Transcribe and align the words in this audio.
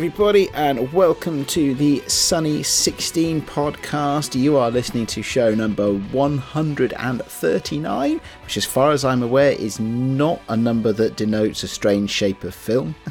Everybody, 0.00 0.48
and 0.54 0.90
welcome 0.94 1.44
to 1.44 1.74
the 1.74 2.02
Sunny 2.08 2.62
16 2.62 3.42
podcast. 3.42 4.34
You 4.34 4.56
are 4.56 4.70
listening 4.70 5.04
to 5.08 5.22
show 5.22 5.54
number 5.54 5.92
139, 5.92 8.20
which, 8.42 8.56
as 8.56 8.64
far 8.64 8.92
as 8.92 9.04
I'm 9.04 9.22
aware, 9.22 9.52
is 9.52 9.78
not 9.78 10.40
a 10.48 10.56
number 10.56 10.94
that 10.94 11.16
denotes 11.16 11.64
a 11.64 11.68
strange 11.68 12.08
shape 12.08 12.44
of 12.44 12.54
film. 12.54 12.94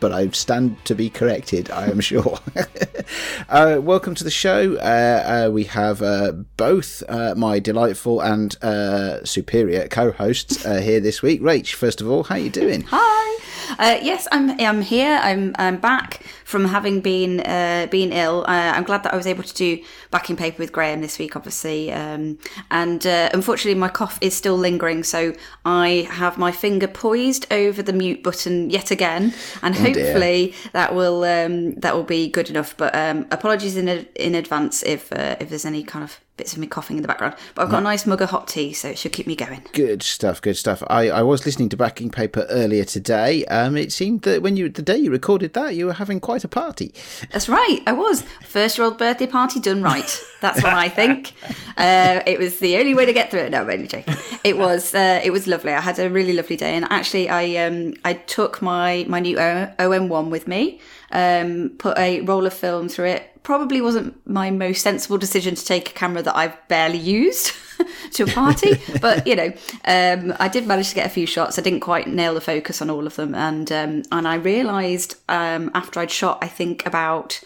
But 0.00 0.12
I 0.12 0.30
stand 0.30 0.82
to 0.86 0.94
be 0.94 1.10
corrected, 1.10 1.70
I 1.70 1.88
am 1.88 2.00
sure. 2.10 2.38
uh, 3.50 3.78
welcome 3.82 4.14
to 4.14 4.24
the 4.24 4.30
show. 4.30 4.76
Uh, 4.76 5.48
uh, 5.48 5.50
we 5.50 5.64
have 5.64 6.00
uh, 6.00 6.32
both 6.56 7.02
uh, 7.06 7.34
my 7.36 7.58
delightful 7.58 8.22
and 8.22 8.56
uh, 8.64 9.22
superior 9.26 9.88
co-hosts 9.88 10.62
here 10.62 11.00
this 11.00 11.20
week. 11.20 11.42
Rach, 11.42 11.74
first 11.74 12.00
of 12.00 12.10
all, 12.10 12.22
how 12.22 12.36
are 12.36 12.38
you 12.38 12.48
doing? 12.48 12.86
Hi. 12.88 13.49
Uh, 13.78 13.98
yes, 14.02 14.26
I'm. 14.32 14.50
I'm 14.60 14.82
here. 14.82 15.18
I'm. 15.22 15.54
I'm 15.58 15.76
back 15.78 16.22
from 16.44 16.64
having 16.66 17.00
been 17.00 17.40
uh, 17.40 17.86
been 17.90 18.12
ill. 18.12 18.44
Uh, 18.48 18.72
I'm 18.74 18.84
glad 18.84 19.02
that 19.04 19.12
I 19.12 19.16
was 19.16 19.26
able 19.26 19.42
to 19.44 19.54
do 19.54 19.82
backing 20.10 20.36
paper 20.36 20.58
with 20.58 20.72
Graham 20.72 21.00
this 21.00 21.18
week, 21.18 21.36
obviously. 21.36 21.92
Um, 21.92 22.38
and 22.70 23.06
uh, 23.06 23.30
unfortunately, 23.32 23.78
my 23.78 23.88
cough 23.88 24.18
is 24.20 24.34
still 24.34 24.56
lingering, 24.56 25.02
so 25.04 25.32
I 25.64 26.08
have 26.10 26.38
my 26.38 26.52
finger 26.52 26.88
poised 26.88 27.46
over 27.52 27.82
the 27.82 27.92
mute 27.92 28.22
button 28.22 28.70
yet 28.70 28.90
again, 28.90 29.32
and 29.62 29.74
Oh, 29.76 29.84
dear. 29.84 30.04
hopefully 30.04 30.54
that 30.72 30.94
will 30.94 31.24
um, 31.24 31.74
that 31.76 31.94
will 31.94 32.04
be 32.04 32.28
good 32.28 32.50
enough. 32.50 32.76
But 32.76 32.94
um, 32.94 33.26
apologies 33.30 33.76
in 33.76 33.88
in 34.16 34.34
advance 34.34 34.82
if 34.82 35.12
uh, 35.12 35.36
if 35.40 35.48
there's 35.48 35.64
any 35.64 35.82
kind 35.84 36.04
of 36.04 36.18
bits 36.40 36.54
of 36.54 36.58
me 36.58 36.66
coughing 36.66 36.96
in 36.96 37.02
the 37.02 37.06
background. 37.06 37.34
But 37.54 37.64
I've 37.64 37.70
got 37.70 37.80
a 37.80 37.82
nice 37.82 38.06
mug 38.06 38.22
of 38.22 38.30
hot 38.30 38.48
tea, 38.48 38.72
so 38.72 38.88
it 38.88 38.96
should 38.96 39.12
keep 39.12 39.26
me 39.26 39.36
going. 39.36 39.62
Good 39.74 40.02
stuff, 40.02 40.40
good 40.40 40.56
stuff. 40.56 40.82
I, 40.88 41.10
I 41.10 41.22
was 41.22 41.44
listening 41.44 41.68
to 41.68 41.76
backing 41.76 42.08
paper 42.08 42.46
earlier 42.48 42.84
today. 42.84 43.44
Um, 43.44 43.76
it 43.76 43.92
seemed 43.92 44.22
that 44.22 44.40
when 44.40 44.56
you 44.56 44.70
the 44.70 44.80
day 44.80 44.96
you 44.96 45.10
recorded 45.10 45.52
that, 45.52 45.74
you 45.74 45.84
were 45.84 45.92
having 45.92 46.18
quite 46.18 46.42
a 46.42 46.48
party. 46.48 46.94
That's 47.30 47.46
right, 47.46 47.80
I 47.86 47.92
was. 47.92 48.22
First 48.42 48.78
year 48.78 48.86
old 48.86 48.96
birthday 48.96 49.26
party 49.26 49.60
done 49.60 49.82
right. 49.82 50.24
That's 50.40 50.62
what 50.62 50.72
I 50.72 50.88
think. 50.88 51.34
Uh, 51.76 52.22
it 52.26 52.38
was 52.38 52.58
the 52.60 52.78
only 52.78 52.94
way 52.94 53.04
to 53.04 53.12
get 53.12 53.30
through 53.30 53.40
it. 53.40 53.50
No, 53.50 53.60
I'm 53.60 53.70
only 53.70 53.86
joking. 53.86 54.14
It 54.42 54.56
was 54.56 54.94
uh, 54.94 55.20
it 55.22 55.30
was 55.30 55.46
lovely. 55.46 55.72
I 55.72 55.80
had 55.80 55.98
a 55.98 56.08
really 56.08 56.32
lovely 56.32 56.56
day, 56.56 56.74
and 56.74 56.86
actually, 56.90 57.28
I 57.28 57.66
um 57.66 57.92
I 58.04 58.14
took 58.14 58.62
my 58.62 59.04
my 59.08 59.20
new 59.20 59.38
O- 59.38 59.72
OM1 59.78 60.30
with 60.30 60.48
me. 60.48 60.80
Um, 61.12 61.70
put 61.78 61.98
a 61.98 62.20
roll 62.22 62.46
of 62.46 62.54
film 62.54 62.88
through 62.88 63.06
it. 63.06 63.29
Probably 63.42 63.80
wasn't 63.80 64.14
my 64.26 64.50
most 64.50 64.82
sensible 64.82 65.18
decision 65.18 65.54
to 65.54 65.64
take 65.64 65.90
a 65.90 65.92
camera 65.92 66.22
that 66.22 66.36
I've 66.36 66.56
barely 66.68 66.98
used 66.98 67.52
to 68.12 68.24
a 68.24 68.26
party, 68.26 68.80
but 69.00 69.26
you 69.26 69.34
know, 69.36 69.52
um, 69.84 70.34
I 70.38 70.48
did 70.48 70.66
manage 70.66 70.90
to 70.90 70.94
get 70.94 71.06
a 71.06 71.10
few 71.10 71.26
shots. 71.26 71.58
I 71.58 71.62
didn't 71.62 71.80
quite 71.80 72.06
nail 72.06 72.34
the 72.34 72.40
focus 72.40 72.82
on 72.82 72.90
all 72.90 73.06
of 73.06 73.16
them, 73.16 73.34
and 73.34 73.70
um, 73.72 74.02
and 74.12 74.28
I 74.28 74.34
realised 74.34 75.16
um, 75.28 75.70
after 75.74 76.00
I'd 76.00 76.10
shot, 76.10 76.38
I 76.42 76.48
think 76.48 76.84
about 76.86 77.40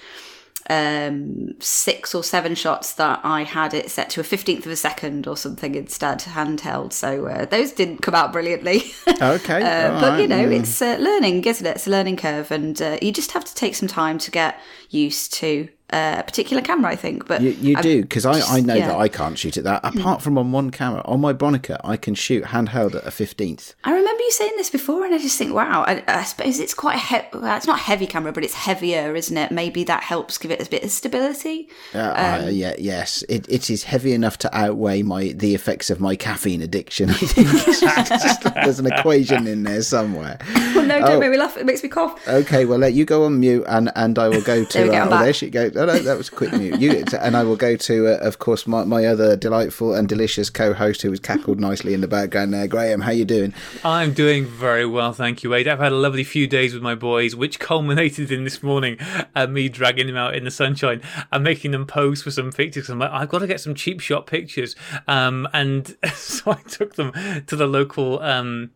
um, 0.71 1.55
six 1.61 2.15
or 2.15 2.25
seven 2.25 2.55
shots 2.55 2.95
that 2.95 3.21
I 3.23 3.43
had 3.45 3.75
it 3.75 3.91
set 3.91 4.11
to 4.11 4.21
a 4.21 4.25
fifteenth 4.25 4.67
of 4.67 4.73
a 4.73 4.77
second 4.77 5.27
or 5.27 5.37
something 5.37 5.75
instead, 5.75 6.21
handheld. 6.21 6.93
So 6.93 7.27
uh, 7.27 7.45
those 7.45 7.73
didn't 7.73 7.99
come 7.99 8.15
out 8.15 8.33
brilliantly. 8.33 8.83
Okay, 9.21 9.63
Uh, 9.63 10.01
but 10.01 10.21
you 10.21 10.27
know, 10.27 10.51
it's 10.51 10.83
uh, 10.83 10.97
learning, 10.99 11.45
isn't 11.45 11.65
it? 11.65 11.77
It's 11.77 11.87
a 11.87 11.91
learning 11.91 12.17
curve, 12.17 12.51
and 12.51 12.81
uh, 12.83 12.99
you 13.01 13.13
just 13.13 13.31
have 13.33 13.45
to 13.45 13.55
take 13.55 13.75
some 13.77 13.89
time 13.89 14.19
to 14.19 14.31
get 14.31 14.59
used 14.91 15.33
to 15.35 15.69
uh, 15.95 16.17
a 16.19 16.23
particular 16.25 16.63
camera. 16.63 16.91
I 16.91 16.97
think, 16.97 17.27
but 17.29 17.41
You, 17.41 17.51
you 17.51 17.77
do 17.83 18.03
because 18.03 18.27
I, 18.27 18.41
I 18.57 18.61
know 18.61 18.75
yeah. 18.75 18.89
that 18.89 18.99
I 18.99 19.09
can't 19.09 19.39
shoot 19.39 19.57
at 19.57 19.65
that. 19.65 19.81
Apart 19.85 20.21
from 20.23 20.37
on 20.37 20.53
one 20.53 20.71
camera, 20.71 21.03
on 21.05 21.21
my 21.21 21.33
Bronica, 21.33 21.77
I 21.85 21.97
can 21.97 22.15
shoot 22.15 22.45
handheld 22.45 22.95
at 22.95 23.07
a 23.07 23.11
fifteenth. 23.11 23.75
I 23.85 23.91
remember 23.93 24.23
you 24.23 24.31
saying 24.33 24.53
this 24.57 24.71
before, 24.71 25.05
and 25.05 25.15
I 25.15 25.19
just 25.19 25.39
think, 25.39 25.55
wow. 25.55 25.85
I, 25.87 26.03
I 26.09 26.25
suppose 26.25 26.59
it's 26.59 26.75
quite 26.75 26.97
a 26.97 26.99
he- 27.01 27.39
well, 27.39 27.57
it's 27.57 27.67
not 27.67 27.79
a 27.79 27.83
heavy 27.83 28.07
camera, 28.07 28.33
but 28.33 28.43
it's 28.45 28.55
heavier, 28.55 29.15
isn't 29.15 29.37
it? 29.37 29.51
Maybe 29.53 29.85
that 29.85 30.03
helps 30.03 30.39
give 30.39 30.51
it 30.51 30.67
a 30.67 30.71
bit 30.71 30.83
of 30.85 30.91
stability. 30.91 31.69
Uh, 31.95 31.99
I- 32.17 32.49
yeah, 32.49 32.75
yes, 32.79 33.23
it, 33.29 33.47
it 33.49 33.71
is 33.71 33.85
heavy 33.85 34.13
enough 34.13 34.37
to 34.39 34.57
outweigh 34.57 35.03
my 35.03 35.33
the 35.37 35.55
effects 35.55 35.91
of 35.91 36.01
my 36.01 36.17
caffeine 36.17 36.63
addiction. 36.63 37.11
I 37.11 37.15
think 37.15 37.49
there's 38.55 38.79
an 38.79 38.87
equation 38.87 39.47
in 39.47 39.63
there 39.63 39.83
somewhere. 39.83 40.39
Well, 40.75 40.87
no, 40.87 40.95
Oh. 41.05 41.07
don't 41.07 41.21
make 41.21 41.31
me 41.31 41.37
laugh. 41.37 41.57
It 41.57 41.67
makes 41.67 41.83
me 41.83 41.89
cough. 41.89 42.27
Okay, 42.27 42.65
well, 42.65 42.79
let 42.79 42.95
you 42.95 43.05
go 43.05 43.25
on 43.25 43.39
mute, 43.41 43.65
and, 43.69 43.91
and 43.97 44.19
I 44.19 44.29
will 44.29 44.43
go 44.43 44.65
to. 44.65 44.75
There 44.85 44.85
we 44.85 44.91
go, 44.91 45.03
uh, 45.03 45.09
oh, 45.21 45.23
there 45.25 45.33
she 45.33 45.51
goes. 45.51 45.77
No, 45.85 45.99
that 45.99 46.17
was 46.17 46.31
quick 46.31 46.53
mute. 46.53 46.81
You 46.81 47.05
and 47.21 47.37
I 47.37 47.43
will 47.43 47.57
go 47.57 47.77
to, 47.77 48.09
uh, 48.09 48.27
of 48.27 48.39
course, 48.39 48.67
my, 48.67 48.85
my 48.85 49.05
other 49.05 49.37
delightful 49.37 49.95
and 49.95 50.09
delicious 50.09 50.49
co-host 50.49 51.03
who 51.03 51.11
has 51.11 51.21
cackled 51.21 51.61
nicely 51.61 51.93
in 51.93 52.01
the 52.01 52.09
background 52.09 52.55
there. 52.55 52.67
Graham, 52.67 53.03
how 53.03 53.11
you 53.11 53.27
doing? 53.27 53.53
I'm 53.85 54.15
doing 54.15 54.47
very 54.47 54.87
well, 54.87 55.13
thank 55.13 55.43
you, 55.43 55.51
Wade. 55.51 55.69
I've 55.69 55.79
had 55.79 55.93
a 55.93 55.97
lovely 55.97 56.25
few 56.25 56.47
days 56.47 56.73
with 56.73 56.83
my 56.83 56.95
boys, 56.95 57.37
which 57.37 57.59
culminated 57.59 58.33
in 58.33 58.45
this 58.45 58.63
morning 58.63 58.97
uh, 59.35 59.47
me 59.47 59.69
dragging 59.69 60.07
them 60.07 60.17
out 60.17 60.35
in 60.35 60.45
the 60.45 60.51
sunshine 60.51 61.03
and 61.31 61.45
making 61.45 61.73
them 61.73 61.87
pose 61.87 62.23
for 62.23 62.31
some 62.31 62.51
pictures. 62.51 62.89
I'm 62.89 62.99
like, 62.99 63.11
I've 63.11 63.29
got 63.29 63.41
to 63.41 63.47
get 63.47 63.61
some 63.61 63.75
cheap 63.75 64.01
shot 64.01 64.27
pictures, 64.27 64.75
um, 65.07 65.47
and 65.53 65.97
so 66.15 66.53
I 66.53 66.61
took 66.69 66.95
them 66.95 67.13
to 67.47 67.57
the 67.57 67.67
local. 67.67 68.21
Um, 68.23 68.71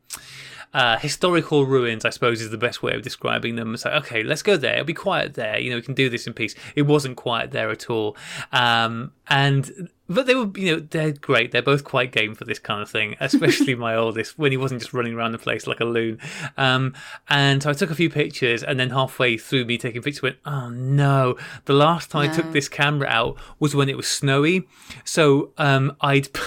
uh, 0.74 0.98
historical 0.98 1.66
ruins, 1.66 2.04
I 2.04 2.10
suppose, 2.10 2.40
is 2.40 2.50
the 2.50 2.58
best 2.58 2.82
way 2.82 2.94
of 2.94 3.02
describing 3.02 3.56
them. 3.56 3.74
It's 3.74 3.84
like, 3.84 3.94
okay, 4.04 4.22
let's 4.22 4.42
go 4.42 4.56
there. 4.56 4.74
It'll 4.74 4.84
be 4.84 4.94
quiet 4.94 5.34
there. 5.34 5.58
You 5.58 5.70
know, 5.70 5.76
we 5.76 5.82
can 5.82 5.94
do 5.94 6.08
this 6.08 6.26
in 6.26 6.34
peace. 6.34 6.54
It 6.76 6.82
wasn't 6.82 7.16
quiet 7.16 7.52
there 7.52 7.70
at 7.70 7.88
all. 7.88 8.16
Um, 8.52 9.12
and 9.28 9.88
but 10.08 10.26
they 10.26 10.34
were, 10.34 10.50
you 10.56 10.74
know, 10.74 10.80
they're 10.80 11.12
great. 11.12 11.52
They're 11.52 11.62
both 11.62 11.84
quite 11.84 12.12
game 12.12 12.34
for 12.34 12.44
this 12.44 12.58
kind 12.58 12.80
of 12.82 12.90
thing, 12.90 13.16
especially 13.20 13.74
my 13.74 13.94
oldest 13.94 14.38
when 14.38 14.52
he 14.52 14.56
wasn't 14.56 14.80
just 14.80 14.94
running 14.94 15.14
around 15.14 15.32
the 15.32 15.38
place 15.38 15.66
like 15.66 15.80
a 15.80 15.84
loon. 15.84 16.18
Um, 16.56 16.94
and 17.28 17.62
so 17.62 17.70
I 17.70 17.72
took 17.74 17.90
a 17.90 17.94
few 17.94 18.10
pictures, 18.10 18.62
and 18.62 18.78
then 18.80 18.90
halfway 18.90 19.36
through 19.36 19.66
me 19.66 19.78
taking 19.78 20.02
pictures, 20.02 20.22
went, 20.22 20.36
oh 20.44 20.70
no! 20.70 21.36
The 21.66 21.74
last 21.74 22.10
time 22.10 22.30
I 22.30 22.34
took 22.34 22.52
this 22.52 22.68
camera 22.68 23.08
out 23.08 23.36
was 23.58 23.74
when 23.74 23.88
it 23.88 23.96
was 23.96 24.08
snowy, 24.08 24.66
so 25.04 25.52
um, 25.58 25.96
I'd. 26.00 26.28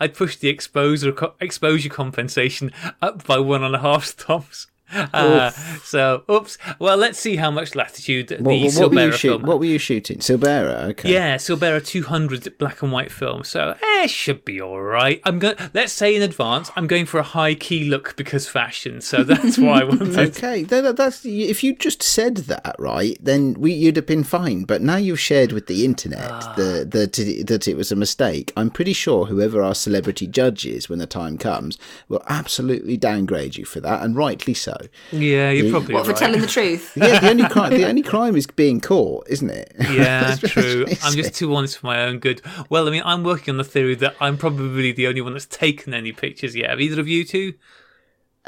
I'd 0.00 0.14
pushed 0.14 0.40
the 0.40 0.48
exposure 0.48 1.14
exposure 1.40 1.88
compensation 1.88 2.72
up 3.02 3.26
by 3.26 3.38
one 3.38 3.62
and 3.62 3.74
a 3.74 3.80
half 3.80 4.04
stops. 4.04 4.68
Uh, 4.92 5.50
so, 5.84 6.22
oops. 6.30 6.58
Well, 6.78 6.96
let's 6.96 7.18
see 7.18 7.36
how 7.36 7.50
much 7.50 7.74
latitude 7.74 8.28
the 8.28 8.36
What, 8.36 8.44
what, 8.44 8.52
what 8.52 8.54
were 8.54 8.64
you 8.64 8.70
Silberra 8.70 9.12
shoot, 9.12 9.28
film. 9.28 9.42
What 9.42 9.58
were 9.58 9.64
you 9.64 9.78
shooting? 9.78 10.18
Silberra. 10.20 10.88
Okay. 10.90 11.12
Yeah, 11.12 11.36
Silberra 11.36 11.80
200 11.80 12.58
black 12.58 12.82
and 12.82 12.92
white 12.92 13.10
film. 13.12 13.44
So, 13.44 13.74
eh, 13.82 14.06
should 14.06 14.44
be 14.44 14.60
all 14.60 14.80
right. 14.80 15.20
I'm 15.24 15.38
going. 15.38 15.56
Let's 15.74 15.92
say 15.92 16.14
in 16.14 16.22
advance, 16.22 16.70
I'm 16.76 16.86
going 16.86 17.06
for 17.06 17.18
a 17.18 17.22
high 17.24 17.54
key 17.54 17.84
look 17.88 18.14
because 18.16 18.48
fashion. 18.48 19.00
So 19.00 19.24
that's 19.24 19.58
why 19.58 19.80
I 19.80 19.84
wanted. 19.84 20.18
Okay, 20.36 20.62
that- 20.64 20.96
that's 20.96 21.24
if 21.24 21.64
you 21.64 21.74
just 21.74 22.02
said 22.02 22.36
that 22.36 22.76
right, 22.78 23.18
then 23.20 23.54
we 23.54 23.72
you'd 23.72 23.96
have 23.96 24.06
been 24.06 24.24
fine. 24.24 24.64
But 24.64 24.82
now 24.82 24.96
you've 24.96 25.20
shared 25.20 25.52
with 25.52 25.66
the 25.66 25.84
internet 25.84 26.30
Ah. 26.30 26.54
the, 26.56 26.84
the, 26.88 27.42
that 27.44 27.66
it 27.68 27.76
was 27.76 27.90
a 27.90 27.96
mistake. 27.96 28.52
I'm 28.56 28.70
pretty 28.70 28.92
sure 28.92 29.26
whoever 29.26 29.62
our 29.62 29.74
celebrity 29.74 30.26
judge 30.26 30.64
is 30.64 30.88
when 30.88 30.98
the 30.98 31.06
time 31.06 31.38
comes 31.38 31.76
will 32.08 32.22
absolutely 32.28 32.96
downgrade 32.96 33.56
you 33.56 33.64
for 33.64 33.80
that, 33.80 34.02
and 34.02 34.14
rightly 34.16 34.54
so. 34.54 34.75
Yeah, 35.12 35.50
you're 35.50 35.70
probably 35.70 35.94
What 35.94 36.06
for 36.06 36.12
telling 36.12 36.40
the 36.40 36.46
truth? 36.58 36.92
Yeah, 36.96 37.20
the 37.20 37.30
only 37.30 37.48
crime 37.48 37.70
the 37.72 37.86
only 37.86 38.02
crime 38.02 38.36
is 38.36 38.46
being 38.46 38.80
caught, 38.80 39.26
isn't 39.28 39.50
it? 39.50 39.72
Yeah, 39.90 40.28
Let's- 40.28 40.42
let's 40.42 40.52
true. 40.54 40.86
I'm 41.02 41.12
just 41.14 41.34
too 41.34 41.54
honest 41.54 41.78
for 41.78 41.86
my 41.86 42.02
own 42.02 42.18
good. 42.18 42.42
Well, 42.70 42.86
I 42.88 42.90
mean, 42.90 43.02
I'm 43.04 43.22
working 43.24 43.52
on 43.52 43.58
the 43.58 43.64
theory 43.64 43.94
that 43.96 44.14
I'm 44.20 44.36
probably 44.36 44.92
the 44.92 45.06
only 45.06 45.20
one 45.20 45.32
that's 45.32 45.46
taken 45.46 45.94
any 45.94 46.12
pictures 46.12 46.54
yet. 46.56 46.70
Have 46.70 46.80
either 46.80 47.00
of 47.00 47.08
you 47.08 47.24
two? 47.24 47.54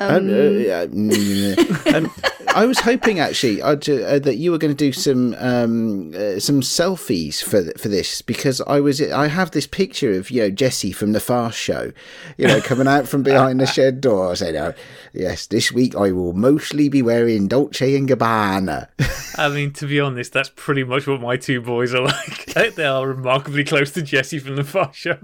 Um, 0.01 0.29
uh, 0.29 0.33
yeah, 0.33 0.87
mm, 0.87 1.95
um, 1.95 2.13
I 2.55 2.67
was 2.67 2.79
hoping 2.79 3.19
actually 3.19 3.61
uh, 3.61 3.73
uh, 3.73 4.19
that 4.21 4.37
you 4.37 4.53
were 4.53 4.59
going 4.59 4.75
to 4.75 4.77
do 4.77 4.93
some 4.93 5.35
um, 5.39 6.15
uh, 6.15 6.39
some 6.39 6.61
selfies 6.61 7.43
for 7.43 7.65
for 7.79 7.89
this 7.89 8.23
because 8.23 8.61
I 8.61 8.81
was 8.81 9.03
I 9.03 9.27
have 9.27 9.51
this 9.51 9.67
picture 9.67 10.13
of 10.13 10.31
you 10.31 10.43
know 10.43 10.51
Jesse 10.51 10.93
from 10.93 11.13
the 11.13 11.21
Fast 11.21 11.59
Show, 11.59 11.93
you 12.37 12.47
know, 12.47 12.61
coming 12.61 12.87
out 12.87 13.09
from 13.09 13.23
behind 13.23 13.61
the 13.61 13.67
shed 13.79 14.01
door. 14.01 14.31
I 14.31 14.35
said, 14.35 14.55
oh, 14.55 14.75
"Yes, 15.13 15.47
this 15.47 15.73
week 15.73 15.97
I 15.97 16.13
will 16.13 16.33
mostly 16.33 16.89
be 16.89 17.03
wearing 17.03 17.49
Dolce 17.49 17.97
and 17.97 18.09
Gabbana." 18.09 18.89
I 19.37 19.49
mean, 19.49 19.73
to 19.75 19.87
be 19.87 20.01
honest, 20.01 20.33
that's 20.33 20.51
pretty 20.55 20.85
much 20.85 21.07
what 21.07 21.21
my 21.21 21.37
two 21.37 21.61
boys 21.61 21.93
are 21.93 22.03
like. 22.03 22.47
they 22.75 22.85
are 22.85 23.07
remarkably 23.07 23.65
close 23.65 23.91
to 23.93 24.03
Jesse 24.03 24.39
from 24.39 24.57
the 24.57 24.65
Fast 24.65 24.97
Show. 24.97 25.19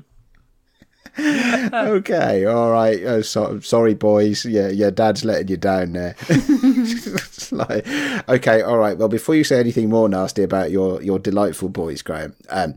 Okay, 1.18 2.44
all 2.44 2.70
right. 2.70 3.00
Oh, 3.04 3.22
so, 3.22 3.60
sorry, 3.60 3.94
boys. 3.94 4.44
Yeah, 4.44 4.68
your 4.68 4.90
dad's 4.90 5.24
letting 5.24 5.48
you 5.48 5.56
down 5.56 5.92
there. 5.92 6.16
Like, 7.52 7.86
okay, 8.28 8.62
all 8.62 8.78
right. 8.78 8.96
Well, 8.96 9.08
before 9.08 9.34
you 9.34 9.44
say 9.44 9.60
anything 9.60 9.88
more 9.88 10.08
nasty 10.08 10.42
about 10.42 10.70
your 10.70 11.00
your 11.02 11.18
delightful 11.18 11.68
boys, 11.68 12.02
Graham, 12.02 12.34
um, 12.48 12.74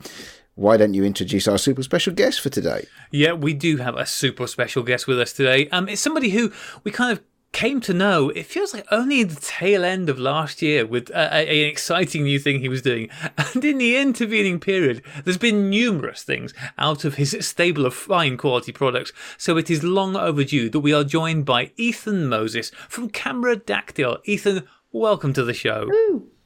why 0.55 0.77
don't 0.77 0.93
you 0.93 1.03
introduce 1.03 1.47
our 1.47 1.57
super 1.57 1.83
special 1.83 2.13
guest 2.13 2.41
for 2.41 2.49
today? 2.49 2.85
Yeah, 3.11 3.33
we 3.33 3.53
do 3.53 3.77
have 3.77 3.95
a 3.95 4.05
super 4.05 4.45
special 4.45 4.83
guest 4.83 5.07
with 5.07 5.19
us 5.19 5.33
today. 5.33 5.69
Um, 5.69 5.87
it's 5.87 6.01
somebody 6.01 6.29
who 6.29 6.51
we 6.83 6.91
kind 6.91 7.11
of 7.11 7.23
came 7.51 7.81
to 7.81 7.93
know. 7.93 8.29
It 8.29 8.45
feels 8.45 8.73
like 8.73 8.85
only 8.91 9.23
the 9.23 9.39
tail 9.39 9.83
end 9.83 10.09
of 10.09 10.19
last 10.19 10.61
year 10.61 10.85
with 10.85 11.09
uh, 11.11 11.29
a, 11.31 11.63
an 11.63 11.69
exciting 11.69 12.23
new 12.23 12.39
thing 12.39 12.59
he 12.59 12.69
was 12.69 12.81
doing, 12.81 13.09
and 13.37 13.63
in 13.63 13.77
the 13.77 13.97
intervening 13.97 14.59
period, 14.59 15.01
there's 15.23 15.37
been 15.37 15.69
numerous 15.69 16.23
things 16.23 16.53
out 16.77 17.03
of 17.05 17.15
his 17.15 17.35
stable 17.41 17.85
of 17.85 17.93
fine 17.93 18.37
quality 18.37 18.71
products. 18.71 19.11
So 19.37 19.57
it 19.57 19.69
is 19.69 19.83
long 19.83 20.15
overdue 20.15 20.69
that 20.69 20.79
we 20.79 20.93
are 20.93 21.03
joined 21.03 21.45
by 21.45 21.71
Ethan 21.77 22.27
Moses 22.27 22.71
from 22.89 23.09
Cameradactyl. 23.09 24.19
Ethan. 24.25 24.67
welcome 24.91 25.33
to 25.33 25.43
the 25.43 25.53
show. 25.53 25.89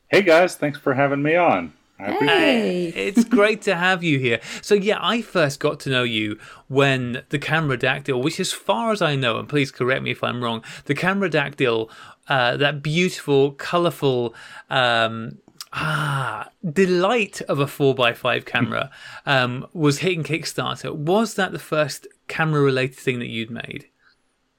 Hey 0.10 0.22
guys, 0.22 0.56
thanks 0.56 0.78
for 0.80 0.94
having 0.94 1.24
me 1.24 1.36
on. 1.36 1.74
I 2.02 2.14
appreciate 2.14 2.88
it. 2.88 2.94
Hey. 2.94 3.08
It's 3.08 3.24
great 3.24 3.62
to 3.64 3.76
have 3.76 4.04
you 4.04 4.18
here. 4.18 4.40
So 4.62 4.74
yeah, 4.76 4.98
I 5.00 5.22
first 5.22 5.60
got 5.60 5.80
to 5.82 5.90
know 5.90 6.04
you 6.04 6.40
when 6.68 7.24
the 7.30 7.40
Cameradactyl, 7.40 8.22
which 8.24 8.40
as 8.40 8.52
far 8.52 8.92
as 8.92 9.02
I 9.02 9.16
know, 9.16 9.38
and 9.38 9.48
please 9.48 9.72
correct 9.72 10.04
me 10.04 10.12
if 10.12 10.24
I'm 10.24 10.44
wrong, 10.44 10.64
the 10.86 10.96
Cameradactyl, 10.96 11.90
uh, 12.28 12.58
that 12.58 12.82
beautiful, 12.82 13.52
colourful, 13.52 14.34
um, 14.70 15.38
ah, 15.74 16.50
delight 16.68 17.42
of 17.42 17.60
a 17.60 17.68
four 17.68 17.96
x 18.08 18.20
five 18.20 18.46
camera, 18.46 18.90
um, 19.26 19.68
was 19.74 20.00
hitting 20.00 20.24
Kickstarter. 20.24 20.96
Was 20.96 21.36
that 21.36 21.52
the 21.52 21.60
first 21.60 22.08
camera-related 22.28 22.96
thing 22.96 23.20
that 23.20 23.28
you'd 23.28 23.52
made? 23.52 23.88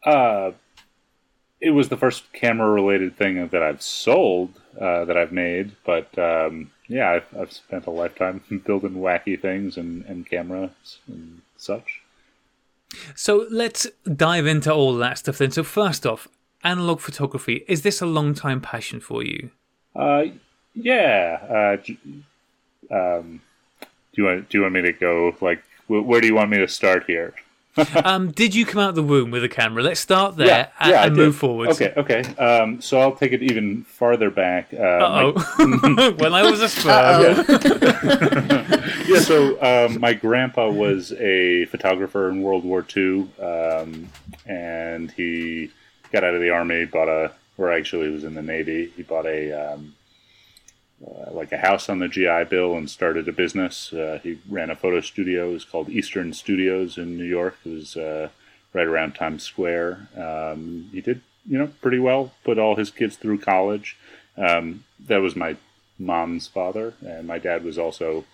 Uh, 0.04 0.52
it 1.60 1.70
was 1.70 1.88
the 1.88 1.96
first 1.96 2.32
camera-related 2.32 3.16
thing 3.16 3.48
that 3.48 3.62
I've 3.62 3.82
sold, 3.82 4.60
uh, 4.80 5.04
that 5.04 5.16
I've 5.16 5.32
made, 5.32 5.72
but 5.84 6.16
um, 6.18 6.71
yeah, 6.88 7.10
I've, 7.10 7.36
I've 7.38 7.52
spent 7.52 7.86
a 7.86 7.90
lifetime 7.90 8.42
building 8.66 8.94
wacky 8.94 9.40
things 9.40 9.76
and, 9.76 10.04
and 10.04 10.28
cameras 10.28 10.98
and 11.06 11.42
such. 11.56 12.00
So 13.14 13.46
let's 13.50 13.86
dive 14.04 14.46
into 14.46 14.72
all 14.72 14.96
that 14.96 15.18
stuff 15.18 15.38
then. 15.38 15.50
So 15.50 15.62
first 15.62 16.06
off, 16.06 16.28
analog 16.62 17.00
photography 17.00 17.64
is 17.68 17.82
this 17.82 18.00
a 18.00 18.06
long 18.06 18.34
time 18.34 18.60
passion 18.60 19.00
for 19.00 19.22
you? 19.22 19.50
Uh, 19.94 20.24
yeah. 20.74 21.78
Uh, 22.90 22.94
um, 22.94 23.40
do 24.12 24.22
you 24.22 24.24
want 24.24 24.48
do 24.48 24.58
you 24.58 24.62
want 24.62 24.74
me 24.74 24.82
to 24.82 24.92
go 24.92 25.34
like 25.40 25.62
wh- 25.86 26.06
where 26.06 26.20
do 26.20 26.26
you 26.26 26.34
want 26.34 26.50
me 26.50 26.58
to 26.58 26.68
start 26.68 27.04
here? 27.06 27.34
um, 28.04 28.30
did 28.32 28.54
you 28.54 28.66
come 28.66 28.80
out 28.82 28.90
of 28.90 28.94
the 28.94 29.02
womb 29.02 29.30
with 29.30 29.42
a 29.44 29.48
camera? 29.48 29.82
Let's 29.82 30.00
start 30.00 30.36
there 30.36 30.70
and, 30.78 30.94
I 30.94 31.06
and 31.06 31.16
move 31.16 31.36
forward. 31.36 31.70
Okay, 31.70 31.92
okay. 31.96 32.20
Um, 32.36 32.80
so 32.82 33.00
I'll 33.00 33.14
take 33.16 33.32
it 33.32 33.42
even 33.42 33.84
farther 33.84 34.30
back. 34.30 34.72
Uh, 34.74 34.76
my- 34.78 35.22
Oh, 35.58 36.12
when 36.18 36.34
I 36.34 36.42
was 36.50 36.60
a 36.60 36.68
sperm. 36.68 37.44
yeah, 39.08 39.20
so 39.20 39.60
um, 39.62 40.00
my 40.00 40.12
grandpa 40.12 40.68
was 40.70 41.12
a 41.12 41.64
photographer 41.66 42.28
in 42.28 42.42
World 42.42 42.64
War 42.64 42.84
II, 42.94 43.28
um, 43.40 44.08
and 44.46 45.10
he 45.12 45.70
got 46.12 46.24
out 46.24 46.34
of 46.34 46.40
the 46.42 46.50
army, 46.50 46.84
bought 46.84 47.08
a, 47.08 47.32
or 47.56 47.72
actually 47.72 48.08
he 48.08 48.12
was 48.12 48.24
in 48.24 48.34
the 48.34 48.42
Navy. 48.42 48.92
He 48.96 49.02
bought 49.02 49.26
a 49.26 49.72
um, 49.72 49.94
uh, 51.06 51.32
like 51.32 51.52
a 51.52 51.58
house 51.58 51.88
on 51.88 51.98
the 51.98 52.08
GI 52.08 52.44
Bill 52.50 52.76
and 52.76 52.88
started 52.88 53.28
a 53.28 53.32
business. 53.32 53.92
Uh, 53.92 54.20
he 54.22 54.38
ran 54.48 54.70
a 54.70 54.76
photo 54.76 55.00
studio. 55.00 55.50
It 55.50 55.54
was 55.54 55.64
called 55.64 55.88
Eastern 55.88 56.32
Studios 56.32 56.98
in 56.98 57.16
New 57.16 57.24
York. 57.24 57.56
It 57.64 57.70
was 57.70 57.96
uh, 57.96 58.28
right 58.72 58.86
around 58.86 59.14
Times 59.14 59.42
Square. 59.42 60.08
Um, 60.16 60.88
he 60.92 61.00
did, 61.00 61.20
you 61.46 61.58
know, 61.58 61.70
pretty 61.80 61.98
well. 61.98 62.32
Put 62.44 62.58
all 62.58 62.76
his 62.76 62.90
kids 62.90 63.16
through 63.16 63.38
college. 63.38 63.96
Um, 64.36 64.84
that 65.06 65.20
was 65.20 65.36
my 65.36 65.56
mom's 65.98 66.46
father, 66.46 66.94
and 67.04 67.26
my 67.26 67.38
dad 67.38 67.64
was 67.64 67.78
also 67.78 68.24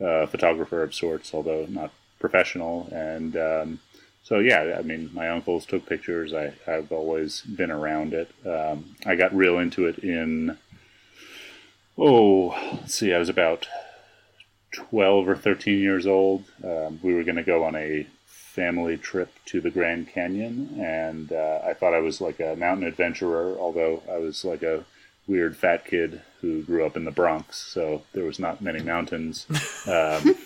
a 0.00 0.26
photographer 0.26 0.82
of 0.82 0.94
sorts, 0.94 1.34
although 1.34 1.66
not 1.68 1.92
professional. 2.18 2.88
And 2.92 3.36
um, 3.36 3.80
so, 4.22 4.38
yeah, 4.38 4.76
I 4.78 4.82
mean, 4.82 5.10
my 5.12 5.28
uncles 5.28 5.66
took 5.66 5.86
pictures. 5.86 6.32
I, 6.32 6.54
I've 6.66 6.90
always 6.90 7.42
been 7.42 7.70
around 7.70 8.14
it. 8.14 8.30
Um, 8.46 8.96
I 9.04 9.16
got 9.16 9.34
real 9.34 9.58
into 9.58 9.86
it 9.86 9.98
in, 9.98 10.56
oh, 11.98 12.48
let's 12.72 12.94
see, 12.94 13.12
I 13.12 13.18
was 13.18 13.28
about 13.28 13.68
12 14.72 15.28
or 15.28 15.36
13 15.36 15.78
years 15.78 16.06
old. 16.06 16.44
Um, 16.62 17.00
we 17.02 17.14
were 17.14 17.24
going 17.24 17.36
to 17.36 17.42
go 17.42 17.64
on 17.64 17.76
a 17.76 18.06
family 18.26 18.96
trip 18.96 19.32
to 19.46 19.60
the 19.60 19.70
Grand 19.70 20.08
Canyon, 20.08 20.78
and 20.80 21.32
uh, 21.32 21.60
I 21.64 21.74
thought 21.74 21.94
I 21.94 22.00
was 22.00 22.20
like 22.20 22.40
a 22.40 22.56
mountain 22.56 22.86
adventurer, 22.86 23.56
although 23.58 24.02
I 24.10 24.18
was 24.18 24.44
like 24.44 24.62
a 24.62 24.84
weird 25.26 25.56
fat 25.56 25.86
kid 25.86 26.20
who 26.40 26.62
grew 26.62 26.84
up 26.84 26.96
in 26.96 27.04
the 27.04 27.10
Bronx, 27.10 27.58
so 27.58 28.02
there 28.12 28.24
was 28.24 28.38
not 28.38 28.60
many 28.60 28.80
mountains. 28.82 29.46
Um, 29.88 30.36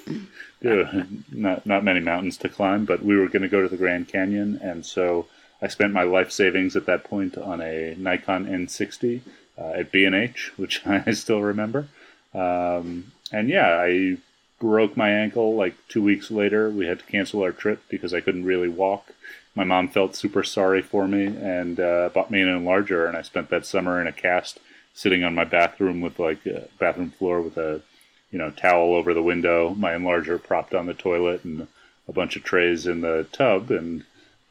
not 1.33 1.67
not 1.67 1.85
many 1.85 2.01
mountains 2.01 2.37
to 2.39 2.49
climb, 2.49 2.85
but 2.85 3.05
we 3.05 3.17
were 3.17 3.29
going 3.29 3.43
to 3.43 3.49
go 3.49 3.63
to 3.63 3.69
the 3.69 3.77
Grand 3.77 4.09
Canyon, 4.09 4.59
and 4.63 4.87
so 4.87 5.27
I 5.61 5.69
spent 5.69 5.93
my 5.93 6.05
life 6.05 6.31
savings 6.31 6.77
at 6.77 6.87
that 6.87 7.05
point 7.05 7.37
on 7.37 7.61
a 7.61 7.95
Nikon 7.99 8.47
N60 8.47 9.21
uh, 9.59 9.73
at 9.73 9.93
B&H, 9.93 10.53
which 10.57 10.83
I 10.87 11.13
still 11.13 11.43
remember. 11.43 11.89
Um, 12.35 13.13
and 13.33 13.49
yeah, 13.49 13.79
I 13.81 14.19
broke 14.61 14.97
my 14.97 15.11
ankle 15.11 15.55
like 15.55 15.75
two 15.89 16.03
weeks 16.03 16.31
later. 16.31 16.71
We 16.71 16.87
had 16.87 17.01
to 17.01 17.07
cancel 17.07 17.43
our 17.43 17.53
trip 17.53 17.83
because 17.89 18.13
I 18.13 18.21
couldn't 18.21 18.45
really 18.45 18.69
walk. 18.69 19.13
My 19.55 19.65
mom 19.65 19.89
felt 19.89 20.15
super 20.15 20.45
sorry 20.45 20.83
for 20.83 21.09
me 21.09 21.27
and 21.27 21.81
uh, 21.81 22.11
bought 22.15 22.31
me 22.31 22.41
an 22.41 22.49
enlarger, 22.49 23.09
and 23.09 23.17
I 23.17 23.23
spent 23.23 23.51
that 23.51 23.67
summer 23.67 24.01
in 24.01 24.07
a 24.07 24.13
cast, 24.13 24.61
sitting 24.95 25.25
on 25.25 25.35
my 25.35 25.45
bathroom 25.45 26.01
with 26.01 26.19
like 26.19 26.47
a 26.47 26.69
bathroom 26.79 27.11
floor 27.11 27.41
with 27.41 27.57
a 27.57 27.83
you 28.31 28.39
know 28.39 28.51
towel 28.51 28.95
over 28.95 29.15
the 29.15 29.23
window, 29.23 29.75
my 29.75 29.93
enlarger 29.93 30.43
propped 30.43 30.75
on 30.75 30.87
the 30.87 30.95
toilet, 30.95 31.45
and 31.45 31.67
a 32.07 32.13
bunch 32.13 32.37
of 32.37 32.45
trays 32.45 32.87
in 32.87 33.01
the 33.01 33.27
tub, 33.33 33.71
and 33.71 34.05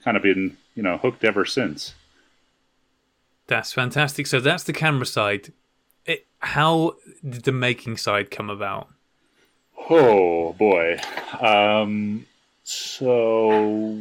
kind 0.03 0.17
of 0.17 0.23
been 0.23 0.57
you 0.75 0.83
know 0.83 0.97
hooked 0.97 1.23
ever 1.23 1.45
since. 1.45 1.93
That's 3.47 3.71
fantastic. 3.73 4.27
So 4.27 4.39
that's 4.39 4.63
the 4.63 4.73
camera 4.73 5.05
side. 5.05 5.53
It, 6.05 6.27
how 6.39 6.95
did 7.27 7.43
the 7.43 7.51
making 7.51 7.97
side 7.97 8.29
come 8.29 8.49
about? 8.49 8.89
Oh 9.89 10.53
boy. 10.53 10.99
Um, 11.39 12.25
so 12.63 13.97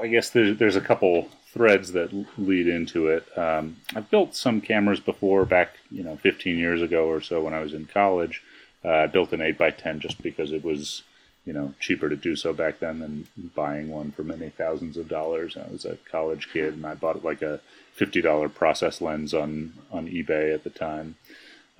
I 0.00 0.06
guess 0.06 0.30
there's, 0.30 0.58
there's 0.58 0.76
a 0.76 0.80
couple 0.80 1.28
threads 1.48 1.92
that 1.92 2.12
lead 2.38 2.68
into 2.68 3.08
it. 3.08 3.26
Um, 3.38 3.76
I've 3.94 4.10
built 4.10 4.34
some 4.34 4.60
cameras 4.60 5.00
before, 5.00 5.44
back 5.44 5.74
you 5.90 6.02
know 6.02 6.16
15 6.16 6.58
years 6.58 6.82
ago 6.82 7.06
or 7.06 7.20
so 7.20 7.42
when 7.42 7.54
I 7.54 7.60
was 7.60 7.74
in 7.74 7.86
college. 7.86 8.42
Uh, 8.84 9.06
built 9.06 9.32
an 9.32 9.40
8x10 9.40 9.98
just 9.98 10.22
because 10.22 10.52
it 10.52 10.62
was 10.62 11.04
you 11.44 11.52
know 11.52 11.74
cheaper 11.80 12.08
to 12.08 12.16
do 12.16 12.36
so 12.36 12.52
back 12.52 12.78
then 12.80 13.00
than 13.00 13.28
buying 13.54 13.88
one 13.88 14.10
for 14.10 14.22
many 14.22 14.50
thousands 14.50 14.96
of 14.96 15.08
dollars. 15.08 15.56
I 15.56 15.70
was 15.70 15.84
a 15.84 15.98
college 16.10 16.48
kid 16.52 16.74
and 16.74 16.86
I 16.86 16.94
bought 16.94 17.24
like 17.24 17.42
a 17.42 17.60
$50 17.98 18.54
process 18.54 19.00
lens 19.00 19.34
on 19.34 19.74
on 19.92 20.08
eBay 20.08 20.54
at 20.54 20.64
the 20.64 20.70
time. 20.70 21.16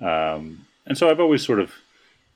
Um, 0.01 0.65
and 0.85 0.97
so 0.97 1.09
I've 1.09 1.19
always 1.19 1.45
sort 1.45 1.59
of 1.59 1.73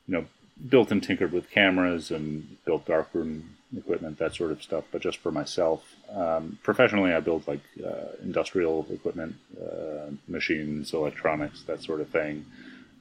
you 0.07 0.15
know 0.15 0.25
built 0.67 0.91
and 0.91 1.01
tinkered 1.01 1.31
with 1.31 1.49
cameras 1.49 2.11
and 2.11 2.57
built 2.65 2.85
darkroom 2.85 3.55
equipment, 3.77 4.17
that 4.17 4.35
sort 4.35 4.51
of 4.51 4.63
stuff, 4.63 4.83
but 4.91 5.01
just 5.01 5.17
for 5.17 5.31
myself. 5.31 5.83
Um, 6.11 6.57
professionally, 6.63 7.13
I 7.13 7.19
build 7.19 7.47
like 7.47 7.61
uh, 7.85 8.15
industrial 8.21 8.85
equipment, 8.89 9.35
uh, 9.61 10.11
machines, 10.27 10.93
electronics, 10.93 11.63
that 11.63 11.83
sort 11.83 12.01
of 12.01 12.09
thing. 12.09 12.45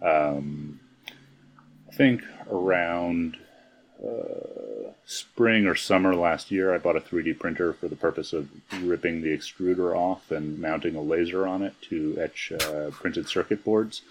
Um, 0.03 0.81
I 1.89 1.95
think 1.95 2.23
around 2.51 3.39
uh, 4.05 4.93
spring 5.07 5.67
or 5.67 5.75
summer 5.75 6.15
last 6.15 6.51
year, 6.51 6.75
I 6.75 6.79
bought 6.79 6.97
a 6.97 7.01
3D 7.01 7.39
printer 7.39 7.73
for 7.73 7.89
the 7.89 7.97
purpose 7.97 8.33
of 8.33 8.49
ripping 8.83 9.23
the 9.23 9.37
extruder 9.37 9.97
off 9.97 10.31
and 10.31 10.59
mounting 10.59 10.95
a 10.95 11.03
laser 11.03 11.47
on 11.47 11.63
it 11.63 11.75
to 11.83 12.17
etch 12.21 12.53
uh, 12.53 12.91
printed 12.91 13.29
circuit 13.29 13.65
boards. 13.65 14.03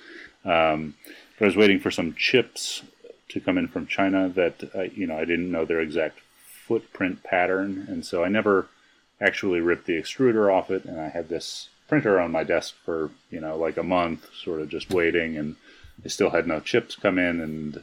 Um, 0.44 0.96
but 1.38 1.46
I 1.46 1.48
was 1.48 1.56
waiting 1.56 1.80
for 1.80 1.92
some 1.92 2.16
chips 2.16 2.84
to 3.30 3.40
come 3.40 3.58
in 3.58 3.68
from 3.68 3.88
China 3.88 4.30
that 4.30 4.72
uh, 4.76 4.84
you 4.84 5.08
know 5.08 5.18
I 5.18 5.26
didn't 5.26 5.52
know 5.52 5.66
their 5.66 5.82
exact 5.82 6.20
footprint 6.68 7.24
pattern, 7.24 7.86
and 7.88 8.06
so 8.06 8.24
I 8.24 8.30
never 8.30 8.68
actually 9.22 9.60
ripped 9.60 9.86
the 9.86 10.00
extruder 10.00 10.54
off 10.54 10.72
it. 10.72 10.86
And 10.86 11.00
I 11.00 11.10
had 11.10 11.30
this 11.30 11.70
printer 11.88 12.20
on 12.20 12.32
my 12.32 12.44
desk 12.44 12.76
for 12.84 13.12
you 13.30 13.40
know 13.40 13.58
like 13.58 13.78
a 13.78 13.84
month, 13.84 14.28
sort 14.34 14.62
of 14.62 14.70
just 14.70 14.90
waiting, 14.90 15.38
and 15.38 15.56
I 16.04 16.08
still 16.08 16.32
had 16.32 16.48
no 16.48 16.60
chips 16.60 16.96
come 16.96 17.18
in, 17.20 17.40
and 17.40 17.78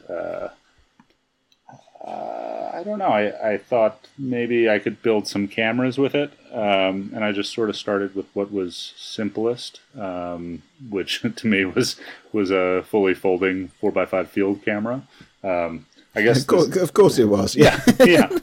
uh, 2.05 2.71
I 2.73 2.83
don't 2.83 2.99
know. 2.99 3.07
I, 3.07 3.53
I 3.53 3.57
thought 3.57 4.07
maybe 4.17 4.69
I 4.69 4.79
could 4.79 5.01
build 5.01 5.27
some 5.27 5.47
cameras 5.47 5.97
with 5.97 6.13
it, 6.13 6.31
um, 6.51 7.11
and 7.15 7.23
I 7.23 7.31
just 7.31 7.53
sort 7.53 7.69
of 7.69 7.75
started 7.75 8.13
with 8.13 8.27
what 8.33 8.51
was 8.51 8.93
simplest, 8.95 9.79
um, 9.97 10.61
which 10.89 11.21
to 11.35 11.47
me 11.47 11.65
was 11.65 11.95
was 12.31 12.51
a 12.51 12.83
fully 12.83 13.13
folding 13.13 13.69
four 13.79 13.97
x 13.97 14.11
five 14.11 14.29
field 14.29 14.63
camera. 14.63 15.01
Um, 15.43 15.87
I 16.15 16.21
guess 16.21 16.41
Of 16.41 16.47
course, 16.47 16.75
of 16.77 16.93
course 16.93 17.19
it 17.19 17.25
was. 17.25 17.55
Yeah. 17.55 17.81
yeah. 18.05 18.29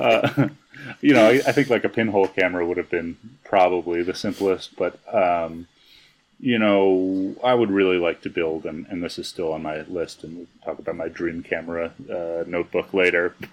Uh, 0.00 0.48
you 1.00 1.12
know, 1.12 1.28
I, 1.28 1.34
I 1.46 1.52
think 1.52 1.70
like 1.70 1.84
a 1.84 1.88
pinhole 1.88 2.26
camera 2.26 2.66
would 2.66 2.76
have 2.78 2.90
been 2.90 3.16
probably 3.44 4.02
the 4.02 4.14
simplest, 4.14 4.74
but 4.74 4.98
um, 5.14 5.68
you 6.42 6.58
know, 6.58 7.36
I 7.44 7.54
would 7.54 7.70
really 7.70 7.98
like 7.98 8.22
to 8.22 8.28
build, 8.28 8.66
and, 8.66 8.84
and 8.88 9.00
this 9.00 9.16
is 9.16 9.28
still 9.28 9.52
on 9.52 9.62
my 9.62 9.82
list, 9.82 10.24
and 10.24 10.36
we'll 10.36 10.46
talk 10.64 10.80
about 10.80 10.96
my 10.96 11.06
dream 11.06 11.40
camera 11.40 11.92
uh, 12.10 12.42
notebook 12.48 12.92
later. 12.92 13.36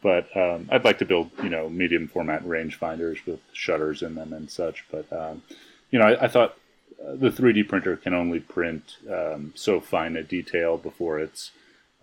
but 0.00 0.36
um, 0.36 0.68
I'd 0.70 0.84
like 0.84 0.98
to 0.98 1.04
build, 1.04 1.32
you 1.42 1.48
know, 1.48 1.68
medium 1.68 2.06
format 2.06 2.44
rangefinders 2.44 3.26
with 3.26 3.40
shutters 3.52 4.00
in 4.00 4.14
them 4.14 4.32
and 4.32 4.48
such. 4.48 4.84
But 4.92 5.12
um, 5.12 5.42
you 5.90 5.98
know, 5.98 6.06
I, 6.06 6.26
I 6.26 6.28
thought 6.28 6.56
uh, 7.04 7.16
the 7.16 7.30
3D 7.30 7.66
printer 7.68 7.96
can 7.96 8.14
only 8.14 8.38
print 8.38 8.96
um, 9.10 9.52
so 9.56 9.80
fine 9.80 10.14
a 10.14 10.22
detail 10.22 10.78
before 10.78 11.18
it's 11.18 11.50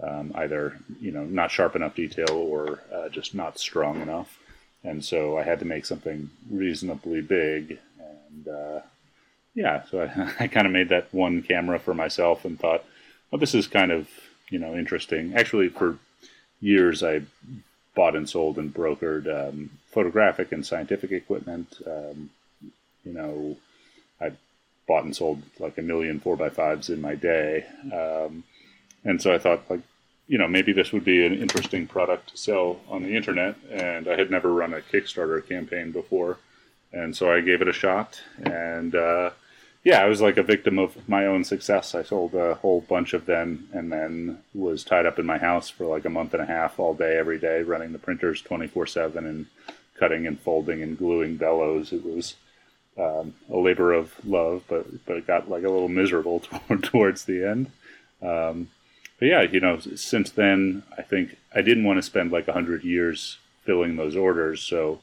um, 0.04 0.34
either 0.36 0.78
you 1.00 1.14
know 1.14 1.24
not 1.24 1.52
sharp 1.52 1.74
enough 1.74 1.96
detail 1.96 2.32
or 2.32 2.82
uh, 2.94 3.08
just 3.08 3.34
not 3.34 3.58
strong 3.58 4.02
enough, 4.02 4.40
and 4.84 5.06
so 5.06 5.38
I 5.38 5.44
had 5.44 5.60
to 5.60 5.66
make 5.66 5.86
something 5.86 6.32
reasonably 6.50 7.22
big, 7.22 7.80
and 7.98 8.48
uh, 8.50 8.82
yeah, 9.54 9.84
so 9.90 10.02
I, 10.02 10.34
I 10.44 10.48
kind 10.48 10.66
of 10.66 10.74
made 10.74 10.90
that 10.90 11.14
one 11.14 11.42
camera 11.42 11.80
for 11.80 11.94
myself 11.94 12.46
and 12.46 12.60
thought, 12.60 12.84
well, 13.30 13.40
this 13.40 13.56
is 13.56 13.68
kind 13.68 13.92
of 13.92 14.08
you 14.50 14.60
know 14.60 14.76
interesting. 14.76 15.34
Actually, 15.36 15.70
for 15.70 15.98
years 16.60 17.04
I 17.04 17.22
bought 17.96 18.16
and 18.16 18.30
sold 18.30 18.58
and 18.58 18.74
brokered 18.74 19.28
um, 19.28 19.72
photographic 19.92 20.52
and 20.52 20.66
scientific 20.66 21.12
equipment. 21.12 21.82
Um, 21.86 22.30
you 23.04 23.14
know, 23.14 23.58
I 24.20 24.32
bought 24.88 25.04
and 25.04 25.16
sold 25.16 25.42
like 25.60 25.78
a 25.78 25.82
million 25.82 26.20
four 26.20 26.38
by 26.38 26.50
fives 26.50 26.90
in 26.90 27.02
my 27.02 27.16
day, 27.16 27.66
um, 27.94 28.44
and 29.04 29.22
so 29.22 29.34
I 29.34 29.38
thought 29.38 29.70
like 29.70 29.82
you 30.32 30.38
know, 30.38 30.48
maybe 30.48 30.72
this 30.72 30.94
would 30.94 31.04
be 31.04 31.26
an 31.26 31.38
interesting 31.38 31.86
product 31.86 32.30
to 32.30 32.38
sell 32.38 32.80
on 32.88 33.04
the 33.04 33.18
internet. 33.18 33.54
And 33.70 34.08
I 34.08 34.16
had 34.16 34.32
never 34.32 34.54
run 34.54 34.74
a 34.74 34.80
Kickstarter 34.80 35.46
campaign 35.46 35.92
before. 35.92 36.38
And 36.94 37.14
so 37.14 37.30
I 37.30 37.42
gave 37.42 37.62
it 37.62 37.68
a 37.68 37.74
shot. 37.74 38.22
And 38.42 38.96
uh, 38.96 39.32
yeah, 39.84 40.02
I 40.02 40.06
was 40.06 40.22
like 40.22 40.38
a 40.38 40.44
victim 40.44 40.78
of 40.78 41.08
my 41.10 41.26
own 41.26 41.44
success. 41.44 41.96
I 41.96 42.04
sold 42.04 42.36
a 42.36 42.56
whole 42.56 42.82
bunch 42.82 43.14
of 43.14 43.26
them 43.26 43.68
and 43.74 43.92
then 43.92 44.40
was 44.54 44.84
tied 44.84 45.08
up 45.08 45.18
in 45.18 45.26
my 45.26 45.40
house 45.40 45.70
for 45.70 45.86
like 45.86 46.06
a 46.06 46.10
month 46.10 46.34
and 46.34 46.44
a 46.44 46.46
half 46.46 46.80
all 46.80 46.94
day, 46.94 47.18
every 47.18 47.40
day, 47.40 47.64
running 47.64 47.92
the 47.92 48.00
printers 48.00 48.42
24 48.42 48.86
7 48.86 49.26
and 49.26 49.48
cutting 49.98 50.28
and 50.28 50.40
folding 50.40 50.84
and 50.84 50.98
gluing 50.98 51.36
bellows. 51.36 51.92
It 51.94 52.06
was 52.06 52.36
um, 52.98 53.34
a 53.50 53.58
labor 53.58 53.92
of 53.92 54.14
love, 54.24 54.64
but, 54.68 55.06
but 55.06 55.18
it 55.18 55.28
got 55.28 55.50
like 55.50 55.64
a 55.64 55.70
little 55.70 55.90
miserable 55.90 56.40
towards 56.84 57.26
the 57.26 57.44
end. 57.44 57.72
Um, 58.22 58.70
but 59.18 59.28
yeah, 59.28 59.42
you 59.42 59.60
know, 59.60 59.80
since 59.80 60.30
then, 60.30 60.84
I 60.96 61.02
think 61.02 61.38
I 61.56 61.62
didn't 61.62 61.86
want 61.86 61.98
to 61.98 62.04
spend 62.04 62.32
like 62.32 62.48
a 62.48 62.54
hundred 62.54 62.84
years 62.84 63.38
filling 63.64 63.96
those 63.96 64.16
orders, 64.16 64.62
so 64.62 65.00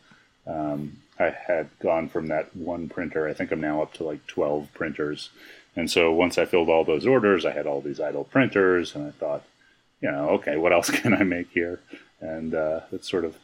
um, 0.47 0.99
I 1.19 1.31
had 1.31 1.71
gone 1.81 2.09
from 2.09 2.29
that 2.29 2.55
one 2.55 2.89
printer. 2.89 3.29
I 3.29 3.35
think 3.35 3.51
I'm 3.51 3.61
now 3.61 3.83
up 3.83 3.93
to 3.95 4.05
like 4.05 4.27
twelve 4.27 4.69
printers, 4.75 5.31
and 5.77 5.91
so 5.91 6.13
once 6.13 6.39
I 6.39 6.45
filled 6.45 6.69
all 6.69 6.85
those 6.85 7.07
orders, 7.07 7.45
I 7.45 7.53
had 7.53 7.67
all 7.67 7.81
these 7.81 8.01
idle 8.01 8.25
printers, 8.25 8.95
and 8.95 9.07
I 9.07 9.11
thought, 9.13 9.45
you 10.01 10.11
know, 10.11 10.31
okay, 10.31 10.57
what 10.57 10.73
else 10.73 10.91
can 11.01 11.15
I 11.15 11.23
make 11.23 11.51
here? 11.51 11.81
And 12.21 12.55
uh, 12.55 12.81
it 12.91 13.05
sort 13.05 13.25
of, 13.25 13.37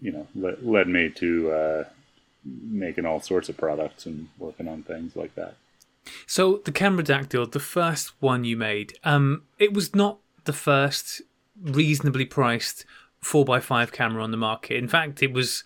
you 0.00 0.12
know, 0.12 0.26
le- 0.34 0.56
led 0.62 0.88
me 0.88 1.10
to 1.10 1.50
uh, 1.50 1.84
making 2.44 3.06
all 3.06 3.20
sorts 3.20 3.48
of 3.48 3.56
products 3.56 4.06
and 4.06 4.28
working 4.38 4.68
on 4.68 4.82
things 4.82 5.14
like 5.14 5.34
that. 5.36 5.54
So 6.26 6.60
the 6.64 6.72
Cameradactyl, 6.72 7.52
the 7.52 7.60
first 7.60 8.12
one 8.20 8.44
you 8.44 8.56
made, 8.56 8.94
um, 9.04 9.42
it 9.58 9.72
was 9.72 9.94
not 9.94 10.18
the 10.44 10.52
first 10.52 11.22
reasonably 11.60 12.24
priced 12.24 12.84
four 13.20 13.44
x 13.54 13.66
five 13.66 13.92
camera 13.92 14.22
on 14.22 14.30
the 14.30 14.36
market. 14.36 14.76
In 14.76 14.88
fact, 14.88 15.22
it 15.22 15.32
was. 15.32 15.64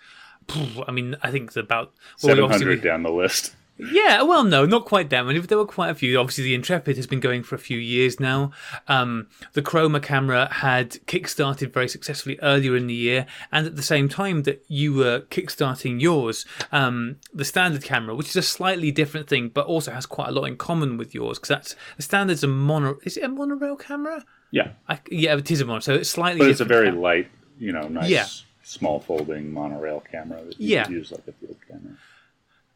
I 0.87 0.91
mean, 0.93 1.17
I 1.23 1.31
think 1.31 1.49
it's 1.49 1.57
about 1.57 1.93
well, 2.23 2.35
seven 2.35 2.51
hundred 2.51 2.83
down 2.83 3.03
the 3.03 3.13
list. 3.13 3.55
Yeah, 3.79 4.23
well, 4.23 4.45
no, 4.45 4.65
not 4.65 4.85
quite 4.85 5.11
that 5.11 5.25
many. 5.25 5.41
There 5.41 5.59
were 5.59 5.65
quite 5.65 5.89
a 5.89 5.95
few. 5.95 6.21
Obviously, 6.21 6.45
the 6.45 6.55
Intrepid 6.55 6.97
has 6.97 7.07
been 7.07 7.21
going 7.21 7.43
for 7.43 7.55
a 7.57 7.59
few 7.59 7.79
years 7.79 8.21
now. 8.21 8.53
Um, 8.87 9.29
the 9.55 9.63
Chroma 9.63 10.01
camera 10.01 10.49
had 10.53 10.93
kickstarted 11.07 11.73
very 11.73 11.89
successfully 11.89 12.39
earlier 12.43 12.77
in 12.77 12.87
the 12.87 12.95
year, 12.95 13.27
and 13.51 13.67
at 13.67 13.75
the 13.75 13.83
same 13.83 14.09
time 14.09 14.43
that 14.43 14.63
you 14.69 14.93
were 14.93 15.21
kickstarting 15.31 16.01
yours, 16.01 16.45
um, 16.71 17.17
the 17.33 17.47
standard 17.47 17.83
camera, 17.83 18.15
which 18.15 18.29
is 18.29 18.37
a 18.37 18.43
slightly 18.43 18.93
different 18.93 19.27
thing, 19.27 19.49
but 19.49 19.67
also 19.67 19.91
has 19.91 20.07
quite 20.07 20.29
a 20.29 20.33
lot 20.33 20.45
in 20.45 20.57
common 20.57 20.97
with 20.97 21.15
yours, 21.15 21.39
because 21.39 21.49
that's 21.49 21.77
the 21.97 22.03
standard's 22.03 22.45
a 22.45 22.49
mono. 22.49 22.99
Is 23.05 23.17
it 23.17 23.25
a 23.25 23.29
monorail 23.29 23.77
camera? 23.77 24.25
Yeah, 24.53 24.73
I, 24.89 25.01
yeah, 25.11 25.35
it 25.37 25.51
is 25.51 25.61
a 25.61 25.65
mono. 25.65 25.81
So 25.81 25.95
it's 25.95 26.11
slightly, 26.11 26.41
but 26.41 26.51
it's 26.51 26.61
a 26.61 26.67
very 26.67 26.93
light, 26.93 27.31
you 27.59 27.73
know, 27.73 27.89
nice, 27.89 28.11
yeah. 28.11 28.27
Small 28.73 29.01
folding 29.01 29.53
monorail 29.53 30.03
camera 30.11 30.43
that 30.45 30.59
you 30.59 30.77
yeah. 30.77 30.89
use 30.89 31.13
like 31.13 31.29
a 31.29 31.33
field 31.33 31.59
camera. 31.69 31.95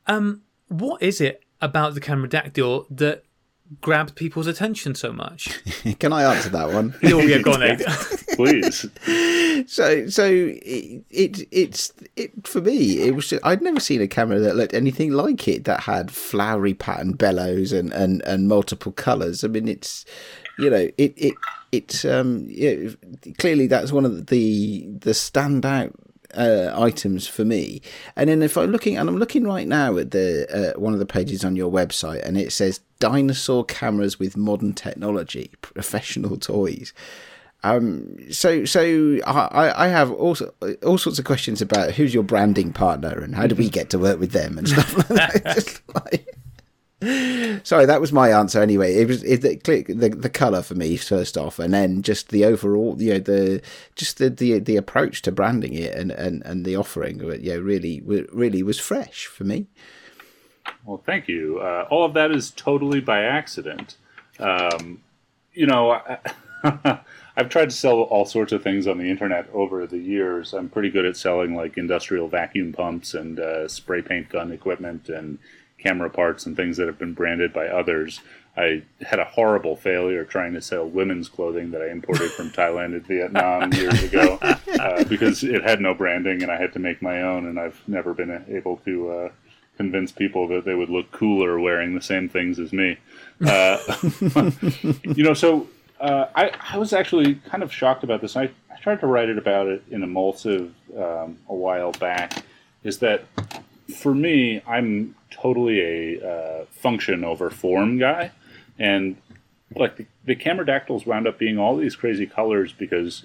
Um, 0.07 0.43
what 0.69 1.03
is 1.03 1.23
it 1.23 1.43
about 1.63 1.95
the 1.95 2.03
Cameradactyl 2.03 2.85
that 2.91 3.25
grabbed 3.81 4.15
people's 4.15 4.47
attention 4.47 4.95
so 4.95 5.11
much? 5.11 5.59
Can 5.99 6.13
I 6.13 6.35
answer 6.35 6.51
that 6.51 6.71
one? 6.71 6.95
oh, 7.03 7.21
yeah, 7.21 7.39
go 7.39 7.53
on, 7.55 7.79
Please. 8.37 8.87
So, 9.67 10.07
so 10.09 10.27
it, 10.27 11.03
it, 11.09 11.49
it's 11.51 11.95
it 12.15 12.47
for 12.47 12.61
me. 12.61 13.01
It 13.01 13.15
was 13.15 13.29
just, 13.29 13.45
I'd 13.45 13.63
never 13.63 13.81
seen 13.81 14.03
a 14.03 14.07
camera 14.07 14.39
that 14.41 14.55
looked 14.55 14.75
anything 14.75 15.13
like 15.13 15.49
it 15.49 15.65
that 15.65 15.81
had 15.81 16.11
flowery 16.11 16.75
pattern 16.75 17.13
bellows 17.13 17.73
and 17.73 17.91
and 17.95 18.21
and 18.27 18.49
multiple 18.49 18.93
colours. 18.93 19.43
I 19.43 19.49
mean, 19.49 19.67
it's 19.67 20.05
you 20.59 20.69
know 20.69 20.91
it 20.99 21.15
it 21.17 21.33
it's 21.77 22.05
um 22.05 22.47
yeah, 22.49 22.91
clearly 23.39 23.67
that's 23.67 23.93
one 23.93 24.05
of 24.05 24.27
the 24.27 24.87
the 24.89 25.13
standout 25.13 25.93
uh, 26.35 26.75
items 26.77 27.27
for 27.27 27.45
me. 27.45 27.81
And 28.15 28.29
then 28.29 28.43
if 28.43 28.57
I'm 28.57 28.71
looking, 28.71 28.97
and 28.97 29.09
I'm 29.09 29.19
looking 29.19 29.45
right 29.45 29.67
now 29.67 29.97
at 29.97 30.11
the 30.11 30.75
uh, 30.77 30.79
one 30.79 30.93
of 30.93 30.99
the 30.99 31.07
pages 31.07 31.45
on 31.45 31.57
your 31.57 31.71
website, 31.71 32.23
and 32.25 32.37
it 32.37 32.53
says 32.53 32.81
dinosaur 32.99 33.65
cameras 33.65 34.19
with 34.19 34.37
modern 34.37 34.73
technology, 34.73 35.51
professional 35.61 36.37
toys. 36.37 36.93
Um, 37.63 38.19
so 38.31 38.65
so 38.65 39.19
I, 39.27 39.87
I 39.87 39.89
have 39.89 40.13
all, 40.13 40.37
all 40.85 40.99
sorts 40.99 41.19
of 41.19 41.25
questions 41.25 41.61
about 41.61 41.93
who's 41.93 42.15
your 42.15 42.23
branding 42.23 42.73
partner 42.73 43.19
and 43.19 43.35
how 43.35 43.47
do 43.47 43.57
we 43.57 43.69
get 43.69 43.91
to 43.91 43.99
work 43.99 44.21
with 44.21 44.33
them 44.33 44.59
and 44.59 44.69
stuff 44.69 44.97
like 44.97 45.09
that. 45.09 45.81
like, 45.95 46.36
Sorry, 47.03 47.85
that 47.85 48.01
was 48.01 48.11
my 48.11 48.31
answer 48.31 48.63
anyway. 48.63 48.95
It 48.95 49.07
was 49.07 49.23
it, 49.23 49.43
the, 49.43 49.85
the 49.87 50.09
the 50.09 50.31
color 50.31 50.63
for 50.63 50.75
me 50.75 50.97
first 50.97 51.37
off, 51.37 51.59
and 51.59 51.75
then 51.75 52.01
just 52.01 52.31
the 52.31 52.47
overall, 52.47 52.97
you 52.99 53.15
know, 53.15 53.19
the 53.19 53.61
just 53.97 54.17
the 54.17 54.31
the, 54.31 54.59
the 54.61 54.77
approach 54.77 55.21
to 55.23 55.33
branding 55.33 55.75
it 55.75 55.95
and, 55.95 56.11
and, 56.11 56.43
and 56.47 56.65
the 56.65 56.75
offering, 56.75 57.21
yeah, 57.43 57.55
really 57.55 58.01
really 58.01 58.63
was 58.63 58.79
fresh 58.79 59.27
for 59.27 59.45
me. 59.45 59.67
Well, 60.87 61.03
thank 61.05 61.29
you. 61.29 61.59
Uh, 61.59 61.87
all 61.91 62.05
of 62.05 62.15
that 62.15 62.31
is 62.31 62.51
totally 62.51 63.01
by 63.01 63.25
accident. 63.25 63.97
Um, 64.39 65.03
you 65.53 65.67
know, 65.67 65.91
I, 65.91 66.19
I've 67.37 67.51
tried 67.51 67.71
to 67.71 67.77
sell 67.77 68.01
all 68.01 68.25
sorts 68.25 68.53
of 68.53 68.63
things 68.63 68.87
on 68.87 68.97
the 68.97 69.11
internet 69.11 69.49
over 69.53 69.87
the 69.87 69.99
years. 69.99 70.55
I'm 70.55 70.71
pretty 70.71 70.91
good 70.91 71.05
at 71.05 71.17
selling 71.17 71.55
like 71.55 71.77
industrial 71.77 72.29
vacuum 72.29 72.73
pumps 72.73 73.13
and 73.13 73.39
uh, 73.39 73.69
spray 73.69 74.01
paint 74.01 74.31
gun 74.31 74.51
equipment 74.51 75.11
and 75.11 75.39
camera 75.87 76.11
parts 76.11 76.47
and 76.47 76.57
things 76.57 76.77
that 76.77 76.87
have 76.87 76.99
been 76.99 77.13
branded 77.13 77.53
by 77.53 77.69
others. 77.69 78.21
I 78.57 78.83
had 79.03 79.19
a 79.19 79.25
horrible 79.25 79.77
failure 79.77 80.25
trying 80.25 80.55
to 80.55 80.63
sell 80.63 80.89
women's 80.89 81.29
clothing 81.29 81.71
that 81.71 81.83
I 81.83 81.91
imported 81.91 82.33
from 82.33 82.51
Thailand 82.51 82.95
and 82.95 83.07
Vietnam 83.07 83.73
years 83.75 84.03
ago 84.03 84.39
uh, 84.43 85.05
because 85.05 85.45
it 85.45 85.63
had 85.63 85.81
no 85.81 85.95
branding 85.95 86.43
and 86.43 86.51
I 86.51 86.57
had 86.57 86.73
to 86.73 86.79
make 86.79 87.03
my 87.03 87.23
own. 87.23 87.47
And 87.47 87.61
I've 87.61 87.81
never 87.87 88.15
been 88.15 88.45
able 88.49 88.79
to 88.79 89.11
uh, 89.11 89.29
convince 89.77 90.11
people 90.11 90.49
that 90.49 90.65
they 90.65 90.75
would 90.75 90.89
look 90.89 91.13
cooler 91.13 91.61
wearing 91.61 91.95
the 91.95 92.03
same 92.03 92.29
things 92.29 92.59
as 92.59 92.73
me. 92.73 92.97
Uh, 93.47 93.79
you 95.05 95.23
know, 95.23 95.35
so 95.35 95.69
uh, 96.01 96.27
I, 96.35 96.51
I, 96.73 96.79
was 96.79 96.93
actually 96.95 97.37
kind 97.37 97.63
of 97.63 97.73
shocked 97.73 98.03
about 98.03 98.23
this. 98.23 98.37
I, 98.37 98.45
I 98.71 98.77
tried 98.81 99.01
to 99.01 99.07
write 99.07 99.29
it 99.29 99.39
about 99.39 99.67
it 99.67 99.85
in 99.91 100.03
Emulsive 100.03 100.73
um, 100.97 101.39
a 101.49 101.55
while 101.55 101.93
back. 101.93 102.43
Is 102.83 102.99
that 103.01 103.25
for 103.95 104.15
me, 104.15 104.63
I'm 104.67 105.15
totally 105.31 105.81
a 105.81 106.29
uh, 106.29 106.65
function 106.71 107.25
over 107.25 107.51
form 107.51 107.99
guy, 107.99 108.33
and 108.79 109.17
like 109.75 109.97
the, 109.97 110.07
the 110.25 110.37
Cameradactyls 110.37 111.07
wound 111.07 111.27
up 111.27 111.39
being 111.39 111.59
all 111.59 111.77
these 111.77 111.97
crazy 111.97 112.27
colors 112.27 112.73
because 112.73 113.25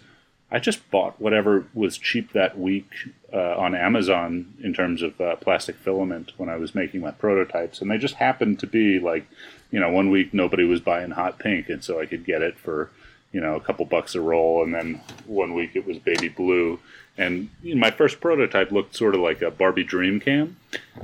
I 0.52 0.60
just 0.60 0.90
bought 0.92 1.20
whatever 1.20 1.66
was 1.74 1.98
cheap 1.98 2.34
that 2.34 2.60
week 2.60 2.90
uh, 3.34 3.56
on 3.58 3.74
Amazon 3.74 4.54
in 4.62 4.74
terms 4.74 5.02
of 5.02 5.20
uh, 5.22 5.38
plastic 5.38 5.78
filament 5.78 6.34
when 6.38 6.50
I 6.50 6.58
was 6.58 6.76
making 6.76 7.02
my 7.02 7.12
prototypes, 7.12 7.82
and 7.82 7.90
they 7.90 7.98
just 7.98 8.16
happened 8.16 8.60
to 8.60 8.68
be 8.68 9.00
like, 9.00 9.26
you 9.72 9.80
know, 9.80 9.90
one 9.90 10.10
week 10.10 10.34
nobody 10.34 10.66
was 10.66 10.82
buying 10.82 11.12
hot 11.12 11.40
pink, 11.40 11.70
and 11.70 11.84
so 11.84 12.00
I 12.00 12.06
could 12.06 12.26
get 12.26 12.42
it 12.42 12.58
for 12.60 12.92
you 13.32 13.40
know 13.40 13.56
a 13.56 13.62
couple 13.62 13.86
bucks 13.86 14.14
a 14.14 14.22
roll, 14.22 14.64
and 14.64 14.74
then 14.74 15.02
one 15.26 15.54
week 15.54 15.72
it 15.76 15.86
was 15.86 15.98
baby 16.00 16.28
blue, 16.28 16.80
and 17.22 17.50
you 17.62 17.76
know, 17.76 17.80
my 17.80 17.92
first 17.92 18.20
prototype 18.20 18.72
looked 18.72 18.96
sort 18.96 19.14
of 19.14 19.22
like 19.22 19.42
a 19.42 19.52
Barbie 19.52 19.84
Dream 19.84 20.20
Cam, 20.20 20.58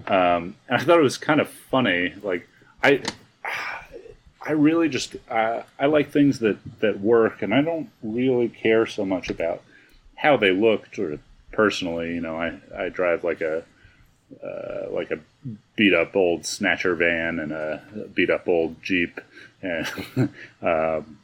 um, 0.08 0.56
and 0.68 0.72
I 0.72 0.80
thought 0.80 0.98
it 0.98 1.04
was 1.04 1.18
kind 1.18 1.40
of 1.40 1.48
funny. 1.48 2.14
Like 2.24 2.48
I, 2.84 3.04
I 4.42 4.52
really 4.52 4.90
just 4.90 5.16
uh, 5.30 5.62
I 5.80 5.86
like 5.86 6.12
things 6.12 6.40
that 6.40 6.58
that 6.80 7.00
work, 7.00 7.42
and 7.42 7.54
I 7.54 7.62
don't 7.62 7.90
really 8.02 8.50
care 8.50 8.86
so 8.86 9.06
much 9.06 9.30
about 9.30 9.62
how 10.16 10.38
they 10.38 10.52
look. 10.52 10.94
Sort 10.96 11.14
of 11.14 11.20
personally, 11.52 12.16
you 12.16 12.22
know, 12.22 12.36
I 12.36 12.58
I 12.76 12.90
drive 12.90 13.24
like 13.24 13.42
a 13.42 13.64
uh, 14.44 14.90
like 14.90 15.12
a 15.12 15.20
beat 15.76 15.94
up 15.94 16.16
old 16.16 16.46
snatcher 16.46 16.96
van 16.96 17.40
and 17.40 17.52
a 17.52 17.82
beat 18.14 18.32
up 18.32 18.48
old 18.48 18.82
Jeep, 18.82 19.22
and 19.62 19.88
um, 20.64 21.20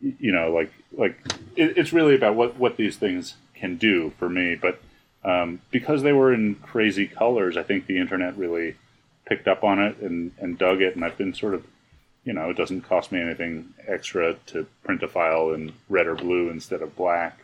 you 0.00 0.32
know, 0.32 0.50
like 0.50 0.72
like 0.92 1.16
it, 1.54 1.78
it's 1.78 1.92
really 1.92 2.16
about 2.16 2.34
what 2.34 2.56
what 2.56 2.76
these 2.76 2.96
things 2.96 3.36
can 3.62 3.76
do 3.76 4.12
for 4.18 4.28
me. 4.28 4.56
But 4.56 4.82
um, 5.24 5.60
because 5.70 6.02
they 6.02 6.12
were 6.12 6.34
in 6.34 6.56
crazy 6.56 7.06
colors, 7.06 7.56
I 7.56 7.62
think 7.62 7.86
the 7.86 7.98
internet 7.98 8.36
really 8.36 8.74
picked 9.24 9.46
up 9.46 9.62
on 9.62 9.78
it 9.78 9.98
and, 9.98 10.32
and 10.38 10.58
dug 10.58 10.82
it. 10.82 10.96
And 10.96 11.04
I've 11.04 11.16
been 11.16 11.32
sort 11.32 11.54
of, 11.54 11.64
you 12.24 12.32
know, 12.32 12.50
it 12.50 12.56
doesn't 12.56 12.82
cost 12.82 13.12
me 13.12 13.20
anything 13.20 13.72
extra 13.86 14.34
to 14.46 14.66
print 14.82 15.04
a 15.04 15.08
file 15.08 15.52
in 15.52 15.72
red 15.88 16.08
or 16.08 16.16
blue 16.16 16.50
instead 16.50 16.82
of 16.82 16.96
black. 16.96 17.38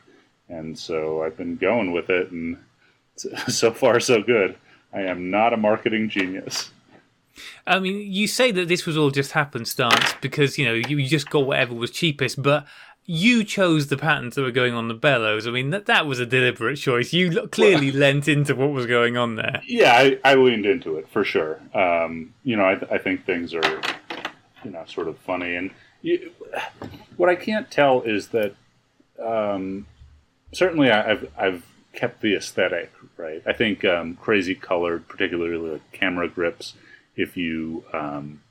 And 0.48 0.76
so 0.76 1.22
I've 1.22 1.36
been 1.36 1.56
going 1.56 1.92
with 1.92 2.10
it, 2.10 2.30
and 2.32 2.58
so 3.48 3.70
far 3.70 4.00
so 4.00 4.22
good. 4.22 4.56
I 4.92 5.02
am 5.02 5.30
not 5.30 5.52
a 5.52 5.56
marketing 5.56 6.08
genius. 6.08 6.70
I 7.66 7.78
mean, 7.78 8.10
you 8.10 8.26
say 8.26 8.50
that 8.52 8.66
this 8.66 8.86
was 8.86 8.96
all 8.96 9.10
just 9.10 9.32
happenstance 9.32 10.14
because 10.20 10.58
you 10.58 10.64
know 10.64 10.72
you, 10.72 10.96
you 10.96 11.06
just 11.06 11.30
got 11.30 11.46
whatever 11.46 11.74
was 11.74 11.90
cheapest, 11.90 12.42
but 12.42 12.66
you 13.10 13.42
chose 13.42 13.86
the 13.86 13.96
patterns 13.96 14.34
that 14.34 14.42
were 14.42 14.50
going 14.50 14.74
on 14.74 14.88
the 14.88 14.94
bellows. 14.94 15.46
I 15.46 15.50
mean, 15.50 15.70
that 15.70 15.86
that 15.86 16.06
was 16.06 16.20
a 16.20 16.26
deliberate 16.26 16.76
choice. 16.76 17.14
You 17.14 17.48
clearly 17.48 17.90
well, 17.90 18.00
lent 18.00 18.28
into 18.28 18.54
what 18.54 18.70
was 18.70 18.84
going 18.84 19.16
on 19.16 19.36
there. 19.36 19.62
Yeah, 19.66 19.94
I, 19.94 20.18
I 20.22 20.34
leaned 20.34 20.66
into 20.66 20.96
it 20.98 21.08
for 21.08 21.24
sure. 21.24 21.58
Um, 21.72 22.34
you 22.44 22.54
know, 22.54 22.64
I, 22.64 22.74
I 22.94 22.98
think 22.98 23.24
things 23.24 23.54
are, 23.54 23.80
you 24.62 24.70
know, 24.70 24.84
sort 24.86 25.08
of 25.08 25.16
funny, 25.20 25.56
and 25.56 25.70
you, 26.02 26.32
what 27.16 27.30
I 27.30 27.34
can't 27.34 27.70
tell 27.70 28.02
is 28.02 28.28
that 28.28 28.54
um, 29.18 29.86
certainly 30.52 30.90
I've 30.90 31.32
I've 31.38 31.64
kept 31.94 32.20
the 32.20 32.36
aesthetic 32.36 32.92
right. 33.16 33.42
I 33.46 33.54
think 33.54 33.86
um, 33.86 34.16
crazy 34.16 34.54
colored, 34.54 35.08
particularly 35.08 35.56
like 35.56 35.92
camera 35.92 36.28
grips, 36.28 36.74
if 37.16 37.38
you 37.38 37.84
um, 37.94 38.42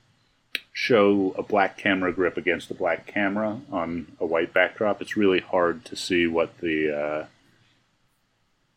show 0.78 1.34
a 1.36 1.42
black 1.42 1.76
camera 1.76 2.12
grip 2.12 2.36
against 2.36 2.70
a 2.70 2.74
black 2.74 3.04
camera 3.04 3.60
on 3.72 4.06
a 4.20 4.24
white 4.24 4.54
backdrop, 4.54 5.02
it's 5.02 5.16
really 5.16 5.40
hard 5.40 5.84
to 5.84 5.96
see 5.96 6.24
what 6.24 6.56
the 6.58 6.96
uh, 6.96 7.26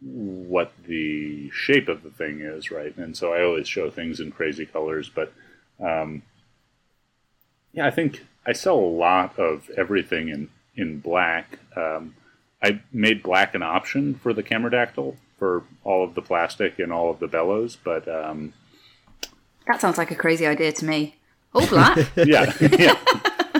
what 0.02 0.74
the 0.88 1.52
shape 1.52 1.88
of 1.88 2.02
the 2.02 2.10
thing 2.10 2.42
is, 2.42 2.72
right? 2.72 2.98
And 2.98 3.16
so 3.16 3.34
I 3.34 3.44
always 3.44 3.68
show 3.68 3.92
things 3.92 4.20
in 4.20 4.32
crazy 4.32 4.66
colors, 4.66 5.12
but 5.14 5.32
um, 5.80 6.24
yeah, 7.72 7.86
I 7.86 7.92
think 7.92 8.26
I 8.48 8.54
sell 8.54 8.80
a 8.80 8.98
lot 8.98 9.38
of 9.38 9.70
everything 9.78 10.30
in 10.30 10.50
in 10.76 11.02
black. 11.02 11.60
Um, 11.76 12.16
I 12.64 12.82
made 12.92 13.22
black 13.22 13.54
an 13.54 13.62
option 13.62 14.16
for 14.16 14.34
the 14.34 14.42
Cameradactyl 14.42 15.18
for 15.38 15.66
all 15.84 16.04
of 16.04 16.16
the 16.16 16.24
plastic 16.24 16.80
and 16.80 16.92
all 16.92 17.12
of 17.12 17.20
the 17.20 17.28
bellows, 17.28 17.76
but 17.76 18.08
um, 18.08 18.54
that 19.68 19.80
sounds 19.80 20.00
like 20.00 20.10
a 20.10 20.16
crazy 20.16 20.48
idea 20.48 20.72
to 20.72 20.86
me. 20.86 21.18
All 21.54 21.68
black. 21.68 21.98
yeah, 22.16 22.54
yeah. 22.60 22.96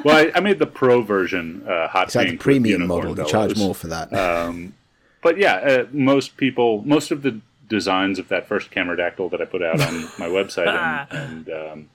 Well, 0.04 0.18
I, 0.18 0.32
I, 0.36 0.40
made 0.40 0.60
the 0.60 0.68
pro 0.68 1.02
version 1.02 1.64
uh, 1.68 1.88
hot 1.88 2.08
it's 2.08 2.16
pink. 2.16 2.30
Like 2.30 2.40
premium 2.40 2.88
model. 2.88 3.18
You 3.18 3.26
charge 3.26 3.58
more 3.58 3.76
for 3.76 3.88
that. 3.88 4.14
Um, 4.14 4.74
but 5.22 5.38
yeah, 5.38 5.56
uh, 5.56 5.86
most 5.92 6.38
people, 6.38 6.84
most 6.84 7.12
of 7.12 7.22
the 7.22 7.42
designs 7.68 8.20
of 8.20 8.28
that 8.28 8.48
first 8.48 8.72
Cameradactyl 8.72 9.32
that 9.32 9.42
I 9.42 9.46
put 9.46 9.62
out 9.62 9.82
on 9.82 10.04
my 10.18 10.28
website 10.28 10.68
and, 10.68 11.48
and 11.48 11.50
um, 11.50 11.90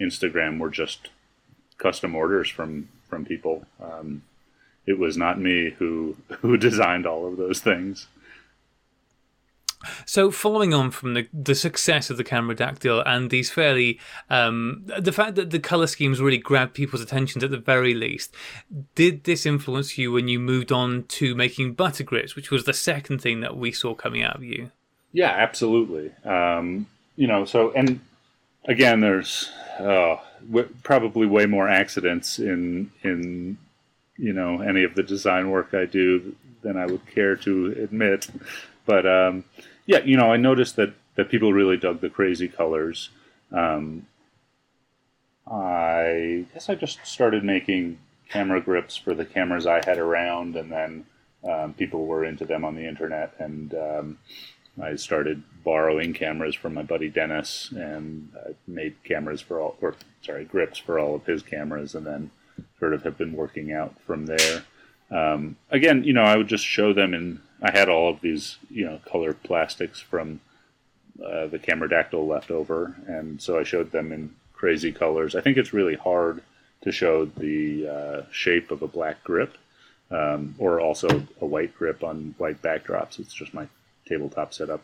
Instagram 0.00 0.58
were 0.58 0.70
just 0.70 1.08
custom 1.78 2.14
orders 2.14 2.48
from 2.48 2.88
from 3.08 3.24
people. 3.24 3.64
Um, 3.82 4.22
it 4.86 4.98
was 4.98 5.16
not 5.16 5.40
me 5.40 5.70
who 5.78 6.16
who 6.40 6.56
designed 6.56 7.06
all 7.06 7.26
of 7.26 7.36
those 7.36 7.60
things. 7.60 8.06
So, 10.06 10.30
following 10.30 10.72
on 10.72 10.90
from 10.90 11.14
the 11.14 11.28
the 11.32 11.54
success 11.54 12.10
of 12.10 12.16
the 12.16 12.24
Cameradactyl 12.24 13.02
and 13.06 13.30
these 13.30 13.50
fairly, 13.50 13.98
um, 14.30 14.84
the 14.98 15.12
fact 15.12 15.34
that 15.36 15.50
the 15.50 15.58
color 15.58 15.86
schemes 15.86 16.20
really 16.20 16.38
grabbed 16.38 16.74
people's 16.74 17.02
attentions 17.02 17.44
at 17.44 17.50
the 17.50 17.58
very 17.58 17.94
least, 17.94 18.34
did 18.94 19.24
this 19.24 19.46
influence 19.46 19.98
you 19.98 20.12
when 20.12 20.28
you 20.28 20.38
moved 20.38 20.72
on 20.72 21.04
to 21.04 21.34
making 21.34 21.74
butter 21.74 22.04
grips, 22.04 22.36
which 22.36 22.50
was 22.50 22.64
the 22.64 22.72
second 22.72 23.20
thing 23.20 23.40
that 23.40 23.56
we 23.56 23.72
saw 23.72 23.94
coming 23.94 24.22
out 24.22 24.36
of 24.36 24.44
you? 24.44 24.70
Yeah, 25.12 25.30
absolutely. 25.30 26.12
Um, 26.24 26.86
you 27.16 27.26
know, 27.26 27.44
so 27.44 27.72
and 27.72 28.00
again, 28.66 29.00
there's 29.00 29.50
uh, 29.78 30.16
probably 30.82 31.26
way 31.26 31.46
more 31.46 31.68
accidents 31.68 32.38
in 32.38 32.90
in 33.02 33.58
you 34.16 34.32
know 34.32 34.60
any 34.60 34.84
of 34.84 34.94
the 34.94 35.02
design 35.02 35.50
work 35.50 35.74
I 35.74 35.84
do 35.86 36.34
than 36.62 36.76
I 36.76 36.86
would 36.86 37.06
care 37.06 37.36
to 37.36 37.76
admit, 37.78 38.28
but. 38.86 39.06
Um, 39.06 39.44
yeah, 39.86 40.00
you 40.04 40.16
know, 40.16 40.32
I 40.32 40.36
noticed 40.36 40.76
that 40.76 40.94
that 41.16 41.30
people 41.30 41.52
really 41.52 41.76
dug 41.76 42.00
the 42.00 42.10
crazy 42.10 42.48
colors. 42.48 43.10
Um, 43.52 44.06
I 45.46 46.46
guess 46.52 46.68
I 46.68 46.74
just 46.74 47.06
started 47.06 47.44
making 47.44 47.98
camera 48.28 48.60
grips 48.60 48.96
for 48.96 49.14
the 49.14 49.24
cameras 49.24 49.66
I 49.66 49.80
had 49.84 49.98
around, 49.98 50.56
and 50.56 50.72
then 50.72 51.06
um, 51.48 51.74
people 51.74 52.06
were 52.06 52.24
into 52.24 52.44
them 52.44 52.64
on 52.64 52.74
the 52.74 52.88
internet, 52.88 53.34
and 53.38 53.74
um, 53.74 54.18
I 54.82 54.96
started 54.96 55.42
borrowing 55.62 56.14
cameras 56.14 56.54
from 56.54 56.74
my 56.74 56.82
buddy 56.82 57.10
Dennis, 57.10 57.70
and 57.76 58.32
I 58.34 58.54
made 58.66 58.96
cameras 59.04 59.40
for 59.40 59.60
all, 59.60 59.76
or 59.80 59.94
sorry, 60.22 60.46
grips 60.46 60.78
for 60.78 60.98
all 60.98 61.14
of 61.14 61.26
his 61.26 61.42
cameras, 61.42 61.94
and 61.94 62.06
then 62.06 62.30
sort 62.80 62.94
of 62.94 63.04
have 63.04 63.18
been 63.18 63.34
working 63.34 63.72
out 63.72 63.94
from 64.06 64.26
there. 64.26 64.64
Um, 65.10 65.56
again, 65.70 66.04
you 66.04 66.12
know, 66.12 66.22
I 66.22 66.36
would 66.36 66.48
just 66.48 66.64
show 66.64 66.92
them 66.92 67.14
in 67.14 67.40
I 67.64 67.70
had 67.70 67.88
all 67.88 68.10
of 68.10 68.20
these, 68.20 68.58
you 68.68 68.84
know, 68.84 69.00
colored 69.10 69.42
plastics 69.42 69.98
from 69.98 70.40
uh, 71.18 71.46
the 71.46 71.58
Cameradactyl 71.58 72.28
left 72.28 72.50
over, 72.50 72.94
and 73.06 73.40
so 73.40 73.58
I 73.58 73.64
showed 73.64 73.90
them 73.90 74.12
in 74.12 74.34
crazy 74.52 74.92
colors. 74.92 75.34
I 75.34 75.40
think 75.40 75.56
it's 75.56 75.72
really 75.72 75.94
hard 75.94 76.42
to 76.82 76.92
show 76.92 77.24
the 77.24 77.88
uh, 77.88 78.22
shape 78.30 78.70
of 78.70 78.82
a 78.82 78.86
black 78.86 79.24
grip, 79.24 79.56
um, 80.10 80.54
or 80.58 80.78
also 80.78 81.26
a 81.40 81.46
white 81.46 81.74
grip 81.74 82.04
on 82.04 82.34
white 82.36 82.60
backdrops. 82.60 83.18
It's 83.18 83.32
just 83.32 83.54
my 83.54 83.66
tabletop 84.06 84.52
setup 84.52 84.82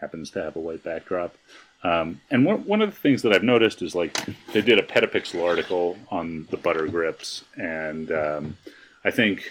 happens 0.00 0.30
to 0.30 0.42
have 0.42 0.54
a 0.54 0.60
white 0.60 0.84
backdrop. 0.84 1.34
Um, 1.82 2.20
and 2.30 2.44
one, 2.44 2.64
one 2.64 2.82
of 2.82 2.90
the 2.90 3.00
things 3.00 3.22
that 3.22 3.32
I've 3.32 3.42
noticed 3.42 3.82
is 3.82 3.96
like 3.96 4.16
they 4.52 4.60
did 4.60 4.78
a 4.78 4.82
Petapixel 4.82 5.44
article 5.44 5.96
on 6.08 6.46
the 6.50 6.56
butter 6.56 6.86
grips, 6.86 7.42
and 7.56 8.12
um, 8.12 8.56
I 9.04 9.10
think 9.10 9.50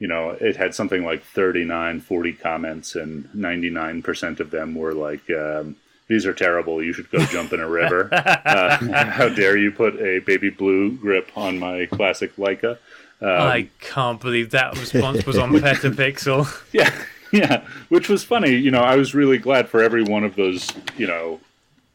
you 0.00 0.08
know, 0.08 0.30
it 0.30 0.56
had 0.56 0.74
something 0.74 1.04
like 1.04 1.22
39, 1.22 2.00
40 2.00 2.32
comments, 2.32 2.96
and 2.96 3.26
99% 3.36 4.40
of 4.40 4.50
them 4.50 4.74
were 4.74 4.94
like, 4.94 5.30
um, 5.30 5.76
these 6.08 6.26
are 6.26 6.32
terrible. 6.32 6.82
You 6.82 6.94
should 6.94 7.10
go 7.10 7.18
jump 7.26 7.52
in 7.52 7.60
a 7.60 7.68
river. 7.68 8.08
Uh, 8.50 9.04
how 9.04 9.28
dare 9.28 9.56
you 9.56 9.70
put 9.70 9.94
a 10.00 10.18
baby 10.20 10.50
blue 10.50 10.90
grip 10.96 11.30
on 11.36 11.58
my 11.58 11.86
classic 11.86 12.34
Leica? 12.36 12.78
Um, 13.20 13.28
I 13.28 13.68
can't 13.80 14.20
believe 14.20 14.50
that 14.50 14.76
response 14.76 15.24
was 15.24 15.38
on 15.38 15.52
Petapixel. 15.52 16.48
Yeah, 16.72 16.92
yeah, 17.32 17.64
which 17.90 18.08
was 18.08 18.24
funny. 18.24 18.54
You 18.54 18.70
know, 18.70 18.80
I 18.80 18.96
was 18.96 19.14
really 19.14 19.38
glad 19.38 19.68
for 19.68 19.82
every 19.82 20.02
one 20.02 20.24
of 20.24 20.34
those, 20.36 20.68
you 20.96 21.06
know, 21.06 21.38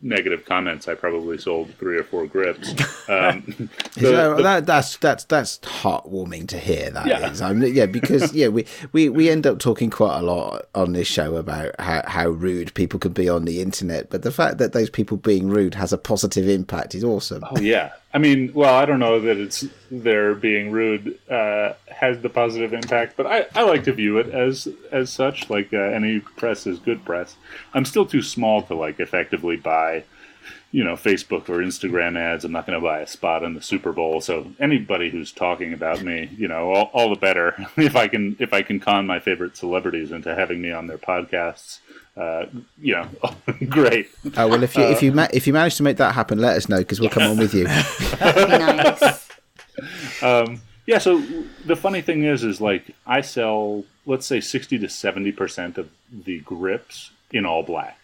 negative 0.05 0.45
comments, 0.45 0.87
I 0.87 0.93
probably 0.93 1.37
sold 1.37 1.73
three 1.75 1.97
or 1.97 2.03
four 2.03 2.27
grips. 2.27 2.73
Um, 3.07 3.43
the, 3.97 4.11
that, 4.11 4.37
that, 4.37 4.65
that's 4.65 4.97
that's 4.97 5.25
that's 5.25 5.59
heartwarming 5.59 6.47
to 6.47 6.57
hear. 6.57 6.89
That 6.89 7.05
yeah. 7.05 7.29
is, 7.29 7.39
um, 7.39 7.61
yeah, 7.61 7.85
because 7.85 8.33
yeah, 8.33 8.47
we, 8.47 8.65
we 8.93 9.09
we 9.09 9.29
end 9.29 9.45
up 9.45 9.59
talking 9.59 9.91
quite 9.91 10.17
a 10.17 10.23
lot 10.23 10.65
on 10.73 10.93
this 10.93 11.07
show 11.07 11.35
about 11.35 11.79
how, 11.79 12.01
how 12.07 12.29
rude 12.29 12.73
people 12.73 12.99
can 12.99 13.13
be 13.13 13.29
on 13.29 13.45
the 13.45 13.61
internet, 13.61 14.09
but 14.09 14.23
the 14.23 14.31
fact 14.31 14.57
that 14.57 14.73
those 14.73 14.89
people 14.89 15.17
being 15.17 15.49
rude 15.49 15.75
has 15.75 15.93
a 15.93 15.99
positive 15.99 16.49
impact 16.49 16.95
is 16.95 17.03
awesome. 17.03 17.43
Oh 17.51 17.59
yeah, 17.59 17.91
I 18.15 18.17
mean, 18.17 18.53
well, 18.53 18.73
I 18.73 18.85
don't 18.85 18.99
know 18.99 19.19
that 19.19 19.35
it's 19.35 19.65
their 19.91 20.35
being 20.35 20.71
rude 20.71 21.19
uh, 21.29 21.73
has 21.91 22.17
the 22.21 22.29
positive 22.29 22.71
impact, 22.71 23.17
but 23.17 23.27
I, 23.27 23.45
I 23.53 23.63
like 23.63 23.83
to 23.83 23.91
view 23.91 24.19
it 24.19 24.29
as 24.29 24.69
as 24.89 25.11
such. 25.11 25.49
Like 25.49 25.73
uh, 25.73 25.77
any 25.77 26.21
press 26.21 26.65
is 26.65 26.79
good 26.79 27.03
press. 27.03 27.35
I'm 27.73 27.83
still 27.83 28.05
too 28.05 28.21
small 28.21 28.61
to 28.63 28.73
like 28.73 29.01
effectively 29.01 29.57
buy 29.57 30.05
you 30.71 30.83
know, 30.83 30.95
Facebook 30.95 31.47
or 31.47 31.59
Instagram 31.59 32.17
ads. 32.17 32.43
I'm 32.43 32.51
not 32.51 32.65
going 32.65 32.77
to 32.77 32.85
buy 32.85 32.99
a 32.99 33.07
spot 33.07 33.43
in 33.43 33.53
the 33.53 33.61
Super 33.61 33.93
Bowl. 33.93 34.19
So 34.19 34.51
anybody 34.59 35.09
who's 35.09 35.31
talking 35.31 35.71
about 35.71 36.01
me, 36.01 36.29
you 36.37 36.49
know, 36.49 36.73
all, 36.73 36.89
all 36.93 37.09
the 37.09 37.19
better 37.19 37.55
if 37.77 37.95
I 37.95 38.09
can 38.09 38.35
if 38.39 38.53
I 38.53 38.61
can 38.61 38.79
con 38.79 39.07
my 39.07 39.19
favorite 39.19 39.55
celebrities 39.55 40.11
into 40.11 40.35
having 40.35 40.61
me 40.61 40.71
on 40.71 40.87
their 40.87 40.97
podcasts. 40.97 41.79
Uh, 42.17 42.45
you 42.81 42.95
know, 42.95 43.09
great. 43.69 44.09
Oh 44.37 44.47
well, 44.47 44.63
if 44.63 44.75
you 44.75 44.83
uh, 44.83 44.89
if 44.89 45.03
you 45.03 45.11
ma- 45.11 45.27
if 45.33 45.47
you 45.47 45.53
manage 45.53 45.75
to 45.77 45.83
make 45.83 45.97
that 45.97 46.15
happen, 46.15 46.39
let 46.39 46.55
us 46.55 46.69
know 46.69 46.77
because 46.77 46.99
we'll 46.99 47.09
come 47.09 47.23
on 47.23 47.37
with 47.37 47.53
you. 47.53 47.63
nice. 48.21 49.21
Um, 50.21 50.61
yeah. 50.85 50.99
So 50.99 51.21
the 51.65 51.75
funny 51.75 51.99
thing 51.99 52.23
is, 52.23 52.45
is 52.45 52.61
like 52.61 52.95
I 53.05 53.19
sell, 53.19 53.83
let's 54.05 54.25
say, 54.25 54.39
sixty 54.39 54.79
to 54.79 54.87
seventy 54.87 55.33
percent 55.33 55.77
of 55.77 55.89
the 56.09 56.39
grips 56.39 57.11
in 57.31 57.45
all 57.45 57.61
black. 57.61 57.99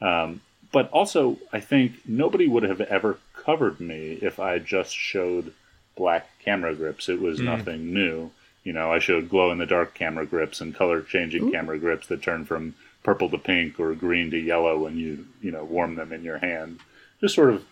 Um, 0.00 0.40
but 0.70 0.88
also, 0.90 1.38
I 1.52 1.58
think 1.58 2.06
nobody 2.06 2.46
would 2.46 2.62
have 2.62 2.80
ever 2.82 3.18
covered 3.34 3.80
me 3.80 4.12
if 4.22 4.38
I 4.38 4.60
just 4.60 4.94
showed 4.94 5.52
black 5.96 6.28
camera 6.44 6.72
grips. 6.72 7.08
It 7.08 7.20
was 7.20 7.40
mm. 7.40 7.46
nothing 7.46 7.92
new. 7.92 8.30
You 8.62 8.72
know, 8.72 8.92
I 8.92 9.00
showed 9.00 9.28
glow 9.28 9.50
in 9.50 9.58
the 9.58 9.66
dark 9.66 9.94
camera 9.94 10.24
grips 10.24 10.60
and 10.60 10.74
color 10.74 11.02
changing 11.02 11.50
camera 11.50 11.78
grips 11.78 12.06
that 12.06 12.22
turn 12.22 12.44
from 12.44 12.76
purple 13.02 13.30
to 13.30 13.38
pink 13.38 13.78
or 13.80 13.94
green 13.94 14.30
to 14.30 14.38
yellow 14.38 14.78
when 14.78 14.96
you 14.96 15.26
you 15.40 15.50
know 15.50 15.64
warm 15.64 15.94
them 15.94 16.12
in 16.12 16.22
your 16.22 16.38
hand. 16.38 16.80
Just 17.20 17.34
sort 17.34 17.50
of 17.50 17.64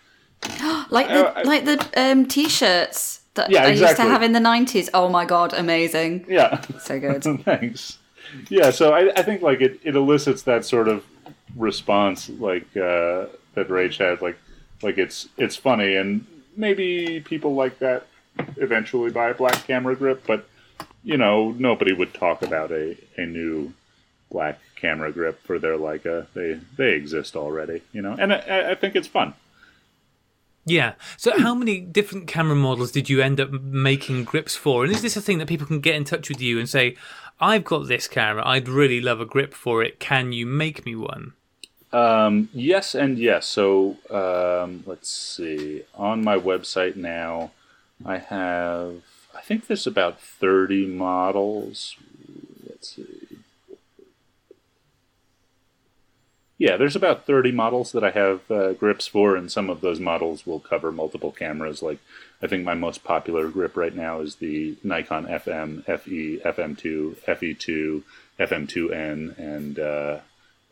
like 0.91 1.09
the 1.09 1.39
uh, 1.39 1.43
like 1.45 1.65
the 1.65 1.89
um, 1.97 2.27
t-shirts 2.27 3.21
that 3.35 3.51
yeah, 3.51 3.65
I 3.65 3.69
exactly. 3.69 3.87
used 3.87 3.97
to 3.97 4.03
have 4.03 4.23
in 4.23 4.33
the 4.33 4.41
nineties. 4.41 4.91
Oh 4.95 5.09
my 5.09 5.25
god, 5.25 5.53
amazing! 5.53 6.27
Yeah, 6.29 6.61
so 6.81 6.99
good. 6.99 7.23
Thanks. 7.45 7.99
Yeah, 8.49 8.71
so 8.71 8.93
I, 8.93 9.13
I 9.17 9.23
think 9.23 9.43
like 9.43 9.61
it, 9.61 9.81
it 9.85 9.95
elicits 9.95 10.43
that 10.43 10.65
sort 10.65 10.89
of 10.89 11.05
response 11.55 12.29
like 12.29 12.67
uh, 12.77 13.27
that 13.55 13.69
Rach 13.69 13.99
had. 13.99 14.21
Like 14.21 14.39
like 14.83 14.99
it's 14.99 15.29
it's 15.37 15.57
funny, 15.57 15.97
and 15.97 16.27
maybe 16.57 17.21
people 17.21 17.55
like 17.55 17.79
that 17.79 18.07
eventually 18.57 19.11
buy 19.11 19.31
a 19.31 19.35
black 19.35 19.67
camera 19.67 19.97
grip, 19.97 20.25
but 20.27 20.49
you 21.05 21.17
know 21.17 21.53
nobody 21.53 21.93
would 21.93 22.13
talk 22.15 22.43
about 22.43 22.71
a, 22.71 22.97
a 23.17 23.27
new 23.27 23.73
black 24.31 24.59
camera 24.77 25.11
grip 25.11 25.43
for 25.43 25.59
their 25.59 25.77
Leica. 25.77 26.27
They 26.35 26.61
they 26.77 26.93
exist 26.93 27.35
already, 27.35 27.83
you 27.93 28.03
know, 28.03 28.15
and 28.19 28.33
I, 28.33 28.73
I 28.73 28.75
think 28.75 28.95
it's 28.95 29.09
fun. 29.09 29.35
Yeah. 30.67 30.95
So, 31.17 31.39
how 31.39 31.55
many 31.55 31.81
different 31.81 32.27
camera 32.27 32.57
models 32.57 32.91
did 32.91 33.09
you 33.09 33.23
end 33.23 33.41
up 33.41 33.53
making 33.53 34.25
grips 34.25 34.57
for? 34.57 34.83
And 34.83 34.93
is 34.93 35.01
this 35.01 35.17
a 35.17 35.21
thing 35.21 35.39
that 35.39 35.47
people 35.47 35.67
can 35.67 35.81
get 35.81 35.95
in 35.95 36.05
touch 36.05 36.29
with 36.29 36.41
you 36.41 36.59
and 36.59 36.69
say, 36.69 36.97
I've 37.41 37.65
got 37.65 37.87
this 37.87 38.09
camera, 38.09 38.47
I'd 38.47 38.69
really 38.69 39.01
love 39.01 39.21
a 39.21 39.27
grip 39.27 39.55
for 39.55 39.83
it. 39.83 40.01
Can 40.01 40.33
you 40.33 40.45
make 40.45 40.85
me 40.85 40.97
one? 40.97 41.35
Um, 41.93 42.49
yes, 42.53 42.97
and 42.97 43.17
yes. 43.17 43.47
So, 43.47 43.97
um, 44.11 44.83
let's 44.87 45.09
see. 45.09 45.83
On 45.95 46.25
my 46.25 46.37
website 46.37 46.97
now, 46.97 47.53
I 48.05 48.19
have, 48.19 49.03
I 49.35 49.43
think 49.43 49.69
there's 49.69 49.87
about 49.87 50.21
30 50.21 50.89
models. 50.89 51.97
Let's 52.69 52.97
see. 52.97 53.16
Yeah, 56.59 56.79
there's 56.79 56.97
about 56.97 57.27
30 57.27 57.53
models 57.53 57.93
that 57.93 58.03
I 58.03 58.11
have 58.11 58.51
uh, 58.51 58.73
grips 58.73 59.07
for, 59.07 59.37
and 59.37 59.53
some 59.53 59.69
of 59.69 59.83
those 59.83 60.01
models 60.01 60.47
will 60.47 60.61
cover 60.61 60.91
multiple 60.91 61.31
cameras. 61.31 61.83
Like, 61.83 61.99
I 62.41 62.47
think 62.47 62.65
my 62.65 62.75
most 62.75 63.05
popular 63.05 63.49
grip 63.49 63.77
right 63.77 63.95
now 63.95 64.21
is 64.21 64.37
the 64.37 64.77
Nikon 64.83 65.27
FM, 65.27 65.85
FE, 65.85 66.39
FM2, 66.39 67.17
FE2, 67.27 68.03
FM2N, 68.41 69.39
and 69.39 69.79
uh, 69.79 70.21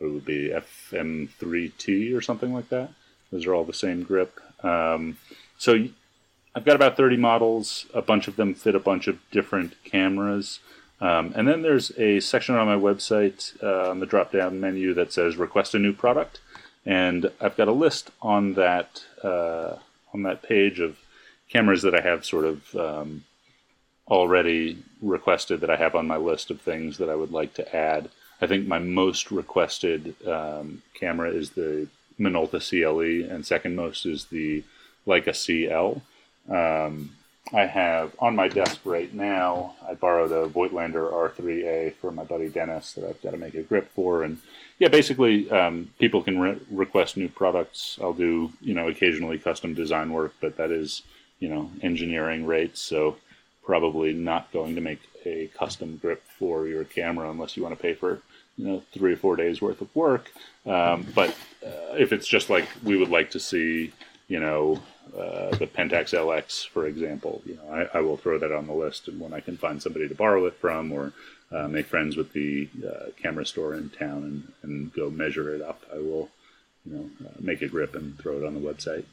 it 0.01 0.07
would 0.07 0.25
be 0.25 0.49
FM3T 0.51 2.16
or 2.16 2.23
something 2.23 2.55
like 2.55 2.70
that. 2.70 2.90
Those 3.31 3.47
are 3.47 3.55
all 3.55 3.64
the 3.64 3.75
same 3.75 4.05
grip. 4.05 4.40
Um, 4.64 5.18
so 5.59 5.88
I've 6.55 6.64
got 6.64 6.77
about 6.77 6.97
30 6.97 7.18
models. 7.18 7.87
A 7.92 8.01
bunch 8.01 8.27
of 8.27 8.37
them 8.37 8.55
fit 8.55 8.75
a 8.75 8.81
bunch 8.81 9.07
of 9.07 9.18
different 9.31 9.75
cameras. 9.85 10.61
Um, 11.00 11.33
and 11.35 11.46
then 11.46 11.62
there's 11.62 11.90
a 11.98 12.20
section 12.20 12.54
on 12.54 12.66
my 12.66 12.76
website 12.76 13.61
uh, 13.62 13.90
on 13.90 14.00
the 14.00 14.07
drop 14.07 14.33
down 14.33 14.61
menu 14.61 14.94
that 14.94 15.12
says 15.12 15.37
request 15.37 15.74
a 15.74 15.78
new 15.78 15.92
product. 15.92 16.40
And 16.87 17.30
I've 17.40 17.57
got 17.57 17.68
a 17.68 17.72
list 17.72 18.11
on 18.22 18.54
that 18.54 19.04
uh, 19.22 19.76
on 20.12 20.22
that 20.22 20.42
page 20.42 20.80
of 20.80 20.98
cameras 21.50 21.83
that 21.83 21.94
I 21.94 22.00
have 22.00 22.24
sort 22.24 22.44
of 22.44 22.74
um, 22.76 23.24
already 24.09 24.83
requested 25.00 25.61
that 25.61 25.70
I 25.70 25.76
have 25.76 25.94
on 25.94 26.07
my 26.07 26.16
list 26.16 26.50
of 26.50 26.61
things 26.61 26.98
that 26.98 27.09
I 27.09 27.14
would 27.14 27.33
like 27.33 27.54
to 27.54 27.76
add. 27.76 28.11
I 28.40 28.46
think 28.46 28.66
my 28.66 28.78
most 28.78 29.30
requested 29.30 30.14
um, 30.26 30.83
camera 30.98 31.30
is 31.30 31.50
the 31.50 31.88
Minolta 32.18 32.61
CLE, 32.61 33.30
and 33.33 33.46
second 33.46 33.74
most 33.76 34.07
is 34.07 34.26
the 34.26 34.62
Leica 35.07 35.35
CL. 35.35 36.02
Um, 36.48 37.16
I 37.52 37.66
have 37.66 38.16
on 38.18 38.35
my 38.35 38.48
desk 38.48 38.80
right 38.85 39.12
now. 39.12 39.74
I 39.87 39.94
borrowed 39.94 40.33
a 40.33 40.48
Voigtlander 40.48 41.12
R3A 41.12 41.94
for 41.96 42.11
my 42.11 42.24
buddy 42.24 42.48
Dennis 42.48 42.94
that 42.94 43.07
I've 43.07 43.20
got 43.22 43.33
to 43.33 43.37
make 43.37 43.54
a 43.54 43.62
grip 43.62 43.90
for, 43.94 44.22
and 44.22 44.38
yeah, 44.78 44.88
basically 44.88 45.50
um, 45.50 45.90
people 45.98 46.22
can 46.22 46.38
re- 46.38 46.61
request 46.70 47.16
new 47.16 47.28
products. 47.28 47.98
I'll 48.00 48.14
do 48.14 48.50
you 48.61 48.72
know 48.72 48.88
occasionally 48.88 49.38
custom 49.38 49.74
design 49.74 50.12
work, 50.12 50.35
but 50.40 50.57
that 50.57 50.70
is 50.70 51.02
you 51.38 51.48
know 51.48 51.70
engineering 51.83 52.46
rates, 52.46 52.80
so 52.80 53.16
probably 53.62 54.14
not 54.14 54.50
going 54.52 54.74
to 54.74 54.80
make 54.80 55.00
a 55.26 55.50
custom 55.59 55.96
grip 55.98 56.22
for 56.38 56.66
your 56.66 56.85
camera 56.85 57.30
unless 57.30 57.57
you 57.57 57.62
want 57.62 57.76
to 57.76 57.83
pay 57.83 57.94
for 57.94 58.20
you 58.57 58.66
know 58.66 58.83
three 58.92 59.12
or 59.12 59.16
four 59.16 59.37
days 59.37 59.61
worth 59.61 59.83
of 59.83 59.94
work. 59.94 60.33
Um, 60.64 61.07
but 61.14 61.30
uh, 61.64 61.94
if 61.98 62.11
it's 62.12 62.26
just 62.26 62.48
like 62.48 62.68
we 62.83 62.96
would 62.96 63.11
like 63.11 63.30
to 63.33 63.40
see, 63.40 63.92
you 64.28 64.40
know, 64.40 64.80
uh, 65.16 65.50
the 65.56 65.66
Pentax 65.66 66.12
LX, 66.12 66.66
for 66.66 66.86
example. 66.86 67.42
You 67.44 67.56
know, 67.56 67.68
I, 67.70 67.98
I, 67.98 68.00
will 68.00 68.16
throw 68.16 68.38
that 68.38 68.52
on 68.52 68.66
the 68.66 68.72
list, 68.72 69.06
and 69.08 69.20
when 69.20 69.32
I 69.32 69.40
can 69.40 69.56
find 69.56 69.80
somebody 69.82 70.08
to 70.08 70.14
borrow 70.14 70.46
it 70.46 70.54
from, 70.54 70.90
or 70.92 71.12
uh, 71.52 71.68
make 71.68 71.86
friends 71.86 72.16
with 72.16 72.32
the 72.32 72.68
uh, 72.86 73.10
camera 73.20 73.46
store 73.46 73.74
in 73.74 73.90
town 73.90 74.24
and, 74.24 74.52
and 74.62 74.92
go 74.92 75.10
measure 75.10 75.54
it 75.54 75.62
up, 75.62 75.82
I 75.92 75.98
will, 75.98 76.30
you 76.84 76.96
know, 76.96 77.10
uh, 77.26 77.32
make 77.40 77.62
a 77.62 77.68
grip 77.68 77.94
and 77.94 78.18
throw 78.18 78.38
it 78.38 78.44
on 78.44 78.54
the 78.54 78.60
website. 78.60 79.04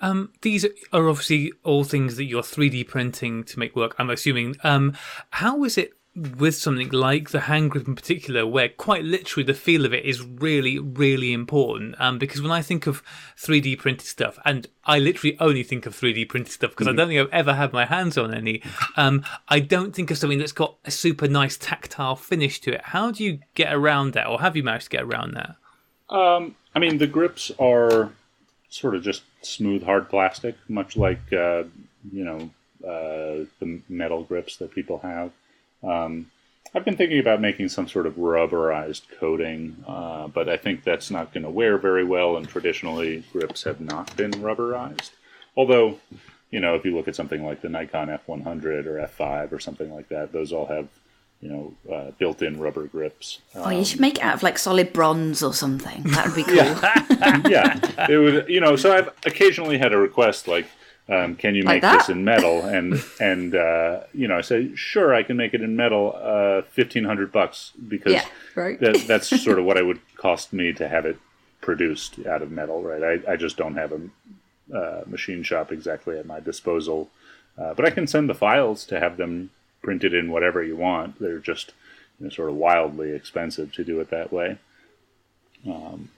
Um, 0.00 0.32
these 0.42 0.64
are 0.64 1.08
obviously 1.08 1.52
all 1.64 1.84
things 1.84 2.16
that 2.16 2.24
you're 2.24 2.42
3D 2.42 2.86
printing 2.86 3.44
to 3.44 3.58
make 3.58 3.76
work. 3.76 3.94
I'm 3.98 4.10
assuming. 4.10 4.56
Um, 4.62 4.96
how 5.30 5.64
is 5.64 5.78
it 5.78 5.92
with 6.14 6.54
something 6.54 6.90
like 6.90 7.30
the 7.30 7.40
hand 7.40 7.70
grip 7.70 7.88
in 7.88 7.94
particular, 7.94 8.46
where 8.46 8.68
quite 8.68 9.02
literally 9.02 9.44
the 9.44 9.54
feel 9.54 9.86
of 9.86 9.94
it 9.94 10.04
is 10.04 10.22
really, 10.22 10.78
really 10.78 11.32
important. 11.32 11.94
Um, 11.98 12.18
because 12.18 12.42
when 12.42 12.50
I 12.50 12.60
think 12.60 12.86
of 12.86 13.02
3D 13.38 13.78
printed 13.78 14.06
stuff, 14.06 14.38
and 14.44 14.66
I 14.84 14.98
literally 14.98 15.38
only 15.40 15.62
think 15.62 15.86
of 15.86 15.94
3D 15.94 16.28
printed 16.28 16.52
stuff 16.52 16.72
because 16.72 16.86
mm-hmm. 16.86 16.98
I 16.98 17.02
don't 17.02 17.08
think 17.08 17.20
I've 17.20 17.38
ever 17.38 17.54
had 17.54 17.72
my 17.72 17.86
hands 17.86 18.18
on 18.18 18.34
any, 18.34 18.62
um, 18.96 19.24
I 19.48 19.60
don't 19.60 19.94
think 19.94 20.10
of 20.10 20.18
something 20.18 20.38
that's 20.38 20.52
got 20.52 20.76
a 20.84 20.90
super 20.90 21.28
nice 21.28 21.56
tactile 21.56 22.16
finish 22.16 22.60
to 22.62 22.74
it. 22.74 22.82
How 22.84 23.10
do 23.10 23.24
you 23.24 23.38
get 23.54 23.72
around 23.72 24.12
that, 24.12 24.26
or 24.26 24.40
have 24.40 24.54
you 24.54 24.62
managed 24.62 24.86
to 24.86 24.90
get 24.90 25.04
around 25.04 25.34
that? 25.34 25.56
Um, 26.14 26.56
I 26.74 26.78
mean, 26.78 26.98
the 26.98 27.06
grips 27.06 27.50
are 27.58 28.12
sort 28.68 28.94
of 28.94 29.02
just 29.02 29.22
smooth, 29.40 29.82
hard 29.82 30.10
plastic, 30.10 30.56
much 30.68 30.96
like, 30.96 31.32
uh, 31.32 31.64
you 32.12 32.24
know, 32.24 32.50
uh, 32.86 33.46
the 33.60 33.80
metal 33.88 34.24
grips 34.24 34.56
that 34.58 34.72
people 34.72 34.98
have. 34.98 35.30
Um, 35.82 36.30
I've 36.74 36.84
been 36.84 36.96
thinking 36.96 37.18
about 37.18 37.40
making 37.40 37.68
some 37.68 37.86
sort 37.86 38.06
of 38.06 38.14
rubberized 38.14 39.02
coating, 39.18 39.84
uh, 39.86 40.28
but 40.28 40.48
I 40.48 40.56
think 40.56 40.84
that's 40.84 41.10
not 41.10 41.32
going 41.34 41.44
to 41.44 41.50
wear 41.50 41.76
very 41.76 42.04
well, 42.04 42.36
and 42.36 42.48
traditionally 42.48 43.24
grips 43.32 43.64
have 43.64 43.80
not 43.80 44.16
been 44.16 44.30
rubberized. 44.32 45.10
Although, 45.54 45.98
you 46.50 46.60
know, 46.60 46.74
if 46.74 46.84
you 46.86 46.96
look 46.96 47.08
at 47.08 47.16
something 47.16 47.44
like 47.44 47.60
the 47.60 47.68
Nikon 47.68 48.08
F100 48.08 48.86
or 48.86 49.06
F5 49.06 49.52
or 49.52 49.60
something 49.60 49.92
like 49.94 50.08
that, 50.08 50.32
those 50.32 50.50
all 50.50 50.64
have, 50.66 50.88
you 51.42 51.50
know, 51.50 51.94
uh, 51.94 52.10
built-in 52.12 52.58
rubber 52.58 52.86
grips. 52.86 53.40
Um, 53.54 53.62
oh, 53.66 53.70
you 53.70 53.84
should 53.84 54.00
make 54.00 54.16
it 54.16 54.22
out 54.22 54.36
of 54.36 54.42
like 54.42 54.56
solid 54.56 54.94
bronze 54.94 55.42
or 55.42 55.52
something. 55.52 56.04
That 56.04 56.26
would 56.26 56.36
be 56.36 56.44
cool. 56.44 56.54
yeah, 56.56 57.42
yeah. 57.48 58.06
It 58.08 58.16
would, 58.16 58.48
you 58.48 58.60
know. 58.60 58.76
So 58.76 58.96
I've 58.96 59.10
occasionally 59.26 59.76
had 59.76 59.92
a 59.92 59.98
request 59.98 60.48
like, 60.48 60.66
um, 61.08 61.34
can 61.34 61.54
you 61.54 61.64
make 61.64 61.82
like 61.82 61.98
this 61.98 62.08
in 62.08 62.24
metal? 62.24 62.64
And 62.72 63.02
and 63.20 63.54
uh, 63.54 64.00
you 64.14 64.28
know, 64.28 64.38
I 64.38 64.40
say, 64.40 64.74
sure, 64.74 65.14
I 65.14 65.22
can 65.22 65.36
make 65.36 65.54
it 65.54 65.60
in 65.60 65.76
metal, 65.76 66.16
uh, 66.16 66.62
fifteen 66.62 67.04
hundred 67.04 67.32
bucks 67.32 67.72
because 67.88 68.12
yeah, 68.12 68.26
right. 68.54 68.78
that, 68.80 69.04
that's 69.06 69.28
sort 69.42 69.58
of 69.58 69.64
what 69.64 69.76
it 69.76 69.86
would 69.86 70.00
cost 70.16 70.52
me 70.52 70.72
to 70.74 70.88
have 70.88 71.04
it 71.06 71.18
produced 71.60 72.24
out 72.26 72.42
of 72.42 72.50
metal, 72.50 72.82
right? 72.82 73.22
I, 73.26 73.32
I 73.32 73.36
just 73.36 73.56
don't 73.56 73.74
have 73.74 73.92
a 73.92 74.76
uh, 74.76 75.04
machine 75.06 75.42
shop 75.42 75.72
exactly 75.72 76.18
at 76.18 76.26
my 76.26 76.40
disposal, 76.40 77.10
uh, 77.58 77.74
but 77.74 77.84
I 77.84 77.90
can 77.90 78.06
send 78.06 78.28
the 78.28 78.34
files 78.34 78.84
to 78.86 78.98
have 78.98 79.16
them 79.16 79.50
printed 79.82 80.14
in 80.14 80.30
whatever 80.30 80.62
you 80.62 80.76
want. 80.76 81.18
They're 81.20 81.38
just 81.38 81.72
you 82.18 82.26
know, 82.26 82.30
sort 82.30 82.48
of 82.48 82.56
wildly 82.56 83.10
expensive 83.10 83.72
to 83.74 83.84
do 83.84 84.00
it 84.00 84.10
that 84.10 84.32
way. 84.32 84.58
Um, 85.66 86.10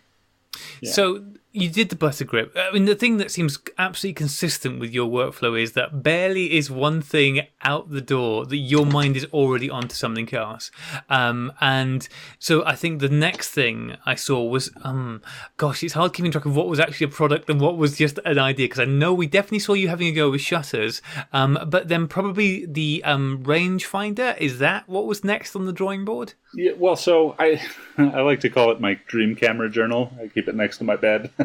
yeah. 0.80 0.92
So 0.92 1.24
you 1.54 1.70
did 1.70 1.88
the 1.88 1.96
butter 1.96 2.24
grip. 2.24 2.52
I 2.56 2.72
mean, 2.72 2.84
the 2.84 2.96
thing 2.96 3.18
that 3.18 3.30
seems 3.30 3.60
absolutely 3.78 4.14
consistent 4.14 4.80
with 4.80 4.92
your 4.92 5.08
workflow 5.08 5.58
is 5.58 5.72
that 5.72 6.02
barely 6.02 6.56
is 6.56 6.68
one 6.68 7.00
thing 7.00 7.46
out 7.62 7.90
the 7.90 8.00
door 8.00 8.44
that 8.44 8.56
your 8.56 8.84
mind 8.84 9.16
is 9.16 9.24
already 9.26 9.70
onto 9.70 9.94
something 9.94 10.34
else. 10.34 10.72
Um, 11.08 11.52
and 11.60 12.08
so 12.40 12.66
I 12.66 12.74
think 12.74 13.00
the 13.00 13.08
next 13.08 13.50
thing 13.50 13.96
I 14.04 14.16
saw 14.16 14.42
was, 14.42 14.68
um, 14.82 15.22
gosh, 15.56 15.84
it's 15.84 15.94
hard 15.94 16.12
keeping 16.12 16.32
track 16.32 16.44
of 16.44 16.56
what 16.56 16.66
was 16.66 16.80
actually 16.80 17.04
a 17.04 17.10
product 17.10 17.48
and 17.48 17.60
what 17.60 17.76
was 17.76 17.96
just 17.96 18.18
an 18.24 18.40
idea 18.40 18.66
because 18.66 18.80
I 18.80 18.86
know 18.86 19.14
we 19.14 19.28
definitely 19.28 19.60
saw 19.60 19.74
you 19.74 19.86
having 19.86 20.08
a 20.08 20.12
go 20.12 20.32
with 20.32 20.40
shutters, 20.40 21.02
um, 21.32 21.56
but 21.68 21.86
then 21.86 22.08
probably 22.08 22.66
the 22.66 23.00
um, 23.04 23.44
rangefinder. 23.44 24.36
Is 24.38 24.58
that 24.58 24.88
what 24.88 25.06
was 25.06 25.22
next 25.22 25.54
on 25.54 25.66
the 25.66 25.72
drawing 25.72 26.04
board? 26.04 26.34
Yeah, 26.52 26.72
well, 26.76 26.96
so 26.96 27.36
I 27.38 27.62
I 27.98 28.22
like 28.22 28.40
to 28.40 28.50
call 28.50 28.72
it 28.72 28.80
my 28.80 28.98
dream 29.06 29.36
camera 29.36 29.70
journal. 29.70 30.12
I 30.20 30.26
keep 30.26 30.48
it 30.48 30.56
next 30.56 30.78
to 30.78 30.84
my 30.84 30.96
bed. 30.96 31.30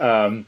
um, 0.00 0.46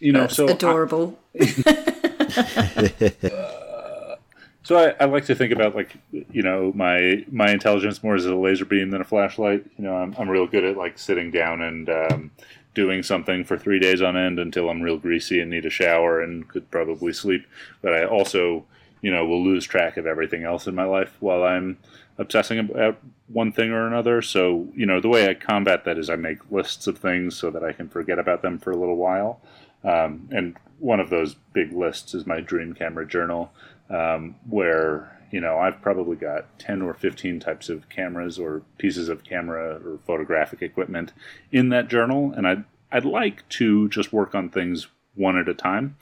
you 0.00 0.12
know, 0.12 0.20
That's 0.22 0.36
so 0.36 0.48
adorable. 0.48 1.18
I, 1.38 2.92
uh, 3.22 4.16
so 4.62 4.76
I, 4.76 4.94
I, 5.00 5.04
like 5.06 5.26
to 5.26 5.34
think 5.34 5.52
about 5.52 5.74
like 5.74 5.96
you 6.10 6.42
know 6.42 6.72
my 6.74 7.24
my 7.30 7.50
intelligence 7.50 8.02
more 8.02 8.14
as 8.14 8.26
a 8.26 8.34
laser 8.34 8.64
beam 8.64 8.90
than 8.90 9.00
a 9.00 9.04
flashlight. 9.04 9.64
You 9.78 9.84
know, 9.84 9.96
I'm 9.96 10.14
I'm 10.18 10.28
real 10.28 10.46
good 10.46 10.64
at 10.64 10.76
like 10.76 10.98
sitting 10.98 11.30
down 11.30 11.62
and 11.62 11.88
um, 11.88 12.30
doing 12.74 13.02
something 13.02 13.44
for 13.44 13.56
three 13.56 13.78
days 13.78 14.02
on 14.02 14.16
end 14.16 14.38
until 14.38 14.68
I'm 14.68 14.82
real 14.82 14.98
greasy 14.98 15.40
and 15.40 15.50
need 15.50 15.66
a 15.66 15.70
shower 15.70 16.20
and 16.20 16.46
could 16.48 16.70
probably 16.70 17.12
sleep. 17.12 17.46
But 17.80 17.94
I 17.94 18.04
also 18.04 18.64
you 19.02 19.10
know 19.10 19.24
will 19.24 19.42
lose 19.42 19.64
track 19.64 19.96
of 19.96 20.06
everything 20.06 20.44
else 20.44 20.66
in 20.66 20.74
my 20.74 20.84
life 20.84 21.16
while 21.20 21.44
I'm 21.44 21.78
obsessing 22.18 22.58
about 22.58 22.98
one 23.28 23.52
thing 23.52 23.70
or 23.70 23.86
another. 23.86 24.22
So, 24.22 24.68
you 24.74 24.86
know, 24.86 25.00
the 25.00 25.08
way 25.08 25.28
I 25.28 25.34
combat 25.34 25.84
that 25.84 25.98
is 25.98 26.08
I 26.08 26.16
make 26.16 26.50
lists 26.50 26.86
of 26.86 26.98
things 26.98 27.36
so 27.36 27.50
that 27.50 27.62
I 27.62 27.72
can 27.72 27.88
forget 27.88 28.18
about 28.18 28.42
them 28.42 28.58
for 28.58 28.70
a 28.70 28.76
little 28.76 28.96
while. 28.96 29.40
Um, 29.84 30.28
and 30.32 30.56
one 30.78 31.00
of 31.00 31.10
those 31.10 31.34
big 31.52 31.72
lists 31.72 32.14
is 32.14 32.26
my 32.26 32.40
dream 32.40 32.74
camera 32.74 33.06
journal, 33.06 33.52
um, 33.90 34.36
where, 34.48 35.20
you 35.30 35.40
know, 35.40 35.58
I've 35.58 35.80
probably 35.82 36.16
got 36.16 36.58
10 36.58 36.82
or 36.82 36.94
15 36.94 37.40
types 37.40 37.68
of 37.68 37.88
cameras 37.88 38.38
or 38.38 38.62
pieces 38.78 39.08
of 39.08 39.24
camera 39.24 39.80
or 39.84 39.98
photographic 40.06 40.62
equipment 40.62 41.12
in 41.52 41.68
that 41.70 41.88
journal. 41.88 42.32
And 42.32 42.46
I'd, 42.46 42.64
I'd 42.90 43.04
like 43.04 43.48
to 43.50 43.88
just 43.88 44.12
work 44.12 44.34
on 44.34 44.48
things 44.48 44.88
one 45.14 45.38
at 45.38 45.48
a 45.48 45.54
time. 45.54 45.96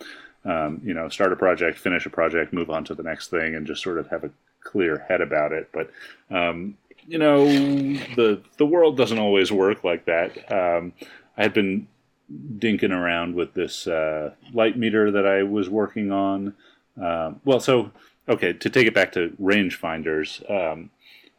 Um, 0.45 0.83
you 0.85 0.93
know, 0.93 1.09
start 1.09 1.33
a 1.33 1.37
project, 1.37 1.79
finish 1.79 2.05
a 2.05 2.11
project, 2.11 2.53
move 2.53 2.69
on 2.69 2.85
to 2.85 2.95
the 2.95 3.03
next 3.03 3.29
thing, 3.29 3.55
and 3.55 3.67
just 3.67 3.83
sort 3.83 3.99
of 3.99 4.09
have 4.09 4.25
a 4.25 4.31
clear 4.65 5.05
head 5.09 5.21
about 5.21 5.53
it. 5.53 5.71
But 5.73 5.91
um, 6.31 6.77
you 7.07 7.19
know, 7.19 7.47
the 7.47 8.43
the 8.57 8.67
world 8.67 8.97
doesn't 8.97 9.19
always 9.19 9.53
work 9.53 9.85
like 9.85 10.07
that. 10.07 10.53
Um, 10.53 10.93
I 11.37 11.43
had 11.43 11.55
been 11.55 11.87
dinking 12.33 12.91
around 12.91 13.35
with 13.35 13.55
this 13.55 13.87
uh, 13.87 14.35
light 14.53 14.77
meter 14.77 15.11
that 15.11 15.27
I 15.27 15.43
was 15.43 15.69
working 15.69 16.11
on. 16.11 16.55
Um, 17.01 17.41
well, 17.45 17.61
so 17.61 17.93
okay, 18.29 18.53
to 18.53 18.71
take 18.71 18.87
it 18.87 18.95
back 18.95 19.13
to 19.13 19.37
rangefinders, 19.41 20.49
um, 20.51 20.91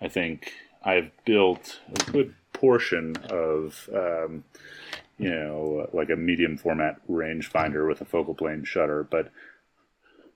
I 0.02 0.08
think 0.08 0.54
I've 0.84 1.12
built 1.26 1.80
a 1.94 2.12
good 2.12 2.36
portion 2.54 3.16
of 3.30 3.90
um, 3.94 4.44
you 5.18 5.30
know 5.30 5.90
like 5.94 6.10
a 6.10 6.16
medium 6.16 6.58
format 6.58 7.00
rangefinder 7.10 7.88
with 7.88 8.02
a 8.02 8.06
focal 8.06 8.36
plane 8.36 8.64
shutter, 8.64 9.04
but 9.04 9.32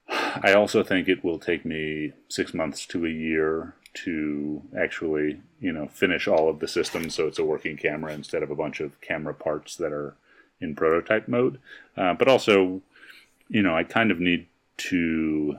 I 0.10 0.54
also 0.54 0.84
think 0.84 1.08
it 1.08 1.24
will 1.24 1.40
take 1.40 1.66
me 1.66 2.14
six 2.28 2.54
months 2.54 2.86
to 2.88 3.06
a 3.06 3.10
year 3.10 3.76
to 4.06 4.62
actually, 4.78 5.42
you 5.60 5.72
know, 5.72 5.88
finish 5.88 6.28
all 6.28 6.50
of 6.50 6.60
the 6.60 6.68
systems 6.68 7.16
so 7.16 7.28
it's 7.28 7.40
a 7.40 7.46
working 7.46 7.78
camera 7.78 8.14
instead 8.14 8.44
of 8.44 8.52
a 8.52 8.56
bunch 8.56 8.80
of 8.80 9.00
camera 9.02 9.34
parts 9.34 9.76
that 9.78 9.92
are 9.92 10.16
in 10.62 10.76
prototype 10.76 11.28
mode. 11.28 11.60
Uh, 11.98 12.14
but 12.14 12.28
also, 12.28 12.82
you 13.48 13.62
know, 13.62 13.76
I 13.76 13.84
kind 13.84 14.12
of 14.12 14.20
need 14.20 14.48
to 14.78 15.58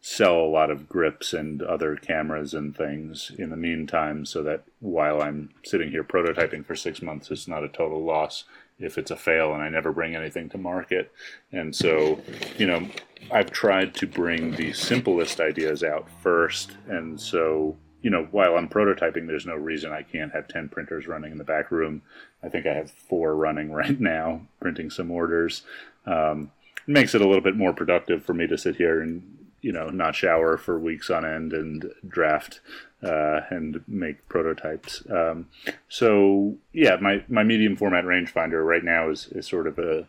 sell 0.00 0.36
a 0.36 0.46
lot 0.46 0.70
of 0.70 0.88
grips 0.88 1.32
and 1.32 1.62
other 1.62 1.96
cameras 1.96 2.52
and 2.52 2.76
things 2.76 3.32
in 3.38 3.48
the 3.48 3.56
meantime 3.56 4.26
so 4.26 4.42
that 4.42 4.62
while 4.80 5.22
I'm 5.22 5.50
sitting 5.64 5.90
here 5.90 6.04
prototyping 6.04 6.66
for 6.66 6.76
six 6.76 7.00
months, 7.00 7.30
it's 7.30 7.48
not 7.48 7.64
a 7.64 7.68
total 7.68 8.04
loss 8.04 8.44
if 8.78 8.98
it's 8.98 9.10
a 9.10 9.16
fail 9.16 9.54
and 9.54 9.62
I 9.62 9.68
never 9.68 9.92
bring 9.92 10.16
anything 10.16 10.48
to 10.50 10.58
market. 10.58 11.12
And 11.52 11.74
so, 11.74 12.20
you 12.58 12.66
know, 12.66 12.88
I've 13.30 13.50
tried 13.50 13.94
to 13.96 14.06
bring 14.06 14.52
the 14.52 14.72
simplest 14.72 15.40
ideas 15.40 15.82
out 15.82 16.08
first. 16.22 16.72
And 16.88 17.20
so, 17.20 17.76
you 18.02 18.10
know, 18.10 18.28
while 18.32 18.56
I'm 18.56 18.68
prototyping, 18.68 19.26
there's 19.26 19.46
no 19.46 19.54
reason 19.54 19.92
I 19.92 20.02
can't 20.02 20.32
have 20.32 20.48
10 20.48 20.68
printers 20.68 21.06
running 21.06 21.32
in 21.32 21.38
the 21.38 21.44
back 21.44 21.70
room. 21.70 22.02
I 22.42 22.48
think 22.48 22.66
I 22.66 22.74
have 22.74 22.90
four 22.90 23.36
running 23.36 23.72
right 23.72 24.00
now, 24.00 24.42
printing 24.60 24.90
some 24.90 25.10
orders. 25.10 25.62
Um, 26.06 26.50
it 26.86 26.90
makes 26.90 27.14
it 27.14 27.22
a 27.22 27.26
little 27.26 27.42
bit 27.42 27.56
more 27.56 27.72
productive 27.72 28.24
for 28.24 28.34
me 28.34 28.46
to 28.46 28.58
sit 28.58 28.76
here 28.76 29.00
and, 29.00 29.43
you 29.64 29.72
know, 29.72 29.88
not 29.88 30.14
shower 30.14 30.58
for 30.58 30.78
weeks 30.78 31.08
on 31.08 31.24
end 31.24 31.54
and 31.54 31.90
draft 32.06 32.60
uh, 33.02 33.40
and 33.48 33.82
make 33.88 34.28
prototypes. 34.28 35.02
Um, 35.10 35.48
so 35.88 36.56
yeah, 36.74 36.96
my, 37.00 37.24
my 37.28 37.44
medium 37.44 37.74
format 37.74 38.04
rangefinder 38.04 38.62
right 38.62 38.84
now 38.84 39.08
is, 39.08 39.28
is 39.28 39.46
sort 39.46 39.66
of 39.66 39.78
a, 39.78 40.06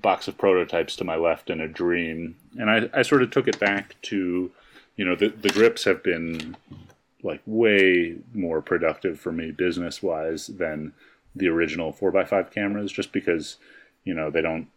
box 0.00 0.28
of 0.28 0.38
prototypes 0.38 0.94
to 0.94 1.02
my 1.02 1.16
left 1.16 1.50
and 1.50 1.60
a 1.60 1.66
dream. 1.66 2.36
And 2.56 2.70
I, 2.70 2.88
I 3.00 3.02
sort 3.02 3.22
of 3.22 3.32
took 3.32 3.48
it 3.48 3.58
back 3.58 3.96
to, 4.02 4.50
you 4.96 5.04
know, 5.04 5.16
the, 5.16 5.28
the 5.28 5.48
grips 5.48 5.82
have 5.84 6.04
been 6.04 6.56
like 7.24 7.40
way 7.46 8.16
more 8.32 8.62
productive 8.62 9.18
for 9.18 9.32
me 9.32 9.50
business 9.50 10.04
wise 10.04 10.46
than 10.46 10.92
the 11.34 11.48
original 11.48 11.92
4x5 11.92 12.52
cameras 12.52 12.92
just 12.92 13.10
because, 13.10 13.56
you 14.04 14.14
know, 14.14 14.30
they 14.30 14.40
don't 14.40 14.68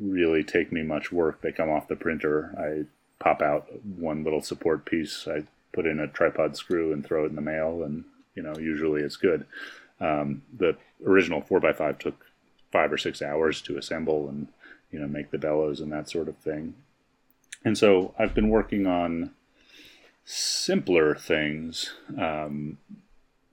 really 0.00 0.42
take 0.42 0.72
me 0.72 0.82
much 0.82 1.12
work. 1.12 1.42
They 1.42 1.52
come 1.52 1.68
off 1.68 1.88
the 1.88 1.96
printer. 1.96 2.54
I 2.56 2.86
pop 3.18 3.42
out 3.42 3.68
one 3.82 4.24
little 4.24 4.42
support 4.42 4.84
piece. 4.84 5.26
I 5.28 5.44
put 5.72 5.86
in 5.86 5.98
a 5.98 6.06
tripod 6.06 6.56
screw 6.56 6.92
and 6.92 7.04
throw 7.04 7.24
it 7.24 7.30
in 7.30 7.36
the 7.36 7.42
mail, 7.42 7.82
and 7.82 8.04
you 8.34 8.42
know 8.42 8.56
usually 8.58 9.02
it's 9.02 9.16
good. 9.16 9.46
Um, 10.00 10.42
the 10.56 10.76
original 11.04 11.40
four 11.40 11.64
x 11.64 11.78
five 11.78 11.98
took 11.98 12.26
five 12.72 12.92
or 12.92 12.98
six 12.98 13.22
hours 13.22 13.62
to 13.62 13.78
assemble 13.78 14.28
and 14.28 14.48
you 14.90 14.98
know 14.98 15.06
make 15.06 15.30
the 15.30 15.38
bellows 15.38 15.80
and 15.80 15.92
that 15.92 16.10
sort 16.10 16.28
of 16.28 16.36
thing. 16.38 16.74
And 17.64 17.78
so 17.78 18.14
I've 18.18 18.34
been 18.34 18.50
working 18.50 18.86
on 18.86 19.30
simpler 20.24 21.14
things. 21.14 21.92
Um, 22.18 22.78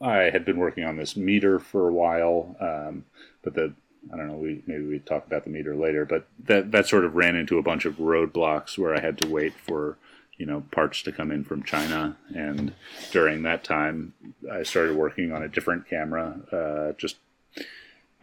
I 0.01 0.29
had 0.31 0.45
been 0.45 0.57
working 0.57 0.83
on 0.83 0.97
this 0.97 1.15
meter 1.15 1.59
for 1.59 1.87
a 1.87 1.93
while, 1.93 2.55
um, 2.59 3.05
but 3.43 3.53
the 3.53 3.73
I 4.11 4.17
don't 4.17 4.27
know. 4.27 4.35
We 4.35 4.63
maybe 4.65 4.85
we 4.85 4.99
talk 4.99 5.25
about 5.27 5.43
the 5.43 5.49
meter 5.49 5.75
later, 5.75 6.05
but 6.05 6.27
that 6.45 6.71
that 6.71 6.87
sort 6.87 7.05
of 7.05 7.15
ran 7.15 7.35
into 7.35 7.57
a 7.57 7.63
bunch 7.63 7.85
of 7.85 7.97
roadblocks 7.97 8.77
where 8.77 8.95
I 8.95 8.99
had 8.99 9.17
to 9.19 9.27
wait 9.27 9.53
for 9.53 9.97
you 10.37 10.45
know 10.45 10.63
parts 10.71 11.03
to 11.03 11.11
come 11.11 11.31
in 11.31 11.43
from 11.43 11.63
China, 11.63 12.17
and 12.33 12.73
during 13.11 13.43
that 13.43 13.63
time, 13.63 14.13
I 14.51 14.63
started 14.63 14.95
working 14.95 15.31
on 15.31 15.43
a 15.43 15.47
different 15.47 15.87
camera. 15.87 16.39
Uh, 16.51 16.93
just 16.97 17.17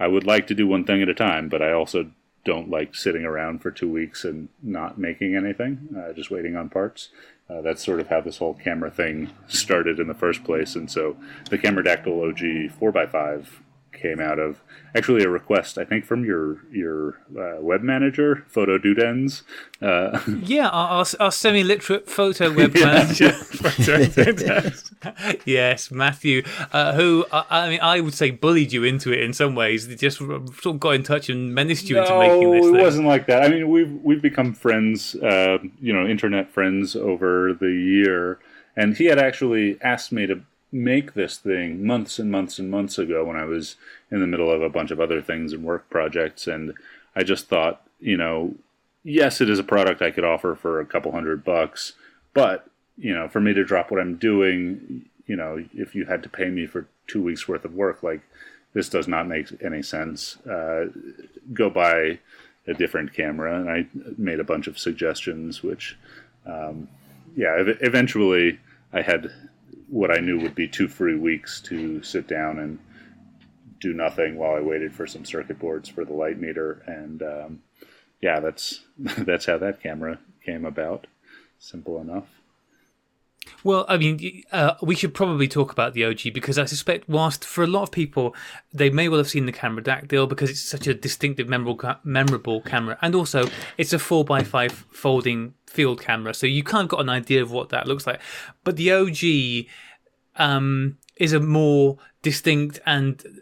I 0.01 0.09
would 0.09 0.27
like 0.27 0.47
to 0.49 0.55
do 0.55 0.67
one 0.67 0.85
thing 0.85 1.03
at 1.03 1.09
a 1.09 1.14
time, 1.14 1.49
but 1.49 1.62
I 1.62 1.73
also 1.73 2.11
don't 2.45 2.71
like 2.71 2.95
sitting 2.95 3.25
around 3.25 3.61
for 3.61 3.71
two 3.71 3.91
weeks 3.91 4.25
and 4.25 4.49
not 4.62 4.99
making 4.99 5.37
anything, 5.37 5.95
uh, 5.97 6.12
just 6.12 6.31
waiting 6.31 6.57
on 6.57 6.69
parts. 6.69 7.11
Uh, 7.51 7.62
that's 7.62 7.85
sort 7.85 8.01
of 8.01 8.09
how 8.09 8.21
this 8.21 8.38
whole 8.38 8.55
camera 8.55 8.91
thing 8.91 9.31
started 9.49 9.99
in 9.99 10.07
the 10.07 10.14
first 10.14 10.45
place. 10.45 10.77
And 10.77 10.91
so 10.91 11.17
the 11.51 11.59
Cameradactyl 11.59 12.29
OG 12.29 12.79
4x5 12.79 13.47
came 13.93 14.21
out 14.21 14.38
of 14.38 14.61
actually 14.94 15.22
a 15.22 15.29
request, 15.29 15.79
I 15.79 15.85
think, 15.85 16.05
from 16.05 16.24
your 16.24 16.59
your 16.72 17.20
uh, 17.38 17.61
web 17.61 17.83
manager, 17.83 18.44
Photo 18.48 18.79
Dudens. 18.79 19.42
Uh, 19.81 20.20
yeah, 20.42 20.68
our, 20.68 21.05
our 21.20 21.33
semi-literate 21.33 22.09
photo 22.09 22.53
web 22.55 22.74
manager. 22.74 23.33
yes, 25.44 25.90
Matthew, 25.90 26.42
uh, 26.72 26.94
who 26.94 27.27
I 27.33 27.68
mean, 27.68 27.81
I 27.81 28.01
would 28.01 28.14
say 28.14 28.31
bullied 28.31 28.72
you 28.72 28.85
into 28.85 29.12
it 29.12 29.20
in 29.20 29.33
some 29.33 29.55
ways. 29.55 29.88
They 29.88 29.94
just 29.94 30.18
sort 30.18 30.31
of 30.33 30.81
got 30.81 30.90
in 30.90 31.03
touch 31.03 31.29
and 31.29 31.55
menaced 31.55 31.88
you 31.88 31.96
no, 31.96 32.03
into 32.03 32.18
making 32.18 32.51
this. 32.53 32.66
it 32.66 32.72
thing. 32.72 32.81
wasn't 32.81 33.07
like 33.07 33.27
that. 33.27 33.42
I 33.42 33.48
mean, 33.48 33.68
we've 33.68 33.92
we've 34.03 34.22
become 34.22 34.55
friends, 34.55 35.14
uh, 35.16 35.59
you 35.81 35.92
know, 35.92 36.07
internet 36.07 36.51
friends 36.51 36.96
over 36.96 37.53
the 37.53 37.70
year, 37.70 38.38
and 38.77 38.96
he 38.96 39.07
had 39.07 39.18
actually 39.18 39.79
asked 39.83 40.12
me 40.12 40.27
to 40.27 40.42
make 40.70 41.14
this 41.14 41.38
thing 41.38 41.85
months 41.85 42.18
and 42.18 42.31
months 42.31 42.59
and 42.59 42.70
months 42.70 42.98
ago 42.98 43.24
when 43.24 43.37
I 43.37 43.44
was 43.44 43.76
in 44.11 44.20
the 44.20 44.26
middle 44.26 44.50
of 44.50 44.62
a 44.62 44.68
bunch 44.68 44.90
of 44.90 45.00
other 45.00 45.22
things 45.22 45.52
and 45.52 45.64
work 45.64 45.88
projects. 45.88 46.46
And 46.46 46.74
I 47.16 47.22
just 47.22 47.48
thought, 47.48 47.83
you 48.00 48.16
know, 48.16 48.54
yes, 49.02 49.40
it 49.40 49.48
is 49.48 49.59
a 49.59 49.64
product 49.64 50.02
I 50.02 50.11
could 50.11 50.24
offer 50.24 50.54
for 50.54 50.81
a 50.81 50.87
couple 50.87 51.12
hundred 51.12 51.44
bucks, 51.44 51.94
but, 52.35 52.68
you 52.98 53.14
know, 53.14 53.28
for 53.28 53.40
me 53.40 53.54
to 53.54 53.64
drop 53.64 53.90
what 53.90 54.00
I'm 54.00 54.16
doing, 54.16 55.07
you 55.26 55.37
know, 55.37 55.64
if 55.74 55.94
you 55.94 56.04
had 56.04 56.22
to 56.22 56.28
pay 56.28 56.50
me 56.50 56.66
for 56.66 56.87
two 57.07 57.22
weeks 57.22 57.48
worth 57.48 57.64
of 57.64 57.74
work, 57.74 58.02
like 58.02 58.20
this 58.74 58.88
does 58.88 59.09
not 59.09 59.26
make 59.26 59.46
any 59.64 59.83
sense. 59.83 60.37
Uh, 60.46 60.87
go 61.54 61.70
buy 61.70 62.18
a 62.66 62.74
different 62.74 63.14
camera. 63.14 63.59
And 63.59 63.70
I 63.70 63.87
made 64.18 64.40
a 64.40 64.44
bunch 64.44 64.66
of 64.66 64.78
suggestions, 64.78 65.62
which, 65.62 65.96
um, 66.46 66.88
yeah, 67.35 67.57
eventually 67.81 68.61
I 68.92 69.02
had 69.02 69.33
what 69.88 70.11
I 70.11 70.20
knew 70.20 70.38
would 70.40 70.55
be 70.55 70.68
two 70.68 70.88
free 70.88 71.16
weeks 71.16 71.61
to 71.62 72.03
sit 72.03 72.29
down 72.29 72.59
and 72.59 72.79
do 73.81 73.92
nothing 73.92 74.37
while 74.37 74.57
I 74.57 74.61
waited 74.61 74.94
for 74.94 75.07
some 75.07 75.24
circuit 75.24 75.59
boards 75.59 75.88
for 75.88 76.05
the 76.05 76.12
light 76.12 76.38
meter. 76.38 76.83
And 76.87 77.22
um, 77.22 77.62
yeah, 78.20 78.40
that's 78.40 78.81
that's 78.98 79.46
how 79.46 79.59
that 79.59 79.83
camera 79.83 80.18
came 80.44 80.64
about. 80.64 81.07
Simple 81.59 82.01
enough. 82.01 82.27
Well, 83.64 83.87
I 83.88 83.96
mean, 83.96 84.42
uh, 84.53 84.74
we 84.83 84.94
should 84.94 85.14
probably 85.14 85.48
talk 85.48 85.72
about 85.72 85.94
the 85.94 86.05
OG 86.05 86.35
because 86.35 86.59
I 86.59 86.66
suspect, 86.66 87.09
whilst 87.09 87.44
for 87.44 87.64
a 87.64 87.66
lot 87.66 87.85
of 87.85 87.90
people, 87.90 88.35
they 88.72 88.90
may 88.90 89.09
well 89.09 89.18
have 89.18 89.29
seen 89.29 89.46
the 89.46 89.53
Cameradactyl 89.53 90.29
because 90.29 90.51
it's 90.51 90.61
such 90.61 90.87
a 90.87 90.94
distinctive, 90.94 91.48
memorable, 91.48 91.96
memorable 92.05 92.61
camera, 92.61 92.98
and 93.01 93.14
also 93.14 93.48
it's 93.77 93.92
a 93.92 93.98
four 93.98 94.24
x 94.37 94.48
five 94.48 94.72
folding 94.90 95.55
field 95.68 96.00
camera, 96.00 96.35
so 96.35 96.46
you 96.46 96.62
kind 96.62 96.85
of 96.85 96.88
got 96.88 97.00
an 97.00 97.09
idea 97.09 97.42
of 97.42 97.50
what 97.50 97.68
that 97.70 97.87
looks 97.87 98.07
like. 98.07 98.20
But 98.64 98.76
the 98.76 98.92
OG 98.92 99.66
um, 100.37 100.98
is 101.16 101.33
a 101.33 101.40
more 101.40 101.98
distinct 102.22 102.81
and 102.87 103.40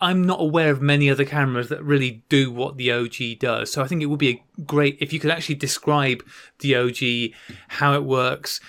I'm 0.00 0.24
not 0.24 0.40
aware 0.40 0.70
of 0.70 0.82
many 0.82 1.08
other 1.08 1.24
cameras 1.24 1.68
that 1.68 1.82
really 1.82 2.22
do 2.28 2.50
what 2.50 2.76
the 2.76 2.92
OG 2.92 3.38
does. 3.38 3.72
So 3.72 3.82
I 3.82 3.86
think 3.86 4.02
it 4.02 4.06
would 4.06 4.18
be 4.18 4.44
great 4.66 4.98
if 5.00 5.12
you 5.12 5.20
could 5.20 5.30
actually 5.30 5.54
describe 5.54 6.22
the 6.60 6.76
OG, 6.76 7.34
how 7.68 7.94
it 7.94 8.04
works, 8.04 8.60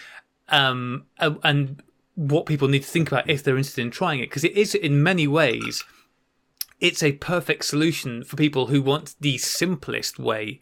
um, 0.50 1.06
and 1.20 1.84
what 2.16 2.46
people 2.46 2.68
need 2.68 2.84
to 2.84 2.90
think 2.90 3.12
about 3.12 3.30
if 3.30 3.44
they're 3.44 3.58
interested 3.58 3.82
in 3.82 3.92
trying 3.92 4.20
it. 4.20 4.30
Because 4.30 4.44
it 4.44 4.54
is, 4.54 4.74
in 4.74 5.04
many 5.04 5.28
ways, 5.28 5.84
it's 6.80 7.04
a 7.04 7.14
perfect 7.14 7.66
solution 7.66 8.24
for 8.24 8.38
people 8.38 8.68
who 8.68 8.82
want 8.82 9.16
the 9.20 9.38
simplest 9.38 10.18
way 10.18 10.60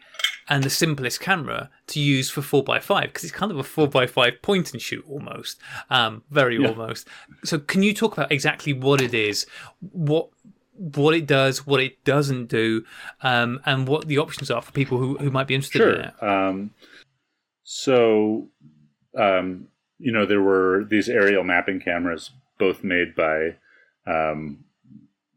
and 0.47 0.63
the 0.63 0.69
simplest 0.69 1.19
camera 1.19 1.69
to 1.88 1.99
use 1.99 2.29
for 2.29 2.41
4x5 2.41 3.01
because 3.03 3.23
it's 3.23 3.34
kind 3.34 3.51
of 3.51 3.58
a 3.58 3.63
4x5 3.63 4.41
point 4.41 4.73
and 4.73 4.81
shoot 4.81 5.03
almost 5.08 5.60
um, 5.89 6.23
very 6.29 6.58
yeah. 6.58 6.67
almost 6.67 7.08
so 7.43 7.60
can 7.60 7.84
you 7.84 7.93
talk 7.93 8.13
about 8.13 8.31
exactly 8.31 8.73
what 8.73 9.01
it 9.01 9.13
is 9.13 9.45
what 9.91 10.29
what 10.73 11.15
it 11.15 11.25
does 11.25 11.65
what 11.65 11.81
it 11.81 12.03
doesn't 12.03 12.47
do 12.47 12.84
um, 13.21 13.60
and 13.65 13.88
what 13.88 14.08
the 14.08 14.17
options 14.17 14.51
are 14.51 14.62
for 14.62 14.71
people 14.71 14.97
who, 14.97 15.17
who 15.17 15.31
might 15.31 15.47
be 15.47 15.55
interested 15.55 15.79
sure. 15.79 15.93
in 15.93 16.01
it 16.01 16.23
um, 16.23 16.71
so 17.63 18.47
um, 19.17 19.67
you 19.97 20.12
know 20.12 20.25
there 20.25 20.41
were 20.41 20.86
these 20.89 21.10
aerial 21.10 21.43
mapping 21.43 21.79
cameras 21.79 22.31
both 22.58 22.84
made 22.84 23.15
by 23.15 23.55
um, 24.08 24.65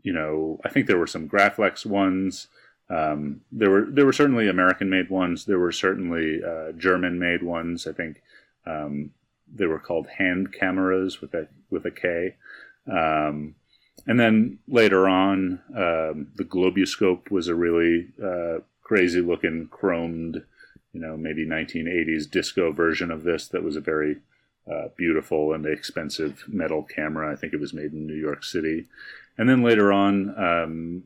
you 0.03 0.13
know, 0.13 0.59
I 0.65 0.69
think 0.69 0.87
there 0.87 0.99
were 0.99 1.07
some 1.07 1.29
Graflex 1.29 1.85
ones. 1.85 2.49
Um, 2.91 3.43
there 3.53 3.71
were 3.71 3.87
there 3.91 4.07
were 4.07 4.13
certainly 4.13 4.49
American 4.49 4.89
made 4.89 5.11
ones. 5.11 5.45
There 5.45 5.59
were 5.59 5.73
certainly 5.73 6.43
uh, 6.43 6.73
German 6.73 7.19
made 7.19 7.43
ones. 7.43 7.87
I 7.87 7.93
think 7.93 8.23
um, 8.67 9.11
they 9.53 9.67
were 9.67 9.79
called 9.79 10.07
hand 10.19 10.53
cameras 10.53 11.21
with 11.21 11.35
a 11.35 11.49
with 11.71 11.85
a 11.85 11.91
K. 11.91 12.37
Um, 12.91 13.55
and 14.07 14.19
then 14.19 14.59
later 14.67 15.09
on, 15.09 15.61
um, 15.77 16.29
the 16.37 16.45
Globuscope 16.45 17.31
was 17.31 17.49
a 17.49 17.55
really 17.55 18.09
uh, 18.23 18.61
crazy 18.83 19.21
looking 19.21 19.69
chromed, 19.69 20.43
you 20.95 21.01
know, 21.01 21.17
maybe 21.17 21.47
1980s 21.47 22.31
disco 22.31 22.73
version 22.73 23.11
of 23.11 23.25
this 23.25 23.49
that 23.49 23.63
was 23.63 23.77
a 23.77 23.81
very 23.81 24.17
uh, 24.71 24.89
beautiful 24.97 25.53
and 25.53 25.67
expensive 25.67 26.45
metal 26.49 26.83
camera. 26.83 27.31
I 27.31 27.37
think 27.37 27.53
it 27.53 27.61
was 27.61 27.75
made 27.75 27.93
in 27.93 28.07
New 28.07 28.15
York 28.15 28.45
City. 28.45 28.87
And 29.37 29.49
then 29.49 29.63
later 29.63 29.93
on, 29.93 30.35
um, 30.39 31.03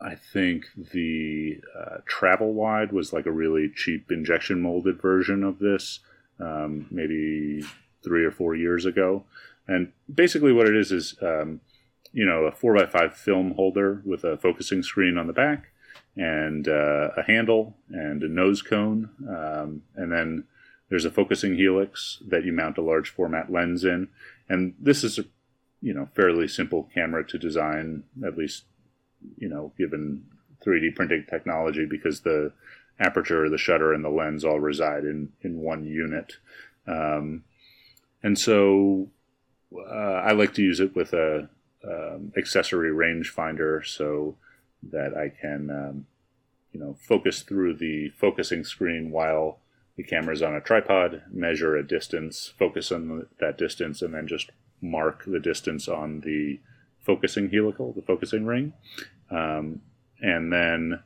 I 0.00 0.14
think 0.14 0.66
the 0.92 1.60
uh, 1.78 1.98
Travel 2.06 2.52
Wide 2.52 2.92
was 2.92 3.12
like 3.12 3.26
a 3.26 3.32
really 3.32 3.70
cheap 3.74 4.10
injection 4.10 4.60
molded 4.60 5.00
version 5.00 5.42
of 5.42 5.58
this, 5.58 6.00
um, 6.40 6.86
maybe 6.90 7.64
three 8.02 8.24
or 8.24 8.30
four 8.30 8.54
years 8.54 8.84
ago. 8.84 9.24
And 9.66 9.92
basically, 10.12 10.52
what 10.52 10.68
it 10.68 10.76
is 10.76 10.92
is, 10.92 11.16
um, 11.22 11.60
you 12.12 12.26
know, 12.26 12.44
a 12.44 12.52
4x5 12.52 13.14
film 13.14 13.52
holder 13.52 14.02
with 14.04 14.24
a 14.24 14.36
focusing 14.36 14.82
screen 14.82 15.16
on 15.16 15.26
the 15.26 15.32
back 15.32 15.70
and 16.16 16.68
uh, 16.68 17.10
a 17.16 17.22
handle 17.22 17.76
and 17.88 18.22
a 18.22 18.28
nose 18.28 18.62
cone. 18.62 19.10
Um, 19.28 19.82
and 19.96 20.12
then 20.12 20.44
there's 20.90 21.04
a 21.04 21.10
focusing 21.10 21.56
helix 21.56 22.22
that 22.28 22.44
you 22.44 22.52
mount 22.52 22.78
a 22.78 22.82
large 22.82 23.10
format 23.10 23.50
lens 23.50 23.84
in. 23.84 24.08
And 24.48 24.74
this 24.78 25.02
is 25.02 25.18
a 25.18 25.24
you 25.80 25.92
know 25.94 26.08
fairly 26.14 26.48
simple 26.48 26.88
camera 26.94 27.26
to 27.26 27.38
design, 27.38 28.04
at 28.24 28.36
least 28.36 28.64
you 29.36 29.48
know 29.48 29.72
given 29.78 30.24
3D 30.64 30.94
printing 30.94 31.26
technology, 31.28 31.86
because 31.86 32.20
the 32.20 32.52
aperture, 32.98 33.48
the 33.50 33.58
shutter, 33.58 33.92
and 33.92 34.04
the 34.04 34.10
lens 34.10 34.44
all 34.44 34.60
reside 34.60 35.04
in 35.04 35.32
in 35.42 35.58
one 35.58 35.84
unit. 35.84 36.34
Um, 36.86 37.44
and 38.22 38.38
so 38.38 39.08
uh, 39.74 40.22
I 40.24 40.32
like 40.32 40.54
to 40.54 40.62
use 40.62 40.80
it 40.80 40.94
with 40.94 41.12
a 41.12 41.48
um, 41.84 42.32
accessory 42.36 42.90
rangefinder 42.90 43.84
so 43.84 44.36
that 44.82 45.16
I 45.16 45.28
can 45.28 45.70
um, 45.70 46.06
you 46.72 46.80
know 46.80 46.96
focus 47.00 47.42
through 47.42 47.76
the 47.76 48.10
focusing 48.10 48.64
screen 48.64 49.10
while 49.10 49.58
the 49.96 50.02
camera 50.02 50.34
is 50.34 50.42
on 50.42 50.54
a 50.54 50.60
tripod, 50.60 51.22
measure 51.30 51.76
a 51.76 51.86
distance, 51.86 52.52
focus 52.58 52.90
on 52.90 53.26
that 53.38 53.56
distance, 53.56 54.02
and 54.02 54.12
then 54.12 54.26
just 54.26 54.50
mark 54.80 55.24
the 55.24 55.38
distance 55.38 55.86
on 55.88 56.20
the 56.20 56.58
focusing 57.00 57.50
helical, 57.50 57.92
the 57.92 58.02
focusing 58.02 58.44
ring. 58.44 58.72
Um, 59.30 59.80
and 60.20 60.52
then 60.52 61.00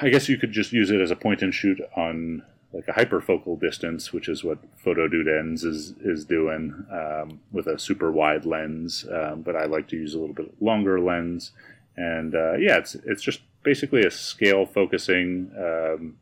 I 0.00 0.08
guess 0.08 0.28
you 0.28 0.36
could 0.36 0.52
just 0.52 0.72
use 0.72 0.90
it 0.90 1.00
as 1.00 1.10
a 1.10 1.16
point 1.16 1.42
and 1.42 1.54
shoot 1.54 1.80
on 1.96 2.42
like 2.72 2.88
a 2.88 2.92
hyperfocal 2.92 3.58
distance, 3.60 4.12
which 4.12 4.28
is 4.28 4.44
what 4.44 4.58
PhotoDude 4.84 5.54
is 5.54 5.94
is 6.00 6.24
doing 6.24 6.86
um, 6.90 7.40
with 7.52 7.66
a 7.66 7.78
super 7.78 8.10
wide 8.12 8.44
lens. 8.44 9.06
Um, 9.10 9.42
but 9.42 9.56
I 9.56 9.64
like 9.64 9.88
to 9.88 9.96
use 9.96 10.14
a 10.14 10.18
little 10.18 10.34
bit 10.34 10.60
longer 10.60 11.00
lens, 11.00 11.52
and 11.96 12.34
uh, 12.34 12.54
yeah, 12.54 12.76
it's 12.76 12.94
it's 12.94 13.22
just 13.22 13.40
basically 13.62 14.02
a 14.02 14.10
scale 14.10 14.66
focusing 14.66 15.50
um, 15.58 16.16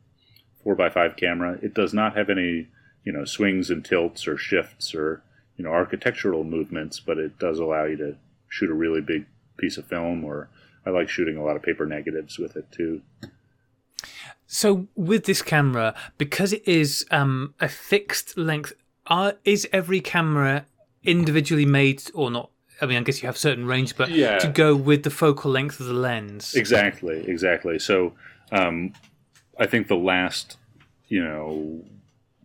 four 0.63 0.81
x 0.81 0.95
five 0.95 1.17
camera. 1.17 1.59
It 1.63 1.75
does 1.75 1.93
not 1.93 2.17
have 2.17 2.31
any 2.31 2.69
you 3.05 3.13
know 3.13 3.25
swings 3.25 3.71
and 3.71 3.85
tilts 3.85 4.29
or 4.29 4.37
shifts 4.37 4.95
or 4.95 5.23
you 5.57 5.65
know 5.65 5.71
architectural 5.71 6.45
movements, 6.45 7.01
but 7.01 7.19
it 7.19 7.39
does 7.39 7.59
allow 7.59 7.85
you 7.85 7.97
to 7.97 8.17
shoot 8.49 8.71
a 8.71 8.75
really 8.75 9.01
big 9.01 9.27
piece 9.57 9.77
of 9.77 9.87
film. 9.87 10.25
Or 10.25 10.49
I 10.87 10.91
like 10.91 11.09
shooting 11.09 11.37
a 11.37 11.45
lot 11.45 11.57
of 11.57 11.63
paper 11.63 11.87
negatives 11.87 12.39
with 12.39 12.57
it 12.57 12.71
too. 12.71 13.03
So 14.47 14.87
with 14.95 15.25
this 15.25 15.43
camera, 15.43 15.95
because 16.19 16.53
it 16.53 16.67
is 16.69 17.07
um, 17.11 17.55
a 17.61 17.69
fixed 17.69 18.37
length, 18.37 18.73
are, 19.07 19.35
is 19.45 19.67
every 19.73 20.01
camera 20.01 20.67
individually 21.03 21.67
made 21.67 22.03
or 22.15 22.31
not? 22.31 22.51
I 22.81 22.87
mean, 22.87 22.99
I 22.99 23.03
guess 23.03 23.23
you 23.23 23.27
have 23.27 23.37
certain 23.39 23.67
range, 23.67 23.97
but 23.97 24.11
Yeah. 24.11 24.39
to 24.39 24.49
go 24.49 24.75
with 24.77 25.03
the 25.03 25.11
focal 25.11 25.51
length 25.51 25.81
of 25.81 25.87
the 25.87 25.93
lens. 25.93 26.55
Exactly, 26.55 27.25
exactly. 27.27 27.79
So 27.79 28.15
um, 28.53 28.93
I 29.59 29.67
think 29.67 29.89
the 29.89 29.97
last, 29.97 30.57
you 31.09 31.23
know, 31.23 31.85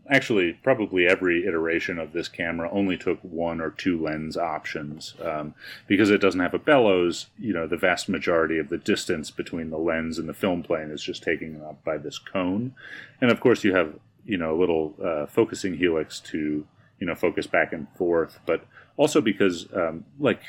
actually 0.09 0.53
probably 0.63 1.05
every 1.05 1.45
iteration 1.45 1.99
of 1.99 2.13
this 2.13 2.27
camera 2.27 2.69
only 2.71 2.97
took 2.97 3.19
one 3.21 3.61
or 3.61 3.69
two 3.69 4.01
lens 4.01 4.35
options 4.35 5.13
um, 5.23 5.53
because 5.87 6.09
it 6.09 6.19
doesn't 6.19 6.39
have 6.39 6.53
a 6.53 6.59
bellows. 6.59 7.27
You 7.37 7.53
know, 7.53 7.67
the 7.67 7.77
vast 7.77 8.09
majority 8.09 8.57
of 8.57 8.69
the 8.69 8.77
distance 8.77 9.31
between 9.31 9.69
the 9.69 9.77
lens 9.77 10.17
and 10.17 10.27
the 10.27 10.33
film 10.33 10.63
plane 10.63 10.89
is 10.89 11.03
just 11.03 11.23
taken 11.23 11.61
up 11.61 11.83
by 11.83 11.97
this 11.97 12.17
cone, 12.17 12.73
and 13.21 13.31
of 13.31 13.39
course 13.39 13.63
you 13.63 13.75
have 13.75 13.93
you 14.25 14.37
know 14.37 14.55
a 14.55 14.59
little 14.59 14.95
uh, 15.03 15.25
focusing 15.27 15.77
helix 15.77 16.19
to 16.19 16.65
you 16.99 17.07
know 17.07 17.15
focus 17.15 17.47
back 17.47 17.71
and 17.71 17.87
forth, 17.95 18.39
but 18.45 18.65
also 18.97 19.21
because 19.21 19.67
um, 19.73 20.05
like 20.19 20.41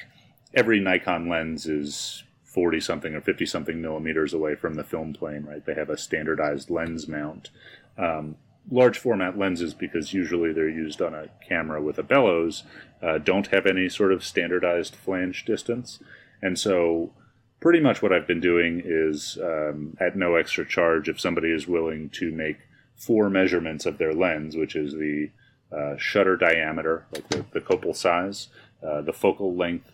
every 0.55 0.81
Nikon 0.81 1.29
lens 1.29 1.67
is 1.67 2.25
40 2.45 2.81
something 2.81 3.15
or 3.15 3.21
50 3.21 3.47
something 3.47 3.81
millimeters 3.81 4.35
away 4.35 4.57
from 4.57 4.75
the 4.75 4.83
film 4.83 5.13
plane, 5.13 5.45
right? 5.45 5.65
They 5.65 5.75
have 5.75 5.89
a 5.89 5.97
standardized 5.97 6.69
lens 6.69 7.07
mount. 7.07 7.51
Um, 7.97 8.37
large 8.71 8.99
format 8.99 9.39
lenses, 9.39 9.75
because 9.75 10.15
usually 10.15 10.53
they're 10.53 10.69
used 10.69 11.03
on 11.03 11.15
a 11.15 11.29
camera 11.47 11.83
with 11.83 11.99
a 11.99 12.03
bellows, 12.03 12.63
uh, 13.03 13.19
don't 13.19 13.49
have 13.49 13.67
any 13.67 13.89
sort 13.89 14.13
of 14.13 14.25
standardized 14.25 14.95
flange 14.95 15.45
distance. 15.45 15.99
And 16.41 16.59
so, 16.59 17.13
pretty 17.61 17.81
much 17.81 18.03
what 18.03 18.13
I've 18.13 18.27
been 18.27 18.41
doing 18.41 18.83
is 18.85 19.39
um, 19.43 19.97
at 20.01 20.17
no 20.17 20.37
extra 20.37 20.67
charge, 20.67 21.09
if 21.09 21.21
somebody 21.21 21.51
is 21.51 21.67
willing 21.67 22.09
to 22.11 22.31
make 22.31 22.59
four 22.97 23.29
measurements 23.29 23.87
of 23.87 23.99
their 23.99 24.15
lens, 24.15 24.57
which 24.57 24.77
is 24.77 24.93
the 24.93 25.31
uh, 25.73 25.97
shutter 25.97 26.37
diameter, 26.37 27.07
like 27.13 27.29
the, 27.29 27.45
the 27.53 27.61
copal 27.61 27.95
size, 27.95 28.49
uh, 28.87 29.01
the 29.01 29.13
focal 29.13 29.55
length 29.55 29.91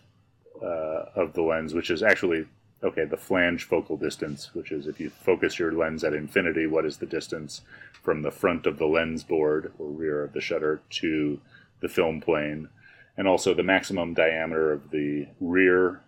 uh, 0.61 1.05
of 1.15 1.33
the 1.33 1.41
lens, 1.41 1.73
which 1.73 1.89
is 1.89 2.03
actually 2.03 2.45
okay, 2.83 3.05
the 3.05 3.17
flange 3.17 3.63
focal 3.63 3.97
distance, 3.97 4.53
which 4.53 4.71
is 4.71 4.87
if 4.87 4.99
you 4.99 5.09
focus 5.09 5.57
your 5.57 5.71
lens 5.71 6.03
at 6.03 6.13
infinity, 6.13 6.67
what 6.67 6.85
is 6.85 6.97
the 6.97 7.05
distance 7.05 7.61
from 8.07 8.21
the 8.21 8.31
front 8.31 8.65
of 8.65 8.77
the 8.77 8.85
lens 8.85 9.21
board 9.21 9.73
or 9.77 9.87
rear 9.87 10.23
of 10.23 10.31
the 10.31 10.39
shutter 10.39 10.79
to 10.89 11.41
the 11.81 11.89
film 11.89 12.21
plane, 12.21 12.69
and 13.17 13.27
also 13.27 13.53
the 13.53 13.61
maximum 13.61 14.13
diameter 14.13 14.71
of 14.71 14.91
the 14.91 15.27
rear 15.41 15.99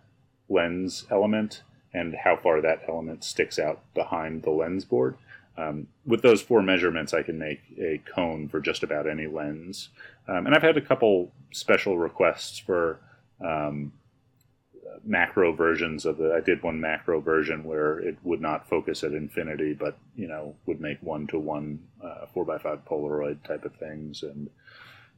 lens 0.48 1.04
element 1.10 1.62
and 1.92 2.14
how 2.24 2.34
far 2.34 2.62
that 2.62 2.80
element 2.88 3.22
sticks 3.22 3.58
out 3.58 3.82
behind 3.92 4.42
the 4.42 4.50
lens 4.50 4.82
board. 4.82 5.14
Um, 5.58 5.88
with 6.06 6.22
those 6.22 6.40
four 6.40 6.62
measurements, 6.62 7.12
I 7.12 7.22
can 7.22 7.38
make 7.38 7.60
a 7.78 8.00
cone 8.10 8.48
for 8.48 8.60
just 8.60 8.82
about 8.82 9.06
any 9.06 9.26
lens. 9.26 9.90
Um, 10.26 10.46
and 10.46 10.54
I've 10.54 10.62
had 10.62 10.78
a 10.78 10.80
couple 10.80 11.30
special 11.52 11.98
requests 11.98 12.58
for 12.58 12.98
um, 13.44 13.92
macro 15.04 15.52
versions 15.52 16.06
of 16.06 16.18
the. 16.18 16.34
I 16.34 16.40
did 16.40 16.62
one 16.62 16.80
macro 16.80 17.20
version 17.20 17.64
where 17.64 17.98
it 17.98 18.16
would 18.22 18.40
not 18.40 18.68
focus 18.68 19.02
at 19.04 19.12
infinity, 19.12 19.74
but 19.74 19.96
you 20.14 20.28
know 20.28 20.54
would 20.66 20.80
make 20.80 21.02
one 21.02 21.26
to 21.28 21.38
one 21.38 21.80
four 22.32 22.50
x 22.52 22.62
five 22.62 22.84
Polaroid 22.84 23.42
type 23.44 23.64
of 23.64 23.74
things. 23.76 24.22
And 24.22 24.50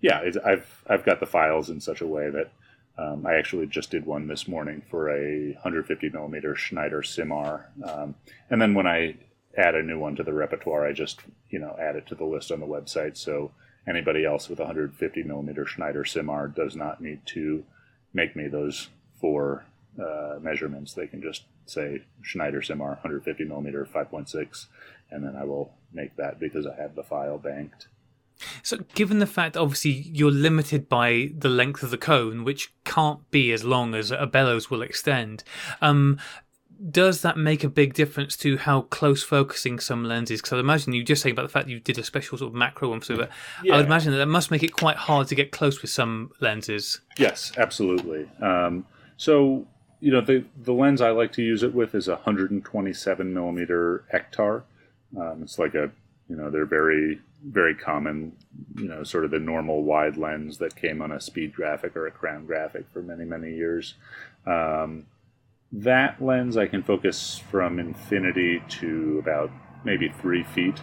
yeah, 0.00 0.22
I've 0.44 0.84
I've 0.86 1.04
got 1.04 1.20
the 1.20 1.26
files 1.26 1.70
in 1.70 1.80
such 1.80 2.00
a 2.00 2.06
way 2.06 2.30
that 2.30 2.50
um, 2.98 3.26
I 3.26 3.34
actually 3.34 3.66
just 3.66 3.90
did 3.90 4.06
one 4.06 4.26
this 4.26 4.46
morning 4.46 4.82
for 4.90 5.10
a 5.10 5.52
150 5.52 6.10
millimeter 6.10 6.54
Schneider 6.54 7.02
Symmar, 7.02 7.66
um, 7.84 8.14
and 8.50 8.60
then 8.60 8.74
when 8.74 8.86
I 8.86 9.16
add 9.56 9.74
a 9.74 9.82
new 9.82 9.98
one 9.98 10.16
to 10.16 10.22
the 10.22 10.32
repertoire, 10.32 10.86
I 10.86 10.92
just 10.92 11.20
you 11.50 11.58
know 11.58 11.76
add 11.80 11.96
it 11.96 12.06
to 12.08 12.14
the 12.14 12.24
list 12.24 12.52
on 12.52 12.60
the 12.60 12.66
website. 12.66 13.16
So 13.16 13.52
anybody 13.88 14.24
else 14.24 14.48
with 14.48 14.60
a 14.60 14.64
150 14.64 15.22
millimeter 15.22 15.66
Schneider 15.66 16.04
Symmar 16.04 16.54
does 16.54 16.76
not 16.76 17.00
need 17.00 17.20
to 17.26 17.64
make 18.14 18.36
me 18.36 18.48
those 18.48 18.88
four 19.22 19.64
uh, 19.98 20.38
measurements. 20.42 20.92
They 20.92 21.06
can 21.06 21.22
just 21.22 21.44
say 21.64 22.02
Schneider 22.20 22.60
Symmar 22.60 22.90
150 23.00 23.44
millimeter 23.44 23.86
5.6, 23.86 24.66
and 25.10 25.24
then 25.24 25.34
I 25.34 25.44
will 25.44 25.72
make 25.94 26.16
that 26.16 26.38
because 26.38 26.66
I 26.66 26.74
have 26.74 26.94
the 26.94 27.02
file 27.02 27.38
banked. 27.38 27.86
So, 28.62 28.78
given 28.94 29.20
the 29.20 29.26
fact, 29.26 29.56
obviously, 29.56 29.90
you're 29.90 30.32
limited 30.32 30.88
by 30.88 31.30
the 31.36 31.48
length 31.48 31.82
of 31.82 31.90
the 31.90 31.98
cone, 31.98 32.42
which 32.44 32.74
can't 32.84 33.30
be 33.30 33.52
as 33.52 33.62
long 33.64 33.94
as 33.94 34.10
a 34.10 34.26
bellows 34.26 34.68
will 34.68 34.82
extend, 34.82 35.44
um, 35.80 36.18
does 36.90 37.22
that 37.22 37.36
make 37.36 37.62
a 37.62 37.68
big 37.68 37.94
difference 37.94 38.36
to 38.38 38.56
how 38.56 38.82
close 38.82 39.22
focusing 39.22 39.78
some 39.78 40.04
lenses? 40.04 40.40
Because 40.40 40.54
I'd 40.54 40.60
imagine 40.60 40.92
you 40.92 41.04
just 41.04 41.22
saying 41.22 41.34
about 41.34 41.44
the 41.44 41.48
fact 41.48 41.66
that 41.66 41.72
you 41.72 41.78
did 41.78 41.98
a 41.98 42.02
special 42.02 42.38
sort 42.38 42.48
of 42.48 42.54
macro 42.54 42.88
one 42.88 43.00
for 43.00 43.22
it. 43.22 43.30
I 43.70 43.76
would 43.76 43.86
imagine 43.86 44.10
that 44.12 44.18
that 44.18 44.26
must 44.26 44.50
make 44.50 44.64
it 44.64 44.72
quite 44.72 44.96
hard 44.96 45.28
to 45.28 45.36
get 45.36 45.52
close 45.52 45.80
with 45.80 45.90
some 45.90 46.32
lenses. 46.40 47.00
Yes, 47.18 47.52
absolutely. 47.56 48.28
Um, 48.40 48.84
so 49.22 49.64
you 50.00 50.10
know 50.10 50.20
the 50.20 50.44
the 50.60 50.72
lens 50.72 51.00
I 51.00 51.10
like 51.10 51.30
to 51.34 51.42
use 51.42 51.62
it 51.62 51.72
with 51.72 51.94
is 51.94 52.08
a 52.08 52.14
127 52.14 53.32
millimeter 53.32 54.04
Ektar. 54.12 54.62
Um, 55.16 55.44
it's 55.44 55.60
like 55.60 55.76
a 55.76 55.92
you 56.28 56.34
know 56.34 56.50
they're 56.50 56.66
very 56.66 57.20
very 57.44 57.76
common 57.76 58.32
you 58.74 58.88
know 58.88 59.04
sort 59.04 59.24
of 59.24 59.30
the 59.30 59.38
normal 59.38 59.84
wide 59.84 60.16
lens 60.16 60.58
that 60.58 60.74
came 60.74 61.00
on 61.00 61.12
a 61.12 61.20
speed 61.20 61.54
graphic 61.54 61.94
or 61.94 62.08
a 62.08 62.10
crown 62.10 62.46
graphic 62.46 62.84
for 62.92 63.00
many 63.00 63.24
many 63.24 63.54
years. 63.54 63.94
Um, 64.44 65.06
that 65.70 66.20
lens 66.20 66.56
I 66.56 66.66
can 66.66 66.82
focus 66.82 67.40
from 67.48 67.78
infinity 67.78 68.60
to 68.80 69.20
about 69.20 69.52
maybe 69.84 70.08
three 70.08 70.42
feet. 70.42 70.80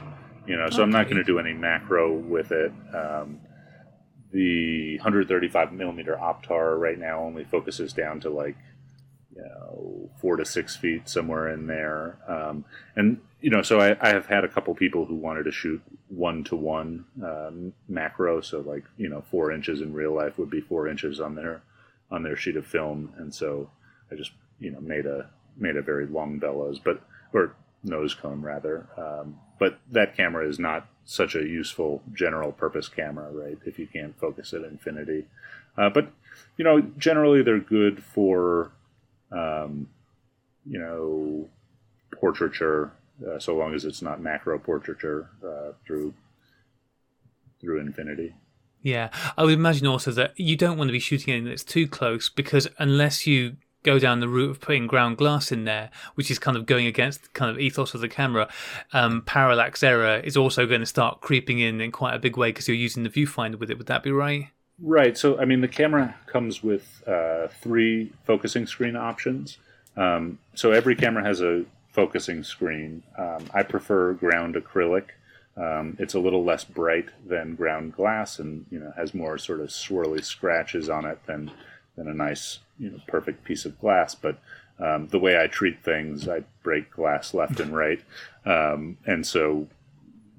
You 0.48 0.56
know, 0.56 0.70
so 0.70 0.82
I'm 0.82 0.90
not 0.90 1.06
going 1.06 1.18
to 1.18 1.26
do 1.26 1.40
any 1.40 1.54
macro 1.54 2.14
with 2.14 2.54
it. 2.54 2.72
Um, 2.96 3.42
the 4.32 4.97
135 4.97 5.73
millimeter 5.73 6.17
Optar 6.21 6.80
right 6.80 6.99
now 6.99 7.19
only 7.19 7.43
focuses 7.43 7.93
down 7.93 8.19
to 8.21 8.30
like 8.30 8.55
you 9.36 9.41
know 9.41 10.09
four 10.19 10.36
to 10.36 10.45
six 10.45 10.75
feet 10.75 11.09
somewhere 11.09 11.49
in 11.49 11.67
there. 11.67 12.17
Um, 12.27 12.65
and 12.95 13.19
you 13.41 13.49
know, 13.49 13.61
so 13.61 13.80
I, 13.80 13.95
I, 14.01 14.09
have 14.09 14.25
had 14.25 14.43
a 14.43 14.49
couple 14.49 14.75
people 14.75 15.05
who 15.05 15.15
wanted 15.15 15.43
to 15.43 15.51
shoot 15.51 15.82
one 16.09 16.43
to 16.45 16.55
one 16.57 17.05
macro, 17.88 18.41
so 18.41 18.59
like 18.59 18.84
you 18.97 19.09
know 19.09 19.23
four 19.32 19.51
inches 19.51 19.82
in 19.82 19.93
real 19.93 20.13
life 20.13 20.38
would 20.38 20.49
be 20.49 20.61
four 20.61 20.88
inches 20.88 21.19
on 21.19 21.36
their 21.36 21.61
on 22.11 22.23
their 22.23 22.36
sheet 22.36 22.57
of 22.57 22.65
film, 22.65 23.13
and 23.17 23.34
so 23.34 23.69
I 24.11 24.15
just 24.15 24.32
you 24.59 24.71
know 24.71 24.82
made 24.82 25.05
a 25.05 25.30
made 25.57 25.77
a 25.77 25.82
very 25.82 26.05
long 26.05 26.39
bellows, 26.39 26.80
but 26.80 27.01
or 27.34 27.55
nose 27.84 28.13
cone 28.13 28.41
rather. 28.41 28.88
Um, 28.97 29.39
but 29.57 29.80
that 29.91 30.15
camera 30.15 30.47
is 30.47 30.59
not 30.59 30.88
such 31.10 31.34
a 31.34 31.39
useful 31.39 32.03
general 32.14 32.51
purpose 32.51 32.88
camera, 32.88 33.32
right? 33.32 33.57
If 33.66 33.80
you 33.80 33.88
can't 33.88 34.18
focus 34.20 34.53
at 34.53 34.62
infinity. 34.62 35.26
Uh, 35.76 35.89
but 35.89 36.12
you 36.55 36.64
know, 36.64 36.82
generally 36.99 37.41
they're 37.41 37.60
good 37.60 38.03
for 38.03 38.72
um, 39.32 39.88
you 40.66 40.78
know 40.78 41.49
portraiture, 42.14 42.91
uh, 43.28 43.39
so 43.39 43.55
long 43.55 43.74
as 43.74 43.86
it's 43.86 44.03
not 44.03 44.22
macro 44.22 44.60
portraiture 44.60 45.30
uh, 45.43 45.72
through 45.86 46.14
through 47.60 47.80
infinity. 47.80 48.36
Yeah, 48.84 49.10
I 49.36 49.43
would 49.43 49.55
imagine 49.55 49.88
also 49.88 50.12
that 50.12 50.39
you 50.39 50.55
don't 50.55 50.78
want 50.78 50.89
to 50.89 50.93
be 50.93 50.99
shooting 50.99 51.34
anything 51.34 51.49
that's 51.49 51.64
too 51.64 51.88
close 51.88 52.30
because 52.30 52.68
unless 52.78 53.26
you 53.26 53.57
go 53.84 53.99
down 53.99 54.19
the 54.19 54.27
route 54.27 54.51
of 54.51 54.59
putting 54.59 54.88
ground 54.88 55.17
glass 55.17 55.51
in 55.51 55.65
there, 55.65 55.89
which 56.15 56.30
is 56.30 56.39
kind 56.39 56.57
of 56.57 56.65
going 56.65 56.86
against 56.86 57.34
kind 57.34 57.49
of 57.49 57.59
ethos 57.59 57.93
of 57.93 58.01
the 58.01 58.09
camera, 58.09 58.49
um, 58.93 59.21
parallax 59.21 59.84
error 59.84 60.17
is 60.17 60.36
also 60.36 60.65
going 60.65 60.82
to 60.82 60.86
start 60.86 61.21
creeping 61.21 61.59
in 61.59 61.82
in 61.82 61.91
quite 61.91 62.13
a 62.13 62.19
big 62.19 62.38
way 62.38 62.49
because 62.49 62.67
you're 62.67 62.77
using 62.77 63.03
the 63.03 63.09
viewfinder 63.09 63.57
with 63.57 63.71
it. 63.71 63.77
Would 63.77 63.88
that 63.88 64.03
be 64.03 64.11
right? 64.11 64.49
Right. 64.82 65.17
So, 65.17 65.39
I 65.39 65.45
mean, 65.45 65.61
the 65.61 65.67
camera 65.67 66.15
comes 66.25 66.63
with 66.63 67.03
uh, 67.05 67.47
three 67.61 68.13
focusing 68.25 68.65
screen 68.65 68.95
options. 68.95 69.57
Um, 69.97 70.39
so 70.55 70.71
every 70.71 70.95
camera 70.95 71.23
has 71.23 71.41
a 71.41 71.65
focusing 71.91 72.43
screen. 72.43 73.03
Um, 73.17 73.45
I 73.53 73.63
prefer 73.63 74.13
ground 74.13 74.55
acrylic. 74.55 75.07
Um, 75.57 75.97
it's 75.99 76.13
a 76.13 76.19
little 76.19 76.45
less 76.45 76.63
bright 76.63 77.09
than 77.27 77.55
ground 77.55 77.93
glass, 77.93 78.39
and 78.39 78.65
you 78.71 78.80
know 78.80 78.93
has 78.95 79.13
more 79.13 79.38
sort 79.38 79.59
of 79.59 79.67
swirly 79.67 80.23
scratches 80.23 80.89
on 80.89 81.03
it 81.05 81.19
than 81.25 81.51
than 81.96 82.08
a 82.08 82.14
nice 82.14 82.60
you 82.78 82.90
know 82.90 83.00
perfect 83.08 83.44
piece 83.44 83.66
of 83.66 83.80
glass. 83.80 84.16
But 84.16 84.40
um, 84.80 85.08
the 85.08 85.20
way 85.20 85.42
I 85.42 85.48
treat 85.48 85.84
things, 85.84 86.28
I 86.28 86.44
break 86.64 86.92
glass 86.92 87.34
left 87.34 87.60
and 87.60 87.76
right, 87.76 88.02
um, 88.46 88.98
and 89.06 89.26
so 89.26 89.68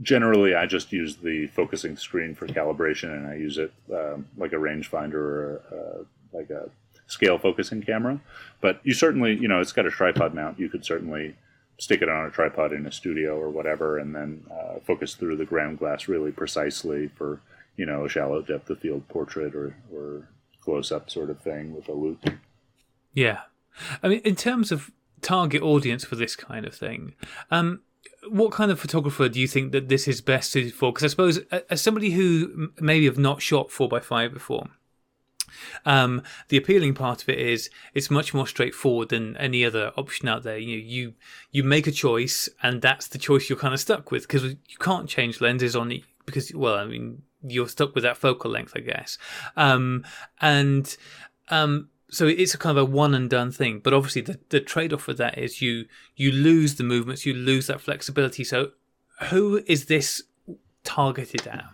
generally 0.02 0.54
I 0.54 0.66
just 0.66 0.92
use 0.92 1.16
the 1.16 1.46
focusing 1.48 1.96
screen 1.96 2.34
for 2.34 2.46
calibration, 2.46 3.12
and 3.12 3.26
I 3.26 3.34
use 3.34 3.58
it 3.58 3.72
um, 3.92 4.26
like 4.36 4.52
a 4.52 4.56
rangefinder 4.56 5.14
or 5.14 5.62
uh, 5.72 6.36
like 6.36 6.50
a 6.50 6.70
scale 7.06 7.38
focusing 7.38 7.82
camera. 7.82 8.20
But 8.60 8.80
you 8.82 8.94
certainly, 8.94 9.36
you 9.36 9.48
know, 9.48 9.60
it's 9.60 9.72
got 9.72 9.86
a 9.86 9.90
tripod 9.90 10.34
mount. 10.34 10.58
You 10.58 10.68
could 10.68 10.84
certainly 10.84 11.34
stick 11.78 12.02
it 12.02 12.08
on 12.08 12.26
a 12.26 12.30
tripod 12.30 12.72
in 12.72 12.86
a 12.86 12.92
studio 12.92 13.36
or 13.38 13.50
whatever, 13.50 13.98
and 13.98 14.14
then 14.14 14.44
uh, 14.50 14.80
focus 14.80 15.14
through 15.14 15.36
the 15.36 15.44
ground 15.44 15.78
glass 15.78 16.08
really 16.08 16.30
precisely 16.30 17.08
for 17.08 17.40
you 17.76 17.86
know 17.86 18.04
a 18.04 18.08
shallow 18.08 18.42
depth 18.42 18.70
of 18.70 18.78
field 18.78 19.06
portrait 19.08 19.54
or 19.54 19.74
or 19.92 20.28
close 20.60 20.92
up 20.92 21.10
sort 21.10 21.30
of 21.30 21.40
thing 21.40 21.74
with 21.74 21.88
a 21.88 21.92
loop. 21.92 22.24
Yeah, 23.12 23.40
I 24.02 24.08
mean, 24.08 24.20
in 24.20 24.36
terms 24.36 24.72
of 24.72 24.90
target 25.22 25.62
audience 25.62 26.04
for 26.04 26.16
this 26.16 26.36
kind 26.36 26.66
of 26.66 26.74
thing, 26.74 27.14
um, 27.50 27.80
what 28.28 28.52
kind 28.52 28.70
of 28.70 28.78
photographer 28.78 29.28
do 29.28 29.40
you 29.40 29.48
think 29.48 29.72
that 29.72 29.88
this 29.88 30.06
is 30.06 30.20
best 30.20 30.50
suited 30.50 30.74
for? 30.74 30.92
Because 30.92 31.04
I 31.04 31.08
suppose 31.08 31.38
as 31.68 31.80
somebody 31.80 32.10
who 32.10 32.70
maybe 32.78 33.06
have 33.06 33.18
not 33.18 33.42
shot 33.42 33.70
four 33.70 33.88
by 33.88 34.00
five 34.00 34.32
before, 34.32 34.68
um, 35.84 36.22
the 36.48 36.56
appealing 36.56 36.94
part 36.94 37.22
of 37.22 37.28
it 37.28 37.38
is 37.38 37.70
it's 37.94 38.10
much 38.10 38.32
more 38.34 38.46
straightforward 38.46 39.08
than 39.08 39.36
any 39.36 39.64
other 39.64 39.92
option 39.96 40.28
out 40.28 40.42
there. 40.42 40.58
You 40.58 40.76
you 40.76 41.14
you 41.50 41.62
make 41.64 41.86
a 41.86 41.92
choice, 41.92 42.48
and 42.62 42.82
that's 42.82 43.08
the 43.08 43.18
choice 43.18 43.48
you're 43.48 43.58
kind 43.58 43.74
of 43.74 43.80
stuck 43.80 44.10
with 44.10 44.22
because 44.22 44.44
you 44.44 44.78
can't 44.78 45.08
change 45.08 45.40
lenses 45.40 45.74
on 45.74 45.92
it 45.92 46.02
because 46.26 46.52
well, 46.54 46.76
I 46.76 46.86
mean 46.86 47.22
you're 47.42 47.68
stuck 47.68 47.94
with 47.94 48.04
that 48.04 48.16
focal 48.16 48.50
length, 48.50 48.72
I 48.76 48.80
guess. 48.80 49.18
Um, 49.56 50.04
and 50.40 50.96
um, 51.48 51.88
so 52.10 52.26
it's 52.26 52.54
a 52.54 52.58
kind 52.58 52.76
of 52.76 52.88
a 52.88 52.90
one 52.90 53.14
and 53.14 53.30
done 53.30 53.52
thing. 53.52 53.80
But 53.80 53.94
obviously, 53.94 54.22
the, 54.22 54.38
the 54.50 54.60
trade 54.60 54.92
off 54.92 55.06
with 55.06 55.18
that 55.18 55.38
is 55.38 55.62
you 55.62 55.86
you 56.16 56.32
lose 56.32 56.76
the 56.76 56.84
movements, 56.84 57.24
you 57.24 57.34
lose 57.34 57.66
that 57.68 57.80
flexibility. 57.80 58.44
So, 58.44 58.72
who 59.30 59.62
is 59.66 59.86
this 59.86 60.22
targeted 60.84 61.46
at? 61.46 61.64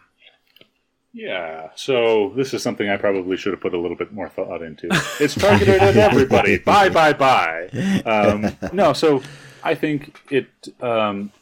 Yeah, 1.13 1.71
so 1.77 2.35
this 2.37 2.53
is 2.53 2.63
something 2.63 2.91
I 2.91 2.99
probably 2.99 3.39
should 3.39 3.55
have 3.55 3.61
put 3.63 3.73
a 3.73 3.81
little 3.81 3.97
bit 3.97 4.13
more 4.13 4.29
thought 4.29 4.61
into. 4.61 4.89
It's 5.21 5.35
targeted 5.35 5.81
at 5.81 5.97
everybody. 5.97 6.59
bye, 6.59 6.91
bye, 6.91 7.15
bye. 7.15 7.69
Um, 8.05 8.55
no, 8.75 8.93
so 8.93 9.23
I 9.65 9.75
think 9.75 10.21
it 10.31 10.51
um, 10.83 11.33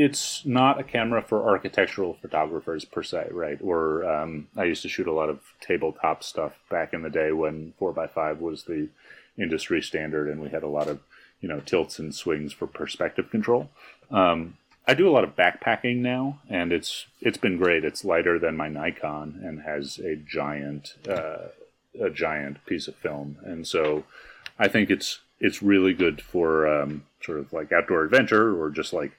it's 0.00 0.46
not 0.46 0.80
a 0.80 0.82
camera 0.82 1.20
for 1.20 1.46
architectural 1.46 2.14
photographers 2.14 2.86
per 2.86 3.02
se, 3.02 3.28
right? 3.32 3.58
Or 3.60 4.08
um, 4.10 4.48
I 4.56 4.64
used 4.64 4.80
to 4.82 4.88
shoot 4.88 5.06
a 5.06 5.12
lot 5.12 5.28
of 5.28 5.40
tabletop 5.60 6.24
stuff 6.24 6.54
back 6.70 6.94
in 6.94 7.02
the 7.02 7.10
day 7.10 7.32
when 7.32 7.74
four 7.78 7.98
x 7.98 8.12
five 8.14 8.40
was 8.40 8.64
the 8.64 8.88
industry 9.36 9.82
standard, 9.82 10.28
and 10.28 10.40
we 10.40 10.48
had 10.48 10.62
a 10.62 10.68
lot 10.68 10.88
of 10.88 11.00
you 11.42 11.48
know 11.48 11.60
tilts 11.60 11.98
and 11.98 12.14
swings 12.14 12.54
for 12.54 12.66
perspective 12.66 13.30
control. 13.30 13.68
Um, 14.10 14.56
I 14.88 14.94
do 14.94 15.06
a 15.06 15.12
lot 15.12 15.24
of 15.24 15.36
backpacking 15.36 15.98
now, 15.98 16.40
and 16.48 16.72
it's 16.72 17.06
it's 17.20 17.38
been 17.38 17.58
great. 17.58 17.84
It's 17.84 18.02
lighter 18.02 18.38
than 18.38 18.56
my 18.56 18.68
Nikon 18.68 19.40
and 19.44 19.60
has 19.62 19.98
a 19.98 20.16
giant 20.16 20.94
uh, 21.06 21.48
a 22.00 22.08
giant 22.08 22.64
piece 22.64 22.88
of 22.88 22.96
film, 22.96 23.36
and 23.44 23.66
so 23.66 24.04
I 24.58 24.68
think 24.68 24.88
it's 24.88 25.20
it's 25.40 25.62
really 25.62 25.92
good 25.92 26.22
for 26.22 26.66
um, 26.66 27.04
sort 27.20 27.38
of 27.38 27.52
like 27.52 27.70
outdoor 27.70 28.04
adventure 28.04 28.58
or 28.58 28.70
just 28.70 28.94
like 28.94 29.12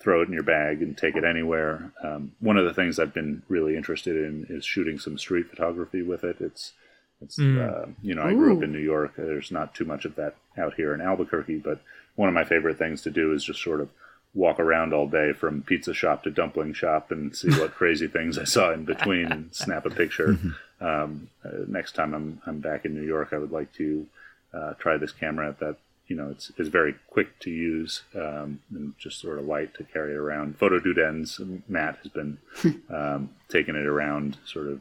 throw 0.00 0.22
it 0.22 0.28
in 0.28 0.34
your 0.34 0.42
bag 0.42 0.80
and 0.80 0.96
take 0.96 1.16
it 1.16 1.24
anywhere. 1.24 1.92
Um, 2.02 2.32
one 2.40 2.56
of 2.56 2.64
the 2.64 2.74
things 2.74 2.98
I've 2.98 3.14
been 3.14 3.42
really 3.48 3.76
interested 3.76 4.16
in 4.16 4.46
is 4.48 4.64
shooting 4.64 4.98
some 4.98 5.18
street 5.18 5.50
photography 5.50 6.02
with 6.02 6.24
it. 6.24 6.36
It's 6.40 6.72
it's 7.20 7.38
mm. 7.38 7.58
uh, 7.58 7.90
you 8.02 8.14
know 8.14 8.22
I 8.22 8.32
grew 8.32 8.56
up 8.56 8.62
in 8.62 8.72
New 8.72 8.78
York. 8.78 9.14
There's 9.16 9.50
not 9.50 9.74
too 9.74 9.84
much 9.84 10.04
of 10.04 10.14
that 10.16 10.36
out 10.56 10.74
here 10.74 10.94
in 10.94 11.00
Albuquerque, 11.00 11.58
but 11.58 11.80
one 12.14 12.28
of 12.28 12.34
my 12.34 12.44
favorite 12.44 12.78
things 12.78 13.02
to 13.02 13.10
do 13.10 13.32
is 13.32 13.44
just 13.44 13.62
sort 13.62 13.80
of 13.80 13.88
walk 14.34 14.60
around 14.60 14.92
all 14.92 15.08
day 15.08 15.32
from 15.32 15.62
pizza 15.62 15.94
shop 15.94 16.22
to 16.22 16.30
dumpling 16.30 16.72
shop 16.72 17.10
and 17.10 17.34
see 17.34 17.50
what 17.50 17.74
crazy 17.74 18.06
things 18.06 18.38
I 18.38 18.44
saw 18.44 18.72
in 18.72 18.84
between 18.84 19.32
and 19.32 19.54
snap 19.54 19.86
a 19.86 19.90
picture. 19.90 20.38
Um, 20.80 21.28
uh, 21.44 21.64
next 21.66 21.96
time 21.96 22.14
I'm 22.14 22.40
I'm 22.46 22.60
back 22.60 22.84
in 22.84 22.94
New 22.94 23.04
York, 23.04 23.32
I 23.32 23.38
would 23.38 23.50
like 23.50 23.72
to 23.72 24.06
uh, 24.54 24.74
try 24.74 24.96
this 24.96 25.10
camera 25.10 25.48
at 25.48 25.58
that 25.58 25.76
you 26.08 26.16
know, 26.16 26.30
it's, 26.30 26.50
it's 26.56 26.70
very 26.70 26.94
quick 27.10 27.38
to 27.40 27.50
use 27.50 28.02
um, 28.14 28.60
and 28.70 28.94
just 28.98 29.20
sort 29.20 29.38
of 29.38 29.44
light 29.44 29.74
to 29.74 29.84
carry 29.84 30.16
around. 30.16 30.58
Photo 30.58 30.80
Dudens, 30.80 31.38
Matt 31.68 31.98
has 32.02 32.10
been 32.10 32.38
um, 32.90 33.30
taking 33.48 33.76
it 33.76 33.86
around 33.86 34.38
sort 34.46 34.68
of 34.68 34.80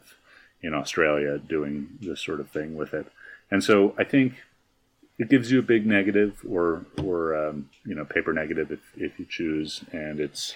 in 0.61 0.73
Australia 0.73 1.38
doing 1.38 1.89
this 2.01 2.21
sort 2.21 2.39
of 2.39 2.49
thing 2.49 2.75
with 2.75 2.93
it. 2.93 3.11
And 3.51 3.63
so 3.63 3.93
I 3.97 4.05
think 4.05 4.34
it 5.19 5.30
gives 5.30 5.51
you 5.51 5.59
a 5.59 5.63
big 5.63 5.86
negative 5.86 6.41
or, 6.49 6.86
or 7.03 7.36
um, 7.36 7.69
you 7.86 7.93
know, 7.93 8.05
paper 8.05 8.32
negative 8.34 8.71
if, 8.71 8.80
if 8.95 9.19
you 9.19 9.25
choose. 9.30 9.84
And 9.91 10.19
it's, 10.19 10.55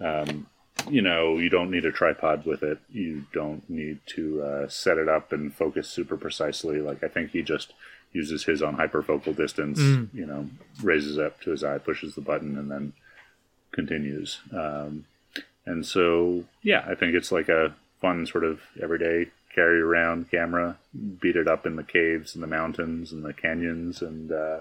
um, 0.00 0.46
you 0.88 1.00
know, 1.00 1.38
you 1.38 1.48
don't 1.48 1.70
need 1.70 1.84
a 1.84 1.92
tripod 1.92 2.44
with 2.44 2.62
it. 2.62 2.78
You 2.90 3.24
don't 3.32 3.68
need 3.70 4.00
to 4.08 4.42
uh, 4.42 4.68
set 4.68 4.98
it 4.98 5.08
up 5.08 5.32
and 5.32 5.54
focus 5.54 5.88
super 5.88 6.16
precisely. 6.16 6.80
Like 6.80 7.02
I 7.02 7.08
think 7.08 7.30
he 7.30 7.42
just 7.42 7.72
uses 8.12 8.44
his 8.44 8.62
on 8.62 8.76
hyperfocal 8.76 9.36
distance, 9.36 9.78
mm. 9.78 10.08
you 10.12 10.26
know, 10.26 10.48
raises 10.82 11.18
up 11.18 11.40
to 11.40 11.50
his 11.50 11.62
eye, 11.62 11.78
pushes 11.78 12.14
the 12.14 12.20
button, 12.20 12.58
and 12.58 12.70
then 12.70 12.92
continues. 13.72 14.40
Um, 14.52 15.06
and 15.64 15.86
so, 15.86 16.44
yeah, 16.62 16.84
I 16.88 16.94
think 16.94 17.14
it's 17.14 17.30
like 17.30 17.48
a 17.48 17.74
fun 18.00 18.26
sort 18.26 18.44
of 18.44 18.60
everyday 18.82 19.28
carry 19.54 19.80
around 19.80 20.30
camera, 20.30 20.78
beat 21.20 21.36
it 21.36 21.48
up 21.48 21.66
in 21.66 21.76
the 21.76 21.82
caves 21.82 22.34
and 22.34 22.42
the 22.42 22.48
mountains 22.48 23.12
and 23.12 23.24
the 23.24 23.32
canyons, 23.32 24.02
and 24.02 24.32
uh, 24.32 24.60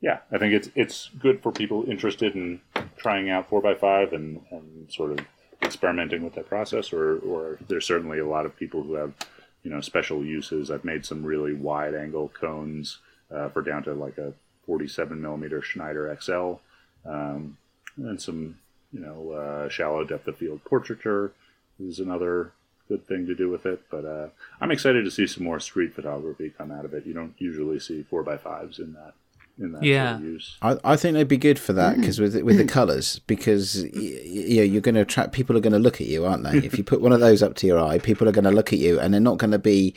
yeah, 0.00 0.18
I 0.30 0.38
think 0.38 0.52
it's 0.52 0.70
it's 0.74 1.10
good 1.18 1.42
for 1.42 1.52
people 1.52 1.88
interested 1.88 2.34
in 2.34 2.60
trying 2.96 3.30
out 3.30 3.48
four 3.48 3.66
x 3.66 3.80
five 3.80 4.12
and 4.12 4.40
and 4.50 4.90
sort 4.92 5.12
of 5.12 5.20
experimenting 5.62 6.22
with 6.22 6.34
that 6.34 6.48
process. 6.48 6.92
Or 6.92 7.18
or 7.18 7.58
there's 7.66 7.86
certainly 7.86 8.18
a 8.18 8.26
lot 8.26 8.46
of 8.46 8.56
people 8.56 8.82
who 8.82 8.94
have 8.94 9.14
you 9.66 9.72
know 9.72 9.80
special 9.80 10.24
uses. 10.24 10.70
I've 10.70 10.84
made 10.84 11.04
some 11.04 11.24
really 11.24 11.52
wide 11.52 11.92
angle 11.92 12.28
cones 12.28 12.98
uh, 13.34 13.48
for 13.48 13.62
down 13.62 13.82
to 13.82 13.94
like 13.94 14.16
a 14.16 14.32
47 14.64 15.20
millimeter 15.20 15.60
Schneider 15.60 16.16
XL, 16.22 16.54
um, 17.04 17.58
and 17.96 18.22
some 18.22 18.58
you 18.92 19.00
know 19.00 19.32
uh, 19.32 19.68
shallow 19.68 20.04
depth 20.04 20.28
of 20.28 20.36
field 20.36 20.62
portraiture 20.64 21.32
is 21.80 21.98
another 21.98 22.52
good 22.86 23.08
thing 23.08 23.26
to 23.26 23.34
do 23.34 23.50
with 23.50 23.66
it. 23.66 23.82
But 23.90 24.04
uh, 24.04 24.28
I'm 24.60 24.70
excited 24.70 25.04
to 25.04 25.10
see 25.10 25.26
some 25.26 25.42
more 25.42 25.58
street 25.58 25.94
photography 25.94 26.54
come 26.56 26.70
out 26.70 26.84
of 26.84 26.94
it. 26.94 27.04
You 27.04 27.14
don't 27.14 27.34
usually 27.38 27.80
see 27.80 28.04
four 28.04 28.22
by 28.22 28.36
fives 28.36 28.78
in 28.78 28.92
that 28.92 28.92
in 28.94 29.02
that 29.02 29.25
Yeah. 29.82 30.12
sort 30.14 30.20
of 30.20 30.26
use. 30.26 30.56
I, 30.62 30.76
I 30.84 30.96
think 30.96 31.14
they'd 31.14 31.28
be 31.28 31.36
good 31.36 31.58
for 31.58 31.72
that 31.74 31.96
because 31.96 32.20
with 32.20 32.34
with 32.42 32.58
the 32.58 32.64
colours 32.78 33.20
because 33.26 33.82
y- 33.84 33.90
y- 33.94 34.00
you 34.24 34.56
know, 34.58 34.62
you're 34.62 34.80
going 34.82 34.94
to 34.96 35.00
attract 35.02 35.32
people 35.32 35.56
are 35.56 35.60
going 35.60 35.72
to 35.72 35.78
look 35.78 36.00
at 36.00 36.06
you, 36.06 36.24
aren't 36.26 36.44
they? 36.44 36.58
if 36.58 36.76
you 36.78 36.84
put 36.84 37.00
one 37.00 37.12
of 37.12 37.20
those 37.20 37.42
up 37.42 37.54
to 37.56 37.66
your 37.66 37.78
eye, 37.80 37.98
people 37.98 38.28
are 38.28 38.32
going 38.32 38.44
to 38.44 38.50
look 38.50 38.72
at 38.72 38.78
you 38.78 39.00
and 39.00 39.12
they're 39.14 39.20
not 39.20 39.38
going 39.38 39.52
to 39.52 39.58
be 39.58 39.94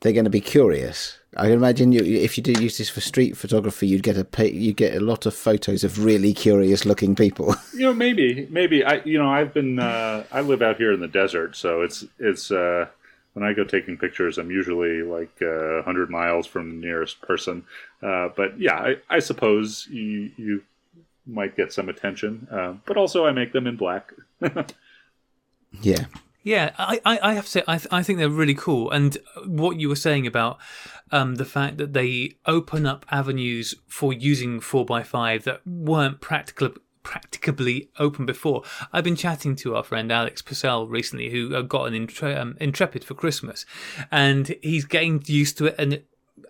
they're 0.00 0.12
going 0.12 0.24
to 0.24 0.30
be 0.30 0.40
curious. 0.40 1.18
I 1.36 1.44
can 1.44 1.54
imagine 1.54 1.90
you 1.90 2.00
if 2.04 2.36
you 2.36 2.42
do 2.44 2.52
use 2.62 2.78
this 2.78 2.88
for 2.90 3.00
street 3.00 3.36
photography, 3.36 3.88
you'd 3.88 4.04
get 4.04 4.16
a 4.16 4.52
you 4.52 4.72
get 4.72 4.94
a 4.94 5.00
lot 5.00 5.26
of 5.26 5.34
photos 5.34 5.82
of 5.82 6.04
really 6.04 6.32
curious 6.32 6.84
looking 6.84 7.14
people. 7.16 7.56
You 7.74 7.80
know, 7.80 7.94
maybe, 7.94 8.46
maybe 8.50 8.84
I, 8.84 9.02
you 9.04 9.18
know, 9.18 9.28
I've 9.28 9.52
been, 9.52 9.80
uh, 9.80 10.22
I 10.30 10.42
live 10.42 10.62
out 10.62 10.76
here 10.76 10.92
in 10.92 11.00
the 11.00 11.08
desert, 11.08 11.56
so 11.56 11.82
it's, 11.82 12.04
it's, 12.20 12.52
uh, 12.52 12.86
when 13.34 13.44
I 13.44 13.52
go 13.52 13.64
taking 13.64 13.96
pictures, 13.96 14.38
I'm 14.38 14.50
usually 14.50 15.02
like 15.02 15.36
uh, 15.42 15.82
100 15.82 16.08
miles 16.08 16.46
from 16.46 16.68
the 16.80 16.86
nearest 16.86 17.20
person. 17.20 17.64
Uh, 18.02 18.28
but 18.34 18.58
yeah, 18.58 18.76
I, 18.76 18.96
I 19.10 19.18
suppose 19.18 19.86
you, 19.90 20.30
you 20.36 20.62
might 21.26 21.56
get 21.56 21.72
some 21.72 21.88
attention. 21.88 22.48
Uh, 22.50 22.74
but 22.86 22.96
also, 22.96 23.26
I 23.26 23.32
make 23.32 23.52
them 23.52 23.66
in 23.66 23.76
black. 23.76 24.12
yeah, 25.82 26.06
Yeah, 26.44 26.72
I, 26.78 27.00
I, 27.06 27.18
I 27.30 27.34
have 27.34 27.46
to 27.46 27.50
say, 27.50 27.62
I, 27.66 27.78
th- 27.78 27.88
I 27.90 28.02
think 28.02 28.18
they're 28.18 28.28
really 28.28 28.54
cool. 28.54 28.90
And 28.90 29.16
what 29.46 29.80
you 29.80 29.88
were 29.88 29.96
saying 29.96 30.26
about 30.26 30.58
um, 31.10 31.36
the 31.36 31.46
fact 31.46 31.78
that 31.78 31.94
they 31.94 32.32
open 32.44 32.84
up 32.84 33.06
avenues 33.10 33.74
for 33.88 34.12
using 34.12 34.60
4x5 34.60 35.44
that 35.44 35.66
weren't 35.66 36.20
practical, 36.20 36.74
practicably 37.04 37.88
open 38.00 38.26
before. 38.26 38.62
I've 38.92 39.04
been 39.04 39.14
chatting 39.14 39.54
to 39.56 39.76
our 39.76 39.84
friend 39.84 40.10
Alex 40.10 40.42
Purcell 40.42 40.88
recently, 40.88 41.30
who 41.30 41.54
uh, 41.54 41.62
got 41.62 41.84
an 41.84 41.94
Intre- 41.94 42.36
um, 42.36 42.56
Intrepid 42.60 43.04
for 43.04 43.14
Christmas. 43.14 43.64
And 44.10 44.56
he's 44.62 44.84
getting 44.84 45.22
used 45.26 45.56
to 45.58 45.66
it 45.66 45.76
and 45.78 46.02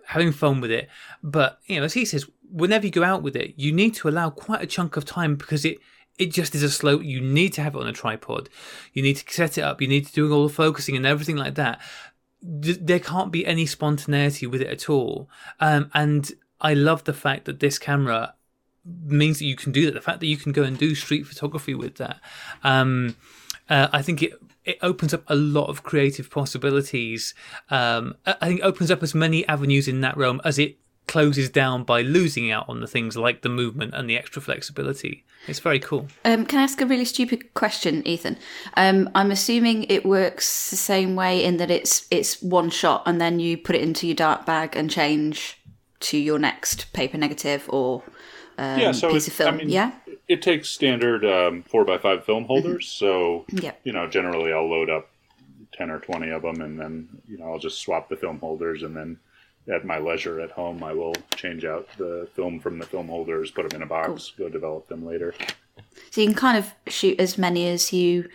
having 0.07 0.31
fun 0.31 0.61
with 0.61 0.71
it. 0.71 0.89
But, 1.21 1.59
you 1.67 1.77
know, 1.77 1.85
as 1.85 1.93
he 1.93 2.05
says, 2.05 2.25
whenever 2.49 2.85
you 2.85 2.91
go 2.91 3.03
out 3.03 3.21
with 3.21 3.35
it, 3.35 3.53
you 3.57 3.71
need 3.71 3.93
to 3.95 4.09
allow 4.09 4.31
quite 4.31 4.63
a 4.63 4.67
chunk 4.67 4.97
of 4.97 5.05
time 5.05 5.35
because 5.35 5.63
it 5.63 5.77
it 6.17 6.31
just 6.31 6.55
is 6.55 6.63
a 6.63 6.69
slow 6.69 7.01
you 7.01 7.19
need 7.19 7.51
to 7.51 7.61
have 7.61 7.75
it 7.75 7.81
on 7.81 7.87
a 7.87 7.91
tripod 7.91 8.47
you 8.93 9.03
need 9.03 9.17
to 9.17 9.33
set 9.33 9.57
it 9.57 9.61
up 9.61 9.81
you 9.81 9.87
need 9.89 10.07
to 10.07 10.13
do 10.13 10.31
all 10.33 10.47
the 10.47 10.53
focusing 10.53 10.95
and 10.95 11.05
everything 11.05 11.35
like 11.35 11.55
that 11.55 11.81
there 12.41 12.99
can't 13.01 13.33
be 13.33 13.45
any 13.45 13.65
spontaneity 13.65 14.47
with 14.47 14.61
it 14.61 14.67
at 14.67 14.89
all 14.89 15.29
um, 15.59 15.91
and 15.93 16.31
i 16.61 16.73
love 16.73 17.03
the 17.03 17.13
fact 17.13 17.43
that 17.43 17.59
this 17.59 17.77
camera 17.77 18.33
means 19.05 19.39
that 19.39 19.45
you 19.45 19.55
can 19.55 19.71
do 19.71 19.85
that. 19.85 19.93
The 19.93 20.01
fact 20.01 20.19
that 20.19 20.27
you 20.27 20.37
can 20.37 20.51
go 20.51 20.63
and 20.63 20.77
do 20.77 20.95
street 20.95 21.25
photography 21.25 21.73
with 21.73 21.95
that 21.95 22.19
um, 22.63 23.15
uh, 23.69 23.87
i 23.91 24.01
think 24.01 24.21
it 24.21 24.33
it 24.63 24.77
opens 24.81 25.13
up 25.13 25.21
a 25.27 25.35
lot 25.35 25.69
of 25.69 25.83
creative 25.83 26.31
possibilities. 26.31 27.35
Um, 27.69 28.15
i 28.25 28.47
think 28.47 28.61
it 28.61 28.63
opens 28.63 28.89
up 28.89 29.03
as 29.03 29.13
many 29.13 29.47
avenues 29.47 29.87
in 29.87 30.01
that 30.01 30.17
realm 30.17 30.41
as 30.43 30.57
it 30.57 30.77
closes 31.07 31.49
down 31.49 31.83
by 31.83 32.01
losing 32.01 32.51
out 32.51 32.67
on 32.67 32.79
the 32.79 32.87
things 32.87 33.15
like 33.15 33.41
the 33.41 33.49
movement 33.49 33.93
and 33.93 34.09
the 34.09 34.17
extra 34.17 34.41
flexibility. 34.41 35.23
It's 35.47 35.59
very 35.59 35.79
cool. 35.79 36.07
Um, 36.23 36.47
can 36.47 36.59
I 36.59 36.63
ask 36.63 36.81
a 36.81 36.85
really 36.85 37.05
stupid 37.05 37.53
question, 37.53 38.05
Ethan? 38.07 38.37
Um, 38.75 39.09
I'm 39.13 39.29
assuming 39.29 39.83
it 39.83 40.03
works 40.03 40.71
the 40.71 40.75
same 40.75 41.15
way 41.15 41.43
in 41.43 41.57
that 41.57 41.69
it's 41.69 42.07
it's 42.09 42.41
one 42.41 42.71
shot 42.71 43.03
and 43.05 43.21
then 43.21 43.39
you 43.39 43.55
put 43.55 43.75
it 43.75 43.83
into 43.83 44.07
your 44.07 44.15
dark 44.15 44.47
bag 44.47 44.75
and 44.75 44.89
change 44.89 45.61
to 45.99 46.17
your 46.17 46.39
next 46.39 46.91
paper 46.93 47.17
negative 47.17 47.69
or 47.69 48.03
um, 48.57 48.79
yeah, 48.79 48.91
so 48.91 49.11
piece 49.11 49.27
it, 49.27 49.31
of 49.31 49.33
film. 49.37 49.53
I 49.53 49.57
mean, 49.57 49.69
yeah, 49.69 49.91
it 50.27 50.41
takes 50.41 50.69
standard 50.69 51.25
um, 51.25 51.63
four 51.63 51.85
by 51.85 51.97
five 51.97 52.25
film 52.25 52.45
holders. 52.45 52.87
So 52.87 53.45
Yeah. 53.51 53.73
you 53.83 53.91
know, 53.91 54.07
generally 54.07 54.53
I'll 54.53 54.69
load 54.69 54.89
up 54.89 55.09
ten 55.73 55.89
or 55.89 55.99
twenty 55.99 56.29
of 56.29 56.41
them, 56.41 56.61
and 56.61 56.79
then 56.79 57.09
you 57.27 57.37
know 57.37 57.45
I'll 57.51 57.59
just 57.59 57.79
swap 57.81 58.09
the 58.09 58.15
film 58.15 58.39
holders, 58.39 58.83
and 58.83 58.95
then 58.95 59.19
at 59.67 59.83
my 59.85 59.97
leisure 59.97 60.39
at 60.39 60.51
home, 60.51 60.83
I 60.83 60.93
will 60.93 61.15
change 61.35 61.65
out 61.65 61.87
the 61.97 62.27
film 62.35 62.59
from 62.59 62.77
the 62.77 62.85
film 62.85 63.07
holders, 63.07 63.49
put 63.51 63.67
them 63.69 63.81
in 63.81 63.83
a 63.83 63.89
box, 63.89 64.31
go 64.37 64.47
develop 64.47 64.87
them 64.87 65.05
later. 65.05 65.33
so 66.11 66.21
you 66.21 66.27
can 66.27 66.35
kind 66.35 66.57
of 66.57 66.71
shoot 66.87 67.19
as 67.19 67.37
many 67.37 67.67
as 67.67 67.91
you 67.91 68.29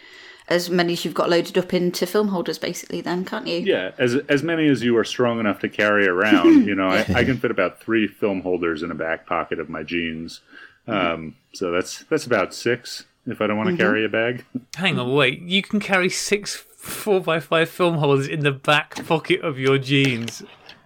as 0.50 0.68
many 0.68 0.92
as 0.94 1.04
you've 1.04 1.14
got 1.14 1.30
loaded 1.30 1.56
up 1.56 1.72
into 1.72 2.06
film 2.06 2.28
holders, 2.28 2.58
basically. 2.58 3.00
Then 3.00 3.24
can't 3.24 3.46
you? 3.46 3.58
Yeah, 3.58 3.92
as 3.98 4.16
as 4.28 4.42
many 4.42 4.68
as 4.68 4.82
you 4.82 4.96
are 4.98 5.04
strong 5.04 5.40
enough 5.40 5.60
to 5.60 5.68
carry 5.68 6.06
around. 6.06 6.66
You 6.66 6.74
know, 6.74 6.88
I, 6.88 6.98
I 7.14 7.24
can 7.24 7.38
fit 7.38 7.50
about 7.50 7.80
three 7.80 8.06
film 8.06 8.42
holders 8.42 8.82
in 8.82 8.90
a 8.90 8.94
back 8.94 9.26
pocket 9.26 9.58
of 9.58 9.68
my 9.68 9.82
jeans. 9.82 10.40
Um, 10.86 11.36
so 11.52 11.70
that's 11.70 12.04
that's 12.04 12.26
about 12.26 12.52
six 12.52 13.04
if 13.26 13.40
I 13.40 13.46
don't 13.46 13.56
want 13.56 13.70
to 13.70 13.76
carry 13.76 14.04
a 14.04 14.08
bag. 14.08 14.44
Hang 14.74 14.98
on, 14.98 15.12
wait. 15.14 15.40
You 15.42 15.62
can 15.62 15.78
carry 15.78 16.08
six 16.08 16.56
four 16.56 17.20
by 17.20 17.38
five 17.38 17.68
film 17.68 17.96
holders 17.96 18.26
in 18.26 18.40
the 18.40 18.52
back 18.52 19.06
pocket 19.06 19.40
of 19.42 19.58
your 19.58 19.78
jeans. 19.78 20.42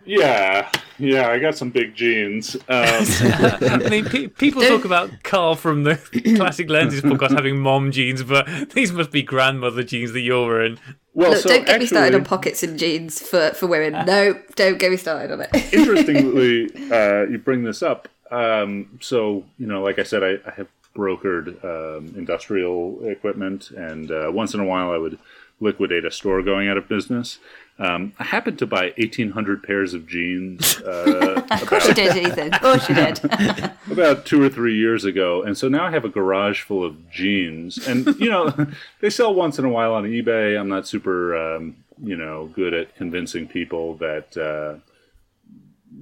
Yeah, 0.07 0.71
yeah, 0.99 1.29
I 1.29 1.39
got 1.39 1.57
some 1.57 1.71
big 1.71 1.95
jeans. 1.95 2.55
Um, 2.57 2.63
I 2.69 3.87
mean, 3.91 4.05
pe- 4.05 4.29
people 4.29 4.63
talk 4.63 4.85
about 4.85 5.11
Carl 5.23 5.55
from 5.57 5.85
the 5.85 5.97
Classic 6.37 6.69
Lenses 6.69 7.01
podcast 7.03 7.35
having 7.35 7.59
mom 7.59 7.91
jeans, 7.91 8.23
but 8.23 8.47
these 8.71 8.93
must 8.93 9.11
be 9.11 9.23
grandmother 9.23 9.83
jeans 9.83 10.13
that 10.13 10.21
you're 10.21 10.47
wearing. 10.47 10.79
well, 11.15 11.31
Look, 11.31 11.41
so 11.41 11.49
don't 11.49 11.67
get 11.67 11.81
me 11.81 11.87
started 11.87 12.15
on 12.15 12.25
pockets 12.25 12.63
and 12.63 12.79
jeans 12.79 13.21
for, 13.21 13.51
for 13.51 13.67
women. 13.67 14.07
No, 14.07 14.41
don't 14.57 14.79
get 14.79 14.91
me 14.91 14.97
started 14.97 15.33
on 15.33 15.41
it. 15.41 15.51
interestingly, 15.73 16.71
uh, 16.91 17.23
you 17.31 17.39
bring 17.39 17.65
this 17.65 17.83
up. 17.83 18.09
Um, 18.31 18.99
so, 19.01 19.45
you 19.59 19.67
know, 19.67 19.83
like 19.83 19.99
I 19.99 20.03
said, 20.03 20.23
I, 20.23 20.49
I 20.49 20.55
have 20.57 20.69
brokered 20.95 21.65
um, 21.65 22.15
industrial 22.17 23.05
equipment, 23.09 23.71
and 23.71 24.11
uh, 24.11 24.31
once 24.33 24.55
in 24.55 24.61
a 24.61 24.65
while 24.65 24.91
I 24.91 24.99
would 24.99 25.19
liquidate 25.61 26.05
a 26.05 26.11
store 26.11 26.43
going 26.43 26.69
out 26.69 26.77
of 26.77 26.89
business. 26.89 27.39
Um, 27.77 28.13
I 28.21 28.25
happened 28.25 28.59
to 28.61 28.67
buy 28.67 28.93
1,800 28.97 29.63
pairs 29.65 29.95
of 29.95 30.07
jeans 30.07 30.81
uh, 30.87 31.45
of 31.51 31.67
course 31.67 31.89
you 31.89 31.95
did, 31.95 32.17
Ethan. 32.17 32.55
Of 32.55 32.61
course 32.61 32.89
you 32.89 32.95
did. 32.95 33.21
about 33.91 34.27
two 34.27 34.43
or 34.43 34.49
three 34.49 34.77
years 34.77 35.05
ago, 35.05 35.43
and 35.43 35.57
so 35.57 35.69
now 35.69 35.85
I 35.85 35.91
have 35.91 36.05
a 36.05 36.09
garage 36.09 36.63
full 36.63 36.85
of 36.85 37.11
jeans, 37.11 37.87
and 37.87 38.07
you 38.19 38.31
know 38.31 38.55
they 39.01 39.11
sell 39.11 39.35
once 39.35 39.59
in 39.59 39.65
a 39.65 39.69
while 39.69 39.95
on 39.95 40.05
eBay. 40.05 40.59
I'm 40.59 40.69
not 40.69 40.87
super, 40.87 41.37
um, 41.37 41.77
you 42.03 42.17
know, 42.17 42.47
good 42.55 42.75
at 42.75 42.95
convincing 42.97 43.49
people 43.49 43.95
that 43.97 44.37
uh, 44.37 44.79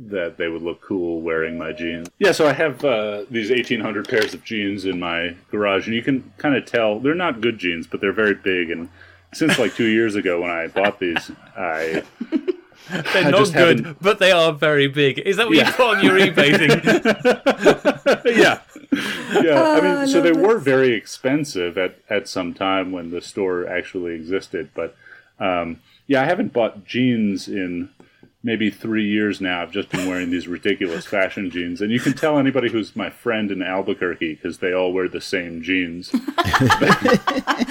that 0.07 0.37
they 0.37 0.49
would 0.49 0.62
look 0.62 0.81
cool 0.81 1.20
wearing 1.20 1.59
my 1.59 1.73
jeans. 1.73 2.09
Yeah, 2.18 2.33
so 2.33 2.47
I 2.47 2.53
have 2.53 2.85
uh, 2.85 3.25
these 3.31 3.51
1,800 3.51 4.09
pairs 4.09 4.35
of 4.35 4.45
jeans 4.45 4.85
in 4.85 4.99
my 4.99 5.37
garage, 5.51 5.87
and 5.87 5.95
you 5.95 6.03
can 6.03 6.33
kind 6.39 6.57
of 6.57 6.66
tell 6.66 6.99
they're 6.99 7.14
not 7.14 7.41
good 7.41 7.59
jeans, 7.59 7.87
but 7.87 8.01
they're 8.01 8.12
very 8.12 8.35
big. 8.35 8.70
And 8.70 8.89
since 9.33 9.59
like 9.59 9.74
two 9.74 9.87
years 9.87 10.14
ago 10.14 10.41
when 10.41 10.51
I 10.51 10.66
bought 10.68 10.99
these, 11.01 11.30
I 11.57 12.03
They're 12.91 13.26
I 13.26 13.30
not 13.30 13.53
good, 13.53 13.78
haven't- 13.80 14.03
but 14.03 14.18
they 14.18 14.33
are 14.33 14.53
very 14.53 14.87
big. 14.89 15.18
Is 15.20 15.37
that 15.37 15.47
what 15.49 15.57
Yeah. 15.57 15.68
you 15.68 15.72
put 15.72 15.97
on 15.97 16.05
your 16.05 16.18
eBay 16.18 16.59
thing? 16.59 18.35
yeah. 18.37 18.61
Yeah, 19.43 19.62
I 19.62 19.80
mean, 19.80 19.95
I 19.97 20.05
so 20.07 20.20
they 20.20 20.33
love 20.33 20.43
were 20.43 20.59
very 20.59 20.93
expensive 20.95 21.78
at, 21.78 21.97
at 22.11 22.28
some 22.28 22.53
time 22.53 22.93
when 22.93 23.11
the 23.11 23.20
store 23.22 23.66
actually 23.66 24.14
existed. 24.14 24.68
But 24.74 24.95
um, 25.41 25.80
yeah, 26.07 26.20
I 26.22 26.24
haven't 26.26 26.53
bought 26.53 26.85
jeans 26.85 27.49
in 27.49 27.89
maybe 28.43 28.70
three 28.70 29.07
years 29.07 29.40
now. 29.40 29.62
I've 29.62 29.70
just 29.70 29.88
been 29.88 30.09
wearing 30.09 30.30
these 30.30 30.49
ridiculous 30.49 31.07
fashion 31.07 31.51
jeans. 31.51 31.80
And 31.80 31.93
you 31.93 32.01
can 32.01 32.12
tell 32.12 32.38
anybody 32.38 32.70
who's 32.70 32.97
my 32.97 33.11
friend 33.11 33.51
in 33.51 33.62
Albuquerque 33.62 34.34
because 34.34 34.59
they 34.59 34.72
all 34.72 34.93
wear 34.93 35.09
the 35.09 35.20
same 35.20 35.62
jeans. 35.62 36.12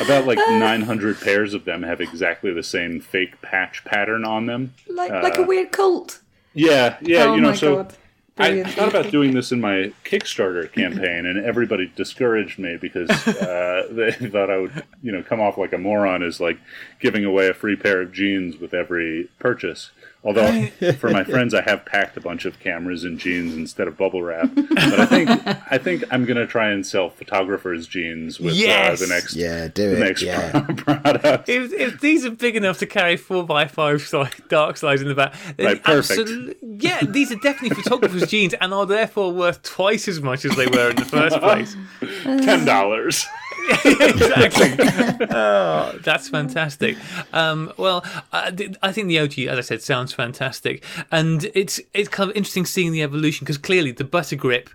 About 0.01 0.25
like 0.25 0.37
900 0.37 1.19
pairs 1.19 1.53
of 1.53 1.65
them 1.65 1.83
have 1.83 1.99
exactly 2.01 2.53
the 2.53 2.63
same 2.63 3.01
fake 3.01 3.41
patch 3.41 3.83
pattern 3.85 4.23
on 4.25 4.45
them. 4.45 4.73
Like 4.87 5.11
like 5.11 5.37
a 5.37 5.43
weird 5.43 5.71
cult. 5.71 6.21
Yeah, 6.53 6.97
yeah, 7.01 7.25
oh 7.25 7.35
you 7.35 7.41
know, 7.41 7.49
my 7.49 7.55
so. 7.55 7.75
god. 7.77 7.95
I 8.37 8.63
thought 8.63 8.89
about 8.89 9.11
doing 9.11 9.33
this 9.33 9.51
in 9.51 9.61
my 9.61 9.93
Kickstarter 10.03 10.71
campaign, 10.71 11.25
and 11.25 11.43
everybody 11.45 11.91
discouraged 11.95 12.57
me 12.57 12.77
because 12.77 13.09
uh, 13.27 13.87
they 13.91 14.11
thought 14.11 14.49
I 14.49 14.57
would, 14.57 14.83
you 15.03 15.11
know, 15.11 15.21
come 15.21 15.39
off 15.39 15.57
like 15.57 15.73
a 15.73 15.77
moron 15.77 16.23
as 16.23 16.39
like 16.39 16.57
giving 16.99 17.23
away 17.23 17.49
a 17.49 17.53
free 17.53 17.75
pair 17.75 18.01
of 18.01 18.11
jeans 18.11 18.57
with 18.57 18.73
every 18.73 19.29
purchase. 19.37 19.91
Although 20.23 20.67
for 20.99 21.09
my 21.09 21.23
friends, 21.23 21.53
I 21.55 21.61
have 21.61 21.83
packed 21.83 22.15
a 22.15 22.21
bunch 22.21 22.45
of 22.45 22.59
cameras 22.59 23.03
and 23.03 23.17
jeans 23.17 23.55
instead 23.55 23.87
of 23.87 23.97
bubble 23.97 24.21
wrap. 24.21 24.49
But 24.53 24.77
I 24.99 25.05
think 25.07 25.29
I 25.71 25.77
think 25.79 26.03
I'm 26.11 26.25
gonna 26.25 26.45
try 26.45 26.69
and 26.69 26.85
sell 26.85 27.09
photographers 27.09 27.87
jeans 27.87 28.39
with 28.39 28.53
Yes! 28.53 29.01
uh, 29.01 29.05
the 29.05 29.13
next 29.13 29.35
Yeah, 29.35 29.67
do 29.67 29.89
the 29.89 29.95
it. 29.97 29.99
next 29.99 30.21
Yeah. 30.21 30.61
product. 30.77 31.49
if, 31.49 31.73
if 31.73 31.99
these 32.01 32.23
are 32.25 32.29
big 32.31 32.55
enough 32.55 32.77
to 32.79 32.85
carry 32.85 33.17
four 33.17 33.43
by 33.45 33.65
five 33.67 34.03
si- 34.03 34.23
dark 34.47 34.77
slides 34.77 35.01
in 35.01 35.07
the 35.07 35.15
back, 35.15 35.33
then 35.57 35.65
Right, 35.65 35.83
perfect. 35.83 36.19
absolute- 36.19 36.57
yeah, 36.61 36.99
these 37.01 37.31
are 37.31 37.35
definitely 37.37 37.81
photographers' 37.81 38.27
jeans 38.29 38.53
and 38.61 38.73
are 38.75 38.85
therefore 38.85 39.31
worth 39.31 39.63
twice 39.63 40.07
as 40.07 40.21
much 40.21 40.45
as 40.45 40.55
they 40.55 40.67
were 40.67 40.91
in 40.91 40.97
the 40.97 41.05
first 41.05 41.37
place. 41.39 41.75
Ten 42.23 42.63
dollars. 42.65 43.25
Exactly. 43.69 45.27
oh, 45.31 45.97
that's 46.03 46.29
fantastic. 46.29 46.97
Um, 47.33 47.71
well, 47.77 48.03
I, 48.31 48.73
I 48.81 48.91
think 48.91 49.07
the 49.07 49.19
OG, 49.19 49.39
as 49.39 49.57
I 49.57 49.61
said, 49.61 49.81
sounds 49.81 50.13
fantastic, 50.13 50.83
and 51.11 51.49
it's 51.53 51.79
it's 51.93 52.09
kind 52.09 52.29
of 52.29 52.35
interesting 52.35 52.65
seeing 52.65 52.91
the 52.91 53.03
evolution 53.03 53.45
because 53.45 53.57
clearly 53.57 53.91
the 53.91 54.03
butter 54.03 54.35
grip 54.35 54.69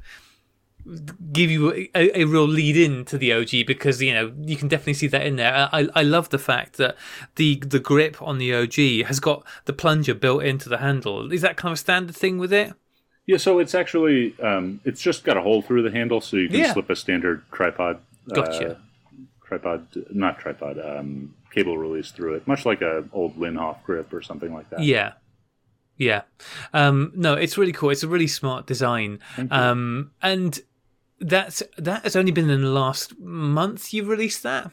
give 1.32 1.50
you 1.50 1.72
a, 1.96 2.20
a 2.20 2.24
real 2.24 2.46
lead 2.46 2.76
in 2.76 3.04
to 3.06 3.18
the 3.18 3.32
OG 3.32 3.66
because 3.66 4.00
you 4.00 4.14
know 4.14 4.32
you 4.38 4.56
can 4.56 4.68
definitely 4.68 4.94
see 4.94 5.08
that 5.08 5.26
in 5.26 5.36
there. 5.36 5.68
I, 5.72 5.88
I 5.94 6.02
love 6.02 6.28
the 6.30 6.38
fact 6.38 6.76
that 6.76 6.96
the 7.34 7.56
the 7.56 7.80
grip 7.80 8.20
on 8.22 8.38
the 8.38 8.54
OG 8.54 9.06
has 9.08 9.18
got 9.20 9.44
the 9.64 9.72
plunger 9.72 10.14
built 10.14 10.44
into 10.44 10.68
the 10.68 10.78
handle. 10.78 11.32
Is 11.32 11.42
that 11.42 11.56
kind 11.56 11.72
of 11.72 11.76
a 11.76 11.80
standard 11.80 12.14
thing 12.14 12.38
with 12.38 12.52
it? 12.52 12.72
Yeah, 13.26 13.38
so 13.38 13.58
it's 13.58 13.74
actually 13.74 14.38
um, 14.40 14.80
it's 14.84 15.02
just 15.02 15.24
got 15.24 15.36
a 15.36 15.42
hole 15.42 15.60
through 15.60 15.82
the 15.82 15.90
handle, 15.90 16.20
so 16.20 16.36
you 16.36 16.48
can 16.48 16.60
Yeah. 16.60 16.72
slip 16.72 16.88
a 16.88 16.94
standard 16.94 17.42
tripod. 17.50 18.00
Gotcha. 18.32 18.72
Uh, 18.72 18.74
tripod, 19.44 19.86
not 20.12 20.38
tripod, 20.38 20.78
um, 20.78 21.34
cable 21.50 21.78
release 21.78 22.10
through 22.10 22.34
it, 22.34 22.46
much 22.46 22.66
like 22.66 22.82
a 22.82 23.04
old 23.12 23.36
Linhof 23.36 23.82
grip 23.84 24.12
or 24.12 24.22
something 24.22 24.52
like 24.52 24.70
that. 24.70 24.80
Yeah. 24.82 25.14
Yeah. 25.96 26.22
Um, 26.74 27.12
no, 27.14 27.34
it's 27.34 27.58
really 27.58 27.72
cool. 27.72 27.90
It's 27.90 28.02
a 28.02 28.08
really 28.08 28.26
smart 28.26 28.66
design. 28.66 29.20
Um, 29.50 30.12
and 30.22 30.60
that's 31.20 31.62
that 31.78 32.04
has 32.04 32.16
only 32.16 32.32
been 32.32 32.50
in 32.50 32.62
the 32.62 32.70
last 32.70 33.18
month 33.18 33.94
you've 33.94 34.08
released 34.08 34.42
that? 34.44 34.72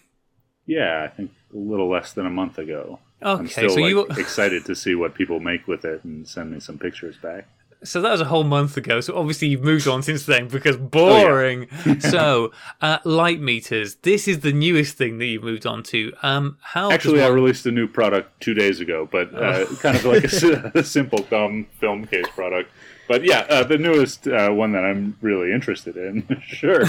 Yeah, 0.66 1.04
I 1.04 1.08
think 1.14 1.32
a 1.54 1.58
little 1.58 1.90
less 1.90 2.14
than 2.14 2.26
a 2.26 2.30
month 2.30 2.58
ago. 2.58 3.00
I'm 3.36 3.48
Okay, 3.48 3.50
still 3.50 3.70
so 3.70 3.80
like, 3.80 3.90
you 3.90 4.06
excited 4.18 4.66
to 4.66 4.76
see 4.76 4.96
what 4.96 5.16
people 5.16 5.40
make 5.40 5.68
with 5.68 5.86
it 5.86 6.04
and 6.04 6.28
send 6.28 6.52
me 6.52 6.60
some 6.60 6.78
pictures 6.78 7.18
back. 7.18 7.48
So 7.84 8.02
that 8.02 8.12
was 8.12 8.22
a 8.22 8.26
whole 8.26 8.44
month 8.44 8.78
ago. 8.78 9.02
So 9.02 9.18
obviously 9.18 9.48
you've 9.50 9.64
moved 9.64 9.88
on 9.88 10.02
since 10.04 10.26
then 10.26 10.48
because 10.48 10.78
boring. 10.98 11.68
so 12.00 12.52
uh, 12.82 13.00
light 13.04 13.40
meters. 13.42 13.96
This 13.96 14.28
is 14.28 14.40
the 14.42 14.54
newest 14.54 14.98
thing 14.98 15.18
that 15.20 15.26
you've 15.26 15.44
moved 15.44 15.66
on 15.66 15.84
to. 15.84 16.14
Um, 16.24 16.58
how 16.62 16.92
Actually, 16.92 17.22
I 17.24 17.28
released 17.28 17.66
a 17.66 17.72
new 17.72 17.88
product 17.88 18.42
two 18.42 18.54
days 18.54 18.80
ago, 18.80 19.08
but 19.12 19.34
uh, 19.34 19.66
Oh. 19.70 19.78
kind 19.82 19.96
of 19.98 20.06
like 20.06 20.24
a, 20.24 20.72
a 20.80 20.84
simple 20.84 21.20
dumb 21.30 21.68
film 21.80 22.06
case 22.08 22.28
product. 22.30 22.70
But 23.08 23.24
yeah, 23.24 23.46
uh, 23.50 23.64
the 23.64 23.78
newest 23.78 24.28
uh, 24.28 24.50
one 24.52 24.72
that 24.72 24.84
I'm 24.86 25.18
really 25.22 25.52
interested 25.52 25.98
in. 25.98 26.42
sure. 26.48 26.86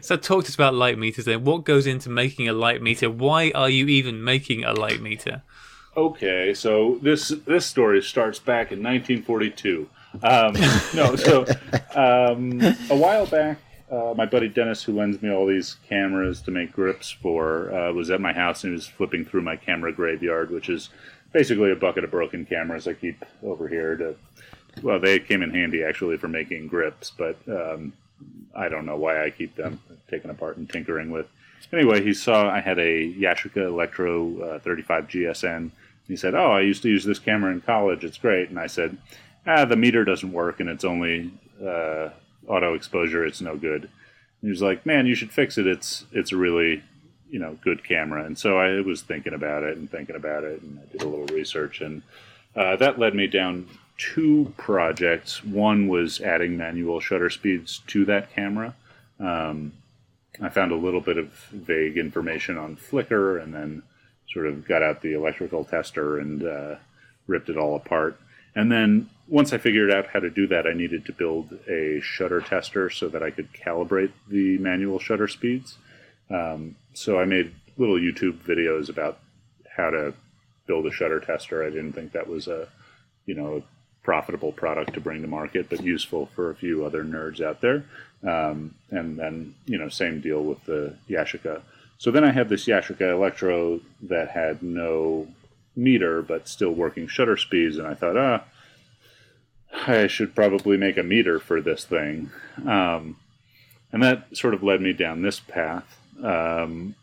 So 0.00 0.16
talk 0.16 0.44
to 0.44 0.48
us 0.48 0.54
about 0.54 0.74
light 0.74 0.96
meters 0.96 1.26
then. 1.26 1.44
What 1.44 1.64
goes 1.64 1.86
into 1.86 2.08
making 2.08 2.48
a 2.48 2.52
light 2.54 2.80
meter? 2.80 3.10
Why 3.10 3.50
are 3.54 3.68
you 3.68 3.86
even 3.88 4.24
making 4.24 4.64
a 4.64 4.72
light 4.72 5.00
meter? 5.02 5.42
Okay, 5.96 6.52
so 6.52 6.98
this 7.00 7.28
this 7.28 7.64
story 7.64 8.02
starts 8.02 8.38
back 8.38 8.70
in 8.70 8.82
1942. 8.82 9.88
Um, 10.22 10.52
no, 10.94 11.16
so 11.16 11.46
um, 11.94 12.60
a 12.90 12.96
while 12.96 13.24
back, 13.24 13.58
uh, 13.90 14.12
my 14.14 14.26
buddy 14.26 14.48
Dennis, 14.48 14.82
who 14.82 14.94
lends 14.94 15.22
me 15.22 15.30
all 15.30 15.46
these 15.46 15.76
cameras 15.88 16.42
to 16.42 16.50
make 16.50 16.72
grips 16.72 17.10
for, 17.10 17.72
uh, 17.72 17.92
was 17.94 18.10
at 18.10 18.20
my 18.20 18.34
house 18.34 18.62
and 18.62 18.72
he 18.72 18.74
was 18.74 18.86
flipping 18.86 19.24
through 19.24 19.40
my 19.40 19.56
camera 19.56 19.90
graveyard, 19.90 20.50
which 20.50 20.68
is 20.68 20.90
basically 21.32 21.72
a 21.72 21.76
bucket 21.76 22.04
of 22.04 22.10
broken 22.10 22.44
cameras 22.44 22.86
I 22.86 22.92
keep 22.92 23.24
over 23.42 23.66
here 23.66 23.96
to. 23.96 24.16
Well, 24.82 25.00
they 25.00 25.18
came 25.18 25.42
in 25.42 25.50
handy 25.50 25.82
actually 25.82 26.18
for 26.18 26.28
making 26.28 26.68
grips, 26.68 27.10
but 27.16 27.38
um, 27.48 27.94
I 28.54 28.68
don't 28.68 28.84
know 28.84 28.96
why 28.96 29.24
I 29.24 29.30
keep 29.30 29.56
them 29.56 29.80
taken 30.10 30.28
apart 30.28 30.58
and 30.58 30.68
tinkering 30.68 31.10
with. 31.10 31.26
Anyway, 31.72 32.02
he 32.02 32.12
saw 32.12 32.50
I 32.50 32.60
had 32.60 32.78
a 32.78 33.12
Yashica 33.14 33.66
Electro 33.66 34.56
uh, 34.56 34.58
35 34.58 35.08
GSN. 35.08 35.70
He 36.06 36.16
said, 36.16 36.34
"Oh, 36.34 36.52
I 36.52 36.60
used 36.60 36.82
to 36.82 36.88
use 36.88 37.04
this 37.04 37.18
camera 37.18 37.52
in 37.52 37.60
college. 37.60 38.04
It's 38.04 38.18
great." 38.18 38.48
And 38.48 38.58
I 38.58 38.66
said, 38.66 38.96
"Ah, 39.46 39.64
the 39.64 39.76
meter 39.76 40.04
doesn't 40.04 40.32
work, 40.32 40.60
and 40.60 40.68
it's 40.68 40.84
only 40.84 41.32
uh, 41.64 42.10
auto 42.46 42.74
exposure. 42.74 43.24
It's 43.24 43.40
no 43.40 43.56
good." 43.56 43.82
And 43.82 43.90
he 44.42 44.50
was 44.50 44.62
like, 44.62 44.86
"Man, 44.86 45.06
you 45.06 45.14
should 45.14 45.32
fix 45.32 45.58
it. 45.58 45.66
It's 45.66 46.04
it's 46.12 46.32
a 46.32 46.36
really 46.36 46.82
you 47.30 47.38
know 47.38 47.58
good 47.62 47.84
camera." 47.84 48.24
And 48.24 48.38
so 48.38 48.58
I 48.58 48.80
was 48.80 49.02
thinking 49.02 49.34
about 49.34 49.64
it 49.64 49.76
and 49.76 49.90
thinking 49.90 50.16
about 50.16 50.44
it, 50.44 50.62
and 50.62 50.78
I 50.78 50.92
did 50.92 51.02
a 51.02 51.08
little 51.08 51.26
research, 51.26 51.80
and 51.80 52.02
uh, 52.54 52.76
that 52.76 52.98
led 52.98 53.14
me 53.14 53.26
down 53.26 53.68
two 53.98 54.52
projects. 54.56 55.44
One 55.44 55.88
was 55.88 56.20
adding 56.20 56.56
manual 56.56 57.00
shutter 57.00 57.30
speeds 57.30 57.80
to 57.88 58.04
that 58.04 58.32
camera. 58.34 58.74
Um, 59.18 59.72
I 60.40 60.50
found 60.50 60.70
a 60.72 60.76
little 60.76 61.00
bit 61.00 61.16
of 61.16 61.32
vague 61.50 61.96
information 61.96 62.58
on 62.58 62.76
Flickr, 62.76 63.42
and 63.42 63.54
then 63.54 63.82
sort 64.32 64.46
of 64.46 64.66
got 64.66 64.82
out 64.82 65.02
the 65.02 65.14
electrical 65.14 65.64
tester 65.64 66.18
and 66.18 66.42
uh, 66.42 66.76
ripped 67.26 67.48
it 67.48 67.56
all 67.56 67.76
apart. 67.76 68.18
And 68.54 68.72
then 68.72 69.10
once 69.28 69.52
I 69.52 69.58
figured 69.58 69.90
out 69.90 70.06
how 70.06 70.20
to 70.20 70.30
do 70.30 70.46
that, 70.48 70.66
I 70.66 70.72
needed 70.72 71.04
to 71.06 71.12
build 71.12 71.58
a 71.68 72.00
shutter 72.00 72.40
tester 72.40 72.90
so 72.90 73.08
that 73.08 73.22
I 73.22 73.30
could 73.30 73.52
calibrate 73.52 74.12
the 74.28 74.58
manual 74.58 74.98
shutter 74.98 75.28
speeds. 75.28 75.76
Um, 76.30 76.76
so 76.94 77.20
I 77.20 77.24
made 77.24 77.52
little 77.76 77.96
YouTube 77.96 78.38
videos 78.38 78.88
about 78.88 79.18
how 79.76 79.90
to 79.90 80.14
build 80.66 80.86
a 80.86 80.92
shutter 80.92 81.20
tester. 81.20 81.64
I 81.64 81.70
didn't 81.70 81.92
think 81.92 82.12
that 82.12 82.28
was 82.28 82.48
a, 82.48 82.68
you 83.26 83.34
know, 83.34 83.58
a 83.58 83.62
profitable 84.02 84.52
product 84.52 84.94
to 84.94 85.00
bring 85.00 85.22
to 85.22 85.28
market, 85.28 85.68
but 85.68 85.82
useful 85.82 86.26
for 86.34 86.50
a 86.50 86.54
few 86.54 86.84
other 86.84 87.04
nerds 87.04 87.40
out 87.40 87.60
there. 87.60 87.84
Um, 88.22 88.74
and 88.90 89.18
then, 89.18 89.54
you 89.66 89.78
know, 89.78 89.88
same 89.88 90.20
deal 90.20 90.42
with 90.42 90.64
the 90.64 90.96
Yashica. 91.08 91.60
So 91.98 92.10
then 92.10 92.24
I 92.24 92.32
had 92.32 92.48
this 92.48 92.66
Yashica 92.66 93.12
Electro 93.12 93.80
that 94.02 94.30
had 94.30 94.62
no 94.62 95.28
meter, 95.74 96.22
but 96.22 96.48
still 96.48 96.72
working 96.72 97.06
shutter 97.06 97.36
speeds. 97.36 97.78
And 97.78 97.86
I 97.86 97.94
thought, 97.94 98.16
ah, 98.16 98.44
I 99.86 100.06
should 100.06 100.34
probably 100.34 100.76
make 100.76 100.96
a 100.96 101.02
meter 101.02 101.38
for 101.38 101.60
this 101.60 101.84
thing. 101.84 102.30
Um, 102.66 103.16
and 103.92 104.02
that 104.02 104.36
sort 104.36 104.54
of 104.54 104.62
led 104.62 104.80
me 104.80 104.92
down 104.92 105.22
this 105.22 105.40
path. 105.40 105.98
Um, 106.22 106.94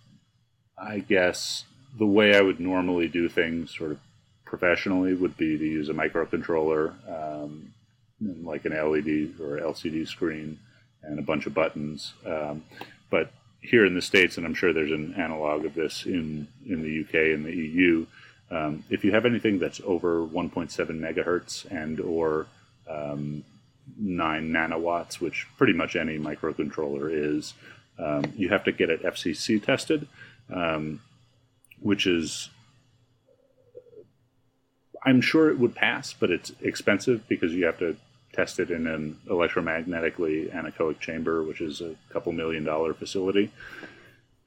I 0.77 0.99
guess 0.99 1.65
the 1.97 2.05
way 2.05 2.35
I 2.35 2.41
would 2.41 2.59
normally 2.59 3.07
do 3.07 3.29
things, 3.29 3.75
sort 3.75 3.91
of 3.91 3.99
professionally, 4.45 5.13
would 5.13 5.37
be 5.37 5.57
to 5.57 5.65
use 5.65 5.89
a 5.89 5.93
microcontroller, 5.93 6.93
um, 7.09 7.73
like 8.43 8.65
an 8.65 8.73
LED 8.73 9.39
or 9.39 9.59
LCD 9.59 10.07
screen, 10.07 10.59
and 11.01 11.19
a 11.19 11.23
bunch 11.23 11.45
of 11.45 11.53
buttons. 11.53 12.13
Um, 12.25 12.63
but 13.09 13.31
here 13.63 13.85
in 13.85 13.95
the 13.95 14.01
states, 14.01 14.37
and 14.37 14.45
I'm 14.45 14.53
sure 14.53 14.73
there's 14.73 14.91
an 14.91 15.15
analog 15.15 15.65
of 15.65 15.73
this 15.73 16.05
in 16.05 16.47
in 16.67 16.81
the 16.81 17.01
UK 17.01 17.33
and 17.33 17.45
the 17.45 17.55
EU. 17.55 18.05
Um, 18.51 18.83
if 18.89 19.03
you 19.03 19.11
have 19.13 19.25
anything 19.25 19.57
that's 19.57 19.81
over 19.83 20.25
1.7 20.27 20.69
megahertz 20.69 21.65
and 21.71 21.99
or 21.99 22.45
um, 22.87 23.43
nine 23.97 24.49
nanowatts, 24.51 25.19
which 25.19 25.47
pretty 25.57 25.73
much 25.73 25.95
any 25.95 26.19
microcontroller 26.19 27.09
is, 27.11 27.53
um, 27.97 28.31
you 28.35 28.49
have 28.49 28.63
to 28.65 28.71
get 28.71 28.89
it 28.89 29.01
FCC 29.01 29.63
tested, 29.63 30.07
um, 30.53 31.01
which 31.79 32.05
is 32.05 32.49
I'm 35.05 35.21
sure 35.21 35.49
it 35.49 35.59
would 35.59 35.75
pass, 35.75 36.13
but 36.13 36.31
it's 36.31 36.51
expensive 36.61 37.27
because 37.27 37.53
you 37.53 37.65
have 37.65 37.79
to 37.79 37.95
test 38.33 38.59
it 38.59 38.71
in 38.71 38.87
an 38.87 39.19
electromagnetically 39.27 40.51
anechoic 40.53 40.99
chamber, 40.99 41.43
which 41.43 41.61
is 41.61 41.81
a 41.81 41.95
couple 42.09 42.31
million 42.31 42.63
dollar 42.63 42.93
facility. 42.93 43.51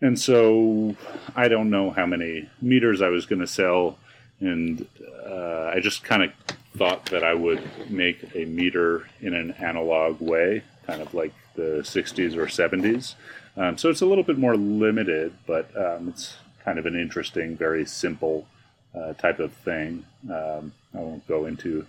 And 0.00 0.18
so 0.18 0.94
I 1.34 1.48
don't 1.48 1.70
know 1.70 1.90
how 1.90 2.04
many 2.04 2.50
meters 2.60 3.00
I 3.00 3.08
was 3.08 3.24
going 3.24 3.40
to 3.40 3.46
sell, 3.46 3.98
and 4.40 4.86
uh, 5.26 5.72
I 5.74 5.80
just 5.80 6.04
kind 6.04 6.22
of 6.22 6.32
thought 6.76 7.06
that 7.06 7.24
I 7.24 7.32
would 7.32 7.62
make 7.90 8.34
a 8.34 8.44
meter 8.44 9.08
in 9.20 9.34
an 9.34 9.52
analog 9.52 10.20
way, 10.20 10.62
kind 10.86 11.00
of 11.00 11.14
like 11.14 11.32
the 11.54 11.80
60s 11.82 12.36
or 12.36 12.46
70s. 12.46 13.14
Um, 13.56 13.78
so 13.78 13.88
it's 13.88 14.02
a 14.02 14.06
little 14.06 14.24
bit 14.24 14.36
more 14.36 14.56
limited, 14.56 15.32
but 15.46 15.74
um, 15.76 16.08
it's 16.08 16.36
kind 16.62 16.78
of 16.78 16.84
an 16.84 16.94
interesting, 16.94 17.56
very 17.56 17.86
simple 17.86 18.46
uh, 18.94 19.14
type 19.14 19.38
of 19.38 19.52
thing. 19.52 20.04
Um, 20.30 20.72
I 20.94 20.98
won't 20.98 21.26
go 21.26 21.46
into 21.46 21.86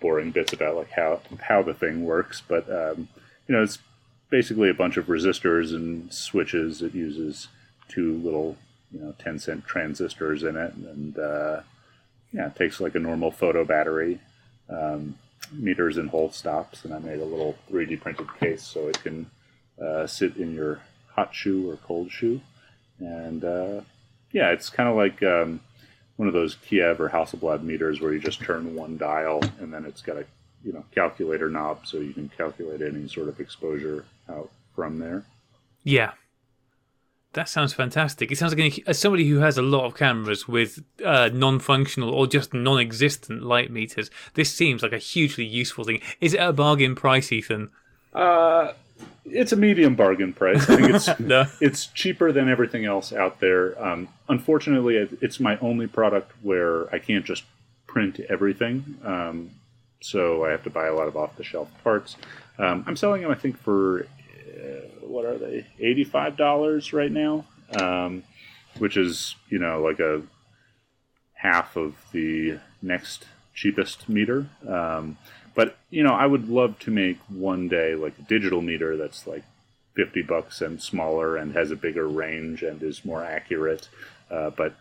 boring 0.00 0.30
bits 0.30 0.52
about 0.52 0.76
like 0.76 0.90
how 0.90 1.20
how 1.40 1.62
the 1.62 1.74
thing 1.74 2.04
works, 2.04 2.42
but 2.46 2.68
um, 2.70 3.08
you 3.46 3.54
know, 3.54 3.62
it's 3.62 3.78
basically 4.30 4.70
a 4.70 4.74
bunch 4.74 4.96
of 4.96 5.06
resistors 5.06 5.74
and 5.74 6.12
switches. 6.12 6.82
It 6.82 6.94
uses 6.94 7.48
two 7.88 8.16
little, 8.18 8.56
you 8.92 9.00
know, 9.00 9.14
ten 9.18 9.38
cent 9.38 9.66
transistors 9.66 10.42
in 10.42 10.56
it, 10.56 10.74
and 10.74 11.18
uh, 11.18 11.60
yeah, 12.32 12.46
it 12.46 12.56
takes 12.56 12.80
like 12.80 12.94
a 12.94 13.00
normal 13.00 13.30
photo 13.30 13.64
battery, 13.64 14.20
um, 14.68 15.16
meters 15.52 15.96
and 15.96 16.10
whole 16.10 16.30
stops, 16.30 16.84
and 16.84 16.94
I 16.94 16.98
made 16.98 17.20
a 17.20 17.24
little 17.24 17.56
3D 17.70 18.00
printed 18.00 18.28
case 18.38 18.62
so 18.62 18.88
it 18.88 19.02
can 19.02 19.30
uh, 19.82 20.06
sit 20.06 20.36
in 20.36 20.54
your 20.54 20.80
hot 21.14 21.34
shoe 21.34 21.70
or 21.70 21.76
cold 21.76 22.10
shoe, 22.10 22.40
and 22.98 23.44
uh, 23.44 23.80
yeah, 24.32 24.50
it's 24.50 24.70
kind 24.70 24.88
of 24.88 24.96
like 24.96 25.22
um, 25.22 25.60
one 26.20 26.28
of 26.28 26.34
those 26.34 26.56
Kiev 26.56 27.00
or 27.00 27.08
Hasselblad 27.08 27.62
meters 27.62 28.02
where 28.02 28.12
you 28.12 28.18
just 28.18 28.42
turn 28.42 28.74
one 28.74 28.98
dial 28.98 29.40
and 29.58 29.72
then 29.72 29.86
it's 29.86 30.02
got 30.02 30.18
a 30.18 30.26
you 30.62 30.70
know 30.70 30.84
calculator 30.94 31.48
knob 31.48 31.86
so 31.86 31.96
you 31.96 32.12
can 32.12 32.30
calculate 32.36 32.82
any 32.82 33.08
sort 33.08 33.28
of 33.28 33.40
exposure 33.40 34.04
out 34.28 34.50
from 34.76 34.98
there. 34.98 35.24
Yeah. 35.82 36.12
That 37.32 37.48
sounds 37.48 37.72
fantastic. 37.72 38.30
It 38.30 38.36
sounds 38.36 38.54
like 38.54 38.82
as 38.86 38.98
somebody 38.98 39.26
who 39.30 39.38
has 39.38 39.56
a 39.56 39.62
lot 39.62 39.86
of 39.86 39.94
cameras 39.94 40.46
with 40.46 40.84
uh, 41.02 41.30
non-functional 41.32 42.10
or 42.12 42.26
just 42.26 42.52
non-existent 42.52 43.42
light 43.42 43.70
meters, 43.70 44.10
this 44.34 44.52
seems 44.52 44.82
like 44.82 44.92
a 44.92 44.98
hugely 44.98 45.46
useful 45.46 45.84
thing. 45.84 46.02
Is 46.20 46.34
it 46.34 46.38
a 46.42 46.52
bargain 46.52 46.96
price, 46.96 47.32
Ethan? 47.32 47.70
Uh, 48.12 48.72
it's 49.24 49.52
a 49.52 49.56
medium 49.56 49.94
bargain 49.94 50.32
price. 50.32 50.68
I 50.68 50.76
think 50.76 50.94
it's 50.94 51.20
No. 51.20 51.46
it's 51.60 51.86
cheaper 51.86 52.32
than 52.32 52.48
everything 52.48 52.84
else 52.84 53.12
out 53.12 53.40
there. 53.40 53.80
Um, 53.82 54.08
unfortunately, 54.28 54.96
it's 55.20 55.38
my 55.40 55.58
only 55.58 55.86
product 55.86 56.32
where 56.42 56.92
I 56.94 56.98
can't 56.98 57.24
just 57.24 57.44
print 57.86 58.20
everything. 58.28 58.96
Um, 59.04 59.50
so 60.00 60.44
I 60.44 60.50
have 60.50 60.62
to 60.64 60.70
buy 60.70 60.86
a 60.86 60.94
lot 60.94 61.08
of 61.08 61.16
off-the-shelf 61.16 61.68
parts. 61.84 62.16
Um, 62.58 62.84
I'm 62.86 62.96
selling 62.96 63.22
them, 63.22 63.30
I 63.30 63.34
think, 63.34 63.58
for 63.58 64.06
uh, 64.56 65.06
what 65.06 65.24
are 65.24 65.36
they? 65.38 65.66
Eighty-five 65.78 66.36
dollars 66.36 66.92
right 66.92 67.10
now, 67.12 67.44
um, 67.78 68.22
which 68.78 68.96
is 68.96 69.34
you 69.48 69.58
know 69.58 69.80
like 69.80 70.00
a 70.00 70.22
half 71.34 71.76
of 71.76 71.94
the 72.12 72.58
next 72.82 73.26
cheapest 73.54 74.08
meter. 74.08 74.46
But 75.54 75.76
you 75.90 76.02
know, 76.02 76.14
I 76.14 76.26
would 76.26 76.48
love 76.48 76.78
to 76.80 76.90
make 76.90 77.18
one 77.28 77.68
day 77.68 77.94
like 77.94 78.18
a 78.18 78.22
digital 78.22 78.62
meter 78.62 78.96
that's 78.96 79.26
like 79.26 79.44
fifty 79.94 80.22
bucks 80.22 80.60
and 80.60 80.80
smaller 80.80 81.36
and 81.36 81.54
has 81.54 81.70
a 81.70 81.76
bigger 81.76 82.06
range 82.06 82.62
and 82.62 82.82
is 82.82 83.04
more 83.04 83.24
accurate. 83.24 83.88
Uh, 84.30 84.50
but 84.50 84.74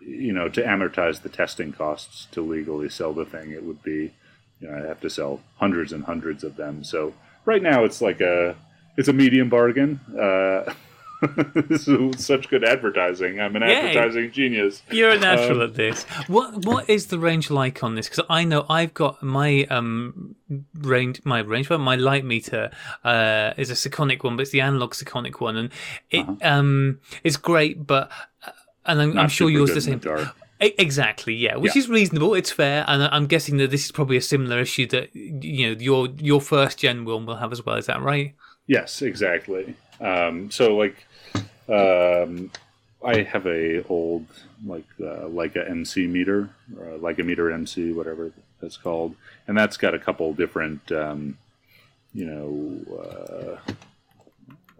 you 0.00 0.32
know, 0.32 0.48
to 0.48 0.62
amortize 0.62 1.22
the 1.22 1.28
testing 1.28 1.72
costs 1.72 2.26
to 2.32 2.40
legally 2.40 2.88
sell 2.88 3.12
the 3.12 3.24
thing, 3.24 3.50
it 3.50 3.64
would 3.64 3.82
be 3.82 4.12
you 4.60 4.68
know, 4.68 4.76
I 4.76 4.86
have 4.86 5.00
to 5.00 5.10
sell 5.10 5.40
hundreds 5.56 5.92
and 5.92 6.04
hundreds 6.04 6.44
of 6.44 6.56
them. 6.56 6.84
So 6.84 7.14
right 7.44 7.62
now, 7.62 7.84
it's 7.84 8.00
like 8.00 8.20
a 8.20 8.56
it's 8.96 9.08
a 9.08 9.12
medium 9.12 9.48
bargain. 9.48 10.00
Uh, 10.18 10.74
this 11.54 11.86
is 11.88 12.24
such 12.24 12.48
good 12.48 12.64
advertising. 12.64 13.40
I'm 13.40 13.54
an 13.56 13.62
Yay. 13.62 13.74
advertising 13.74 14.32
genius. 14.32 14.82
You're 14.90 15.10
a 15.10 15.18
natural 15.18 15.62
Um, 15.62 15.68
at 15.68 15.74
this. 15.74 16.04
What 16.28 16.64
what 16.64 16.88
is 16.88 17.06
the 17.08 17.18
range 17.18 17.50
like 17.50 17.82
on 17.82 17.94
this? 17.94 18.08
Because 18.08 18.24
I 18.30 18.44
know 18.44 18.64
I've 18.68 18.94
got 18.94 19.22
my 19.22 19.64
um 19.70 20.34
range, 20.74 21.20
my 21.24 21.40
range, 21.40 21.68
well, 21.70 21.78
my 21.78 21.96
light 21.96 22.24
meter 22.24 22.70
uh 23.04 23.52
is 23.56 23.70
a 23.70 23.74
Sekonic 23.74 24.24
one, 24.24 24.36
but 24.36 24.42
it's 24.42 24.50
the 24.50 24.60
analog 24.62 24.92
Sekonic 24.94 25.40
one, 25.40 25.56
and 25.56 25.70
it 26.10 26.26
um 26.42 27.00
it's 27.24 27.36
great, 27.36 27.86
but 27.86 28.10
and 28.86 29.00
I'm, 29.02 29.10
I'm 29.12 29.18
Uh-huh. 29.18 29.28
Sure 29.28 29.50
yours 29.50 29.74
the 29.74 29.80
same. 29.80 29.94
in 29.94 29.98
dark. 30.00 30.28
E- 30.62 30.74
Exactly, 30.78 31.34
yeah, 31.34 31.56
which 31.56 31.74
Yeah. 31.74 31.80
is 31.80 31.88
reasonable. 31.88 32.34
It's 32.34 32.50
fair, 32.50 32.84
and 32.88 33.02
I'm 33.04 33.26
guessing 33.26 33.56
that 33.58 33.70
this 33.70 33.84
is 33.84 33.92
probably 33.92 34.16
a 34.16 34.22
similar 34.22 34.58
issue 34.60 34.86
that 34.88 35.14
you 35.14 35.66
know 35.74 35.76
your 35.80 36.08
your 36.18 36.40
first 36.40 36.78
gen 36.78 37.04
one 37.04 37.24
will 37.26 37.36
have 37.36 37.52
as 37.52 37.64
well. 37.64 37.76
Is 37.76 37.86
that 37.86 38.00
right? 38.02 38.34
Yes, 38.66 39.02
exactly. 39.02 39.74
Um, 40.00 40.50
so 40.50 40.76
like, 40.76 41.06
um, 41.70 42.50
I 43.02 43.22
have 43.22 43.46
a 43.46 43.84
old 43.86 44.26
like 44.64 44.86
uh, 45.00 45.26
Leica 45.28 45.68
MC 45.68 46.06
meter, 46.06 46.50
uh, 46.76 46.98
Leica 46.98 47.24
meter 47.24 47.50
MC, 47.50 47.92
whatever 47.92 48.32
that's 48.60 48.76
called, 48.76 49.14
and 49.48 49.56
that's 49.56 49.76
got 49.76 49.94
a 49.94 49.98
couple 49.98 50.32
different, 50.34 50.92
um, 50.92 51.38
you 52.12 52.26
know, 52.26 52.98
uh, 52.98 53.72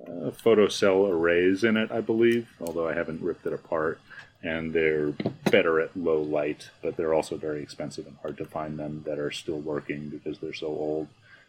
uh, 0.02 0.30
photocell 0.32 1.08
arrays 1.10 1.64
in 1.64 1.76
it, 1.76 1.90
I 1.90 2.00
believe. 2.00 2.48
Although 2.60 2.88
I 2.88 2.94
haven't 2.94 3.22
ripped 3.22 3.46
it 3.46 3.54
apart, 3.54 4.00
and 4.42 4.72
they're 4.72 5.12
better 5.50 5.80
at 5.80 5.96
low 5.96 6.20
light, 6.20 6.68
but 6.82 6.96
they're 6.96 7.14
also 7.14 7.36
very 7.36 7.62
expensive 7.62 8.06
and 8.06 8.16
hard 8.20 8.36
to 8.38 8.44
find 8.44 8.78
them 8.78 9.02
that 9.06 9.18
are 9.18 9.30
still 9.30 9.60
working 9.60 10.10
because 10.10 10.38
they're 10.38 10.52
so 10.52 10.66
old. 10.66 11.08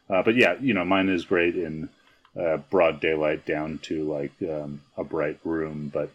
Uh, 0.10 0.24
but 0.24 0.36
yeah, 0.36 0.56
you 0.62 0.74
know, 0.74 0.86
mine 0.86 1.10
is 1.10 1.26
great 1.26 1.56
in 1.56 1.90
uh, 2.40 2.58
broad 2.58 3.00
daylight 3.00 3.46
down 3.46 3.80
to 3.84 4.04
like 4.04 4.34
um, 4.42 4.82
a 4.98 5.04
bright 5.04 5.40
room, 5.44 5.90
but 5.94 6.12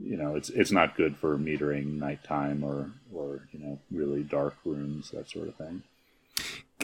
you 0.00 0.16
know, 0.16 0.34
it's 0.34 0.50
it's 0.50 0.72
not 0.72 0.96
good 0.96 1.16
for 1.16 1.38
metering 1.38 1.98
nighttime 1.98 2.64
or 2.64 2.90
or 3.14 3.48
you 3.52 3.60
know 3.60 3.78
really 3.90 4.22
dark 4.22 4.56
rooms 4.64 5.10
that 5.12 5.30
sort 5.30 5.48
of 5.48 5.54
thing. 5.54 5.82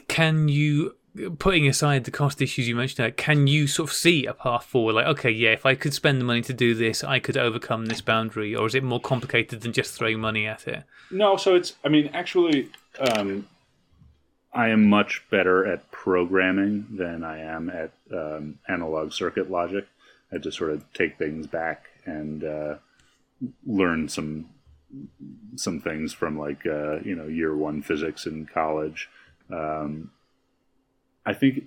can 0.09 0.49
you 0.49 0.95
putting 1.41 1.67
aside 1.67 2.05
the 2.05 2.11
cost 2.11 2.41
issues 2.41 2.69
you 2.69 2.77
mentioned 2.77 2.99
there, 2.99 3.11
can 3.11 3.49
you 3.49 3.67
sort 3.67 3.89
of 3.91 3.95
see 3.95 4.27
a 4.27 4.33
path 4.33 4.65
forward 4.65 4.93
like 4.93 5.07
okay 5.07 5.31
yeah 5.31 5.51
if 5.51 5.67
i 5.67 5.75
could 5.75 5.93
spend 5.93 6.21
the 6.21 6.25
money 6.25 6.41
to 6.41 6.53
do 6.53 6.73
this 6.73 7.03
i 7.03 7.19
could 7.19 7.37
overcome 7.37 7.87
this 7.87 8.01
boundary 8.01 8.55
or 8.55 8.65
is 8.65 8.77
it 8.77 8.85
more 8.85 9.01
complicated 9.01 9.61
than 9.63 9.73
just 9.73 9.93
throwing 9.93 10.21
money 10.21 10.47
at 10.47 10.69
it 10.69 10.85
No, 11.11 11.37
so 11.37 11.57
it's 11.57 11.75
I 11.85 11.89
mean 11.89 12.11
actually, 12.13 12.69
um, 13.01 13.49
I 14.53 14.69
am 14.71 14.89
much 14.89 15.25
better 15.31 15.65
at 15.65 15.91
programming 15.93 16.87
than 16.97 17.23
I 17.23 17.41
am 17.41 17.71
at 17.71 17.93
um, 18.13 18.59
analog 18.69 19.13
circuit 19.13 19.51
logic. 19.51 19.87
I 20.33 20.39
just 20.39 20.59
sort 20.59 20.71
of 20.71 20.93
take 20.93 21.19
things 21.19 21.47
back 21.47 21.87
and 22.05 22.43
uh, 22.45 22.77
learn 23.67 24.09
some 24.09 24.51
some 25.55 25.81
things 25.81 26.13
from 26.13 26.37
like 26.37 26.67
uh, 26.67 26.99
you 27.01 27.15
know 27.15 27.27
year 27.27 27.55
one 27.55 27.83
physics 27.83 28.27
in 28.27 28.47
college. 28.47 29.09
Um, 29.53 30.11
I 31.25 31.33
think 31.33 31.65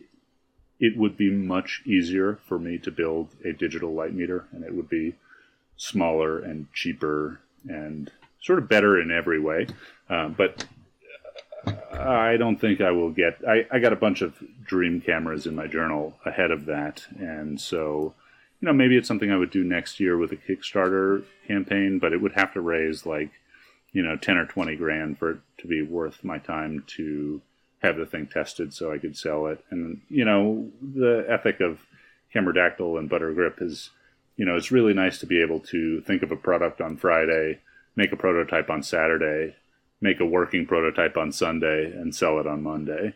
it 0.79 0.97
would 0.97 1.15
be 1.15 1.29
much 1.29 1.81
easier 1.85 2.39
for 2.47 2.59
me 2.59 2.77
to 2.79 2.91
build 2.91 3.29
a 3.45 3.53
digital 3.53 3.93
light 3.93 4.13
meter, 4.13 4.47
and 4.51 4.63
it 4.63 4.73
would 4.73 4.89
be 4.89 5.15
smaller 5.77 6.39
and 6.39 6.71
cheaper 6.73 7.39
and 7.67 8.11
sort 8.41 8.59
of 8.59 8.67
better 8.67 8.99
in 8.99 9.09
every 9.09 9.39
way. 9.39 9.67
Um, 10.09 10.35
but 10.37 10.65
I 11.65 12.37
don't 12.37 12.59
think 12.59 12.81
I 12.81 12.91
will 12.91 13.11
get. 13.11 13.37
I, 13.47 13.65
I 13.71 13.79
got 13.79 13.93
a 13.93 13.97
bunch 13.97 14.21
of 14.21 14.35
dream 14.65 15.01
cameras 15.01 15.45
in 15.45 15.55
my 15.55 15.67
journal 15.67 16.17
ahead 16.25 16.51
of 16.51 16.65
that, 16.65 17.05
and 17.17 17.59
so 17.59 18.13
you 18.59 18.65
know 18.65 18.73
maybe 18.73 18.97
it's 18.97 19.07
something 19.07 19.31
I 19.31 19.37
would 19.37 19.51
do 19.51 19.63
next 19.63 19.99
year 19.99 20.17
with 20.17 20.31
a 20.31 20.35
Kickstarter 20.35 21.23
campaign, 21.47 21.99
but 21.99 22.13
it 22.13 22.21
would 22.21 22.33
have 22.33 22.53
to 22.53 22.61
raise 22.61 23.05
like 23.05 23.31
you 23.91 24.03
know 24.03 24.17
ten 24.17 24.37
or 24.37 24.45
twenty 24.45 24.75
grand 24.75 25.17
for 25.17 25.31
it 25.31 25.37
to 25.59 25.67
be 25.67 25.81
worth 25.81 26.23
my 26.23 26.37
time 26.37 26.83
to 26.87 27.41
have 27.81 27.97
the 27.97 28.05
thing 28.05 28.27
tested 28.27 28.73
so 28.73 28.91
I 28.91 28.97
could 28.97 29.17
sell 29.17 29.47
it. 29.47 29.63
And 29.69 30.01
you 30.09 30.25
know 30.25 30.69
the 30.81 31.25
ethic 31.29 31.61
of 31.61 31.79
Cameradactyl 32.33 32.99
and 32.99 33.09
Butter 33.09 33.33
Grip 33.33 33.61
is 33.61 33.91
you 34.35 34.45
know 34.45 34.57
it's 34.57 34.71
really 34.71 34.93
nice 34.93 35.19
to 35.19 35.25
be 35.25 35.41
able 35.41 35.59
to 35.61 36.01
think 36.01 36.23
of 36.23 36.31
a 36.31 36.37
product 36.37 36.81
on 36.81 36.97
Friday, 36.97 37.59
make 37.95 38.11
a 38.11 38.17
prototype 38.17 38.69
on 38.69 38.83
Saturday, 38.83 39.55
make 40.03 40.19
a 40.19 40.25
working 40.25 40.65
prototype 40.65 41.15
on 41.15 41.31
Sunday, 41.31 41.85
and 41.85 42.13
sell 42.13 42.39
it 42.39 42.45
on 42.45 42.61
Monday. 42.61 43.13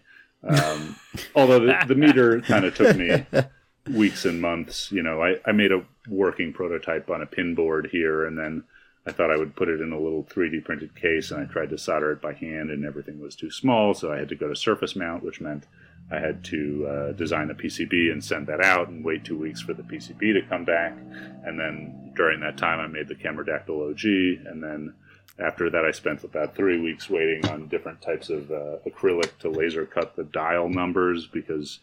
Um, 0.47 0.95
although 1.35 1.59
the, 1.59 1.77
the 1.85 1.95
meter 1.95 2.39
kind 2.41 2.63
of 2.63 2.73
took 2.73 2.95
me 2.95 3.25
weeks 3.93 4.25
and 4.25 4.41
months. 4.41 4.89
You 4.91 5.03
know, 5.03 5.21
I, 5.21 5.35
I 5.45 5.51
made 5.51 5.73
a 5.73 5.83
working 6.07 6.53
prototype 6.53 7.09
on 7.09 7.21
a 7.21 7.25
pin 7.25 7.53
board 7.55 7.89
here, 7.91 8.25
and 8.25 8.37
then 8.37 8.63
I 9.05 9.11
thought 9.11 9.31
I 9.31 9.37
would 9.37 9.55
put 9.55 9.67
it 9.67 9.81
in 9.81 9.91
a 9.91 9.99
little 9.99 10.23
3D 10.23 10.63
printed 10.63 10.95
case, 10.95 11.29
and 11.31 11.41
I 11.41 11.45
tried 11.45 11.69
to 11.71 11.77
solder 11.77 12.13
it 12.13 12.21
by 12.21 12.33
hand, 12.33 12.71
and 12.71 12.85
everything 12.85 13.19
was 13.19 13.35
too 13.35 13.51
small, 13.51 13.93
so 13.93 14.11
I 14.11 14.17
had 14.17 14.29
to 14.29 14.35
go 14.35 14.47
to 14.47 14.55
surface 14.55 14.95
mount, 14.95 15.23
which 15.23 15.41
meant 15.41 15.65
I 16.09 16.19
had 16.19 16.43
to 16.45 16.87
uh, 16.87 17.11
design 17.11 17.49
a 17.51 17.53
PCB 17.53 18.11
and 18.11 18.23
send 18.23 18.47
that 18.47 18.61
out, 18.61 18.87
and 18.87 19.03
wait 19.03 19.25
two 19.25 19.37
weeks 19.37 19.61
for 19.61 19.73
the 19.73 19.83
PCB 19.83 20.19
to 20.19 20.41
come 20.47 20.63
back, 20.63 20.97
and 21.43 21.59
then 21.59 22.13
during 22.15 22.39
that 22.41 22.57
time, 22.57 22.79
I 22.79 22.87
made 22.87 23.09
the 23.09 23.15
Cameradactyl 23.15 23.91
OG, 23.91 24.47
and 24.47 24.63
then 24.63 24.93
after 25.39 25.69
that, 25.69 25.85
I 25.85 25.91
spent 25.91 26.23
about 26.23 26.55
three 26.55 26.79
weeks 26.79 27.09
waiting 27.09 27.45
on 27.49 27.67
different 27.67 28.01
types 28.01 28.29
of 28.29 28.49
uh, 28.51 28.77
acrylic 28.87 29.37
to 29.39 29.49
laser 29.49 29.85
cut 29.85 30.15
the 30.15 30.23
dial 30.23 30.69
numbers 30.69 31.27
because, 31.27 31.79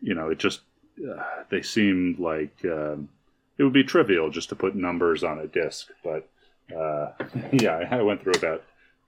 you 0.00 0.14
know, 0.14 0.28
it 0.28 0.38
just 0.38 0.60
uh, 1.00 1.22
they 1.48 1.62
seemed 1.62 2.18
like 2.18 2.54
um, 2.64 3.08
it 3.56 3.62
would 3.62 3.72
be 3.72 3.84
trivial 3.84 4.30
just 4.30 4.50
to 4.50 4.56
put 4.56 4.74
numbers 4.74 5.24
on 5.24 5.38
a 5.38 5.46
disc, 5.46 5.88
but 6.04 6.28
uh, 6.76 7.12
yeah, 7.52 7.86
I 7.90 8.02
went 8.02 8.22
through 8.22 8.34
about 8.36 8.64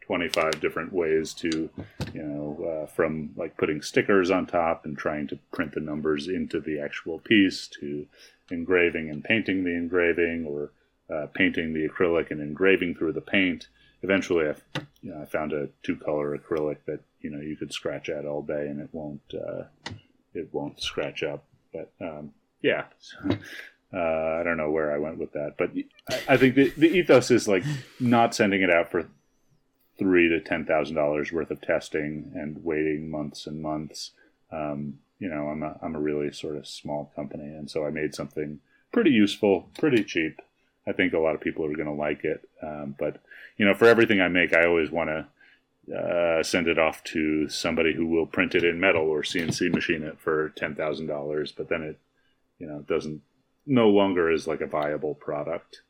25 0.07 0.61
different 0.61 0.93
ways 0.93 1.33
to, 1.35 1.71
you 2.13 2.23
know, 2.23 2.85
uh, 2.85 2.87
from 2.87 3.31
like 3.37 3.57
putting 3.57 3.81
stickers 3.81 4.31
on 4.31 4.47
top 4.47 4.85
and 4.85 4.97
trying 4.97 5.27
to 5.29 5.39
print 5.53 5.73
the 5.73 5.81
numbers 5.81 6.29
into 6.29 6.61
the 6.61 6.79
actual 6.79 7.19
piece 7.19 7.69
to 7.81 8.07
engraving 8.51 9.09
and 9.09 9.25
painting 9.25 9.65
the 9.65 9.75
engraving 9.75 10.47
or 10.47 10.71
uh, 11.13 11.27
painting 11.35 11.73
the 11.73 11.89
acrylic 11.89 12.31
and 12.31 12.41
engraving 12.41 12.95
through 12.95 13.13
the 13.13 13.21
paint. 13.21 13.69
Eventually, 14.03 14.49
I, 14.49 14.81
you 15.03 15.11
know, 15.13 15.23
I 15.23 15.25
found 15.25 15.53
a 15.53 15.69
two-color 15.83 16.37
acrylic 16.39 16.79
that 16.87 17.01
you 17.21 17.31
know 17.31 17.41
you 17.41 17.57
could 17.57 17.73
scratch 17.73 18.09
at 18.09 18.27
all 18.27 18.43
day 18.43 18.69
and 18.69 18.81
it 18.81 18.89
won't 18.93 19.23
uh, 19.35 19.65
it 20.35 20.49
won't 20.53 20.81
scratch 20.81 21.23
up. 21.23 21.45
But 21.73 21.93
um, 22.01 22.33
yeah, 22.63 22.85
uh, 23.93 24.41
I 24.41 24.43
don't 24.45 24.57
know 24.57 24.71
where 24.71 24.93
I 24.93 24.99
went 24.99 25.19
with 25.19 25.33
that, 25.33 25.55
but 25.57 25.71
I, 26.11 26.35
I 26.35 26.37
think 26.37 26.55
the, 26.55 26.71
the 26.77 26.89
ethos 26.89 27.31
is 27.31 27.49
like 27.49 27.65
not 28.01 28.35
sending 28.35 28.63
it 28.63 28.71
out 28.71 28.91
for 28.91 29.09
three 29.99 30.29
to 30.29 30.41
ten 30.41 30.65
thousand 30.65 30.97
dollars 30.97 31.33
worth 31.33 31.51
of 31.51 31.61
testing 31.61 32.33
and 32.35 32.63
waiting 32.65 33.11
months 33.11 33.47
and 33.47 33.63
months. 33.63 34.13
Um, 34.51 34.99
you 35.19 35.29
know, 35.29 35.49
I'm 35.49 35.63
a 35.63 35.79
I'm 35.83 35.95
a 35.95 36.01
really 36.01 36.33
sort 36.33 36.57
of 36.57 36.67
small 36.67 37.13
company, 37.15 37.45
and 37.45 37.71
so 37.71 37.87
I 37.87 37.91
made 37.91 38.15
something 38.15 38.61
pretty 38.93 39.11
useful, 39.11 39.71
pretty 39.79 40.05
cheap. 40.05 40.41
I 40.87 40.93
think 40.93 41.13
a 41.13 41.19
lot 41.19 41.35
of 41.35 41.41
people 41.41 41.65
are 41.65 41.75
going 41.75 41.87
to 41.87 41.93
like 41.93 42.25
it, 42.25 42.49
um, 42.63 42.95
but 42.99 43.23
you 43.57 43.65
know, 43.67 43.75
for 43.75 43.87
everything 43.87 44.21
I 44.21 44.29
make, 44.29 44.55
I 44.55 44.67
always 44.67 44.91
want 44.91 45.11
to 45.11 45.27
uh, 45.97 46.43
send 46.43 46.67
it 46.67 46.79
off 46.79 47.05
to 47.05 47.49
somebody 47.49 47.95
who 47.95 48.07
will 48.07 48.27
print 48.27 48.55
it 48.55 48.65
in 48.65 48.81
metal 48.81 49.03
or 49.03 49.23
CNC 49.23 49.73
machine 49.73 50.03
it 50.03 50.19
for 50.19 50.51
ten 50.51 50.75
thousand 50.75 51.07
dollars. 51.07 51.53
But 51.53 51.69
then 51.69 51.83
it, 51.83 51.99
you 52.59 52.67
know, 52.67 52.81
doesn't 52.81 53.23
no 53.67 53.89
longer 53.89 54.31
is 54.31 54.47
like 54.47 54.61
a 54.61 54.67
viable 54.67 55.15
product. 55.15 55.83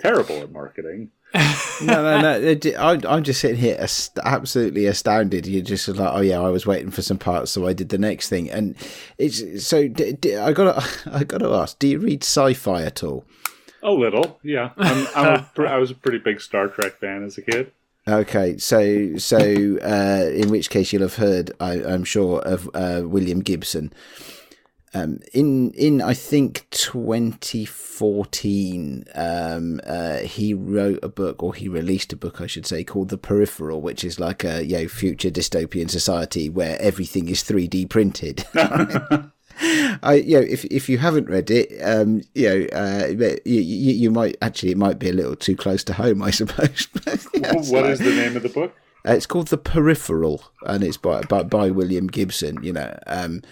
Terrible 0.00 0.36
at 0.36 0.52
marketing. 0.52 1.10
No, 1.82 2.02
no, 2.02 2.20
no. 2.20 2.40
it- 2.40 2.76
I'm 2.78 3.22
just 3.22 3.40
sitting 3.40 3.56
here 3.56 3.76
ast- 3.80 4.18
absolutely 4.24 4.86
astounded. 4.86 5.46
You're 5.46 5.62
just 5.62 5.88
like, 5.88 6.12
oh 6.14 6.20
yeah, 6.20 6.40
I 6.40 6.48
was 6.48 6.66
waiting 6.66 6.90
for 6.90 7.02
some 7.02 7.18
parts, 7.18 7.50
so 7.50 7.66
I 7.66 7.72
did 7.72 7.88
the 7.88 7.98
next 7.98 8.28
thing. 8.28 8.50
And 8.50 8.76
it's 9.18 9.66
so. 9.66 9.88
D- 9.88 10.12
d- 10.12 10.36
I 10.36 10.52
got 10.52 10.80
to, 10.80 11.12
I 11.12 11.24
got 11.24 11.38
to 11.38 11.52
ask. 11.54 11.78
Do 11.78 11.88
you 11.88 11.98
read 11.98 12.22
sci-fi 12.22 12.82
at 12.82 13.02
all? 13.02 13.24
A 13.82 13.90
little, 13.90 14.38
yeah. 14.42 14.70
I'm, 14.78 15.06
I'm 15.14 15.46
a, 15.58 15.62
I 15.68 15.76
was 15.76 15.90
a 15.90 15.94
pretty 15.94 16.18
big 16.18 16.40
Star 16.40 16.68
Trek 16.68 16.96
fan 16.98 17.22
as 17.24 17.36
a 17.36 17.42
kid. 17.42 17.70
Okay, 18.06 18.56
so 18.58 19.16
so 19.16 19.38
uh, 19.38 20.30
in 20.32 20.50
which 20.50 20.68
case 20.70 20.92
you'll 20.92 21.02
have 21.02 21.16
heard, 21.16 21.52
I, 21.58 21.82
I'm 21.82 22.04
sure, 22.04 22.40
of 22.40 22.68
uh, 22.74 23.02
William 23.04 23.40
Gibson. 23.40 23.92
Um, 24.94 25.18
in 25.32 25.72
in 25.72 26.00
I 26.00 26.14
think 26.14 26.68
2014, 26.70 29.04
um, 29.14 29.80
uh, 29.84 30.18
he 30.18 30.54
wrote 30.54 31.00
a 31.02 31.08
book, 31.08 31.42
or 31.42 31.52
he 31.52 31.68
released 31.68 32.12
a 32.12 32.16
book, 32.16 32.40
I 32.40 32.46
should 32.46 32.66
say, 32.66 32.84
called 32.84 33.08
The 33.08 33.18
Peripheral, 33.18 33.80
which 33.80 34.04
is 34.04 34.20
like 34.20 34.44
a 34.44 34.64
you 34.64 34.78
know, 34.78 34.86
future 34.88 35.30
dystopian 35.30 35.90
society 35.90 36.48
where 36.48 36.80
everything 36.80 37.28
is 37.28 37.42
3D 37.42 37.90
printed. 37.90 38.44
I, 40.02 40.22
you 40.24 40.40
know, 40.40 40.46
if 40.46 40.64
if 40.66 40.88
you 40.88 40.98
haven't 40.98 41.28
read 41.28 41.50
it, 41.50 41.72
um, 41.82 42.22
you 42.34 42.48
know, 42.48 42.66
uh, 42.72 43.06
you, 43.44 43.60
you, 43.60 43.94
you 43.94 44.10
might 44.10 44.36
actually 44.42 44.72
it 44.72 44.78
might 44.78 44.98
be 44.98 45.08
a 45.08 45.12
little 45.12 45.36
too 45.36 45.56
close 45.56 45.84
to 45.84 45.92
home, 45.92 46.22
I 46.22 46.30
suppose. 46.30 46.88
yeah, 47.34 47.52
what 47.52 47.86
is 47.86 48.00
the 48.00 48.14
name 48.14 48.36
of 48.36 48.42
the 48.42 48.48
book? 48.48 48.74
Uh, 49.06 49.12
it's 49.12 49.26
called 49.26 49.48
The 49.48 49.58
Peripheral, 49.58 50.44
and 50.66 50.82
it's 50.82 50.96
by 50.96 51.22
by, 51.22 51.42
by 51.42 51.70
William 51.70 52.06
Gibson. 52.06 52.62
You 52.62 52.72
know, 52.72 52.98
um, 53.06 53.42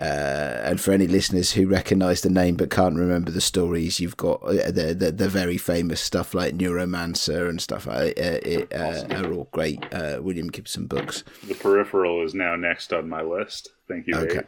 uh, 0.00 0.60
and 0.64 0.80
for 0.80 0.90
any 0.90 1.06
listeners 1.06 1.52
who 1.52 1.68
recognise 1.68 2.22
the 2.22 2.30
name 2.30 2.56
but 2.56 2.70
can't 2.70 2.96
remember 2.96 3.30
the 3.30 3.40
stories, 3.40 4.00
you've 4.00 4.16
got 4.16 4.42
uh, 4.42 4.70
the 4.70 4.94
the, 4.96 5.12
the 5.12 5.28
very 5.28 5.56
famous 5.56 6.00
stuff 6.00 6.34
like 6.34 6.54
Neuromancer 6.54 7.48
and 7.48 7.60
stuff. 7.60 7.86
Uh, 7.86 8.10
it, 8.16 8.72
uh, 8.74 9.04
are 9.14 9.32
all 9.32 9.48
great 9.52 9.84
uh, 9.94 10.18
William 10.20 10.48
Gibson 10.48 10.86
books. 10.86 11.22
The 11.46 11.54
Peripheral 11.54 12.24
is 12.24 12.34
now 12.34 12.56
next 12.56 12.92
on 12.92 13.08
my 13.08 13.22
list. 13.22 13.70
Thank 13.86 14.06
you. 14.06 14.16
Okay. 14.16 14.40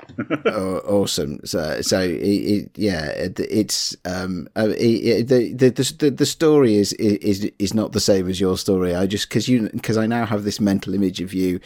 oh, 0.46 0.78
awesome. 0.86 1.40
So, 1.44 1.80
so 1.82 2.00
it, 2.00 2.16
it, 2.16 2.70
yeah, 2.74 3.06
it, 3.06 3.38
it's 3.38 3.94
um, 4.04 4.48
uh, 4.56 4.68
the, 4.68 5.22
the 5.22 5.94
the 5.98 6.10
the 6.10 6.26
story 6.26 6.74
is 6.76 6.92
is 6.94 7.48
is 7.58 7.74
not 7.74 7.92
the 7.92 8.00
same 8.00 8.28
as 8.28 8.40
your 8.40 8.58
story. 8.58 8.94
I 8.94 9.06
just 9.06 9.28
because 9.28 9.46
you 9.46 9.68
because 9.72 9.96
I 9.96 10.06
now 10.06 10.24
have 10.26 10.44
this 10.44 10.58
mental 10.58 10.94
image 10.94 11.20
of 11.20 11.34
you 11.34 11.60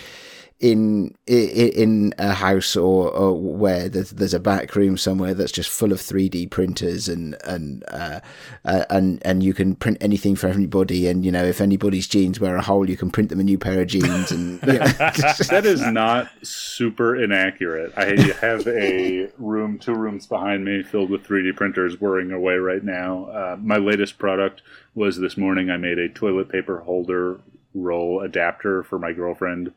in 0.60 1.14
in 1.26 2.12
a 2.18 2.34
house 2.34 2.76
or, 2.76 3.10
or 3.10 3.34
where 3.34 3.88
there's, 3.88 4.10
there's, 4.10 4.34
a 4.34 4.40
back 4.40 4.76
room 4.76 4.98
somewhere 4.98 5.32
that's 5.32 5.52
just 5.52 5.70
full 5.70 5.90
of 5.90 5.98
3D 5.98 6.50
printers 6.50 7.08
and 7.08 7.34
and 7.44 7.82
uh, 7.88 8.20
uh, 8.66 8.84
and 8.90 9.22
and 9.24 9.42
you 9.42 9.54
can 9.54 9.74
print 9.74 9.96
anything 10.02 10.36
for 10.36 10.48
everybody 10.48 11.08
and 11.08 11.24
you 11.24 11.32
know 11.32 11.44
if 11.44 11.62
anybody's 11.62 12.06
jeans 12.06 12.38
wear 12.38 12.56
a 12.56 12.62
hole 12.62 12.90
you 12.90 12.96
can 12.96 13.10
print 13.10 13.30
them 13.30 13.40
a 13.40 13.42
new 13.42 13.56
pair 13.56 13.80
of 13.80 13.86
jeans 13.86 14.30
and 14.30 14.60
you 14.66 14.74
know. 14.74 14.84
that 14.84 15.62
is 15.64 15.80
not 15.80 16.30
super 16.42 17.16
inaccurate. 17.16 17.94
I 17.96 18.16
have 18.42 18.66
a 18.68 19.30
room 19.38 19.78
two 19.78 19.94
rooms 19.94 20.26
behind 20.26 20.62
me 20.66 20.82
filled 20.82 21.08
with 21.08 21.26
3D 21.26 21.56
printers 21.56 21.98
whirring 21.98 22.32
away 22.32 22.56
right 22.56 22.84
now. 22.84 23.24
Uh, 23.24 23.56
my 23.58 23.78
latest 23.78 24.18
product 24.18 24.60
was 24.94 25.16
this 25.18 25.38
morning 25.38 25.70
I 25.70 25.78
made 25.78 25.98
a 25.98 26.10
toilet 26.10 26.50
paper 26.50 26.80
holder 26.80 27.40
roll 27.72 28.20
adapter 28.20 28.82
for 28.82 28.98
my 28.98 29.12
girlfriend 29.12 29.72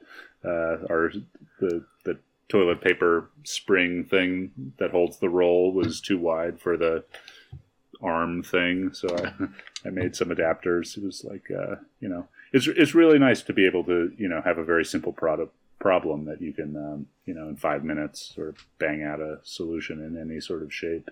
uh, 0.45 0.77
our 0.89 1.11
the 1.59 1.83
the 2.03 2.17
toilet 2.49 2.81
paper 2.81 3.29
spring 3.43 4.03
thing 4.03 4.51
that 4.77 4.91
holds 4.91 5.17
the 5.17 5.29
roll 5.29 5.71
was 5.73 6.01
too 6.01 6.17
wide 6.17 6.59
for 6.59 6.77
the 6.77 7.03
arm 8.01 8.43
thing, 8.43 8.93
so 8.93 9.07
I 9.17 9.33
I 9.87 9.89
made 9.89 10.15
some 10.15 10.29
adapters. 10.29 10.97
It 10.97 11.03
was 11.03 11.23
like 11.23 11.49
uh, 11.51 11.75
you 11.99 12.09
know 12.09 12.27
it's 12.51 12.67
it's 12.67 12.93
really 12.93 13.19
nice 13.19 13.41
to 13.43 13.53
be 13.53 13.65
able 13.65 13.83
to 13.85 14.11
you 14.17 14.27
know 14.27 14.41
have 14.41 14.57
a 14.57 14.63
very 14.63 14.85
simple 14.85 15.13
product 15.13 15.53
problem 15.79 16.25
that 16.25 16.41
you 16.41 16.53
can 16.53 16.75
um, 16.75 17.07
you 17.25 17.33
know 17.33 17.47
in 17.47 17.55
five 17.55 17.83
minutes 17.83 18.33
sort 18.35 18.49
of 18.49 18.65
bang 18.79 19.03
out 19.03 19.19
a 19.19 19.39
solution 19.43 19.99
in 20.03 20.19
any 20.19 20.39
sort 20.39 20.61
of 20.61 20.73
shape. 20.73 21.09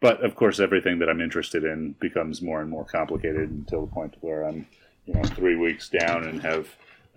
But 0.00 0.22
of 0.24 0.34
course, 0.34 0.60
everything 0.60 0.98
that 0.98 1.08
I'm 1.08 1.20
interested 1.20 1.64
in 1.64 1.92
becomes 2.00 2.42
more 2.42 2.60
and 2.60 2.70
more 2.70 2.84
complicated 2.84 3.50
until 3.50 3.86
the 3.86 3.92
point 3.92 4.14
where 4.20 4.44
I'm 4.44 4.66
you 5.06 5.14
know 5.14 5.22
three 5.22 5.56
weeks 5.56 5.88
down 5.88 6.24
and 6.24 6.40
have 6.42 6.68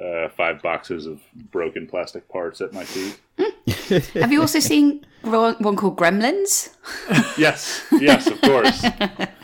uh, 0.03 0.29
five 0.29 0.61
boxes 0.61 1.05
of 1.05 1.21
broken 1.51 1.87
plastic 1.87 2.27
parts 2.29 2.61
at 2.61 2.73
my 2.73 2.83
feet. 2.83 3.19
Have 4.13 4.31
you 4.31 4.41
also 4.41 4.59
seen 4.59 5.05
one 5.22 5.76
called 5.76 5.97
Gremlins? 5.97 6.74
yes, 7.38 7.86
yes, 7.91 8.28
of 8.28 8.39
course. 8.41 8.84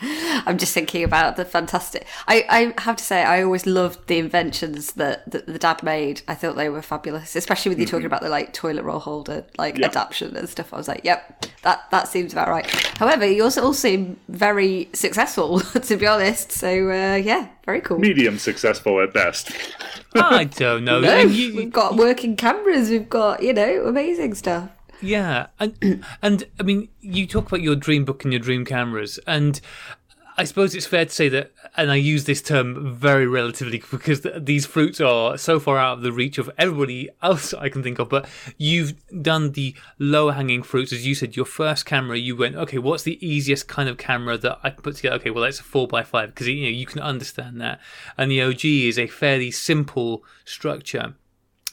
I'm 0.46 0.58
just 0.58 0.72
thinking 0.72 1.04
about 1.04 1.36
the 1.36 1.44
fantastic. 1.44 2.06
I, 2.26 2.44
I 2.48 2.82
have 2.82 2.96
to 2.96 3.04
say, 3.04 3.22
I 3.22 3.42
always 3.42 3.66
loved 3.66 4.06
the 4.08 4.18
inventions 4.18 4.92
that, 4.92 5.30
that 5.30 5.46
the 5.46 5.58
dad 5.58 5.82
made. 5.82 6.22
I 6.28 6.34
thought 6.34 6.56
they 6.56 6.68
were 6.68 6.82
fabulous, 6.82 7.36
especially 7.36 7.70
with 7.70 7.78
you 7.78 7.86
mm-hmm. 7.86 7.96
talking 7.96 8.06
about 8.06 8.22
the 8.22 8.28
like 8.28 8.52
toilet 8.52 8.82
roll 8.84 8.98
holder, 8.98 9.44
like 9.58 9.78
yep. 9.78 9.90
adaptation 9.90 10.36
and 10.36 10.48
stuff. 10.48 10.72
I 10.72 10.76
was 10.76 10.88
like, 10.88 11.02
yep, 11.04 11.46
that 11.62 11.90
that 11.90 12.08
seems 12.08 12.32
about 12.32 12.48
right. 12.48 12.66
However, 12.98 13.26
you 13.26 13.42
also 13.42 13.62
all 13.62 13.74
seem 13.74 14.18
very 14.28 14.88
successful, 14.92 15.60
to 15.60 15.96
be 15.96 16.06
honest. 16.06 16.52
So 16.52 16.68
uh, 16.68 17.16
yeah, 17.16 17.48
very 17.64 17.80
cool. 17.80 17.98
Medium 17.98 18.38
successful 18.38 19.00
at 19.00 19.12
best. 19.12 19.50
I 20.14 20.44
don't 20.44 20.84
know. 20.84 21.00
no, 21.00 21.18
you, 21.18 21.56
we've 21.56 21.72
got 21.72 21.96
working 21.96 22.36
cameras. 22.36 22.90
We've 22.90 23.08
got 23.08 23.42
you 23.42 23.52
know 23.52 23.86
amazing 23.86 24.34
stuff. 24.34 24.70
Yeah, 25.04 25.48
and 25.60 26.04
and 26.22 26.44
I 26.58 26.62
mean, 26.62 26.88
you 27.00 27.26
talk 27.26 27.48
about 27.48 27.60
your 27.60 27.76
dream 27.76 28.04
book 28.04 28.24
and 28.24 28.32
your 28.32 28.40
dream 28.40 28.64
cameras, 28.64 29.18
and 29.26 29.60
I 30.36 30.44
suppose 30.44 30.74
it's 30.74 30.86
fair 30.86 31.04
to 31.04 31.10
say 31.10 31.28
that, 31.28 31.52
and 31.76 31.92
I 31.92 31.96
use 31.96 32.24
this 32.24 32.42
term 32.42 32.94
very 32.94 33.26
relatively 33.26 33.82
because 33.90 34.20
th- 34.20 34.36
these 34.38 34.66
fruits 34.66 35.00
are 35.00 35.36
so 35.36 35.60
far 35.60 35.78
out 35.78 35.98
of 35.98 36.02
the 36.02 36.10
reach 36.10 36.38
of 36.38 36.50
everybody 36.58 37.10
else 37.22 37.52
I 37.54 37.68
can 37.68 37.82
think 37.82 37.98
of. 37.98 38.08
But 38.08 38.26
you've 38.56 38.94
done 39.22 39.52
the 39.52 39.76
lower 39.98 40.32
hanging 40.32 40.62
fruits, 40.62 40.92
as 40.92 41.06
you 41.06 41.14
said. 41.14 41.36
Your 41.36 41.44
first 41.44 41.84
camera, 41.84 42.16
you 42.16 42.34
went, 42.34 42.56
okay, 42.56 42.78
what's 42.78 43.02
the 43.02 43.24
easiest 43.24 43.68
kind 43.68 43.88
of 43.88 43.98
camera 43.98 44.38
that 44.38 44.58
I 44.62 44.70
can 44.70 44.82
put 44.82 44.96
together? 44.96 45.16
Okay, 45.16 45.30
well, 45.30 45.44
that's 45.44 45.60
a 45.60 45.64
four 45.64 45.86
x 45.94 46.08
five 46.08 46.30
because 46.30 46.48
you 46.48 46.62
know 46.62 46.68
you 46.68 46.86
can 46.86 47.00
understand 47.00 47.60
that, 47.60 47.78
and 48.16 48.30
the 48.30 48.42
OG 48.42 48.64
is 48.64 48.98
a 48.98 49.06
fairly 49.06 49.50
simple 49.50 50.24
structure. 50.44 51.14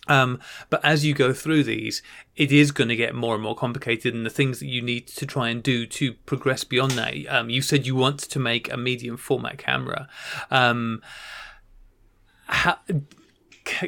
Um, 0.07 0.39
but 0.69 0.83
as 0.83 1.05
you 1.05 1.13
go 1.13 1.31
through 1.31 1.63
these, 1.63 2.01
it 2.35 2.51
is 2.51 2.71
going 2.71 2.89
to 2.89 2.95
get 2.95 3.13
more 3.13 3.35
and 3.35 3.43
more 3.43 3.55
complicated, 3.55 4.13
and 4.13 4.25
the 4.25 4.31
things 4.31 4.59
that 4.59 4.67
you 4.67 4.81
need 4.81 5.07
to 5.07 5.25
try 5.25 5.49
and 5.49 5.61
do 5.61 5.85
to 5.85 6.13
progress 6.13 6.63
beyond 6.63 6.93
that. 6.93 7.13
Um, 7.27 7.49
you 7.49 7.61
said 7.61 7.85
you 7.85 7.95
want 7.95 8.19
to 8.19 8.39
make 8.39 8.71
a 8.71 8.77
medium 8.77 9.15
format 9.17 9.57
camera. 9.57 10.07
Um, 10.49 11.01
how, 12.47 12.79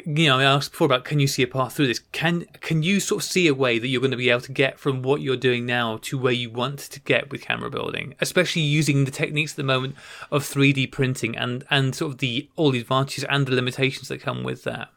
you 0.06 0.28
know, 0.28 0.40
I 0.40 0.44
asked 0.44 0.72
before 0.72 0.86
about 0.86 1.04
can 1.04 1.20
you 1.20 1.28
see 1.28 1.44
a 1.44 1.48
path 1.48 1.74
through 1.74 1.88
this? 1.88 2.00
Can 2.12 2.46
can 2.62 2.84
you 2.84 3.00
sort 3.00 3.24
of 3.24 3.30
see 3.30 3.48
a 3.48 3.54
way 3.54 3.80
that 3.80 3.88
you're 3.88 4.02
going 4.02 4.12
to 4.12 4.18
be 4.18 4.30
able 4.30 4.42
to 4.42 4.52
get 4.52 4.80
from 4.80 5.02
what 5.02 5.22
you're 5.22 5.36
doing 5.36 5.66
now 5.66 5.98
to 6.04 6.18
where 6.18 6.32
you 6.32 6.50
want 6.50 6.80
to 6.80 7.00
get 7.00 7.32
with 7.32 7.42
camera 7.42 7.70
building, 7.70 8.16
especially 8.22 8.62
using 8.62 9.06
the 9.06 9.12
techniques 9.12 9.54
at 9.54 9.58
the 9.58 9.64
moment 9.64 9.96
of 10.32 10.44
3D 10.44 10.92
printing 10.92 11.36
and 11.36 11.66
and 11.70 11.96
sort 11.96 12.14
of 12.14 12.18
the 12.20 12.50
all 12.56 12.72
the 12.72 12.80
advantages 12.80 13.24
and 13.26 13.48
the 13.48 13.56
limitations 13.56 14.08
that 14.08 14.22
come 14.22 14.44
with 14.44 14.64
that? 14.64 14.90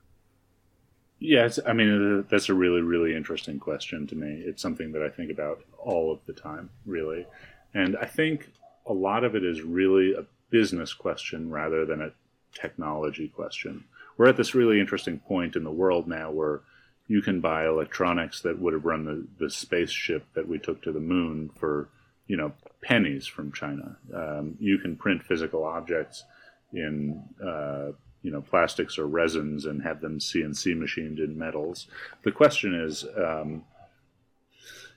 Yeah, 1.19 1.49
I 1.67 1.73
mean, 1.73 2.19
uh, 2.19 2.23
that's 2.31 2.49
a 2.51 2.55
really, 2.55 2.83
really 2.83 3.17
interesting 3.17 3.59
question 3.59 4.07
to 4.09 4.15
me. 4.15 4.43
It's 4.45 4.61
something 4.61 4.93
that 4.93 5.03
I 5.03 5.09
think 5.09 5.31
about 5.31 5.63
all 5.79 6.13
of 6.13 6.21
the 6.27 6.35
time, 6.35 6.69
really. 6.85 7.27
And 7.73 7.97
I 7.97 8.05
think 8.05 8.51
a 8.87 8.93
lot 8.93 9.25
of 9.25 9.35
it 9.35 9.45
is 9.45 9.63
really 9.63 10.15
a 10.15 10.27
business 10.51 10.93
question 10.93 11.51
rather 11.51 11.87
than 11.87 12.03
a 12.03 12.13
technology 12.53 13.29
question. 13.29 13.85
We're 14.17 14.29
at 14.29 14.37
this 14.37 14.55
really 14.55 14.79
interesting 14.81 15.19
point 15.19 15.57
in 15.57 15.65
the 15.65 15.71
world 15.71 16.07
now 16.07 16.31
where 16.31 16.61
you 17.09 17.23
can 17.23 17.41
buy 17.41 17.67
electronics 17.67 18.43
that 18.43 18.59
would 18.59 18.73
have 18.73 18.85
run 18.85 19.05
the, 19.05 19.27
the 19.39 19.51
spaceship 19.51 20.25
that 20.35 20.49
we 20.49 20.59
took 20.59 20.83
to 20.83 20.93
the 20.93 21.01
moon 21.01 21.51
for, 21.57 21.89
you 22.27 22.37
know, 22.37 22.53
pennies 22.83 23.27
from 23.27 23.53
China. 23.53 23.97
Um, 24.15 24.57
you 24.59 24.79
can 24.79 24.97
print 24.97 25.23
physical 25.23 25.65
objects 25.65 26.25
in 26.73 27.23
uh, 27.43 27.93
you 28.27 28.33
know 28.33 28.43
plastics 28.43 28.99
or 28.99 29.07
resins 29.07 29.67
and 29.67 29.85
have 29.85 30.01
them 30.01 30.19
CNC 30.19 30.77
machined 30.77 31.21
in 31.21 31.39
metals. 31.39 31.87
The 32.25 32.33
question 32.33 32.75
is, 32.75 33.05
um, 33.17 33.65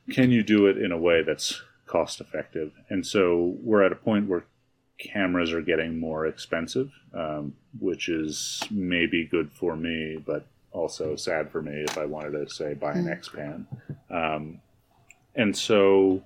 can 0.09 0.31
you 0.31 0.41
do 0.41 0.65
it 0.65 0.79
in 0.79 0.91
a 0.91 0.97
way 0.97 1.21
that's 1.21 1.61
cost 1.85 2.21
effective? 2.21 2.71
And 2.89 3.05
so 3.05 3.55
we're 3.61 3.83
at 3.83 3.91
a 3.91 3.95
point 3.95 4.27
where 4.27 4.45
cameras 4.97 5.53
are 5.53 5.61
getting 5.61 5.99
more 5.99 6.25
expensive, 6.25 6.91
um, 7.13 7.53
which 7.79 8.09
is 8.09 8.63
maybe 8.71 9.27
good 9.27 9.51
for 9.51 9.75
me, 9.75 10.17
but 10.25 10.47
also 10.71 11.15
sad 11.15 11.51
for 11.51 11.61
me 11.61 11.83
if 11.87 11.99
I 11.99 12.05
wanted 12.05 12.31
to 12.31 12.49
say 12.49 12.73
buy 12.73 12.93
an 12.93 13.03
hmm. 13.03 13.11
X-Pan. 13.11 13.67
Um, 14.09 14.61
and 15.35 15.55
so, 15.55 16.23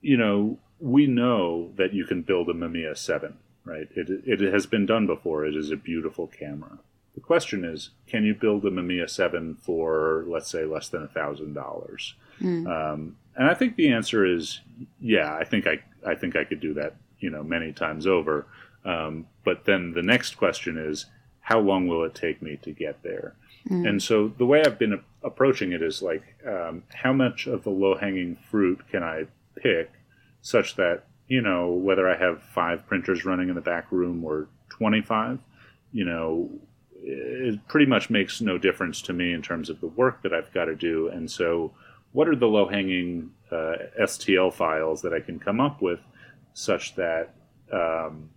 you 0.00 0.16
know, 0.16 0.58
we 0.78 1.06
know 1.06 1.70
that 1.76 1.92
you 1.92 2.06
can 2.06 2.22
build 2.22 2.48
a 2.48 2.54
Mamiya 2.54 2.96
7 2.96 3.36
right? 3.70 3.88
It, 3.94 4.22
it 4.26 4.52
has 4.52 4.66
been 4.66 4.84
done 4.84 5.06
before. 5.06 5.46
It 5.46 5.54
is 5.54 5.70
a 5.70 5.76
beautiful 5.76 6.26
camera. 6.26 6.78
The 7.14 7.20
question 7.20 7.64
is, 7.64 7.90
can 8.06 8.24
you 8.24 8.34
build 8.34 8.64
a 8.64 8.70
Mamiya 8.70 9.08
7 9.08 9.56
for, 9.62 10.24
let's 10.26 10.50
say, 10.50 10.64
less 10.64 10.88
than 10.88 11.04
a 11.04 11.08
$1,000? 11.08 12.12
Mm. 12.40 12.66
Um, 12.66 13.16
and 13.36 13.48
I 13.48 13.54
think 13.54 13.76
the 13.76 13.92
answer 13.92 14.24
is, 14.24 14.60
yeah, 15.00 15.34
I 15.34 15.44
think 15.44 15.66
I, 15.66 15.80
I 16.06 16.14
think 16.14 16.36
I 16.36 16.44
could 16.44 16.60
do 16.60 16.74
that, 16.74 16.96
you 17.20 17.30
know, 17.30 17.42
many 17.42 17.72
times 17.72 18.06
over. 18.06 18.46
Um, 18.84 19.26
but 19.44 19.64
then 19.64 19.92
the 19.92 20.02
next 20.02 20.36
question 20.36 20.76
is, 20.76 21.06
how 21.40 21.60
long 21.60 21.88
will 21.88 22.04
it 22.04 22.14
take 22.14 22.42
me 22.42 22.58
to 22.62 22.72
get 22.72 23.02
there? 23.02 23.34
Mm. 23.68 23.88
And 23.88 24.02
so 24.02 24.32
the 24.38 24.46
way 24.46 24.62
I've 24.64 24.78
been 24.78 25.02
approaching 25.22 25.72
it 25.72 25.82
is 25.82 26.02
like, 26.02 26.22
um, 26.46 26.84
how 26.94 27.12
much 27.12 27.46
of 27.46 27.64
the 27.64 27.70
low 27.70 27.96
hanging 27.96 28.36
fruit 28.50 28.80
can 28.90 29.02
I 29.02 29.26
pick 29.56 29.90
such 30.42 30.76
that 30.76 31.04
you 31.30 31.40
know, 31.40 31.68
whether 31.68 32.10
I 32.10 32.16
have 32.16 32.42
five 32.42 32.84
printers 32.88 33.24
running 33.24 33.48
in 33.48 33.54
the 33.54 33.60
back 33.60 33.92
room 33.92 34.24
or 34.24 34.48
25, 34.70 35.38
you 35.92 36.04
know, 36.04 36.50
it 36.92 37.66
pretty 37.68 37.86
much 37.86 38.10
makes 38.10 38.40
no 38.40 38.58
difference 38.58 39.00
to 39.02 39.12
me 39.12 39.32
in 39.32 39.40
terms 39.40 39.70
of 39.70 39.80
the 39.80 39.86
work 39.86 40.24
that 40.24 40.34
I've 40.34 40.52
got 40.52 40.64
to 40.64 40.74
do. 40.74 41.06
And 41.06 41.30
so 41.30 41.70
what 42.10 42.26
are 42.26 42.34
the 42.34 42.48
low 42.48 42.66
hanging 42.66 43.30
uh, 43.52 43.76
STL 44.02 44.52
files 44.52 45.02
that 45.02 45.14
I 45.14 45.20
can 45.20 45.38
come 45.38 45.60
up 45.60 45.80
with 45.80 46.00
such 46.52 46.96
that 46.96 47.32
um, 47.72 48.30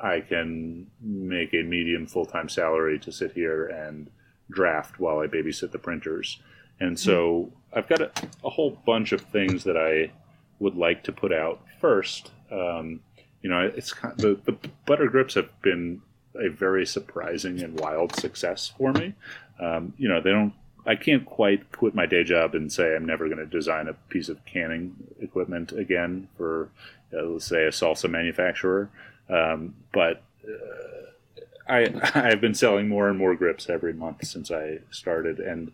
I 0.00 0.20
can 0.20 0.86
make 1.00 1.52
a 1.52 1.64
medium 1.64 2.06
full 2.06 2.26
time 2.26 2.48
salary 2.48 3.00
to 3.00 3.10
sit 3.10 3.32
here 3.32 3.66
and 3.66 4.08
draft 4.52 5.00
while 5.00 5.18
I 5.18 5.26
babysit 5.26 5.72
the 5.72 5.80
printers. 5.80 6.40
And 6.78 6.96
so 6.96 7.52
I've 7.72 7.88
got 7.88 8.00
a, 8.00 8.12
a 8.44 8.50
whole 8.50 8.78
bunch 8.86 9.10
of 9.10 9.20
things 9.20 9.64
that 9.64 9.76
I 9.76 10.12
would 10.64 10.76
like 10.76 11.04
to 11.04 11.12
put 11.12 11.32
out 11.32 11.60
first. 11.80 12.32
Um, 12.50 13.00
you 13.42 13.50
know, 13.50 13.60
it's 13.60 13.92
kind 13.92 14.16
the 14.16 14.40
the 14.44 14.56
butter 14.86 15.06
grips 15.06 15.34
have 15.34 15.50
been 15.60 16.00
a 16.34 16.48
very 16.48 16.86
surprising 16.86 17.62
and 17.62 17.78
wild 17.78 18.16
success 18.16 18.72
for 18.76 18.92
me. 18.92 19.14
Um, 19.60 19.92
you 19.98 20.08
know, 20.08 20.20
they 20.20 20.30
don't. 20.30 20.54
I 20.86 20.96
can't 20.96 21.24
quite 21.24 21.70
quit 21.72 21.94
my 21.94 22.06
day 22.06 22.24
job 22.24 22.54
and 22.54 22.72
say 22.72 22.94
I'm 22.94 23.06
never 23.06 23.26
going 23.26 23.38
to 23.38 23.46
design 23.46 23.88
a 23.88 23.94
piece 23.94 24.28
of 24.28 24.44
canning 24.44 24.94
equipment 25.20 25.72
again 25.72 26.28
for, 26.36 26.70
uh, 27.16 27.22
let's 27.22 27.46
say, 27.46 27.64
a 27.64 27.70
salsa 27.70 28.10
manufacturer. 28.10 28.90
Um, 29.30 29.74
but 29.92 30.22
uh, 30.46 31.04
I 31.68 32.10
I've 32.14 32.40
been 32.40 32.54
selling 32.54 32.88
more 32.88 33.08
and 33.08 33.18
more 33.18 33.34
grips 33.34 33.68
every 33.68 33.92
month 33.92 34.26
since 34.26 34.50
I 34.50 34.80
started, 34.90 35.38
and 35.38 35.72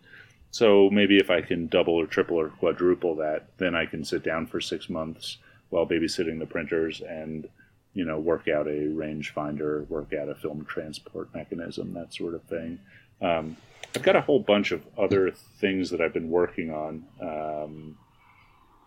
so 0.50 0.90
maybe 0.90 1.18
if 1.18 1.30
I 1.30 1.42
can 1.42 1.68
double 1.68 1.94
or 1.94 2.06
triple 2.06 2.38
or 2.38 2.48
quadruple 2.48 3.16
that, 3.16 3.46
then 3.58 3.74
I 3.74 3.86
can 3.86 4.04
sit 4.04 4.24
down 4.24 4.46
for 4.46 4.60
six 4.60 4.88
months 4.88 5.38
while 5.68 5.86
babysitting 5.86 6.38
the 6.38 6.46
printers 6.46 7.00
and 7.00 7.48
you 7.94 8.04
know 8.04 8.18
work 8.18 8.48
out 8.48 8.66
a 8.66 8.70
rangefinder, 8.70 9.88
work 9.88 10.12
out 10.12 10.28
a 10.28 10.34
film 10.34 10.64
transport 10.64 11.32
mechanism, 11.34 11.94
that 11.94 12.12
sort 12.12 12.34
of 12.34 12.42
thing. 12.44 12.78
Um, 13.22 13.56
I've 13.94 14.02
got 14.02 14.16
a 14.16 14.20
whole 14.20 14.40
bunch 14.40 14.72
of 14.72 14.82
other 14.98 15.32
things 15.60 15.90
that 15.90 16.00
I've 16.00 16.12
been 16.12 16.30
working 16.30 16.72
on. 16.72 17.04
Um, 17.20 17.98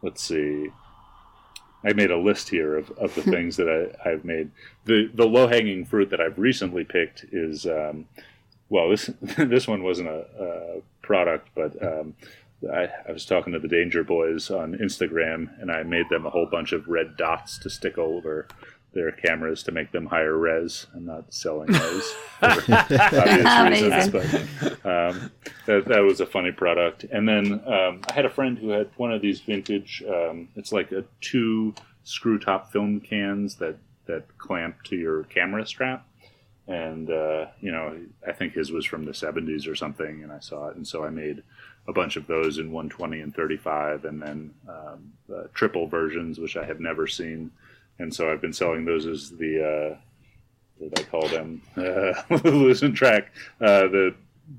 let's 0.01 0.24
see. 0.24 0.70
I 1.86 1.91
made 1.91 2.11
a 2.11 2.18
list 2.18 2.49
here 2.49 2.78
of, 2.78 2.91
of 2.91 3.14
the 3.16 3.22
things 3.24 3.57
that 3.57 3.70
I, 3.70 4.09
I've 4.09 4.26
made. 4.26 4.51
The 4.86 5.09
the 5.14 5.26
low 5.26 5.47
hanging 5.47 5.86
fruit 5.86 6.09
that 6.09 6.20
I've 6.20 6.38
recently 6.38 6.84
picked 6.84 7.26
is 7.32 7.66
um, 7.66 8.05
well 8.70 8.89
this 8.89 9.09
this 9.38 9.68
one 9.68 9.84
wasn't 9.84 10.09
a, 10.09 10.26
a 10.39 10.82
product, 11.04 11.49
but 11.54 11.82
um, 11.84 12.16
I, 12.72 12.89
I, 13.08 13.12
was 13.12 13.26
talking 13.26 13.54
to 13.54 13.60
the 13.60 13.68
Danger 13.68 14.04
Boys 14.04 14.49
on 14.49 14.74
Instagram, 14.78 15.49
and 15.62 15.72
I 15.72 15.84
made 15.84 16.10
them 16.10 16.26
a 16.26 16.30
whole 16.30 16.47
bunch 16.49 16.72
of 16.72 16.88
red 16.88 17.18
dots 17.18 17.60
to 17.60 17.70
stick 17.70 17.97
over 17.97 18.47
their 18.93 19.12
cameras 19.12 19.64
to 19.64 19.72
make 19.72 19.91
them 19.91 20.06
higher 20.06 20.38
res. 20.38 20.88
I'm 20.95 21.06
not 21.06 21.34
selling 21.34 21.72
those 21.72 22.12
for 22.39 22.45
obvious 22.47 23.82
reasons, 23.82 24.10
but 24.10 24.86
um, 24.86 25.32
that, 25.66 25.86
that 25.88 26.04
was 26.04 26.22
a 26.22 26.26
funny 26.26 26.51
product. 26.51 27.06
And 27.12 27.28
then 27.28 27.62
um, 27.66 28.01
I 28.10 28.14
had 28.14 28.26
a 28.26 28.30
friend 28.30 28.58
who 28.58 28.70
had 28.70 28.89
one 28.97 29.12
of 29.12 29.22
these 29.22 29.41
vintage. 29.41 30.04
Um, 30.08 30.49
it's 30.56 30.72
like 30.72 30.91
a 30.91 31.04
two 31.22 31.74
screw 32.04 32.38
top 32.39 32.72
film 32.72 32.99
cans 32.99 33.56
that 33.56 33.78
that 34.06 34.38
clamp 34.38 34.84
to 34.84 34.95
your 34.95 35.24
camera 35.24 35.66
strap. 35.66 36.06
And 36.68 37.09
uh, 37.09 37.47
you 37.59 37.72
know, 37.72 37.99
I 38.28 38.32
think 38.32 38.53
his 38.53 38.72
was 38.72 38.86
from 38.86 39.05
the 39.05 39.11
70s 39.11 39.68
or 39.68 39.76
something, 39.76 40.24
and 40.24 40.32
I 40.32 40.39
saw 40.39 40.68
it, 40.70 40.78
and 40.78 40.88
so 40.88 41.03
I 41.03 41.09
made 41.09 41.43
a 41.88 41.93
bunch 41.93 42.16
of 42.16 42.28
those 42.28 42.57
in 42.57 42.72
120 42.72 43.20
and 43.20 43.36
35, 43.36 44.05
and 44.05 44.22
then 44.22 44.53
um, 44.70 45.11
uh, 45.34 45.43
triple 45.53 45.88
versions, 45.88 46.39
which 46.39 46.55
I 46.55 46.66
had 46.66 46.80
never 46.80 47.07
seen 47.07 47.51
and 47.99 48.14
so 48.14 48.32
I've 48.32 48.41
been 48.41 48.53
selling 48.53 48.86
those 48.86 49.05
as 49.05 49.32
the 49.32 49.64
uh, 49.64 49.97
what 50.78 50.95
did 50.95 51.05
I 51.05 51.09
call 51.09 51.28
them? 51.28 51.61
Uh, 51.78 52.14
listen 52.43 52.93
track, 52.93 53.32
uh, 53.61 53.88
the 53.88 54.16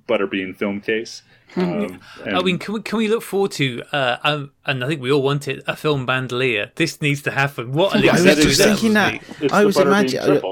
butterbean 0.09 0.57
film 0.57 0.81
case. 0.81 1.23
Um, 1.57 2.01
I 2.25 2.43
mean, 2.43 2.59
can 2.59 2.75
we 2.75 2.83
can 2.83 2.99
we 2.99 3.09
look 3.09 3.23
forward 3.23 3.53
to? 3.53 3.83
Uh, 3.93 4.17
um, 4.23 4.53
and 4.67 4.83
I 4.83 4.89
think 4.89 5.01
we 5.01 5.13
all 5.13 5.23
want 5.23 5.47
it 5.47 5.63
a 5.67 5.77
film 5.77 6.07
bandolier. 6.07 6.73
This 6.75 7.01
needs 7.01 7.23
to 7.23 7.31
happen. 7.31 7.73
What 7.73 7.95
an 7.95 8.03
yeah, 8.03 8.17
I 8.17 8.23
was 8.23 8.37
just 8.37 8.63
thinking 8.63 8.95
that. 8.95 9.23
I 9.53 9.65
was 9.65 9.79
imagining. 9.79 10.43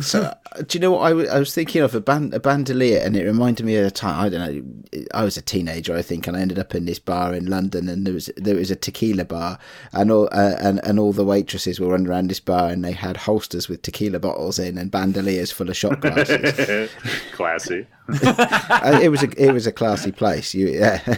So, 0.00 0.34
do 0.66 0.76
you 0.76 0.80
know 0.80 0.92
what 0.92 1.02
I, 1.02 1.08
w- 1.10 1.28
I 1.28 1.38
was 1.38 1.54
thinking 1.54 1.82
of 1.82 1.94
a 1.94 2.00
band 2.00 2.34
a 2.34 2.40
bandolier, 2.40 2.98
and 2.98 3.16
it 3.16 3.24
reminded 3.24 3.64
me 3.64 3.76
of 3.76 3.86
a 3.86 3.90
time 3.90 4.20
I 4.20 4.28
don't 4.28 4.40
know. 4.40 5.06
I 5.14 5.24
was 5.24 5.36
a 5.36 5.42
teenager, 5.42 5.96
I 5.96 6.02
think, 6.02 6.26
and 6.26 6.36
I 6.36 6.40
ended 6.40 6.58
up 6.58 6.74
in 6.74 6.84
this 6.84 6.98
bar 6.98 7.34
in 7.34 7.46
London, 7.46 7.88
and 7.88 8.06
there 8.06 8.14
was 8.14 8.30
there 8.36 8.56
was 8.56 8.70
a 8.70 8.76
tequila 8.76 9.24
bar, 9.24 9.58
and 9.92 10.10
all 10.10 10.28
uh, 10.32 10.56
and 10.58 10.84
and 10.84 10.98
all 10.98 11.12
the 11.12 11.24
waitresses 11.24 11.80
were 11.80 11.88
running 11.88 12.08
around 12.08 12.28
this 12.28 12.40
bar, 12.40 12.68
and 12.70 12.84
they 12.84 12.92
had 12.92 13.16
holsters 13.16 13.68
with 13.68 13.82
tequila 13.82 14.18
bottles 14.18 14.58
in 14.58 14.78
and 14.78 14.90
bandoliers 14.90 15.50
full 15.52 15.70
of 15.70 15.76
shot 15.76 16.00
glasses. 16.00 16.90
Classy. 17.32 17.86
It 19.02 19.10
was 19.10 19.22
a 19.22 19.42
it 19.42 19.52
was 19.52 19.66
a 19.66 19.72
classy 19.72 20.12
place. 20.12 20.54
You 20.54 20.68
yeah 20.68 21.00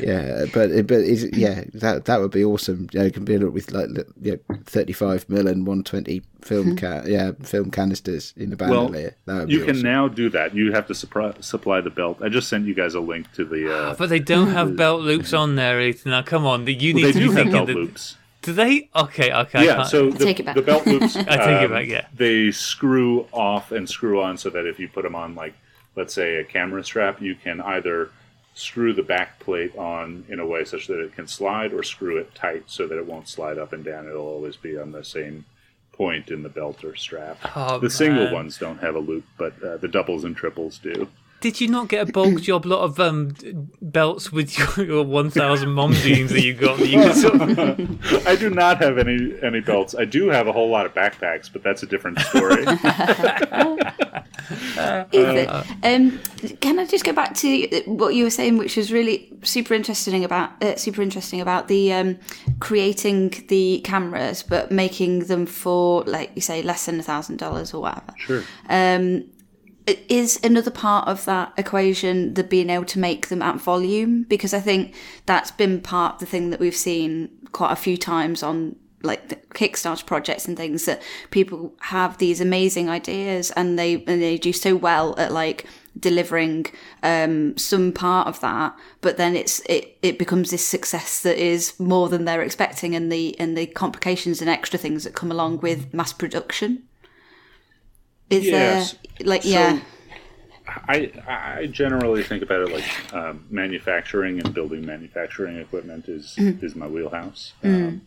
yeah, 0.00 0.44
but 0.52 0.86
but 0.86 1.04
yeah 1.36 1.64
that 1.74 2.02
that 2.06 2.20
would 2.20 2.30
be 2.30 2.44
awesome. 2.44 2.88
You 2.92 3.00
know, 3.00 3.10
compare 3.10 3.42
it 3.42 3.52
with 3.52 3.72
like 3.72 3.90
you 4.22 4.40
know, 4.48 4.56
thirty 4.64 4.92
five 4.92 5.28
mil 5.28 5.46
and 5.46 5.66
one 5.66 5.82
twenty 5.82 6.22
film 6.42 6.70
hmm. 6.70 6.74
can 6.76 7.06
yeah 7.06 7.32
film 7.42 7.70
canisters 7.70 8.32
in 8.36 8.50
the 8.50 8.56
bandolier. 8.56 9.16
Well, 9.26 9.50
you 9.50 9.62
awesome. 9.62 9.74
can 9.74 9.82
now 9.82 10.08
do 10.08 10.30
that. 10.30 10.54
You 10.54 10.72
have 10.72 10.86
to 10.86 10.94
supply, 10.94 11.34
supply 11.40 11.80
the 11.80 11.90
belt. 11.90 12.18
I 12.22 12.28
just 12.28 12.48
sent 12.48 12.66
you 12.66 12.74
guys 12.74 12.94
a 12.94 13.00
link 13.00 13.30
to 13.32 13.44
the. 13.44 13.74
Uh, 13.74 13.94
but 13.94 14.08
they 14.08 14.20
don't 14.20 14.48
have 14.48 14.76
belt 14.82 15.02
loops 15.02 15.32
on 15.32 15.56
there, 15.56 15.80
Ethan. 15.80 16.10
Now 16.10 16.22
come 16.22 16.46
on, 16.46 16.66
you 16.66 16.94
need 16.94 17.02
well, 17.02 17.12
to 17.12 17.18
be 17.18 17.34
thinking 17.34 17.52
belt 17.52 17.66
the, 17.66 17.74
loops. 17.74 18.16
Do 18.42 18.52
they? 18.52 18.88
Okay, 18.94 19.32
okay. 19.32 19.64
Yeah, 19.64 19.82
so 19.82 20.10
the, 20.10 20.32
the, 20.54 20.62
belt 20.62 20.86
loops. 20.86 21.16
I 21.16 21.22
take 21.22 21.62
it 21.62 21.70
back. 21.70 21.84
Um, 21.84 21.90
yeah, 21.90 22.06
they 22.14 22.52
screw 22.52 23.26
off 23.32 23.72
and 23.72 23.88
screw 23.88 24.22
on 24.22 24.38
so 24.38 24.50
that 24.50 24.66
if 24.66 24.78
you 24.78 24.88
put 24.88 25.02
them 25.02 25.16
on, 25.16 25.34
like 25.34 25.54
let's 25.96 26.14
say 26.14 26.36
a 26.36 26.44
camera 26.44 26.84
strap, 26.84 27.20
you 27.20 27.34
can 27.34 27.60
either 27.60 28.10
screw 28.54 28.92
the 28.94 29.02
back 29.02 29.38
plate 29.40 29.76
on 29.76 30.24
in 30.28 30.40
a 30.40 30.46
way 30.46 30.64
such 30.64 30.86
that 30.86 31.00
it 31.00 31.14
can 31.14 31.26
slide, 31.26 31.72
or 31.72 31.82
screw 31.82 32.16
it 32.16 32.34
tight 32.34 32.64
so 32.66 32.86
that 32.86 32.98
it 32.98 33.06
won't 33.06 33.28
slide 33.28 33.58
up 33.58 33.72
and 33.72 33.84
down. 33.84 34.06
It'll 34.06 34.26
always 34.26 34.56
be 34.56 34.78
on 34.78 34.92
the 34.92 35.04
same 35.04 35.44
point 35.92 36.30
in 36.30 36.42
the 36.42 36.48
belt 36.48 36.84
or 36.84 36.94
strap. 36.94 37.38
Oh, 37.54 37.78
the 37.78 37.90
single 37.90 38.32
ones 38.32 38.58
don't 38.58 38.78
have 38.78 38.94
a 38.94 38.98
loop, 38.98 39.24
but 39.38 39.62
uh, 39.62 39.78
the 39.78 39.88
doubles 39.88 40.24
and 40.24 40.36
triples 40.36 40.78
do. 40.78 41.08
Did 41.40 41.60
you 41.60 41.68
not 41.68 41.88
get 41.88 42.08
a 42.08 42.12
bulk 42.12 42.40
job 42.40 42.64
lot 42.64 42.80
of 42.80 42.98
um, 42.98 43.34
belts 43.82 44.32
with 44.32 44.56
your, 44.58 44.86
your 44.86 45.04
1000 45.04 45.68
mom 45.68 45.92
jeans 45.92 46.32
that 46.32 46.42
you 46.42 46.54
got? 46.54 46.78
That 46.78 46.88
you 46.88 47.12
sort 47.12 47.40
of... 47.40 48.26
I 48.26 48.36
do 48.36 48.48
not 48.50 48.82
have 48.82 48.96
any 48.98 49.34
any 49.42 49.60
belts. 49.60 49.94
I 49.94 50.06
do 50.06 50.28
have 50.28 50.46
a 50.46 50.52
whole 50.52 50.70
lot 50.70 50.86
of 50.86 50.94
backpacks, 50.94 51.52
but 51.52 51.62
that's 51.62 51.82
a 51.82 51.86
different 51.86 52.20
story. 52.20 52.64
uh, 54.78 55.62
um, 55.82 56.18
can 56.60 56.78
I 56.78 56.86
just 56.86 57.04
go 57.04 57.12
back 57.12 57.34
to 57.36 57.82
what 57.86 58.14
you 58.14 58.24
were 58.24 58.30
saying, 58.30 58.56
which 58.56 58.76
was 58.76 58.90
really 58.90 59.30
super 59.42 59.74
interesting 59.74 60.24
about 60.24 60.62
uh, 60.62 60.76
super 60.76 61.02
interesting 61.02 61.40
about 61.40 61.68
the 61.68 61.92
um, 61.92 62.18
creating 62.60 63.44
the 63.48 63.80
cameras, 63.84 64.42
but 64.42 64.70
making 64.72 65.26
them 65.26 65.44
for 65.44 66.02
like 66.04 66.32
you 66.34 66.40
say 66.40 66.62
less 66.62 66.86
than 66.86 66.98
a 66.98 67.02
thousand 67.02 67.36
dollars 67.38 67.74
or 67.74 67.82
whatever. 67.82 68.14
Sure. 68.16 68.42
Um, 68.68 69.24
is 69.86 70.40
another 70.42 70.70
part 70.70 71.06
of 71.06 71.24
that 71.26 71.52
equation 71.56 72.34
the 72.34 72.42
being 72.42 72.70
able 72.70 72.84
to 72.84 72.98
make 72.98 73.28
them 73.28 73.42
at 73.42 73.60
volume 73.60 74.24
because 74.24 74.52
I 74.52 74.60
think 74.60 74.94
that's 75.26 75.50
been 75.50 75.80
part 75.80 76.14
of 76.14 76.20
the 76.20 76.26
thing 76.26 76.50
that 76.50 76.60
we've 76.60 76.76
seen 76.76 77.30
quite 77.52 77.72
a 77.72 77.76
few 77.76 77.96
times 77.96 78.42
on 78.42 78.76
like 79.02 79.28
the 79.28 79.36
Kickstarter 79.36 80.04
projects 80.04 80.48
and 80.48 80.56
things 80.56 80.84
that 80.86 81.00
people 81.30 81.74
have 81.80 82.18
these 82.18 82.40
amazing 82.40 82.88
ideas 82.88 83.50
and 83.52 83.78
they 83.78 83.94
and 83.94 84.20
they 84.20 84.36
do 84.36 84.52
so 84.52 84.74
well 84.74 85.14
at 85.18 85.32
like 85.32 85.66
delivering 85.98 86.66
um, 87.02 87.56
some 87.56 87.92
part 87.92 88.28
of 88.28 88.40
that, 88.40 88.76
but 89.00 89.16
then 89.16 89.34
it's 89.34 89.60
it, 89.60 89.96
it 90.02 90.18
becomes 90.18 90.50
this 90.50 90.66
success 90.66 91.22
that 91.22 91.38
is 91.38 91.78
more 91.80 92.08
than 92.08 92.24
they're 92.24 92.42
expecting 92.42 92.94
and 92.94 93.10
the 93.10 93.38
and 93.38 93.56
the 93.56 93.66
complications 93.66 94.40
and 94.40 94.50
extra 94.50 94.78
things 94.78 95.04
that 95.04 95.14
come 95.14 95.30
along 95.30 95.60
with 95.60 95.92
mass 95.94 96.12
production. 96.12 96.82
Is 98.30 98.44
yes. 98.44 98.92
there 98.92 99.26
like 99.26 99.42
so, 99.42 99.48
yeah? 99.48 99.80
I 100.66 101.12
I 101.26 101.66
generally 101.66 102.22
think 102.22 102.42
about 102.42 102.62
it 102.62 102.72
like 102.72 103.14
um, 103.14 103.44
manufacturing 103.50 104.40
and 104.40 104.52
building 104.52 104.84
manufacturing 104.84 105.58
equipment 105.58 106.08
is 106.08 106.34
mm. 106.36 106.62
is 106.62 106.74
my 106.74 106.86
wheelhouse. 106.86 107.54
Mm. 107.62 107.88
Um, 107.88 108.02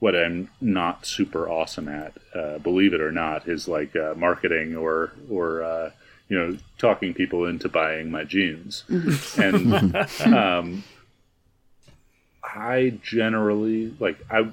what 0.00 0.16
I'm 0.16 0.48
not 0.62 1.04
super 1.04 1.48
awesome 1.48 1.86
at, 1.86 2.14
uh, 2.34 2.58
believe 2.58 2.94
it 2.94 3.02
or 3.02 3.12
not, 3.12 3.46
is 3.46 3.68
like 3.68 3.94
uh, 3.94 4.14
marketing 4.16 4.76
or 4.76 5.12
or 5.30 5.62
uh, 5.62 5.90
you 6.28 6.38
know 6.38 6.56
talking 6.78 7.14
people 7.14 7.44
into 7.44 7.68
buying 7.68 8.10
my 8.10 8.24
jeans. 8.24 8.84
Mm-hmm. 8.88 10.26
and 10.26 10.34
um, 10.34 10.84
I 12.42 12.98
generally 13.02 13.94
like 14.00 14.18
I 14.30 14.52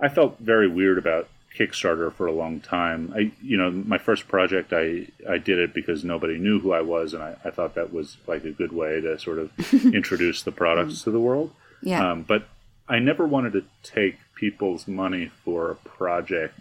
I 0.00 0.08
felt 0.08 0.38
very 0.38 0.68
weird 0.68 0.98
about 0.98 1.28
Kickstarter 1.58 2.12
for 2.12 2.26
a 2.26 2.32
long 2.32 2.60
time. 2.60 3.12
I, 3.14 3.30
you 3.42 3.56
know, 3.56 3.70
my 3.70 3.98
first 3.98 4.26
project, 4.26 4.72
I, 4.72 5.06
I 5.28 5.38
did 5.38 5.58
it 5.58 5.72
because 5.72 6.04
nobody 6.04 6.38
knew 6.38 6.58
who 6.58 6.72
I 6.72 6.80
was, 6.80 7.14
and 7.14 7.22
I, 7.22 7.36
I 7.44 7.50
thought 7.50 7.74
that 7.76 7.92
was 7.92 8.16
like 8.26 8.44
a 8.44 8.50
good 8.50 8.72
way 8.72 9.00
to 9.00 9.18
sort 9.18 9.38
of 9.38 9.52
introduce 9.94 10.42
the 10.42 10.52
products 10.52 11.02
to 11.02 11.10
the 11.10 11.20
world. 11.20 11.52
Yeah. 11.82 12.10
Um, 12.10 12.22
but 12.22 12.48
I 12.88 12.98
never 12.98 13.26
wanted 13.26 13.52
to 13.52 13.64
take 13.82 14.18
people's 14.34 14.88
money 14.88 15.30
for 15.44 15.70
a 15.70 15.74
project 15.76 16.60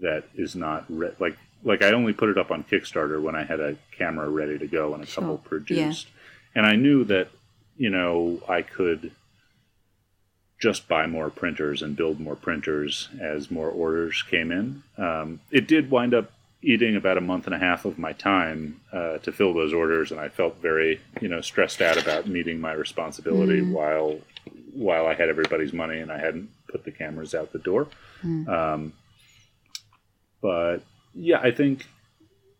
that 0.00 0.24
is 0.34 0.54
not 0.54 0.84
re- 0.88 1.14
like 1.18 1.36
like 1.64 1.82
I 1.82 1.90
only 1.90 2.12
put 2.12 2.28
it 2.28 2.38
up 2.38 2.52
on 2.52 2.62
Kickstarter 2.62 3.20
when 3.20 3.34
I 3.34 3.42
had 3.42 3.58
a 3.58 3.76
camera 3.96 4.28
ready 4.28 4.58
to 4.58 4.66
go 4.68 4.94
and 4.94 5.02
a 5.02 5.06
sure. 5.06 5.22
couple 5.22 5.38
produced, 5.38 6.06
yeah. 6.06 6.60
and 6.60 6.66
I 6.66 6.76
knew 6.76 7.04
that 7.04 7.28
you 7.76 7.90
know 7.90 8.40
I 8.48 8.62
could 8.62 9.10
just 10.58 10.88
buy 10.88 11.06
more 11.06 11.30
printers 11.30 11.82
and 11.82 11.96
build 11.96 12.18
more 12.18 12.34
printers 12.34 13.08
as 13.20 13.50
more 13.50 13.68
orders 13.68 14.22
came 14.28 14.50
in. 14.50 14.82
Um, 14.96 15.40
it 15.52 15.68
did 15.68 15.90
wind 15.90 16.14
up 16.14 16.32
eating 16.62 16.96
about 16.96 17.16
a 17.16 17.20
month 17.20 17.46
and 17.46 17.54
a 17.54 17.58
half 17.58 17.84
of 17.84 17.98
my 17.98 18.12
time 18.12 18.80
uh, 18.92 19.18
to 19.18 19.30
fill 19.30 19.54
those 19.54 19.72
orders, 19.72 20.10
and 20.10 20.20
I 20.20 20.28
felt 20.28 20.56
very, 20.60 21.00
you 21.20 21.28
know, 21.28 21.40
stressed 21.40 21.80
out 21.80 21.96
about 21.96 22.26
meeting 22.26 22.60
my 22.60 22.72
responsibility 22.72 23.60
mm. 23.60 23.72
while 23.72 24.18
while 24.72 25.06
I 25.06 25.14
had 25.14 25.28
everybody's 25.28 25.72
money 25.72 25.98
and 25.98 26.12
I 26.12 26.18
hadn't 26.18 26.50
put 26.70 26.84
the 26.84 26.92
cameras 26.92 27.34
out 27.34 27.52
the 27.52 27.58
door. 27.58 27.88
Mm. 28.22 28.48
Um, 28.48 28.92
but 30.40 30.78
yeah, 31.14 31.40
I 31.40 31.50
think 31.50 31.86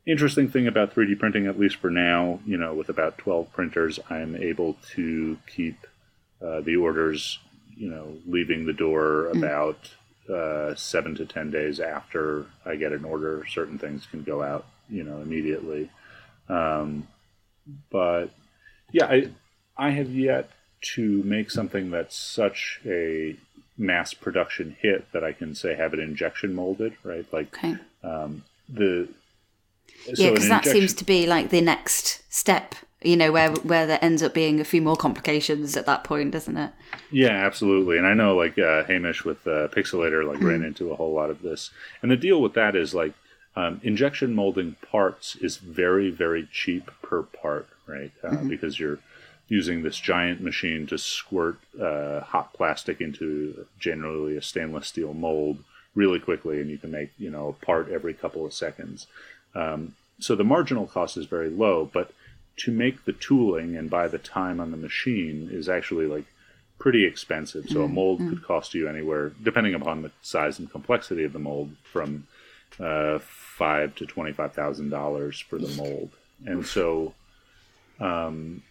interesting 0.07 0.49
thing 0.49 0.67
about 0.67 0.95
3D 0.95 1.19
printing, 1.19 1.47
at 1.47 1.59
least 1.59 1.77
for 1.77 1.91
now, 1.91 2.41
you 2.45 2.57
know, 2.57 2.75
with 2.75 2.89
about 2.89 3.19
12 3.19 3.53
printers, 3.53 4.01
I'm 4.11 4.35
able 4.37 4.77
to 4.95 5.39
keep 5.47 5.87
uh, 6.45 6.61
the 6.61 6.77
orders, 6.77 7.39
you 7.79 7.89
know, 7.89 8.17
leaving 8.27 8.67
the 8.67 8.73
door 8.73 9.31
mm. 9.33 9.39
about 9.39 9.79
uh, 10.33 10.75
seven 10.75 11.15
to 11.15 11.25
10 11.25 11.51
days 11.51 11.81
after 11.81 12.47
I 12.67 12.77
get 12.77 12.93
an 12.93 13.05
order. 13.05 13.47
Certain 13.49 13.79
things 13.79 14.07
can 14.07 14.23
go 14.23 14.43
out, 14.43 14.67
you 14.91 15.05
know, 15.05 15.21
immediately. 15.21 15.91
Um, 16.49 17.07
but 17.91 18.29
yeah, 18.93 19.07
I, 19.07 19.31
I 19.77 19.91
have 19.91 20.11
yet 20.11 20.51
to 20.81 21.23
make 21.23 21.51
something 21.51 21.91
that's 21.91 22.17
such 22.17 22.81
a 22.85 23.37
mass 23.77 24.13
production 24.13 24.77
hit 24.81 25.11
that 25.13 25.23
I 25.23 25.33
can 25.33 25.55
say 25.55 25.75
have 25.75 25.95
it 25.95 26.01
injection 26.01 26.55
molded, 26.55 26.95
right? 27.05 27.27
Like 27.33 27.57
okay. 27.57 27.77
um, 28.03 28.45
the 28.69 29.09
so 30.05 30.13
yeah, 30.17 30.31
because 30.31 30.49
that 30.49 30.65
seems 30.65 30.95
to 30.95 31.05
be 31.05 31.27
like 31.27 31.51
the 31.51 31.61
next 31.61 32.23
step. 32.33 32.75
You 33.03 33.17
know, 33.17 33.31
where 33.31 33.53
where 33.53 33.87
there 33.87 33.99
ends 34.03 34.23
up 34.25 34.35
being 34.35 34.61
a 34.61 34.65
few 34.65 34.83
more 34.83 34.97
complications 34.97 35.77
at 35.77 35.87
that 35.87 36.03
point, 36.03 36.33
doesn't 36.33 36.57
it? 36.57 36.73
Yeah, 37.13 37.31
absolutely. 37.47 37.97
And 37.97 38.07
I 38.07 38.15
know 38.15 38.37
like 38.37 38.59
uh, 38.59 38.85
Hamish 38.85 39.25
with 39.25 39.47
uh, 39.47 39.69
Pixl-latr 39.69 40.27
like 40.27 40.41
ran 40.41 40.61
mm. 40.61 40.67
into 40.67 40.91
a 40.91 40.97
whole 40.97 41.13
lot 41.13 41.31
of 41.31 41.43
this. 41.43 41.71
And 42.03 42.11
the 42.11 42.17
deal 42.17 42.43
with 42.43 42.55
that 42.55 42.75
is 42.75 42.95
like 42.95 43.13
um, 43.55 43.81
injection 43.85 44.35
molding 44.35 44.75
parts 44.91 45.37
is 45.37 45.59
very 45.59 46.11
very 46.11 46.49
cheap 46.53 46.91
per 47.01 47.23
part, 47.23 47.69
right? 47.87 48.11
Uh, 48.25 48.31
mm-hmm. 48.31 48.49
Because 48.49 48.81
you're 48.81 48.99
using 49.49 49.83
this 49.83 49.99
giant 49.99 50.41
machine 50.41 50.87
to 50.89 50.99
squirt 50.99 51.59
uh, 51.81 52.21
hot 52.21 52.53
plastic 52.53 53.01
into 53.01 53.67
generally 53.79 54.37
a 54.37 54.43
stainless 54.43 54.89
steel 54.89 55.15
mold 55.15 55.63
really 55.95 56.19
quickly, 56.19 56.61
and 56.61 56.69
you 56.69 56.79
can 56.79 56.91
make 56.91 57.11
you 57.17 57.31
know 57.31 57.49
a 57.49 57.65
part 57.65 57.89
every 57.91 58.13
couple 58.13 58.45
of 58.45 58.53
seconds. 58.53 59.07
Um, 59.55 59.95
so 60.21 60.35
the 60.35 60.45
marginal 60.45 60.87
cost 60.87 61.17
is 61.17 61.27
very 61.27 61.49
low, 61.49 61.89
but 61.93 62.11
to 62.59 62.73
make 62.73 63.05
the 63.05 63.13
tooling 63.13 63.77
and 63.77 63.91
buy 63.91 64.09
the 64.09 64.19
time 64.19 64.61
on 64.61 64.71
the 64.71 64.77
machine 64.77 65.49
is 65.53 65.69
actually 65.69 66.07
like 66.07 66.25
pretty 66.79 67.05
expensive. 67.05 67.69
So 67.69 67.83
a 67.83 67.89
mold 67.89 68.21
mm-hmm. 68.21 68.31
could 68.31 68.45
cost 68.45 68.75
you 68.75 68.89
anywhere, 68.89 69.33
depending 69.43 69.75
upon 69.75 70.03
the 70.03 70.13
size 70.23 70.59
and 70.59 70.71
complexity 70.71 71.25
of 71.25 71.33
the 71.33 71.39
mold, 71.39 71.71
from 71.83 72.27
uh, 72.79 73.19
five 73.21 73.95
to 73.97 74.07
twenty 74.07 74.33
five 74.33 74.53
thousand 74.53 74.91
dollars 74.91 75.41
for 75.41 75.59
the 75.59 75.69
mold. 75.77 76.11
And 76.47 76.65
so 76.65 77.15
um, 78.01 78.63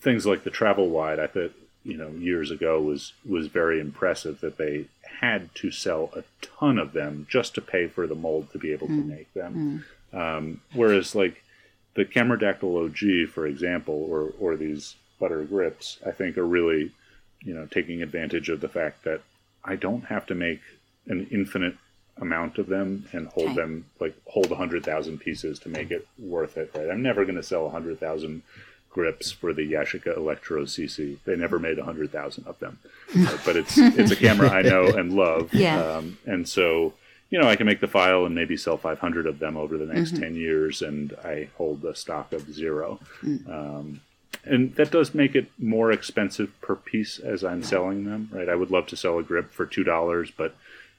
things 0.00 0.26
like 0.26 0.44
the 0.44 0.50
Travelwide, 0.50 1.20
I 1.20 1.26
thought 1.26 1.52
you 1.84 1.96
know 1.96 2.10
years 2.10 2.50
ago 2.50 2.80
was 2.80 3.12
was 3.28 3.46
very 3.46 3.80
impressive 3.80 4.40
that 4.40 4.58
they 4.58 4.86
had 5.20 5.54
to 5.56 5.70
sell 5.70 6.10
a 6.16 6.24
ton 6.40 6.78
of 6.78 6.92
them 6.92 7.26
just 7.30 7.54
to 7.54 7.60
pay 7.60 7.86
for 7.86 8.06
the 8.06 8.14
mold 8.14 8.50
to 8.52 8.58
be 8.58 8.72
able 8.72 8.88
mm. 8.88 9.00
to 9.00 9.04
make 9.08 9.32
them. 9.34 9.84
Mm. 10.12 10.36
Um, 10.38 10.60
whereas 10.74 11.14
like 11.14 11.41
the 11.94 12.04
Cameradactyl 12.04 12.86
OG, 12.86 13.30
for 13.32 13.46
example, 13.46 14.06
or 14.08 14.32
or 14.38 14.56
these 14.56 14.96
butter 15.20 15.44
grips, 15.44 15.98
I 16.06 16.10
think 16.10 16.38
are 16.38 16.46
really 16.46 16.92
you 17.40 17.54
know 17.54 17.66
taking 17.66 18.02
advantage 18.02 18.48
of 18.48 18.60
the 18.60 18.68
fact 18.68 19.04
that 19.04 19.20
I 19.64 19.76
don't 19.76 20.04
have 20.06 20.26
to 20.26 20.34
make 20.34 20.60
an 21.06 21.26
infinite 21.30 21.76
amount 22.18 22.58
of 22.58 22.66
them 22.66 23.06
and 23.12 23.26
hold 23.28 23.48
okay. 23.48 23.56
them 23.56 23.86
like 24.00 24.14
hold 24.26 24.50
a 24.50 24.56
hundred 24.56 24.84
thousand 24.84 25.18
pieces 25.18 25.58
to 25.60 25.68
make 25.68 25.90
it 25.90 26.06
worth 26.18 26.56
it. 26.56 26.70
Right? 26.74 26.90
I'm 26.90 27.02
never 27.02 27.24
going 27.24 27.36
to 27.36 27.42
sell 27.42 27.66
a 27.66 27.70
hundred 27.70 28.00
thousand 28.00 28.42
grips 28.90 29.32
for 29.32 29.54
the 29.54 29.72
Yashica 29.72 30.16
Electro 30.16 30.64
CC. 30.64 31.16
They 31.24 31.36
never 31.36 31.58
made 31.58 31.78
a 31.78 31.84
hundred 31.84 32.12
thousand 32.12 32.46
of 32.46 32.58
them, 32.58 32.78
but 33.44 33.56
it's 33.56 33.76
it's 33.78 34.10
a 34.10 34.16
camera 34.16 34.50
I 34.50 34.62
know 34.62 34.86
and 34.86 35.12
love. 35.12 35.52
Yeah. 35.52 35.82
Um, 35.82 36.18
and 36.26 36.48
so 36.48 36.94
you 37.32 37.40
know 37.40 37.48
I 37.48 37.56
can 37.56 37.66
make 37.66 37.80
the 37.80 37.88
file 37.88 38.26
and 38.26 38.34
maybe 38.34 38.58
sell 38.58 38.76
500 38.76 39.26
of 39.26 39.38
them 39.38 39.56
over 39.56 39.78
the 39.78 39.86
next 39.86 40.12
mm-hmm. 40.12 40.22
10 40.22 40.36
years, 40.36 40.82
and 40.82 41.14
I 41.24 41.48
hold 41.56 41.82
a 41.84 41.96
stock 41.96 42.32
of 42.34 42.52
zero. 42.52 43.00
Mm. 43.22 43.48
Um, 43.48 44.00
and 44.44 44.74
that 44.74 44.90
does 44.90 45.14
make 45.14 45.34
it 45.34 45.50
more 45.58 45.90
expensive 45.90 46.52
per 46.60 46.76
piece 46.76 47.18
as 47.18 47.42
I'm 47.42 47.62
selling 47.62 48.04
them, 48.04 48.28
right? 48.32 48.48
I 48.48 48.54
would 48.54 48.70
love 48.70 48.86
to 48.88 48.96
sell 48.96 49.18
a 49.18 49.22
grip 49.22 49.50
for 49.50 49.64
two 49.64 49.82
dollars, 49.82 50.30
but 50.30 50.54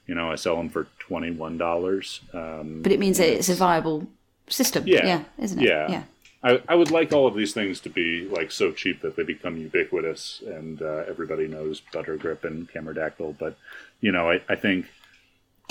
you 0.08 0.14
know 0.16 0.32
I 0.32 0.34
sell 0.34 0.56
them 0.56 0.70
for 0.70 0.88
twenty 0.98 1.30
one 1.30 1.56
dollars. 1.56 2.20
Um, 2.32 2.82
but 2.82 2.90
it 2.90 2.98
means 2.98 3.18
that 3.18 3.28
it's 3.28 3.48
a 3.48 3.54
viable 3.54 4.08
system, 4.48 4.88
yeah, 4.88 5.06
yeah 5.06 5.24
isn't 5.38 5.60
it? 5.60 5.68
Yeah, 5.68 5.88
yeah. 5.88 6.02
I, 6.42 6.62
I 6.68 6.74
would 6.74 6.90
like 6.90 7.12
all 7.12 7.28
of 7.28 7.36
these 7.36 7.54
things 7.54 7.80
to 7.80 7.88
be 7.88 8.28
like 8.28 8.50
so 8.50 8.72
cheap 8.72 9.02
that 9.02 9.14
they 9.14 9.22
become 9.22 9.56
ubiquitous 9.56 10.42
and 10.46 10.82
uh, 10.82 11.04
everybody 11.08 11.46
knows 11.46 11.80
Butter 11.92 12.16
Grip 12.16 12.44
and 12.44 12.68
Cameradactyl. 12.68 13.38
But 13.38 13.56
you 14.00 14.10
know, 14.10 14.30
I, 14.30 14.42
I 14.48 14.56
think 14.56 14.86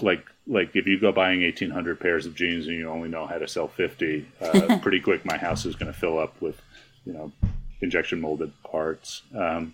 like 0.02 0.26
like 0.48 0.76
if 0.76 0.88
you 0.88 1.00
go 1.00 1.12
buying 1.12 1.42
eighteen 1.44 1.70
hundred 1.70 2.00
pairs 2.00 2.26
of 2.26 2.36
jeans 2.36 2.68
and 2.68 2.76
you 2.76 2.90
only 2.90 3.10
know 3.10 3.26
how 3.26 3.38
to 3.38 3.48
sell 3.48 3.68
fifty, 3.68 4.28
uh, 4.42 4.78
pretty 4.82 5.00
quick 5.00 5.26
my 5.26 5.38
house 5.38 5.66
is 5.66 5.76
going 5.76 5.92
to 5.92 5.98
fill 5.98 6.20
up 6.20 6.40
with 6.42 6.62
you 7.06 7.14
know 7.14 7.32
injection 7.82 8.20
molded 8.20 8.52
parts. 8.64 9.22
Um, 9.36 9.74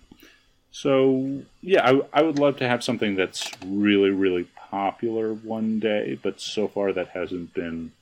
so 0.70 1.42
yeah, 1.60 1.88
I, 1.88 2.20
I 2.20 2.22
would 2.22 2.38
love 2.38 2.56
to 2.58 2.68
have 2.68 2.84
something 2.84 3.16
that's 3.16 3.50
really 3.66 4.10
really 4.10 4.48
popular 4.70 5.34
one 5.34 5.80
day, 5.80 6.18
but 6.22 6.40
so 6.40 6.68
far 6.68 6.92
that 6.92 7.08
hasn't 7.08 7.54
been 7.54 7.92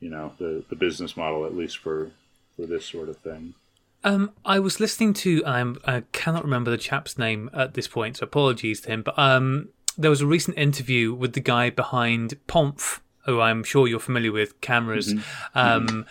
you 0.00 0.10
know 0.10 0.32
the 0.38 0.64
the 0.68 0.76
business 0.76 1.16
model 1.16 1.46
at 1.46 1.56
least 1.56 1.78
for 1.78 2.10
for 2.56 2.66
this 2.66 2.84
sort 2.84 3.08
of 3.08 3.16
thing. 3.18 3.54
Um, 4.02 4.32
I 4.46 4.60
was 4.60 4.80
listening 4.80 5.12
to, 5.14 5.44
I'm, 5.44 5.78
I 5.84 6.04
cannot 6.12 6.42
remember 6.42 6.70
the 6.70 6.78
chap's 6.78 7.18
name 7.18 7.50
at 7.52 7.74
this 7.74 7.86
point, 7.86 8.16
so 8.16 8.24
apologies 8.24 8.80
to 8.82 8.88
him. 8.88 9.02
But 9.02 9.18
um, 9.18 9.68
there 9.96 10.10
was 10.10 10.20
a 10.20 10.26
recent 10.26 10.58
interview 10.58 11.12
with 11.12 11.32
the 11.34 11.40
guy 11.40 11.70
behind 11.70 12.34
Ponf, 12.46 13.00
who 13.26 13.40
I'm 13.40 13.64
sure 13.64 13.86
you're 13.86 14.00
familiar 14.00 14.32
with, 14.32 14.60
cameras, 14.60 15.14
mm-hmm. 15.14 15.58
Um, 15.58 16.06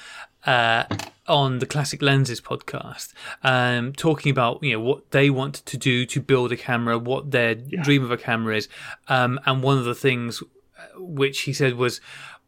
uh, 0.45 0.85
on 1.27 1.59
the 1.59 1.65
Classic 1.65 2.01
Lenses 2.01 2.41
podcast, 2.41 3.13
um, 3.43 3.93
talking 3.93 4.31
about 4.31 4.63
you 4.63 4.73
know 4.73 4.79
what 4.79 5.11
they 5.11 5.29
want 5.29 5.55
to 5.55 5.77
do 5.77 6.05
to 6.05 6.21
build 6.21 6.51
a 6.51 6.57
camera, 6.57 6.97
what 6.97 7.31
their 7.31 7.57
yeah. 7.67 7.83
dream 7.83 8.03
of 8.03 8.11
a 8.11 8.17
camera 8.17 8.55
is, 8.55 8.67
um, 9.07 9.39
and 9.45 9.61
one 9.61 9.77
of 9.77 9.85
the 9.85 9.95
things 9.95 10.41
uh, 10.41 10.99
which 10.99 11.41
he 11.41 11.53
said 11.53 11.75
was, 11.75 11.99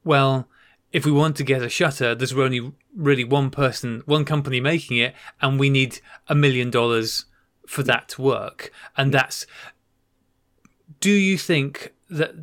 well 0.03 0.47
if 0.91 1.05
we 1.05 1.11
want 1.11 1.35
to 1.37 1.43
get 1.43 1.61
a 1.61 1.69
shutter, 1.69 2.13
there's 2.13 2.33
only 2.33 2.71
really 2.95 3.23
one 3.23 3.49
person, 3.49 4.03
one 4.05 4.25
company 4.25 4.59
making 4.59 4.97
it, 4.97 5.15
and 5.41 5.59
we 5.59 5.69
need 5.69 5.99
a 6.27 6.35
million 6.35 6.69
dollars 6.69 7.25
for 7.67 7.83
that 7.83 8.09
to 8.09 8.21
work. 8.21 8.71
And 8.97 9.13
that's. 9.13 9.45
Do 11.01 11.11
you 11.11 11.37
think 11.37 11.93
that 12.09 12.35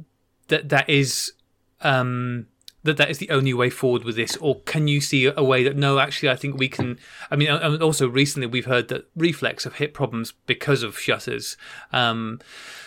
that 0.48 0.68
that 0.68 0.90
is 0.90 1.32
um, 1.80 2.47
that 2.82 2.97
that 2.97 3.10
is 3.10 3.18
the 3.18 3.30
only 3.30 3.55
way 3.55 3.70
forward 3.70 4.05
with 4.05 4.16
this, 4.16 4.36
or 4.36 4.60
can 4.60 4.89
you 4.89 5.01
see 5.01 5.26
a 5.26 5.43
way 5.43 5.62
that 5.64 5.76
no, 5.76 5.98
actually, 5.98 6.30
I 6.30 6.36
think 6.36 6.59
we 6.59 6.68
can? 6.68 6.98
I 7.30 7.36
mean, 7.36 7.48
and 7.48 7.82
also 7.82 8.09
recently 8.09 8.47
we've 8.47 8.66
heard 8.66 8.89
that 8.89 9.09
reflex 9.16 9.64
have 9.64 9.74
hit 9.74 9.94
problems 9.94 10.32
because 10.47 10.82
of 10.82 10.98
shutters. 10.98 11.56
Um, 11.93 12.40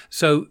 so, 0.10 0.48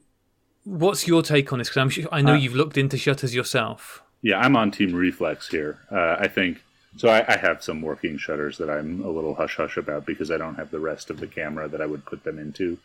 what's 0.65 1.07
your 1.07 1.23
take 1.23 1.53
on 1.53 1.59
this? 1.59 1.69
Because 1.69 1.81
I'm 1.81 1.91
sure 1.91 2.09
I 2.11 2.23
know 2.23 2.35
uh, 2.35 2.37
you've 2.37 2.55
looked 2.55 2.77
into 2.77 2.97
shutters 2.97 3.35
yourself. 3.35 4.03
Yeah, 4.23 4.39
I'm 4.39 4.57
on 4.57 4.71
Team 4.71 4.95
Reflex 4.95 5.49
here. 5.49 5.79
Uh, 5.91 6.17
I 6.19 6.29
think 6.29 6.63
so. 6.97 7.09
I, 7.09 7.25
I, 7.27 7.37
have 7.37 7.63
some 7.63 7.83
working 7.83 8.19
shutters 8.19 8.59
that 8.59 8.71
I'm 8.71 9.03
a 9.05 9.09
little 9.09 9.35
hush 9.35 9.57
hush 9.57 9.77
about 9.77 10.07
because 10.07 10.31
I 10.31 10.37
don't 10.37 10.57
have 10.57 10.71
the 10.71 10.81
rest 10.81 11.11
of 11.11 11.21
the 11.21 11.27
camera 11.27 11.69
that 11.69 11.81
I 11.81 11.87
would 11.87 12.05
put 12.05 12.25
them 12.25 12.39
into, 12.39 12.79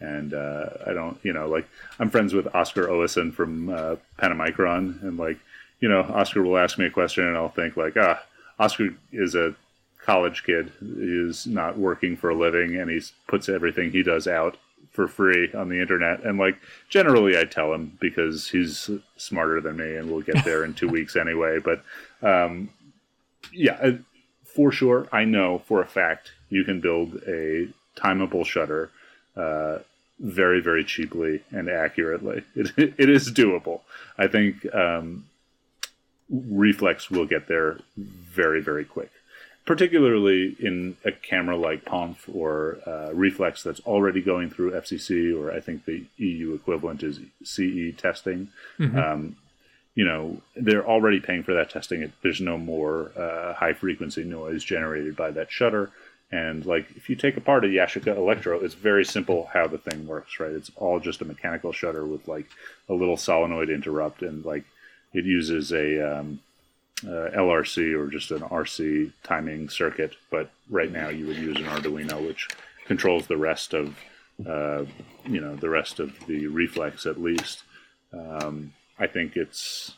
and 0.00 0.34
uh, 0.34 0.66
I 0.86 0.92
don't, 0.92 1.18
you 1.22 1.32
know, 1.32 1.48
like 1.48 1.68
I'm 1.98 2.10
friends 2.10 2.34
with 2.34 2.54
Oscar 2.54 2.88
Oweson 2.88 3.32
from 3.32 3.68
uh, 3.70 3.96
Panomicron, 4.18 5.02
and 5.02 5.16
like, 5.16 5.38
you 5.80 5.88
know, 5.88 6.00
Oscar 6.00 6.42
will 6.42 6.58
ask 6.58 6.78
me 6.78 6.86
a 6.86 6.90
question, 6.90 7.24
and 7.24 7.36
I'll 7.36 7.48
think 7.48 7.76
like, 7.76 7.96
ah, 7.96 8.22
Oscar 8.58 8.94
is 9.12 9.34
a 9.34 9.54
college 10.04 10.44
kid, 10.44 10.72
is 10.80 11.46
not 11.46 11.78
working 11.78 12.16
for 12.16 12.30
a 12.30 12.34
living, 12.34 12.76
and 12.76 12.90
he 12.90 13.00
puts 13.28 13.48
everything 13.48 13.90
he 13.90 14.02
does 14.02 14.26
out 14.26 14.56
for 14.90 15.08
free 15.08 15.50
on 15.54 15.68
the 15.68 15.80
internet. 15.80 16.22
And 16.22 16.38
like 16.38 16.58
generally, 16.88 17.38
I 17.38 17.44
tell 17.44 17.72
him 17.72 17.96
because 18.00 18.48
he's 18.48 18.90
smarter 19.16 19.60
than 19.60 19.76
me, 19.76 19.96
and 19.96 20.10
we'll 20.10 20.22
get 20.22 20.44
there 20.44 20.64
in 20.64 20.74
two 20.74 20.88
weeks 20.96 21.16
anyway. 21.16 21.58
But 21.58 21.82
um, 22.22 22.70
yeah, 23.52 23.78
uh, 23.82 23.92
for 24.44 24.72
sure, 24.72 25.08
I 25.12 25.24
know 25.24 25.60
for 25.66 25.80
a 25.80 25.86
fact 25.86 26.32
you 26.50 26.64
can 26.64 26.80
build 26.80 27.14
a 27.26 27.68
timeable 27.96 28.44
shutter. 28.44 28.90
Uh, 29.36 29.78
very 30.20 30.60
very 30.60 30.84
cheaply 30.84 31.42
and 31.50 31.68
accurately 31.68 32.44
it, 32.54 32.94
it 32.96 33.08
is 33.08 33.32
doable 33.32 33.80
i 34.18 34.28
think 34.28 34.72
um, 34.72 35.24
reflex 36.30 37.10
will 37.10 37.26
get 37.26 37.48
there 37.48 37.78
very 37.96 38.60
very 38.60 38.84
quick 38.84 39.10
particularly 39.64 40.56
in 40.58 40.96
a 41.04 41.12
camera 41.12 41.56
like 41.56 41.84
Ponf 41.84 42.16
or 42.32 42.78
uh, 42.86 43.12
Reflex 43.12 43.62
that's 43.62 43.80
already 43.80 44.20
going 44.20 44.50
through 44.50 44.72
FCC, 44.72 45.36
or 45.36 45.52
I 45.52 45.60
think 45.60 45.84
the 45.84 46.04
EU 46.16 46.54
equivalent 46.54 47.02
is 47.02 47.20
CE 47.44 47.96
testing. 47.96 48.48
Mm-hmm. 48.78 48.98
Um, 48.98 49.36
you 49.94 50.04
know, 50.04 50.40
they're 50.56 50.86
already 50.86 51.20
paying 51.20 51.42
for 51.42 51.54
that 51.54 51.70
testing. 51.70 52.12
There's 52.22 52.40
no 52.40 52.56
more 52.56 53.12
uh, 53.16 53.54
high 53.54 53.74
frequency 53.74 54.24
noise 54.24 54.64
generated 54.64 55.16
by 55.16 55.30
that 55.32 55.50
shutter. 55.50 55.90
And 56.30 56.64
like, 56.64 56.86
if 56.96 57.10
you 57.10 57.16
take 57.16 57.36
apart 57.36 57.66
a 57.66 57.68
Yashica 57.68 58.16
Electro, 58.16 58.58
it's 58.60 58.74
very 58.74 59.04
simple 59.04 59.50
how 59.52 59.66
the 59.66 59.76
thing 59.76 60.06
works, 60.06 60.40
right? 60.40 60.50
It's 60.50 60.70
all 60.76 60.98
just 60.98 61.20
a 61.20 61.26
mechanical 61.26 61.72
shutter 61.72 62.06
with 62.06 62.26
like 62.26 62.46
a 62.88 62.94
little 62.94 63.18
solenoid 63.18 63.68
interrupt, 63.68 64.22
and 64.22 64.42
like 64.42 64.64
it 65.12 65.26
uses 65.26 65.72
a 65.72 66.20
um, 66.20 66.40
uh, 67.04 67.28
LRC 67.36 67.94
or 67.94 68.06
just 68.06 68.30
an 68.30 68.40
RC 68.40 69.12
timing 69.22 69.68
circuit. 69.68 70.14
But 70.30 70.50
right 70.70 70.90
now, 70.90 71.10
you 71.10 71.26
would 71.26 71.36
use 71.36 71.58
an 71.58 71.64
Arduino, 71.64 72.26
which 72.26 72.48
controls 72.86 73.26
the 73.26 73.36
rest 73.36 73.74
of, 73.74 73.98
uh, 74.46 74.86
you 75.26 75.40
know, 75.40 75.54
the 75.54 75.68
rest 75.68 76.00
of 76.00 76.14
the 76.26 76.46
reflex 76.46 77.04
at 77.04 77.20
least. 77.20 77.62
Um, 78.14 78.72
I 78.98 79.06
think 79.06 79.36
it's 79.36 79.94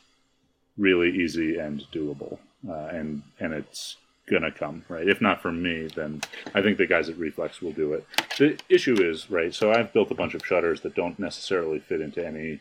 really 0.77 1.11
easy 1.11 1.59
and 1.59 1.85
doable, 1.93 2.39
uh, 2.69 2.89
and 2.93 3.23
and 3.41 3.53
it's 3.53 3.97
gonna 4.31 4.51
come 4.51 4.85
right. 4.89 5.09
If 5.09 5.21
not 5.21 5.43
from 5.43 5.63
me, 5.63 5.89
then 5.95 6.23
I 6.55 6.63
think 6.63 6.79
the 6.79 6.87
guys 6.87 7.09
at 7.09 7.19
Reflex 7.19 7.61
will 7.61 7.73
do 7.73 7.93
it. 7.93 8.07
The 8.39 8.59
issue 8.69 9.03
is 9.03 9.31
right. 9.31 9.55
So 9.55 9.73
I've 9.73 9.93
built 9.93 10.11
a 10.11 10.15
bunch 10.15 10.35
of 10.35 10.47
shutters 10.47 10.81
that 10.81 10.95
don't 10.95 11.19
necessarily 11.19 11.79
fit 11.79 12.01
into 12.01 12.25
any 12.25 12.61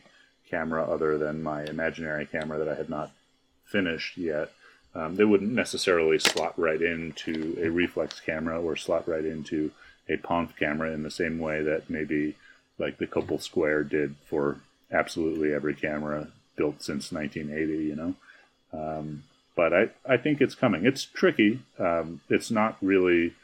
camera 0.50 0.84
other 0.84 1.18
than 1.18 1.42
my 1.42 1.64
imaginary 1.64 2.26
camera 2.26 2.58
that 2.58 2.68
I 2.68 2.74
had 2.74 2.90
not 2.90 3.10
finished 3.64 4.16
yet. 4.16 4.52
Um, 4.94 5.16
they 5.16 5.24
wouldn't 5.24 5.50
necessarily 5.50 6.18
slot 6.18 6.56
right 6.58 6.80
into 6.80 7.58
a 7.60 7.68
reflex 7.68 8.20
camera 8.20 8.60
or 8.60 8.76
slot 8.76 9.08
right 9.08 9.24
into 9.24 9.72
a 10.08 10.16
Ponf 10.16 10.56
camera 10.56 10.92
in 10.92 11.02
the 11.02 11.10
same 11.10 11.38
way 11.38 11.62
that 11.62 11.90
maybe 11.90 12.36
like 12.78 12.98
the 12.98 13.06
Copal 13.06 13.38
Square 13.38 13.84
did 13.84 14.14
for 14.26 14.60
absolutely 14.94 15.52
every 15.52 15.74
camera 15.74 16.28
built 16.56 16.82
since 16.82 17.12
1980, 17.12 17.84
you 17.84 17.96
know. 17.96 18.14
Um, 18.72 19.24
but 19.56 19.72
I, 19.72 19.90
I 20.08 20.16
think 20.16 20.40
it's 20.40 20.54
coming. 20.54 20.84
It's 20.84 21.04
tricky. 21.04 21.60
Um, 21.78 22.20
it's 22.28 22.50
not 22.50 22.76
really 22.80 23.34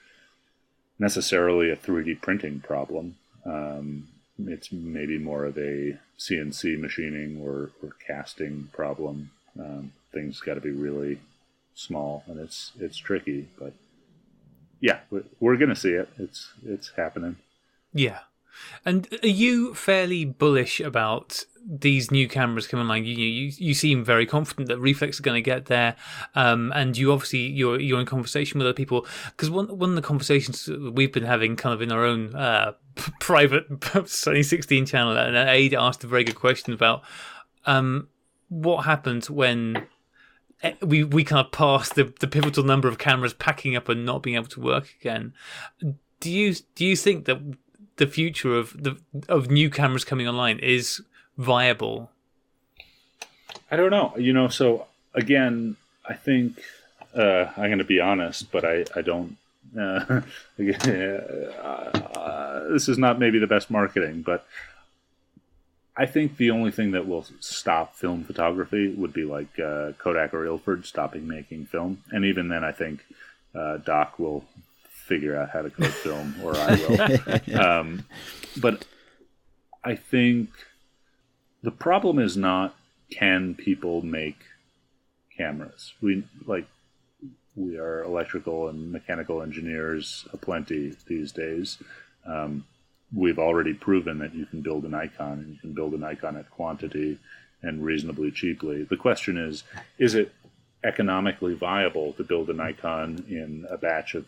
necessarily 0.98 1.70
a 1.70 1.76
3D 1.76 2.20
printing 2.20 2.60
problem. 2.60 3.16
Um, 3.44 4.08
it's 4.38 4.72
maybe 4.72 5.18
more 5.18 5.44
of 5.44 5.56
a 5.58 5.98
CNC 6.18 6.78
machining 6.78 7.40
or, 7.42 7.70
or 7.82 7.96
casting 8.06 8.68
problem. 8.72 9.30
Um, 9.58 9.92
things 10.12 10.40
got 10.40 10.54
to 10.54 10.60
be 10.60 10.70
really 10.70 11.18
small, 11.74 12.24
and 12.26 12.38
it's 12.38 12.72
it's 12.78 12.96
tricky. 12.96 13.48
But 13.58 13.72
yeah, 14.80 15.00
we're, 15.10 15.24
we're 15.40 15.56
gonna 15.56 15.76
see 15.76 15.92
it. 15.92 16.08
It's 16.18 16.52
it's 16.66 16.92
happening. 16.96 17.36
Yeah. 17.92 18.20
And 18.84 19.08
are 19.22 19.28
you 19.28 19.74
fairly 19.74 20.24
bullish 20.24 20.80
about 20.80 21.44
these 21.66 22.10
new 22.10 22.28
cameras 22.28 22.66
coming 22.66 22.82
online? 22.82 23.04
You 23.04 23.14
you, 23.14 23.52
you 23.56 23.74
seem 23.74 24.04
very 24.04 24.26
confident 24.26 24.68
that 24.68 24.78
Reflex 24.78 25.20
are 25.20 25.22
going 25.22 25.42
to 25.42 25.50
get 25.50 25.66
there, 25.66 25.96
um, 26.34 26.72
and 26.74 26.96
you 26.96 27.12
obviously 27.12 27.40
you're 27.40 27.78
you're 27.78 28.00
in 28.00 28.06
conversation 28.06 28.58
with 28.58 28.66
other 28.66 28.74
people 28.74 29.06
because 29.26 29.50
one 29.50 29.66
one 29.78 29.90
of 29.90 29.96
the 29.96 30.02
conversations 30.02 30.68
we've 30.92 31.12
been 31.12 31.24
having 31.24 31.56
kind 31.56 31.74
of 31.74 31.82
in 31.82 31.92
our 31.92 32.04
own 32.04 32.34
uh, 32.34 32.72
private 33.20 33.66
Sunny 34.06 34.42
16 34.42 34.86
channel, 34.86 35.16
and 35.16 35.36
Ada 35.36 35.80
asked 35.80 36.04
a 36.04 36.06
very 36.06 36.24
good 36.24 36.36
question 36.36 36.72
about 36.72 37.02
um, 37.66 38.08
what 38.48 38.84
happens 38.84 39.30
when 39.30 39.86
eh, 40.62 40.74
we 40.82 41.04
we 41.04 41.24
kind 41.24 41.44
of 41.44 41.52
pass 41.52 41.88
the, 41.90 42.12
the 42.20 42.28
pivotal 42.28 42.64
number 42.64 42.88
of 42.88 42.98
cameras 42.98 43.32
packing 43.32 43.76
up 43.76 43.88
and 43.88 44.04
not 44.04 44.22
being 44.22 44.36
able 44.36 44.48
to 44.48 44.60
work 44.60 44.94
again. 45.00 45.32
Do 46.20 46.30
you 46.30 46.54
do 46.74 46.84
you 46.84 46.96
think 46.96 47.24
that 47.26 47.40
the 48.00 48.06
future 48.06 48.56
of 48.56 48.82
the 48.82 48.96
of 49.28 49.50
new 49.50 49.68
cameras 49.70 50.04
coming 50.04 50.26
online 50.26 50.58
is 50.58 51.02
viable? 51.36 52.10
I 53.70 53.76
don't 53.76 53.90
know. 53.90 54.14
You 54.16 54.32
know, 54.32 54.48
so 54.48 54.86
again, 55.14 55.76
I 56.08 56.14
think 56.14 56.60
uh, 57.14 57.50
I'm 57.56 57.66
going 57.66 57.78
to 57.78 57.84
be 57.84 58.00
honest, 58.00 58.50
but 58.50 58.64
I 58.64 58.86
I 58.96 59.02
don't. 59.02 59.36
Uh, 59.78 60.22
uh, 61.62 62.68
this 62.72 62.88
is 62.88 62.98
not 62.98 63.18
maybe 63.20 63.38
the 63.38 63.46
best 63.46 63.70
marketing, 63.70 64.22
but 64.22 64.46
I 65.94 66.06
think 66.06 66.38
the 66.38 66.50
only 66.50 66.70
thing 66.70 66.92
that 66.92 67.06
will 67.06 67.26
stop 67.40 67.94
film 67.94 68.24
photography 68.24 68.94
would 68.94 69.12
be 69.12 69.24
like 69.24 69.60
uh, 69.60 69.92
Kodak 69.98 70.32
or 70.32 70.46
Ilford 70.46 70.86
stopping 70.86 71.28
making 71.28 71.66
film, 71.66 72.02
and 72.10 72.24
even 72.24 72.48
then, 72.48 72.64
I 72.64 72.72
think 72.72 73.04
uh, 73.54 73.76
Doc 73.76 74.18
will 74.18 74.46
figure 75.10 75.36
out 75.36 75.50
how 75.50 75.62
to 75.62 75.70
code 75.70 75.92
film, 75.92 76.36
or 76.40 76.56
I 76.56 76.76
will. 76.76 77.60
um, 77.60 78.04
but 78.56 78.86
I 79.82 79.96
think 79.96 80.50
the 81.64 81.72
problem 81.72 82.20
is 82.20 82.36
not 82.36 82.76
can 83.10 83.56
people 83.56 84.02
make 84.02 84.38
cameras. 85.36 85.92
We 86.00 86.22
like 86.46 86.66
we 87.56 87.76
are 87.76 88.04
electrical 88.04 88.68
and 88.68 88.92
mechanical 88.92 89.42
engineers 89.42 90.28
aplenty 90.32 90.94
these 91.08 91.32
days. 91.32 91.78
Um, 92.24 92.64
we've 93.12 93.40
already 93.40 93.74
proven 93.74 94.18
that 94.20 94.32
you 94.32 94.46
can 94.46 94.60
build 94.60 94.84
a 94.84 94.88
Nikon 94.88 95.40
and 95.40 95.48
you 95.48 95.58
can 95.60 95.72
build 95.72 95.92
a 95.94 95.98
Nikon 95.98 96.36
at 96.36 96.48
quantity 96.50 97.18
and 97.62 97.84
reasonably 97.84 98.30
cheaply. 98.30 98.84
The 98.84 98.96
question 98.96 99.36
is, 99.36 99.64
is 99.98 100.14
it 100.14 100.32
economically 100.84 101.54
viable 101.54 102.12
to 102.14 102.22
build 102.22 102.48
a 102.48 102.54
Nikon 102.54 103.24
in 103.28 103.66
a 103.68 103.76
batch 103.76 104.14
of 104.14 104.24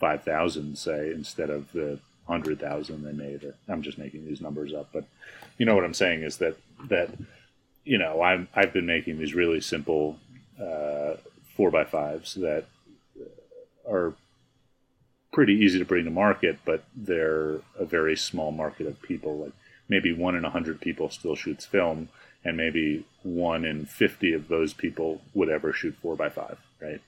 5,000, 0.00 0.76
say, 0.76 1.12
instead 1.12 1.50
of 1.50 1.70
the 1.72 2.00
100,000 2.26 3.04
they 3.04 3.12
made. 3.12 3.44
Or, 3.44 3.54
I'm 3.68 3.82
just 3.82 3.98
making 3.98 4.26
these 4.26 4.40
numbers 4.40 4.72
up, 4.72 4.88
but 4.92 5.04
you 5.58 5.66
know 5.66 5.74
what 5.74 5.84
I'm 5.84 5.94
saying 5.94 6.22
is 6.22 6.38
that 6.38 6.56
that 6.88 7.10
you 7.84 7.98
know 7.98 8.22
I'm 8.22 8.48
I've 8.54 8.72
been 8.72 8.86
making 8.86 9.18
these 9.18 9.34
really 9.34 9.60
simple 9.60 10.18
uh, 10.58 11.16
four 11.54 11.70
by 11.70 11.84
fives 11.84 12.34
that 12.34 12.64
are 13.86 14.14
pretty 15.32 15.54
easy 15.54 15.78
to 15.78 15.84
bring 15.84 16.04
to 16.04 16.10
market, 16.10 16.58
but 16.64 16.84
they're 16.96 17.60
a 17.78 17.84
very 17.84 18.16
small 18.16 18.52
market 18.52 18.86
of 18.86 19.02
people. 19.02 19.36
Like 19.38 19.52
maybe 19.88 20.12
one 20.12 20.34
in 20.34 20.44
a 20.44 20.50
hundred 20.50 20.80
people 20.80 21.10
still 21.10 21.36
shoots 21.36 21.66
film, 21.66 22.08
and 22.44 22.56
maybe 22.56 23.04
one 23.22 23.64
in 23.64 23.84
fifty 23.84 24.32
of 24.32 24.48
those 24.48 24.72
people 24.72 25.20
would 25.34 25.50
ever 25.50 25.72
shoot 25.72 25.96
four 26.00 26.16
by 26.16 26.30
five, 26.30 26.58
right? 26.80 27.02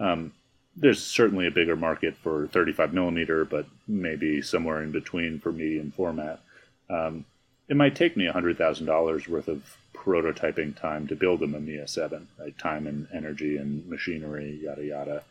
Um, 0.00 0.32
there's 0.80 1.02
certainly 1.02 1.46
a 1.46 1.50
bigger 1.50 1.76
market 1.76 2.16
for 2.16 2.46
35 2.48 2.92
millimeter, 2.92 3.44
but 3.44 3.66
maybe 3.86 4.40
somewhere 4.42 4.82
in 4.82 4.92
between 4.92 5.40
for 5.40 5.50
medium 5.52 5.90
format. 5.90 6.40
Um, 6.88 7.24
it 7.68 7.76
might 7.76 7.96
take 7.96 8.16
me 8.16 8.26
$100,000 8.26 9.28
worth 9.28 9.48
of 9.48 9.76
prototyping 9.92 10.76
time 10.76 11.06
to 11.08 11.16
build 11.16 11.42
a 11.42 11.46
Mamiya 11.46 11.88
7, 11.88 12.28
right? 12.38 12.56
Time 12.56 12.86
and 12.86 13.08
energy 13.12 13.56
and 13.56 13.86
machinery, 13.88 14.60
yada 14.62 14.84
yada. 14.84 15.22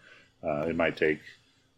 Uh, 0.43 0.67
it 0.67 0.75
might 0.75 0.97
take 0.97 1.19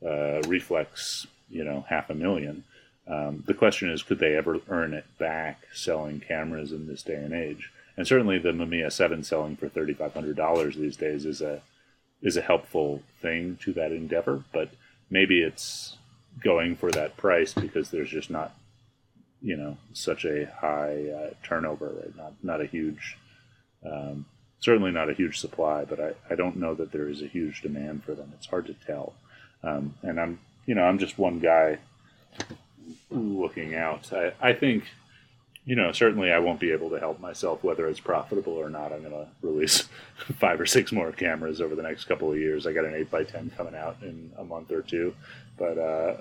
uh, 0.05 0.41
Reflex, 0.47 1.27
you 1.49 1.63
know, 1.63 1.85
half 1.87 2.09
a 2.09 2.15
million. 2.15 2.63
Um, 3.07 3.43
the 3.47 3.53
question 3.53 3.89
is, 3.89 4.03
could 4.03 4.19
they 4.19 4.35
ever 4.35 4.59
earn 4.67 4.93
it 4.93 5.05
back 5.17 5.61
selling 5.73 6.19
cameras 6.19 6.71
in 6.71 6.87
this 6.87 7.03
day 7.03 7.15
and 7.15 7.33
age? 7.33 7.71
And 7.95 8.07
certainly, 8.07 8.37
the 8.39 8.51
Mamiya 8.51 8.91
7 8.91 9.23
selling 9.23 9.55
for 9.55 9.69
$3,500 9.69 10.75
these 10.75 10.97
days 10.97 11.25
is 11.25 11.41
a 11.41 11.61
is 12.21 12.37
a 12.37 12.41
helpful 12.41 13.01
thing 13.21 13.57
to 13.61 13.73
that 13.73 13.91
endeavor, 13.91 14.43
but 14.51 14.69
maybe 15.09 15.41
it's 15.41 15.97
going 16.43 16.75
for 16.75 16.91
that 16.91 17.17
price 17.17 17.53
because 17.53 17.89
there's 17.89 18.09
just 18.09 18.29
not, 18.29 18.55
you 19.41 19.55
know, 19.55 19.77
such 19.93 20.25
a 20.25 20.45
high 20.59 21.09
uh, 21.09 21.29
turnover, 21.43 21.87
right? 21.87 22.15
Not 22.15 22.33
not 22.43 22.61
a 22.61 22.65
huge, 22.65 23.17
um, 23.85 24.25
certainly 24.59 24.91
not 24.91 25.09
a 25.09 25.13
huge 25.13 25.39
supply, 25.39 25.85
but 25.85 25.99
I, 25.99 26.13
I 26.29 26.35
don't 26.35 26.57
know 26.57 26.75
that 26.75 26.91
there 26.91 27.09
is 27.09 27.21
a 27.21 27.27
huge 27.27 27.61
demand 27.61 28.03
for 28.03 28.13
them. 28.13 28.31
It's 28.35 28.47
hard 28.47 28.67
to 28.67 28.73
tell, 28.73 29.13
um, 29.63 29.95
and 30.01 30.19
I'm 30.19 30.39
you 30.65 30.75
know 30.75 30.83
I'm 30.83 30.99
just 30.99 31.17
one 31.17 31.39
guy 31.39 31.79
looking 33.09 33.75
out. 33.75 34.11
I, 34.13 34.33
I 34.41 34.53
think 34.53 34.83
you 35.69 35.75
know, 35.75 35.91
certainly 35.91 36.31
I 36.31 36.39
won't 36.39 36.59
be 36.59 36.71
able 36.71 36.89
to 36.89 36.99
help 36.99 37.19
myself 37.19 37.63
whether 37.63 37.87
it's 37.87 37.99
profitable 37.99 38.53
or 38.53 38.71
not. 38.71 38.91
I'm 38.91 39.01
going 39.01 39.13
to 39.13 39.27
release 39.43 39.87
five 40.39 40.59
or 40.59 40.65
six 40.65 40.91
more 40.91 41.11
cameras 41.11 41.61
over 41.61 41.75
the 41.75 41.83
next 41.83 42.05
couple 42.05 42.31
of 42.31 42.39
years. 42.39 42.65
I 42.65 42.73
got 42.73 42.85
an 42.85 43.05
8x10 43.05 43.55
coming 43.55 43.75
out 43.75 43.97
in 44.01 44.31
a 44.39 44.43
month 44.43 44.71
or 44.71 44.81
two. 44.81 45.13
But 45.59 45.77
uh, 45.77 46.17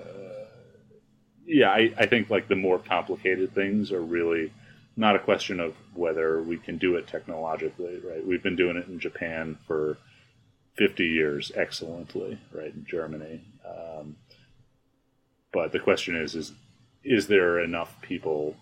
yeah, 1.47 1.71
I, 1.71 1.95
I 1.97 2.05
think 2.05 2.29
like 2.29 2.49
the 2.49 2.57
more 2.57 2.79
complicated 2.79 3.55
things 3.55 3.91
are 3.91 4.03
really 4.03 4.53
not 4.99 5.17
a 5.17 5.19
question 5.19 5.61
of 5.61 5.75
whether 5.95 6.43
we 6.43 6.59
can 6.59 6.77
do 6.77 6.97
it 6.97 7.07
technologically, 7.07 8.01
right? 8.05 8.27
We've 8.27 8.43
been 8.43 8.57
doing 8.57 8.77
it 8.77 8.87
in 8.87 9.01
Japan 9.01 9.57
for 9.67 9.97
50 10.77 11.07
years 11.07 11.53
excellently, 11.55 12.39
right? 12.53 12.75
In 12.75 12.85
Germany. 12.87 13.41
Um, 13.67 14.17
but 15.55 15.73
the 15.73 15.81
question 15.81 16.17
is, 16.17 16.35
is, 16.35 16.53
is 17.03 17.29
there 17.29 17.61
enough 17.61 17.99
people 18.03 18.55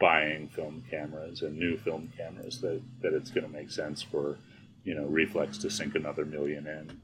buying 0.00 0.48
film 0.48 0.82
cameras 0.90 1.42
and 1.42 1.58
new 1.58 1.76
film 1.78 2.10
cameras 2.16 2.60
that, 2.60 2.80
that 3.02 3.14
it's 3.14 3.30
going 3.30 3.46
to 3.46 3.52
make 3.52 3.70
sense 3.70 4.00
for 4.02 4.36
you 4.84 4.94
know 4.94 5.04
reflex 5.06 5.58
to 5.58 5.70
sink 5.70 5.94
another 5.94 6.24
million 6.24 6.66
in 6.66 7.00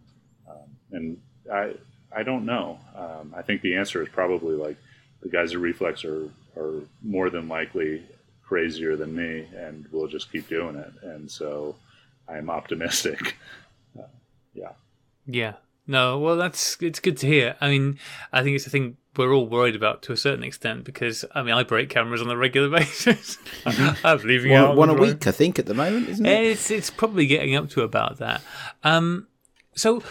um, 0.49 0.77
and 0.93 1.21
I 1.53 1.75
I 2.15 2.23
don't 2.23 2.47
know. 2.47 2.79
Um, 2.95 3.35
I 3.37 3.43
think 3.43 3.63
the 3.63 3.77
answer 3.77 4.03
is 4.03 4.09
probably 4.09 4.55
like 4.55 4.77
the 5.23 5.29
guys 5.29 5.53
at 5.53 5.59
Reflex 5.59 6.05
are 6.05 6.29
are 6.57 6.83
more 7.03 7.31
than 7.31 7.49
likely 7.49 8.05
crazier 8.43 8.97
than 8.97 9.15
me, 9.15 9.49
and 9.57 9.87
we'll 9.91 10.07
just 10.07 10.31
keep 10.31 10.49
doing 10.49 10.77
it. 10.77 10.93
And 11.03 11.31
so 11.31 11.75
I'm 12.29 12.51
optimistic. 12.51 13.37
Uh, 13.97 14.09
yeah. 14.55 14.73
Yeah. 15.25 15.53
No, 15.87 16.19
well, 16.19 16.37
that's 16.37 16.77
it's 16.81 16.99
good 16.99 17.17
to 17.19 17.29
hear. 17.29 17.55
I 17.61 17.69
mean, 17.69 18.01
I 18.33 18.43
think 18.43 18.57
it's 18.57 18.67
a 18.67 18.71
thing 18.71 18.97
we're 19.17 19.33
all 19.33 19.47
worried 19.47 19.77
about 19.77 20.03
to 20.03 20.13
a 20.13 20.17
certain 20.17 20.45
extent 20.45 20.85
because 20.85 21.25
I 21.35 21.43
mean, 21.43 21.55
I 21.55 21.63
break 21.63 21.89
cameras 21.89 22.23
on 22.23 22.31
a 22.31 22.37
regular 22.37 22.69
basis. 22.79 23.39
I'm 23.67 24.19
leaving 24.19 24.53
one, 24.53 24.61
out 24.61 24.77
one 24.77 24.91
a 24.91 24.95
week, 24.95 25.27
I 25.27 25.33
think, 25.33 25.59
at 25.59 25.67
the 25.67 25.75
moment, 25.75 26.09
isn't 26.09 26.27
it? 26.27 26.45
It's 26.45 26.71
it's 26.71 26.91
probably 26.91 27.27
getting 27.27 27.55
up 27.55 27.69
to 27.71 27.83
about 27.83 28.19
that. 28.19 28.43
Um, 28.83 29.29
so 29.75 30.03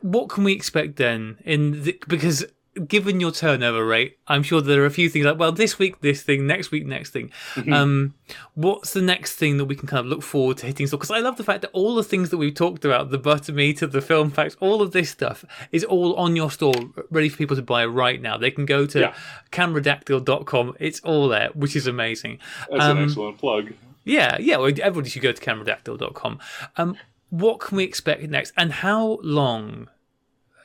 what 0.00 0.28
can 0.28 0.44
we 0.44 0.52
expect 0.52 0.96
then? 0.96 1.38
In 1.44 1.82
the, 1.84 1.98
because 2.06 2.44
given 2.88 3.20
your 3.20 3.30
turnover 3.30 3.84
rate, 3.86 4.18
I'm 4.26 4.42
sure 4.42 4.60
there 4.60 4.82
are 4.82 4.86
a 4.86 4.90
few 4.90 5.08
things 5.08 5.24
like 5.24 5.38
well, 5.38 5.52
this 5.52 5.78
week 5.78 6.00
this 6.00 6.22
thing, 6.22 6.46
next 6.46 6.70
week 6.70 6.86
next 6.86 7.10
thing. 7.10 7.30
Um, 7.72 8.14
what's 8.54 8.92
the 8.92 9.02
next 9.02 9.34
thing 9.36 9.56
that 9.58 9.66
we 9.66 9.76
can 9.76 9.86
kind 9.86 10.00
of 10.00 10.06
look 10.06 10.22
forward 10.22 10.56
to 10.58 10.66
hitting 10.66 10.86
store? 10.86 10.98
Because 10.98 11.10
I 11.10 11.20
love 11.20 11.36
the 11.36 11.44
fact 11.44 11.62
that 11.62 11.70
all 11.72 11.94
the 11.94 12.02
things 12.02 12.30
that 12.30 12.36
we've 12.38 12.54
talked 12.54 12.84
about, 12.84 13.10
the 13.10 13.18
butter 13.18 13.52
meter, 13.52 13.86
the 13.86 14.00
film 14.00 14.30
facts, 14.30 14.56
all 14.60 14.82
of 14.82 14.92
this 14.92 15.10
stuff 15.10 15.44
is 15.72 15.84
all 15.84 16.14
on 16.16 16.34
your 16.36 16.50
store, 16.50 16.74
ready 17.10 17.28
for 17.28 17.36
people 17.36 17.56
to 17.56 17.62
buy 17.62 17.84
right 17.86 18.20
now. 18.20 18.36
They 18.36 18.50
can 18.50 18.66
go 18.66 18.86
to 18.86 18.98
Yeah. 19.00 19.14
cameradactyl.com. 19.52 20.74
It's 20.80 21.00
all 21.00 21.28
there, 21.28 21.50
which 21.54 21.76
is 21.76 21.86
amazing. 21.86 22.38
That's 22.70 22.84
Um, 22.84 22.98
an 22.98 23.04
excellent 23.04 23.38
plug. 23.38 23.72
Yeah, 24.04 24.36
yeah. 24.38 24.56
Well, 24.56 24.66
everybody 24.82 25.08
should 25.08 25.22
go 25.22 25.32
to 25.32 25.40
cameradactyl.com. 25.42 26.38
Um, 26.76 26.96
what 27.30 27.60
can 27.60 27.76
we 27.76 27.84
expect 27.84 28.22
next, 28.28 28.52
and 28.56 28.70
how 28.72 29.18
long? 29.22 29.88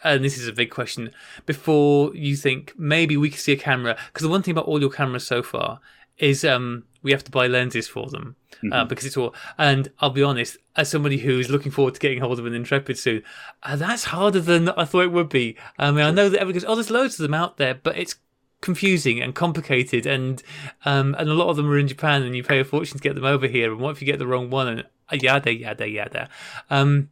And 0.03 0.23
this 0.23 0.37
is 0.37 0.47
a 0.47 0.53
big 0.53 0.71
question. 0.71 1.11
Before 1.45 2.15
you 2.15 2.35
think 2.35 2.73
maybe 2.77 3.17
we 3.17 3.29
could 3.29 3.39
see 3.39 3.53
a 3.53 3.57
camera, 3.57 3.97
because 4.07 4.23
the 4.23 4.29
one 4.29 4.41
thing 4.41 4.53
about 4.53 4.65
all 4.65 4.79
your 4.79 4.89
cameras 4.89 5.27
so 5.27 5.43
far 5.43 5.79
is 6.17 6.43
um, 6.43 6.83
we 7.01 7.11
have 7.11 7.23
to 7.23 7.31
buy 7.31 7.47
lenses 7.47 7.87
for 7.87 8.09
them 8.09 8.35
uh, 8.71 8.85
because 8.85 9.05
it's 9.05 9.17
all. 9.17 9.33
And 9.57 9.89
I'll 9.99 10.09
be 10.09 10.23
honest, 10.23 10.57
as 10.75 10.89
somebody 10.89 11.17
who's 11.17 11.49
looking 11.49 11.71
forward 11.71 11.95
to 11.95 11.99
getting 11.99 12.19
hold 12.19 12.39
of 12.39 12.45
an 12.45 12.53
Intrepid 12.53 12.97
soon, 12.97 13.23
uh, 13.63 13.75
that's 13.75 14.05
harder 14.05 14.41
than 14.41 14.69
I 14.69 14.85
thought 14.85 15.03
it 15.03 15.11
would 15.11 15.29
be. 15.29 15.57
I 15.77 15.91
mean, 15.91 16.05
I 16.05 16.11
know 16.11 16.29
that 16.29 16.39
everybody 16.39 16.59
goes, 16.59 16.69
"Oh, 16.69 16.75
there's 16.75 16.91
loads 16.91 17.19
of 17.19 17.23
them 17.23 17.33
out 17.33 17.57
there," 17.57 17.75
but 17.75 17.97
it's 17.97 18.15
confusing 18.61 19.21
and 19.21 19.35
complicated 19.35 20.05
and 20.05 20.43
um 20.83 21.15
and 21.17 21.29
a 21.29 21.33
lot 21.33 21.47
of 21.47 21.55
them 21.55 21.69
are 21.69 21.77
in 21.77 21.87
Japan 21.87 22.23
and 22.23 22.35
you 22.35 22.43
pay 22.43 22.59
a 22.59 22.65
fortune 22.65 22.97
to 22.97 23.01
get 23.01 23.15
them 23.15 23.23
over 23.23 23.47
here 23.47 23.71
and 23.71 23.79
what 23.79 23.91
if 23.91 24.01
you 24.01 24.05
get 24.05 24.19
the 24.19 24.27
wrong 24.27 24.49
one 24.49 24.67
and 24.67 24.83
uh, 25.09 25.17
yada 25.21 25.53
yada 25.53 25.87
yada 25.87 26.29
um 26.69 27.09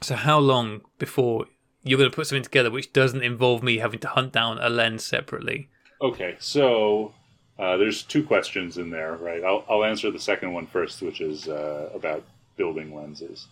so 0.00 0.14
how 0.14 0.38
long 0.38 0.80
before 0.98 1.44
you're 1.88 1.98
going 1.98 2.10
to 2.10 2.14
put 2.14 2.26
something 2.26 2.42
together 2.42 2.70
which 2.70 2.92
doesn't 2.92 3.22
involve 3.22 3.62
me 3.62 3.78
having 3.78 3.98
to 3.98 4.08
hunt 4.08 4.32
down 4.32 4.58
a 4.60 4.68
lens 4.68 5.04
separately 5.04 5.68
Okay, 6.00 6.36
so 6.38 7.12
uh, 7.58 7.76
there's 7.76 8.02
two 8.02 8.22
questions 8.22 8.78
in 8.78 8.90
there, 8.90 9.16
right? 9.16 9.42
I'll, 9.42 9.64
I'll 9.68 9.84
answer 9.84 10.10
the 10.10 10.20
second 10.20 10.52
one 10.52 10.66
first, 10.66 11.02
which 11.02 11.20
is 11.20 11.48
uh, 11.48 11.90
about 11.92 12.22
building 12.56 12.94
lenses. 12.94 13.48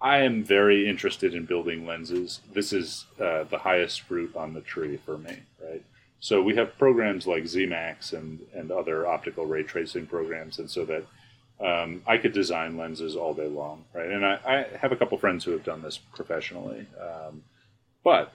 I 0.00 0.18
am 0.18 0.44
very 0.44 0.86
interested 0.86 1.34
in 1.34 1.46
building 1.46 1.86
lenses. 1.86 2.40
This 2.52 2.74
is 2.74 3.06
uh, 3.18 3.44
the 3.44 3.58
highest 3.58 4.02
fruit 4.02 4.36
on 4.36 4.52
the 4.52 4.60
tree 4.60 4.98
for 4.98 5.16
me, 5.16 5.38
right? 5.64 5.82
So 6.20 6.42
we 6.42 6.54
have 6.56 6.76
programs 6.76 7.26
like 7.26 7.44
Zemax 7.44 8.12
and, 8.12 8.40
and 8.54 8.70
other 8.70 9.06
optical 9.06 9.46
ray 9.46 9.62
tracing 9.62 10.06
programs, 10.06 10.58
and 10.58 10.70
so 10.70 10.84
that 10.84 11.06
um, 11.64 12.02
I 12.06 12.18
could 12.18 12.34
design 12.34 12.76
lenses 12.76 13.16
all 13.16 13.32
day 13.32 13.48
long, 13.48 13.84
right? 13.94 14.10
And 14.10 14.26
I, 14.26 14.38
I 14.44 14.76
have 14.76 14.92
a 14.92 14.96
couple 14.96 15.16
friends 15.16 15.44
who 15.44 15.52
have 15.52 15.64
done 15.64 15.80
this 15.80 15.96
professionally, 15.96 16.86
um, 17.00 17.42
but 18.06 18.32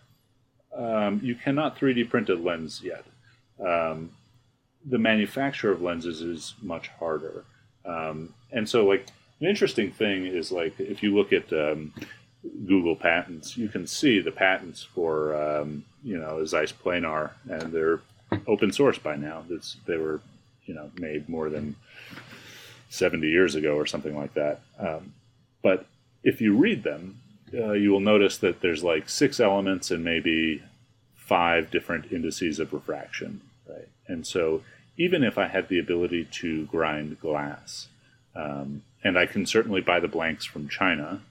um, 0.75 1.21
you 1.23 1.33
cannot 1.33 1.79
3D 1.79 2.09
print 2.09 2.27
a 2.27 2.35
lens 2.35 2.81
yet. 2.83 3.05
Um, 3.65 4.11
the 4.85 4.97
manufacture 4.97 5.71
of 5.71 5.81
lenses 5.81 6.21
is 6.21 6.55
much 6.61 6.89
harder, 6.99 7.45
um, 7.85 8.33
and 8.51 8.67
so 8.67 8.85
like 8.85 9.07
an 9.39 9.47
interesting 9.47 9.89
thing 9.89 10.25
is 10.25 10.51
like 10.51 10.77
if 10.77 11.01
you 11.01 11.15
look 11.15 11.31
at 11.31 11.53
um, 11.53 11.93
Google 12.67 12.97
patents, 12.97 13.55
you 13.55 13.69
can 13.69 13.87
see 13.87 14.19
the 14.19 14.31
patents 14.31 14.83
for 14.83 15.35
um, 15.35 15.85
you 16.03 16.17
know 16.17 16.43
Zeiss 16.43 16.73
planar, 16.73 17.31
and 17.49 17.71
they're 17.71 18.01
open 18.47 18.73
source 18.73 18.97
by 18.97 19.15
now. 19.15 19.45
It's, 19.49 19.77
they 19.85 19.95
were 19.95 20.19
you 20.65 20.73
know 20.73 20.91
made 20.97 21.29
more 21.29 21.49
than 21.49 21.77
seventy 22.89 23.29
years 23.29 23.55
ago 23.55 23.77
or 23.77 23.85
something 23.85 24.17
like 24.17 24.33
that. 24.33 24.59
Um, 24.77 25.13
but 25.63 25.85
if 26.23 26.41
you 26.41 26.57
read 26.57 26.83
them, 26.83 27.21
uh, 27.53 27.71
you 27.71 27.91
will 27.91 27.99
notice 27.99 28.37
that 28.37 28.61
there's 28.61 28.83
like 28.83 29.09
six 29.09 29.39
elements 29.39 29.91
and 29.91 30.03
maybe 30.03 30.63
five 31.15 31.71
different 31.71 32.11
indices 32.11 32.59
of 32.59 32.73
refraction, 32.73 33.41
right? 33.67 33.87
And 34.07 34.25
so 34.25 34.63
even 34.97 35.23
if 35.23 35.37
I 35.37 35.47
had 35.47 35.69
the 35.69 35.79
ability 35.79 36.25
to 36.25 36.65
grind 36.65 37.19
glass, 37.19 37.87
um, 38.35 38.83
and 39.03 39.17
I 39.17 39.25
can 39.25 39.45
certainly 39.45 39.81
buy 39.81 39.99
the 39.99 40.07
blanks 40.07 40.45
from 40.45 40.69
China, 40.69 41.21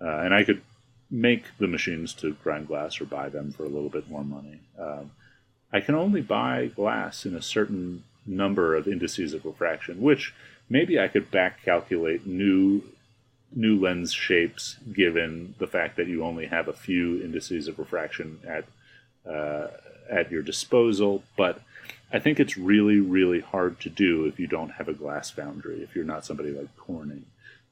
uh, 0.00 0.18
and 0.18 0.34
I 0.34 0.44
could 0.44 0.62
make 1.10 1.44
the 1.58 1.68
machines 1.68 2.12
to 2.14 2.34
grind 2.42 2.66
glass 2.66 3.00
or 3.00 3.04
buy 3.04 3.28
them 3.28 3.52
for 3.52 3.64
a 3.64 3.68
little 3.68 3.88
bit 3.88 4.10
more 4.10 4.24
money. 4.24 4.60
Um, 4.78 5.12
I 5.72 5.80
can 5.80 5.94
only 5.94 6.20
buy 6.20 6.66
glass 6.66 7.24
in 7.24 7.34
a 7.34 7.42
certain 7.42 8.04
number 8.26 8.74
of 8.74 8.88
indices 8.88 9.32
of 9.32 9.44
refraction, 9.44 10.00
which 10.02 10.34
maybe 10.68 10.98
I 10.98 11.08
could 11.08 11.30
back 11.30 11.64
calculate 11.64 12.26
new 12.26 12.82
new 13.54 13.78
lens 13.78 14.12
shapes 14.12 14.76
given 14.92 15.54
the 15.58 15.66
fact 15.66 15.96
that 15.96 16.08
you 16.08 16.24
only 16.24 16.46
have 16.46 16.68
a 16.68 16.72
few 16.72 17.22
indices 17.22 17.68
of 17.68 17.78
refraction 17.78 18.38
at 18.46 18.64
uh, 19.30 19.68
at 20.10 20.30
your 20.30 20.42
disposal. 20.42 21.22
But 21.36 21.60
I 22.12 22.18
think 22.18 22.38
it's 22.38 22.56
really, 22.56 23.00
really 23.00 23.40
hard 23.40 23.80
to 23.80 23.90
do 23.90 24.26
if 24.26 24.38
you 24.38 24.46
don't 24.46 24.70
have 24.70 24.88
a 24.88 24.94
glass 24.94 25.30
foundry, 25.30 25.82
if 25.82 25.96
you're 25.96 26.04
not 26.04 26.24
somebody 26.24 26.50
like 26.50 26.74
Corning, 26.76 27.24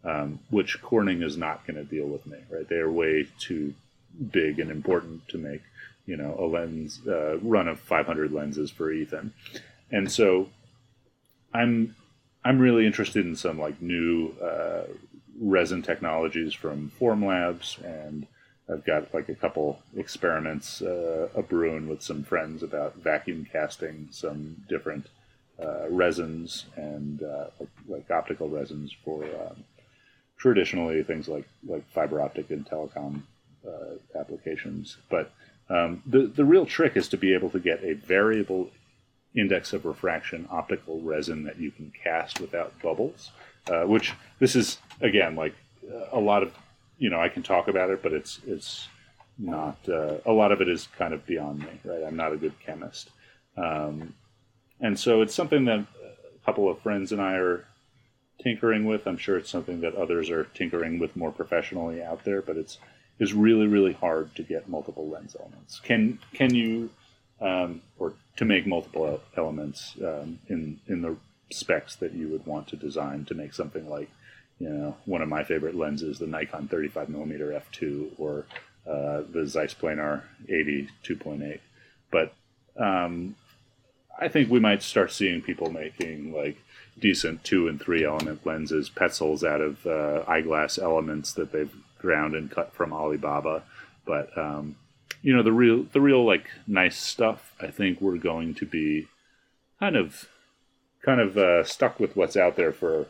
um, 0.05 0.41
which 0.51 0.83
Corning 0.83 1.23
is 1.23 1.37
not 1.37 1.67
going 1.67 1.77
to 1.77 1.85
deal 1.85 2.07
with 2.07 2.27
me, 2.27 2.39
right? 2.51 2.69
They 2.69 2.77
are 2.77 2.91
way 2.91 3.29
too 3.39 3.75
big 4.33 4.59
and 4.59 4.71
important 4.71 5.29
to 5.29 5.39
make, 5.39 5.63
you 6.07 6.17
know, 6.17 6.35
a 6.39 6.47
lens 6.47 7.01
uh, 7.07 7.39
run 7.39 7.69
of 7.69 7.79
500 7.79 8.33
lenses 8.33 8.71
for 8.71 8.91
Ethan. 8.91 9.33
And 9.91 10.11
so 10.11 10.49
I'm 11.53 11.95
I'm 12.45 12.59
really 12.59 12.87
interested 12.87 13.25
in 13.25 13.37
some 13.37 13.59
like 13.59 13.81
new 13.81 14.35
uh, 14.43 14.83
resin 15.45 15.83
technologies 15.83 16.55
from 16.55 16.91
Formlabs, 16.99 17.79
and 17.85 18.27
I've 18.69 18.85
got 18.85 19.13
like 19.13 19.29
a 19.29 19.35
couple 19.35 19.81
experiments 19.97 20.81
uh, 20.81 21.29
a 21.35 21.43
brewing 21.43 21.89
with 21.89 22.03
some 22.03 22.25
friends 22.25 22.63
about 22.63 22.97
vacuum 22.97 23.47
casting 23.51 24.09
some 24.11 24.57
different 24.69 25.07
uh, 25.63 25.89
resins 25.91 26.65
and 26.77 27.23
uh, 27.23 27.47
like, 27.61 27.69
like 27.87 28.11
optical 28.11 28.49
resins 28.49 28.93
for 29.05 29.25
um, 29.25 29.65
traditionally 30.39 31.03
things 31.03 31.29
like 31.29 31.47
like 31.67 31.89
fiber 31.91 32.21
optic 32.21 32.51
and 32.51 32.67
telecom 32.67 33.23
uh, 33.67 34.19
applications. 34.19 34.97
But 35.11 35.31
um, 35.69 36.03
the 36.07 36.27
the 36.27 36.45
real 36.45 36.65
trick 36.67 36.97
is 36.97 37.09
to 37.09 37.19
be 37.19 37.35
able 37.35 37.51
to 37.51 37.61
get 37.61 37.85
a 37.85 37.95
variable 37.95 38.71
index 39.37 39.73
of 39.73 39.85
refraction 39.85 40.49
optical 40.51 41.01
resin 41.01 41.45
that 41.45 41.59
you 41.59 41.71
can 41.71 41.93
cast 42.03 42.41
without 42.41 42.73
bubbles. 42.81 43.31
Uh, 43.71 43.85
which 43.85 44.13
this 44.41 44.55
is 44.55 44.79
again 45.01 45.35
like 45.37 45.55
a 46.13 46.21
lot 46.21 46.43
of 46.43 46.53
you 46.99 47.09
know 47.09 47.21
I 47.21 47.29
can 47.29 47.43
talk 47.43 47.69
about 47.69 47.91
it, 47.91 48.03
but 48.03 48.13
it's 48.13 48.41
it's 48.47 48.89
not 49.39 49.79
uh, 49.89 50.17
a 50.27 50.33
lot 50.33 50.53
of 50.53 50.61
it 50.61 50.69
is 50.69 50.89
kind 50.99 51.15
of 51.15 51.27
beyond 51.27 51.61
me. 51.61 51.81
Right, 51.85 52.05
I'm 52.07 52.17
not 52.17 52.33
a 52.33 52.37
good 52.37 52.53
chemist, 52.61 53.11
um, 53.57 54.15
and 54.81 54.99
so 54.99 55.23
it's 55.23 55.35
something 55.35 55.65
that 55.65 55.81
a 55.81 56.45
couple 56.45 56.69
of 56.69 56.79
friends 56.81 57.11
and 57.11 57.23
I 57.23 57.35
are 57.35 57.65
tinkering 58.43 58.85
with. 58.85 59.07
I'm 59.07 59.17
sure 59.17 59.39
it's 59.39 59.51
something 59.51 59.81
that 59.81 59.95
others 59.95 60.29
are 60.31 60.45
tinkering 60.45 60.99
with 60.99 61.17
more 61.17 61.33
professionally 61.33 62.03
out 62.03 62.25
there, 62.25 62.43
but 62.43 62.57
it's 62.57 62.79
is 63.19 63.33
really 63.33 63.67
really 63.67 63.93
hard 63.93 64.35
to 64.35 64.43
get 64.43 64.69
multiple 64.69 65.09
lens 65.09 65.37
elements. 65.41 65.81
Can 65.81 66.19
can 66.33 66.55
you 66.55 66.91
um, 67.41 67.81
or 67.99 68.13
to 68.37 68.45
make 68.45 68.67
multiple 68.67 69.21
elements 69.37 69.95
um, 70.05 70.39
in 70.49 70.81
in 70.87 71.03
the 71.03 71.17
specs 71.51 71.97
that 71.97 72.13
you 72.13 72.29
would 72.29 72.47
want 72.47 72.69
to 72.69 72.77
design 72.77 73.25
to 73.27 73.35
make 73.35 73.55
something 73.55 73.89
like 73.89 74.11
you 74.59 74.69
know 74.69 74.97
one 75.05 75.23
of 75.23 75.29
my 75.29 75.45
favorite 75.45 75.75
lenses, 75.75 76.19
the 76.19 76.27
Nikon 76.27 76.69
35 76.69 77.09
millimeter 77.09 77.51
f2 77.51 78.13
or 78.19 78.47
uh, 78.87 79.23
the 79.31 79.47
Zeiss 79.47 79.75
Planar 79.75 80.23
80 80.49 80.89
2.8. 81.05 81.61
But 82.11 82.35
um, 82.77 83.37
I 84.19 84.29
think 84.29 84.51
we 84.51 84.61
might 84.61 84.83
start 84.83 85.13
seeing 85.13 85.43
people 85.43 85.71
making 85.71 86.33
like 86.33 86.59
decent 86.99 87.43
two 87.43 87.67
and 87.67 87.81
three 87.81 88.05
element 88.05 88.47
lenses, 88.47 88.89
Petzvals 88.89 89.43
out 89.43 89.61
of 89.61 89.87
uh, 89.87 90.25
eyeglass 90.29 90.79
elements 90.79 91.33
that 91.33 91.51
they've 91.53 91.75
ground 92.05 92.35
and 92.35 92.51
cut 92.51 92.73
from 92.75 92.93
Alibaba. 92.93 93.63
But 94.05 94.37
um, 94.37 94.77
you 95.23 95.35
know 95.35 95.43
the 95.43 95.53
real 95.53 95.85
the 95.93 96.01
real 96.01 96.25
like 96.25 96.51
nice 96.67 96.99
stuff. 96.99 97.55
I 97.61 97.69
think 97.69 98.01
we're 98.01 98.19
going 98.19 98.55
to 98.57 98.67
be 98.67 99.09
kind 99.81 99.97
of 99.97 100.29
kind 101.05 101.21
of 101.21 101.37
uh, 101.37 101.65
stuck 101.65 102.01
with 102.01 102.17
what's 102.17 102.37
out 102.37 102.57
there 102.57 102.73
for 102.73 103.07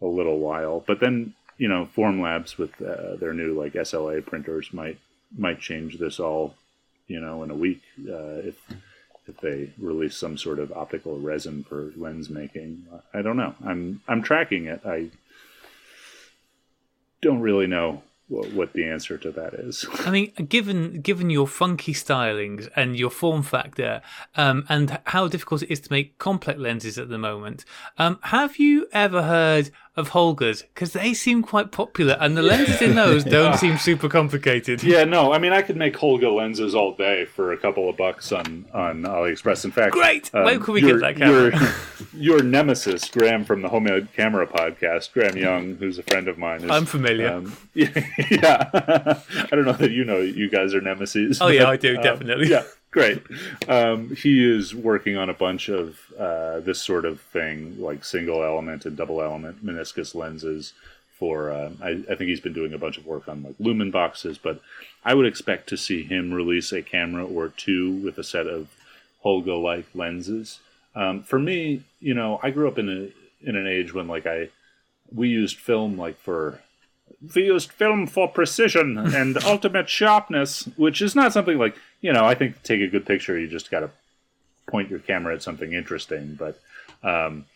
a 0.00 0.06
little 0.06 0.38
while. 0.38 0.84
But 0.86 1.00
then 1.00 1.34
you 1.58 1.68
know 1.68 1.88
Formlabs 1.96 2.56
with 2.56 2.80
uh, 2.80 3.16
their 3.16 3.34
new 3.34 3.58
like 3.58 3.74
SLA 3.74 4.24
printers 4.24 4.72
might 4.72 4.98
might 5.36 5.60
change 5.60 5.98
this 5.98 6.20
all, 6.20 6.54
you 7.06 7.20
know, 7.20 7.42
in 7.42 7.50
a 7.50 7.54
week 7.54 7.82
uh, 8.08 8.40
if 8.44 8.56
if 9.28 9.40
they 9.40 9.70
release 9.78 10.16
some 10.16 10.36
sort 10.36 10.58
of 10.58 10.72
optical 10.72 11.18
resin 11.18 11.64
for 11.64 11.92
lens 11.96 12.28
making. 12.28 12.86
I 13.14 13.22
don't 13.22 13.36
know. 13.36 13.54
I'm 13.64 14.00
I'm 14.08 14.22
tracking 14.22 14.66
it. 14.66 14.80
I 14.84 15.10
don't 17.20 17.40
really 17.40 17.68
know 17.68 18.02
what 18.28 18.72
the 18.72 18.84
answer 18.84 19.18
to 19.18 19.30
that 19.32 19.54
is. 19.54 19.84
I 20.06 20.10
mean, 20.10 20.32
given 20.48 21.00
given 21.00 21.28
your 21.28 21.46
funky 21.46 21.92
stylings 21.92 22.68
and 22.74 22.96
your 22.96 23.10
form 23.10 23.42
factor, 23.42 24.00
um, 24.36 24.64
and 24.68 24.98
how 25.04 25.28
difficult 25.28 25.62
it 25.62 25.70
is 25.70 25.80
to 25.80 25.92
make 25.92 26.18
complex 26.18 26.58
lenses 26.58 26.98
at 26.98 27.08
the 27.08 27.18
moment, 27.18 27.64
um, 27.98 28.18
have 28.22 28.56
you 28.56 28.86
ever 28.92 29.22
heard 29.22 29.70
of 29.94 30.10
Holgas 30.10 30.62
because 30.74 30.94
they 30.94 31.12
seem 31.12 31.42
quite 31.42 31.70
popular, 31.70 32.16
and 32.18 32.36
the 32.36 32.42
lenses 32.42 32.80
in 32.80 32.94
those 32.94 33.24
don't 33.38 33.58
seem 33.58 33.76
super 33.76 34.08
complicated. 34.08 34.82
Yeah, 34.82 35.04
no, 35.04 35.32
I 35.32 35.38
mean 35.38 35.52
I 35.52 35.60
could 35.60 35.76
make 35.76 35.96
Holga 35.96 36.34
lenses 36.34 36.74
all 36.74 36.94
day 36.94 37.26
for 37.26 37.52
a 37.52 37.58
couple 37.58 37.90
of 37.90 37.96
bucks 37.96 38.32
on 38.32 38.64
on 38.72 39.02
AliExpress. 39.02 39.64
In 39.64 39.70
fact, 39.70 39.92
great. 39.92 40.30
Um, 40.34 40.44
Where 40.44 40.58
could 40.58 40.72
we 40.72 40.80
get 40.80 41.00
that 41.00 41.16
camera? 41.16 41.50
Your, 41.54 41.74
your, 42.38 42.42
nemesis, 42.42 43.08
Graham 43.10 43.44
from 43.44 43.60
the 43.60 43.68
Homemade 43.68 44.12
Camera 44.14 44.46
Podcast, 44.46 45.12
Graham 45.12 45.36
Young, 45.36 45.76
who's 45.76 45.98
a 45.98 46.02
friend 46.04 46.26
of 46.28 46.38
mine. 46.38 46.64
Is, 46.64 46.70
I'm 46.70 46.86
familiar. 46.86 47.34
Um, 47.34 47.56
yeah, 47.74 47.90
yeah. 48.30 48.70
I 48.72 49.46
don't 49.54 49.66
know 49.66 49.72
that 49.72 49.90
you 49.90 50.04
know 50.04 50.18
you 50.18 50.48
guys 50.48 50.74
are 50.74 50.80
nemesis. 50.80 51.40
Oh 51.40 51.48
yeah, 51.48 51.68
I 51.68 51.76
do 51.76 51.96
um, 51.96 52.02
definitely. 52.02 52.48
Yeah, 52.48 52.64
great. 52.92 53.22
Um, 53.66 54.14
he 54.14 54.48
is 54.48 54.74
working 54.74 55.16
on 55.16 55.28
a 55.28 55.34
bunch 55.34 55.68
of 55.68 55.98
uh, 56.16 56.60
this 56.60 56.80
sort 56.80 57.04
of 57.04 57.20
thing, 57.20 57.80
like 57.80 58.04
single 58.04 58.44
element 58.44 58.86
and 58.86 58.96
double 58.96 59.20
element 59.20 59.64
meniscus 59.66 60.14
lenses. 60.14 60.74
For 61.18 61.50
uh, 61.50 61.70
I, 61.80 61.90
I, 61.90 62.14
think 62.16 62.22
he's 62.30 62.40
been 62.40 62.52
doing 62.52 62.72
a 62.72 62.78
bunch 62.78 62.98
of 62.98 63.06
work 63.06 63.28
on 63.28 63.44
like 63.44 63.54
lumen 63.60 63.92
boxes, 63.92 64.38
but 64.38 64.60
I 65.04 65.14
would 65.14 65.26
expect 65.26 65.68
to 65.68 65.76
see 65.76 66.02
him 66.02 66.32
release 66.32 66.72
a 66.72 66.82
camera 66.82 67.24
or 67.24 67.48
two 67.48 67.92
with 67.92 68.18
a 68.18 68.24
set 68.24 68.48
of 68.48 68.68
Holga 69.24 69.60
like 69.60 69.86
lenses. 69.94 70.58
Um, 70.96 71.22
for 71.22 71.38
me, 71.38 71.84
you 72.00 72.14
know, 72.14 72.40
I 72.42 72.50
grew 72.50 72.66
up 72.66 72.78
in 72.78 72.88
a 72.88 73.48
in 73.48 73.56
an 73.56 73.68
age 73.68 73.94
when 73.94 74.08
like 74.08 74.26
I 74.26 74.48
we 75.14 75.28
used 75.28 75.58
film 75.58 75.96
like 75.96 76.18
for 76.18 76.60
we 77.34 77.44
used 77.44 77.70
film 77.70 78.06
for 78.06 78.28
precision 78.28 78.98
and 78.98 79.36
ultimate 79.44 79.88
sharpness, 79.88 80.64
which 80.76 81.00
is 81.00 81.14
not 81.14 81.32
something 81.32 81.58
like 81.58 81.76
you 82.02 82.12
know. 82.12 82.26
I 82.26 82.34
think 82.34 82.56
to 82.56 82.62
take 82.62 82.82
a 82.82 82.88
good 82.88 83.06
picture, 83.06 83.38
you 83.38 83.48
just 83.48 83.70
got 83.70 83.80
to 83.80 83.90
point 84.68 84.90
your 84.90 84.98
camera 84.98 85.34
at 85.34 85.42
something 85.42 85.72
interesting. 85.72 86.38
But 86.38 86.60
um, 87.02 87.46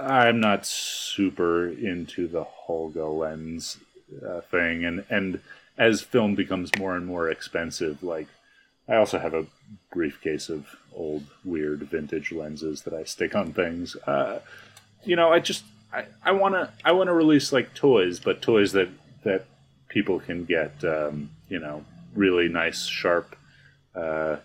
I'm 0.00 0.40
not 0.40 0.64
super 0.64 1.68
into 1.68 2.26
the 2.26 2.46
Holga 2.66 3.06
lens 3.18 3.76
uh, 4.26 4.40
thing, 4.40 4.84
and 4.86 5.04
and 5.10 5.40
as 5.76 6.00
film 6.00 6.34
becomes 6.34 6.70
more 6.78 6.96
and 6.96 7.06
more 7.06 7.28
expensive, 7.28 8.02
like 8.02 8.28
I 8.88 8.96
also 8.96 9.18
have 9.18 9.34
a 9.34 9.46
briefcase 9.92 10.48
of 10.48 10.66
old 10.94 11.24
weird 11.44 11.80
vintage 11.80 12.32
lenses 12.32 12.82
that 12.82 12.94
I 12.94 13.04
stick 13.04 13.34
on 13.34 13.52
things. 13.52 13.96
Uh, 14.06 14.40
you 15.04 15.16
know, 15.16 15.32
I 15.32 15.40
just 15.40 15.64
I 15.92 16.04
I 16.22 16.32
want 16.32 16.54
to 16.54 16.70
I 16.84 16.92
want 16.92 17.08
to 17.08 17.12
release 17.12 17.52
like 17.52 17.74
toys, 17.74 18.20
but 18.20 18.42
toys 18.42 18.72
that 18.72 18.88
that 19.24 19.46
people 19.88 20.20
can 20.20 20.44
get, 20.44 20.84
um, 20.84 21.30
you 21.48 21.58
know, 21.58 21.84
really 22.14 22.48
nice, 22.48 22.86
sharp, 22.86 23.36
uh, 23.94 24.36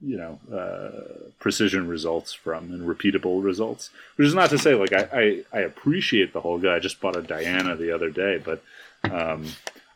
you 0.00 0.16
know, 0.16 0.38
uh, 0.52 1.30
precision 1.38 1.88
results 1.88 2.32
from 2.32 2.72
and 2.72 2.82
repeatable 2.82 3.42
results. 3.42 3.90
Which 4.16 4.26
is 4.26 4.34
not 4.34 4.50
to 4.50 4.58
say 4.58 4.74
like 4.74 4.92
I, 4.92 5.08
I, 5.52 5.58
I 5.58 5.60
appreciate 5.60 6.32
the 6.32 6.40
Holga. 6.40 6.74
I 6.74 6.78
just 6.78 7.00
bought 7.00 7.16
a 7.16 7.22
Diana 7.22 7.76
the 7.76 7.92
other 7.94 8.10
day, 8.10 8.42
but 8.44 8.62
um, 9.10 9.46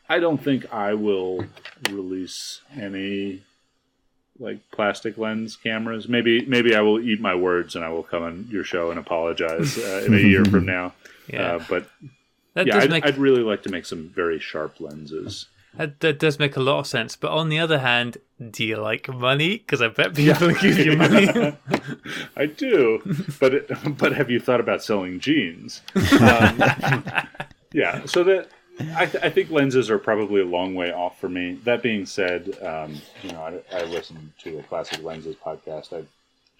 I 0.09 0.19
don't 0.19 0.41
think 0.41 0.71
I 0.73 0.93
will 0.93 1.45
release 1.89 2.61
any 2.75 3.43
like 4.39 4.59
plastic 4.71 5.17
lens 5.17 5.55
cameras. 5.55 6.07
Maybe 6.07 6.45
maybe 6.45 6.75
I 6.75 6.81
will 6.81 6.99
eat 6.99 7.19
my 7.19 7.35
words 7.35 7.75
and 7.75 7.83
I 7.83 7.89
will 7.89 8.03
come 8.03 8.23
on 8.23 8.47
your 8.49 8.63
show 8.63 8.91
and 8.91 8.99
apologize 8.99 9.77
uh, 9.77 10.03
in 10.05 10.13
a 10.13 10.17
year 10.19 10.45
from 10.45 10.65
now. 10.77 10.93
Yeah. 11.27 11.55
Uh, 11.55 11.63
but 11.69 11.89
that 12.53 12.67
yeah, 12.67 12.77
I'd, 12.77 12.89
make... 12.89 13.05
I'd, 13.05 13.17
really 13.17 13.43
like 13.43 13.63
to 13.63 13.69
make 13.69 13.85
some 13.85 14.09
very 14.09 14.39
sharp 14.39 14.79
lenses. 14.79 15.47
That, 15.77 15.99
that, 16.01 16.19
does 16.19 16.39
make 16.39 16.55
a 16.55 16.59
lot 16.59 16.79
of 16.79 16.87
sense. 16.87 17.15
But 17.15 17.31
on 17.31 17.49
the 17.49 17.59
other 17.59 17.79
hand, 17.79 18.17
do 18.51 18.65
you 18.65 18.77
like 18.77 19.07
money? 19.07 19.57
Because 19.57 19.81
I 19.81 19.87
bet 19.87 20.15
people 20.15 20.51
yeah. 20.51 20.61
give 20.61 20.77
you 20.79 20.95
money. 20.95 21.57
I 22.35 22.45
do, 22.45 23.01
but 23.39 23.53
it, 23.53 23.71
but 23.97 24.13
have 24.13 24.29
you 24.29 24.39
thought 24.39 24.59
about 24.59 24.83
selling 24.83 25.19
jeans? 25.19 25.81
Um, 25.95 26.61
yeah, 27.73 28.05
so 28.05 28.23
that 28.23 28.49
I, 28.95 29.05
th- 29.05 29.23
I, 29.23 29.29
think 29.29 29.49
lenses 29.49 29.89
are 29.89 29.97
probably 29.97 30.41
a 30.41 30.45
long 30.45 30.75
way 30.75 30.91
off 30.91 31.19
for 31.19 31.29
me. 31.29 31.59
That 31.63 31.81
being 31.81 32.05
said, 32.05 32.57
um, 32.61 32.95
you 33.23 33.31
know, 33.31 33.41
I, 33.41 33.75
I 33.75 33.83
listen 33.85 34.33
to 34.43 34.59
a 34.59 34.63
classic 34.63 35.03
lenses 35.03 35.35
podcast. 35.35 35.93
I've 35.93 36.07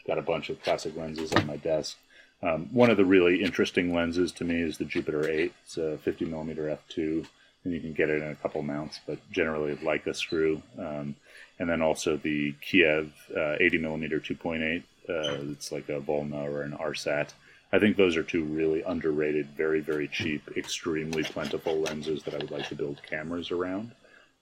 got 0.08 0.18
a 0.18 0.24
bunch 0.24 0.50
of 0.50 0.62
classic 0.64 0.96
lenses 0.96 1.32
on 1.34 1.46
my 1.46 1.58
desk. 1.58 1.98
Um, 2.42 2.70
one 2.72 2.90
of 2.90 2.98
the 2.98 3.06
really 3.06 3.44
interesting 3.44 3.94
lenses 3.94 4.32
to 4.34 4.44
me 4.44 4.62
is 4.62 4.78
the 4.78 4.86
Jupiter 4.86 5.28
8. 5.28 5.54
It's 5.64 5.78
a 5.78 5.98
50 6.00 6.26
millimeter 6.26 6.64
f2, 6.90 7.26
and 7.68 7.76
you 7.76 7.82
can 7.82 7.92
get 7.92 8.10
it 8.10 8.22
in 8.22 8.30
a 8.30 8.36
couple 8.36 8.62
mounts, 8.62 9.02
but 9.06 9.20
generally 9.30 9.76
like 9.84 10.08
a 10.08 10.14
screw. 10.14 10.62
Um, 10.80 11.16
and 11.60 11.70
then 11.70 11.82
also 11.82 12.16
the 12.16 12.54
Kiev 12.62 13.12
uh, 13.36 13.58
80 13.60 13.80
millimeter 13.80 14.20
2.8. 14.22 14.84
Uh, 15.10 15.52
it's 15.52 15.72
like 15.72 15.90
a 15.90 16.00
Volna 16.00 16.44
or 16.50 16.62
an 16.62 16.72
Arsat. 16.72 17.30
I 17.74 17.80
think 17.80 17.98
those 17.98 18.16
are 18.16 18.24
two 18.24 18.46
really 18.46 18.84
underrated, 18.84 19.48
very, 19.58 19.82
very 19.82 20.08
cheap, 20.08 20.44
extremely 20.56 21.24
plentiful 21.24 21.78
lenses 21.82 22.24
that 22.24 22.34
I 22.34 22.38
would 22.38 22.52
like 22.52 22.70
to 22.70 22.76
build 22.76 23.02
cameras 23.04 23.52
around. 23.52 23.92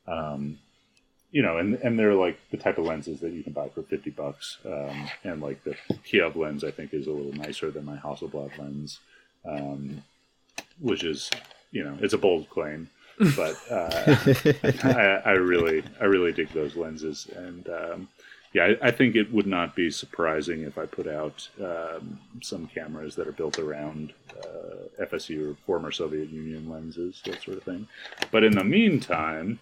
Um, 0.08 0.60
you 1.32 1.42
know, 1.42 1.58
and, 1.58 1.74
and 1.76 1.98
they're 1.98 2.14
like 2.14 2.38
the 2.52 2.58
type 2.58 2.78
of 2.78 2.86
lenses 2.86 3.20
that 3.22 3.32
you 3.32 3.42
can 3.42 3.54
buy 3.54 3.70
for 3.70 3.82
50 3.82 4.12
bucks. 4.12 4.60
Um, 4.64 5.10
and 5.24 5.42
like 5.42 5.64
the 5.64 5.76
Kiev 6.04 6.36
lens, 6.36 6.64
I 6.64 6.70
think, 6.70 6.94
is 6.94 7.08
a 7.08 7.12
little 7.12 7.34
nicer 7.34 7.72
than 7.72 7.86
my 7.86 7.98
Hasselblad 7.98 8.56
lens, 8.60 9.00
um, 9.44 10.04
which 10.80 11.04
is, 11.04 11.32
you 11.72 11.84
know, 11.84 11.98
it's 12.02 12.14
a 12.14 12.20
bold 12.20 12.52
claim. 12.52 12.88
But 13.36 13.58
uh, 13.72 14.16
I, 14.84 15.22
I, 15.26 15.32
really, 15.32 15.84
I 16.00 16.06
really 16.06 16.32
dig 16.32 16.50
those 16.50 16.76
lenses, 16.76 17.28
and 17.36 17.70
um, 17.70 18.08
yeah, 18.54 18.74
I, 18.82 18.88
I, 18.88 18.92
think 18.92 19.16
it 19.16 19.34
would 19.34 19.48
not 19.48 19.76
be 19.76 19.92
surprising 19.92 20.62
if 20.62 20.78
I 20.78 20.86
put 20.86 21.08
out 21.08 21.48
um, 21.62 22.20
some 22.42 22.68
cameras 22.68 23.16
that 23.16 23.28
are 23.28 23.34
built 23.34 23.60
around 23.60 24.14
uh, 24.38 25.04
FSU 25.06 25.52
or 25.52 25.56
former 25.66 25.92
Soviet 25.92 26.30
Union 26.30 26.70
lenses, 26.70 27.22
that 27.26 27.42
sort 27.42 27.58
of 27.58 27.64
thing. 27.64 27.88
But 28.32 28.44
in 28.44 28.54
the 28.54 28.64
meantime, 28.64 29.60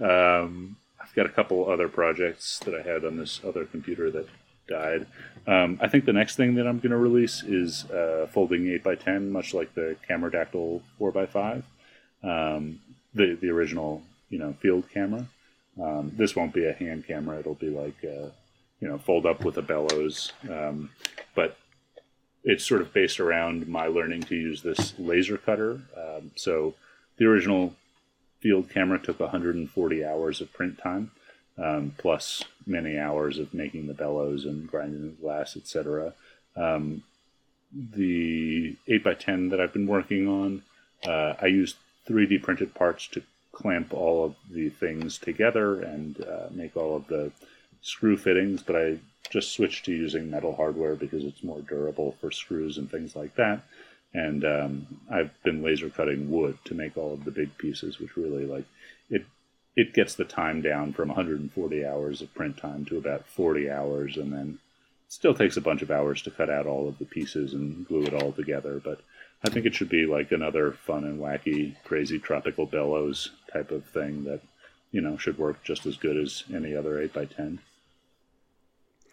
um, 0.00 0.76
I've 1.00 1.14
got 1.14 1.26
a 1.26 1.30
couple 1.30 1.70
other 1.70 1.88
projects 1.88 2.58
that 2.60 2.74
I 2.74 2.82
had 2.82 3.04
on 3.04 3.16
this 3.16 3.40
other 3.44 3.64
computer 3.64 4.10
that 4.10 4.26
died. 4.68 5.06
Um, 5.46 5.78
I 5.80 5.88
think 5.88 6.04
the 6.04 6.12
next 6.12 6.36
thing 6.36 6.54
that 6.54 6.66
I'm 6.66 6.78
going 6.78 6.90
to 6.90 6.96
release 6.96 7.42
is 7.42 7.84
uh, 7.90 8.28
folding 8.32 8.64
8x10, 8.64 9.30
much 9.30 9.54
like 9.54 9.74
the 9.74 9.96
Cameradactyl 10.08 10.80
4x5, 11.00 11.62
um, 12.22 12.80
the, 13.14 13.36
the 13.40 13.50
original 13.50 14.02
you 14.30 14.38
know 14.38 14.54
field 14.60 14.84
camera. 14.92 15.26
Um, 15.80 16.12
this 16.16 16.36
won't 16.36 16.52
be 16.52 16.66
a 16.66 16.72
hand 16.72 17.06
camera; 17.06 17.38
it'll 17.38 17.54
be 17.54 17.70
like 17.70 17.96
uh, 18.04 18.28
you 18.80 18.88
know 18.88 18.98
fold 18.98 19.26
up 19.26 19.44
with 19.44 19.56
a 19.58 19.62
bellows. 19.62 20.32
Um, 20.48 20.90
but 21.34 21.56
it's 22.44 22.64
sort 22.64 22.80
of 22.80 22.92
based 22.92 23.20
around 23.20 23.68
my 23.68 23.86
learning 23.86 24.22
to 24.22 24.34
use 24.34 24.62
this 24.62 24.94
laser 24.98 25.38
cutter. 25.38 25.80
Um, 25.96 26.32
so 26.34 26.74
the 27.16 27.26
original 27.26 27.74
field 28.40 28.68
camera 28.68 28.98
took 28.98 29.20
140 29.20 30.04
hours 30.04 30.40
of 30.40 30.52
print 30.52 30.78
time, 30.78 31.12
um, 31.56 31.94
plus 31.96 32.42
many 32.66 32.98
hours 32.98 33.38
of 33.38 33.54
making 33.54 33.86
the 33.86 33.94
bellows 33.94 34.44
and 34.44 34.68
grinding 34.68 35.02
the 35.02 35.22
glass, 35.22 35.56
etc. 35.56 36.14
Um, 36.56 37.04
the 37.72 38.76
8x10 38.88 39.50
that 39.50 39.60
I've 39.60 39.72
been 39.72 39.86
working 39.86 40.28
on, 40.28 40.62
uh, 41.06 41.34
I 41.40 41.46
used 41.46 41.76
3D 42.08 42.42
printed 42.42 42.74
parts 42.74 43.06
to 43.08 43.22
clamp 43.52 43.92
all 43.92 44.24
of 44.24 44.34
the 44.50 44.70
things 44.70 45.18
together 45.18 45.82
and 45.82 46.24
uh, 46.24 46.48
make 46.50 46.76
all 46.76 46.96
of 46.96 47.06
the 47.06 47.30
screw 47.82 48.16
fittings, 48.16 48.62
but 48.62 48.76
I 48.76 48.98
just 49.30 49.52
switched 49.52 49.84
to 49.84 49.92
using 49.92 50.30
metal 50.30 50.54
hardware 50.54 50.94
because 50.94 51.24
it's 51.24 51.42
more 51.42 51.60
durable 51.60 52.16
for 52.20 52.30
screws 52.30 52.78
and 52.78 52.90
things 52.90 53.14
like 53.14 53.34
that. 53.36 53.62
And 54.14 54.44
um, 54.44 54.86
I've 55.10 55.30
been 55.42 55.62
laser 55.62 55.88
cutting 55.88 56.30
wood 56.30 56.58
to 56.64 56.74
make 56.74 56.96
all 56.96 57.14
of 57.14 57.24
the 57.24 57.30
big 57.30 57.56
pieces, 57.58 57.98
which 57.98 58.16
really 58.16 58.46
like 58.46 58.66
it. 59.10 59.24
It 59.74 59.94
gets 59.94 60.14
the 60.14 60.24
time 60.24 60.60
down 60.60 60.92
from 60.92 61.08
140 61.08 61.86
hours 61.86 62.20
of 62.20 62.34
print 62.34 62.58
time 62.58 62.84
to 62.86 62.98
about 62.98 63.26
40 63.26 63.70
hours, 63.70 64.18
and 64.18 64.30
then 64.30 64.58
still 65.08 65.34
takes 65.34 65.56
a 65.56 65.62
bunch 65.62 65.80
of 65.80 65.90
hours 65.90 66.20
to 66.22 66.30
cut 66.30 66.50
out 66.50 66.66
all 66.66 66.88
of 66.88 66.98
the 66.98 67.06
pieces 67.06 67.54
and 67.54 67.86
glue 67.88 68.02
it 68.02 68.12
all 68.12 68.32
together. 68.32 68.82
But 68.84 69.00
I 69.44 69.50
think 69.50 69.66
it 69.66 69.74
should 69.74 69.88
be 69.88 70.06
like 70.06 70.32
another 70.32 70.72
fun 70.72 71.04
and 71.04 71.20
wacky, 71.20 71.74
crazy 71.84 72.18
tropical 72.18 72.66
bellows 72.66 73.30
type 73.52 73.70
of 73.70 73.84
thing 73.84 74.24
that 74.24 74.40
you 74.92 75.00
know 75.00 75.16
should 75.16 75.38
work 75.38 75.62
just 75.64 75.86
as 75.86 75.96
good 75.96 76.16
as 76.16 76.44
any 76.52 76.74
other 76.74 77.00
eight 77.00 77.12
by 77.12 77.24
ten. 77.24 77.58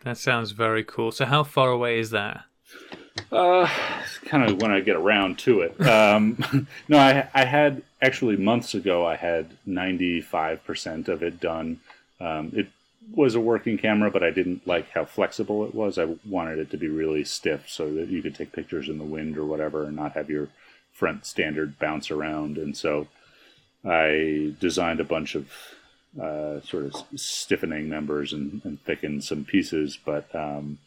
That 0.03 0.17
sounds 0.17 0.51
very 0.51 0.83
cool. 0.83 1.11
So, 1.11 1.25
how 1.25 1.43
far 1.43 1.69
away 1.69 1.99
is 1.99 2.11
that? 2.11 2.45
Uh, 3.31 3.67
kind 4.25 4.49
of 4.49 4.61
when 4.61 4.71
I 4.71 4.79
get 4.79 4.95
around 4.95 5.39
to 5.39 5.61
it. 5.61 5.79
Um, 5.81 6.67
no, 6.87 6.97
I, 6.97 7.27
I 7.33 7.45
had 7.45 7.81
actually 8.01 8.37
months 8.37 8.73
ago 8.73 9.05
I 9.05 9.15
had 9.15 9.57
95% 9.67 11.07
of 11.07 11.21
it 11.21 11.39
done. 11.39 11.79
Um, 12.19 12.51
it 12.55 12.67
was 13.11 13.35
a 13.35 13.39
working 13.39 13.77
camera, 13.77 14.11
but 14.11 14.23
I 14.23 14.31
didn't 14.31 14.67
like 14.67 14.91
how 14.91 15.05
flexible 15.05 15.65
it 15.65 15.73
was. 15.73 15.97
I 15.97 16.15
wanted 16.25 16.59
it 16.59 16.69
to 16.71 16.77
be 16.77 16.87
really 16.87 17.23
stiff 17.23 17.69
so 17.69 17.93
that 17.93 18.09
you 18.09 18.21
could 18.21 18.35
take 18.35 18.51
pictures 18.51 18.89
in 18.89 18.97
the 18.97 19.03
wind 19.03 19.37
or 19.37 19.45
whatever 19.45 19.85
and 19.85 19.95
not 19.95 20.13
have 20.13 20.29
your 20.29 20.49
front 20.91 21.25
standard 21.25 21.79
bounce 21.79 22.11
around. 22.11 22.57
And 22.57 22.75
so 22.75 23.07
I 23.85 24.53
designed 24.59 24.99
a 24.99 25.05
bunch 25.05 25.35
of 25.35 25.49
uh, 26.19 26.61
sort 26.61 26.85
of 26.85 26.95
stiffening 27.15 27.89
members 27.89 28.33
and, 28.33 28.61
and 28.63 28.83
thickened 28.83 29.23
some 29.23 29.45
pieces. 29.45 29.97
But 30.03 30.33
um, 30.35 30.79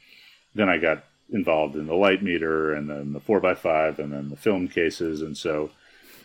then 0.54 0.68
I 0.68 0.78
got 0.78 1.04
involved 1.30 1.76
in 1.76 1.86
the 1.86 1.94
light 1.94 2.22
meter 2.22 2.74
and 2.74 2.90
then 2.90 3.12
the 3.14 3.20
4x5 3.20 3.98
and 3.98 4.12
then 4.12 4.28
the 4.28 4.36
film 4.36 4.68
cases. 4.68 5.22
And 5.22 5.36
so 5.36 5.70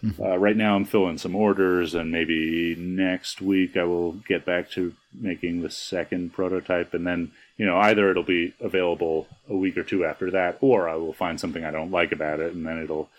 uh, 0.19 0.37
right 0.37 0.55
now, 0.55 0.75
I'm 0.75 0.85
filling 0.85 1.17
some 1.17 1.35
orders, 1.35 1.93
and 1.95 2.11
maybe 2.11 2.75
next 2.77 3.41
week 3.41 3.77
I 3.77 3.83
will 3.83 4.13
get 4.13 4.45
back 4.45 4.69
to 4.71 4.93
making 5.13 5.61
the 5.61 5.69
second 5.69 6.33
prototype, 6.33 6.93
and 6.93 7.05
then 7.05 7.31
you 7.57 7.65
know 7.65 7.77
either 7.77 8.09
it'll 8.09 8.23
be 8.23 8.53
available 8.59 9.27
a 9.49 9.55
week 9.55 9.77
or 9.77 9.83
two 9.83 10.05
after 10.05 10.31
that, 10.31 10.57
or 10.61 10.87
I 10.87 10.95
will 10.95 11.13
find 11.13 11.39
something 11.39 11.63
I 11.63 11.71
don't 11.71 11.91
like 11.91 12.11
about 12.11 12.39
it, 12.39 12.53
and 12.53 12.65
then 12.65 12.79
it'll 12.79 13.09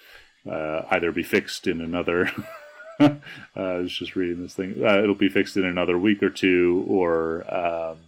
uh, 0.50 0.82
either 0.90 1.12
be 1.12 1.22
fixed 1.22 1.66
in 1.66 1.80
another. 1.80 2.30
uh, 3.00 3.14
I 3.56 3.74
was 3.78 3.92
just 3.92 4.16
reading 4.16 4.42
this 4.42 4.55
thing. 4.55 4.76
Uh, 4.84 5.02
it'll 5.02 5.14
be 5.14 5.28
fixed 5.28 5.56
in 5.56 5.64
another 5.64 5.98
week 5.98 6.22
or 6.22 6.30
two, 6.30 6.84
or 6.88 7.44
um, 7.52 7.98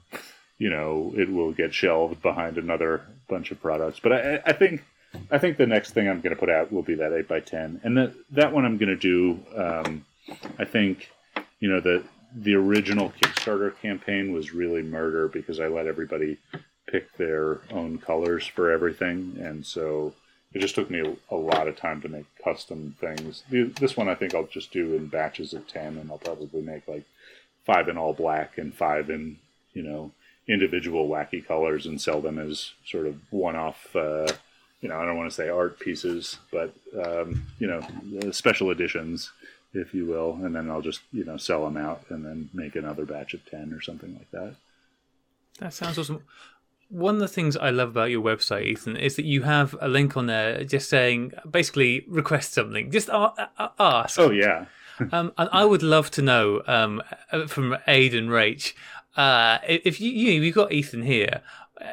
you 0.58 0.70
know, 0.70 1.12
it 1.16 1.30
will 1.30 1.52
get 1.52 1.74
shelved 1.74 2.22
behind 2.22 2.58
another 2.58 3.02
bunch 3.28 3.50
of 3.50 3.60
products. 3.60 3.98
But 4.00 4.12
I, 4.12 4.42
I 4.46 4.52
think 4.52 4.84
I 5.30 5.38
think 5.38 5.56
the 5.56 5.66
next 5.66 5.92
thing 5.92 6.08
I'm 6.08 6.20
going 6.20 6.34
to 6.34 6.40
put 6.40 6.50
out 6.50 6.72
will 6.72 6.82
be 6.82 6.94
that 6.96 7.12
eight 7.12 7.28
by 7.28 7.40
ten, 7.40 7.80
and 7.82 7.96
that 7.96 8.14
that 8.30 8.52
one 8.52 8.64
I'm 8.64 8.78
going 8.78 8.88
to 8.88 8.96
do. 8.96 9.40
Um, 9.56 10.04
I 10.58 10.64
think 10.64 11.10
you 11.60 11.68
know 11.68 11.80
the 11.80 12.04
the 12.34 12.54
original 12.54 13.12
Kickstarter 13.20 13.76
campaign 13.80 14.32
was 14.32 14.54
really 14.54 14.82
murder 14.82 15.28
because 15.28 15.58
I 15.58 15.66
let 15.66 15.86
everybody 15.86 16.38
pick 16.86 17.16
their 17.16 17.60
own 17.70 17.98
colors 17.98 18.46
for 18.46 18.70
everything, 18.70 19.36
and 19.40 19.64
so 19.66 20.14
it 20.52 20.60
just 20.60 20.74
took 20.74 20.90
me 20.90 21.00
a, 21.00 21.34
a 21.34 21.36
lot 21.36 21.68
of 21.68 21.76
time 21.76 22.00
to 22.02 22.08
make 22.08 22.26
custom 22.42 22.96
things. 23.00 23.44
This 23.50 23.96
one 23.96 24.08
I 24.08 24.14
think 24.14 24.34
I'll 24.34 24.46
just 24.46 24.72
do 24.72 24.94
in 24.94 25.06
batches 25.06 25.52
of 25.54 25.66
ten, 25.66 25.98
and 25.98 26.10
I'll 26.10 26.18
probably 26.18 26.62
make 26.62 26.86
like 26.88 27.04
five 27.64 27.88
in 27.88 27.96
all 27.96 28.12
black 28.12 28.58
and 28.58 28.74
five 28.74 29.10
in 29.10 29.38
you 29.72 29.82
know 29.82 30.12
individual 30.48 31.08
wacky 31.08 31.44
colors 31.44 31.86
and 31.86 32.00
sell 32.00 32.20
them 32.20 32.38
as 32.38 32.72
sort 32.84 33.06
of 33.06 33.16
one-off. 33.30 33.94
Uh, 33.94 34.26
you 34.80 34.88
know, 34.88 34.98
I 34.98 35.04
don't 35.04 35.16
want 35.16 35.30
to 35.30 35.34
say 35.34 35.48
art 35.48 35.78
pieces, 35.78 36.38
but 36.50 36.74
um, 37.04 37.46
you 37.58 37.66
know, 37.66 38.30
special 38.32 38.70
editions, 38.70 39.30
if 39.74 39.94
you 39.94 40.06
will, 40.06 40.38
and 40.42 40.54
then 40.54 40.70
I'll 40.70 40.80
just 40.80 41.00
you 41.12 41.24
know 41.24 41.36
sell 41.36 41.64
them 41.64 41.76
out 41.76 42.04
and 42.08 42.24
then 42.24 42.48
make 42.54 42.76
another 42.76 43.04
batch 43.04 43.34
of 43.34 43.44
ten 43.46 43.72
or 43.72 43.80
something 43.80 44.14
like 44.14 44.30
that. 44.30 44.54
That 45.58 45.74
sounds 45.74 45.98
awesome. 45.98 46.22
One 46.88 47.16
of 47.16 47.20
the 47.20 47.28
things 47.28 47.56
I 47.56 47.70
love 47.70 47.90
about 47.90 48.10
your 48.10 48.22
website, 48.22 48.64
Ethan, 48.64 48.96
is 48.96 49.14
that 49.14 49.24
you 49.24 49.42
have 49.42 49.76
a 49.80 49.86
link 49.86 50.16
on 50.16 50.26
there 50.26 50.64
just 50.64 50.88
saying 50.88 51.32
basically 51.48 52.04
request 52.08 52.54
something, 52.54 52.90
just 52.90 53.08
ask. 53.10 54.18
Oh 54.18 54.30
yeah. 54.30 54.66
um, 55.12 55.32
and 55.38 55.48
I 55.52 55.64
would 55.64 55.82
love 55.82 56.10
to 56.12 56.22
know 56.22 56.62
um, 56.66 57.02
from 57.46 57.76
Aid 57.86 58.14
and 58.14 58.28
Rach 58.28 58.74
uh, 59.16 59.58
if 59.68 60.00
you 60.00 60.10
you 60.10 60.42
have 60.44 60.54
got 60.54 60.72
Ethan 60.72 61.02
here, 61.02 61.42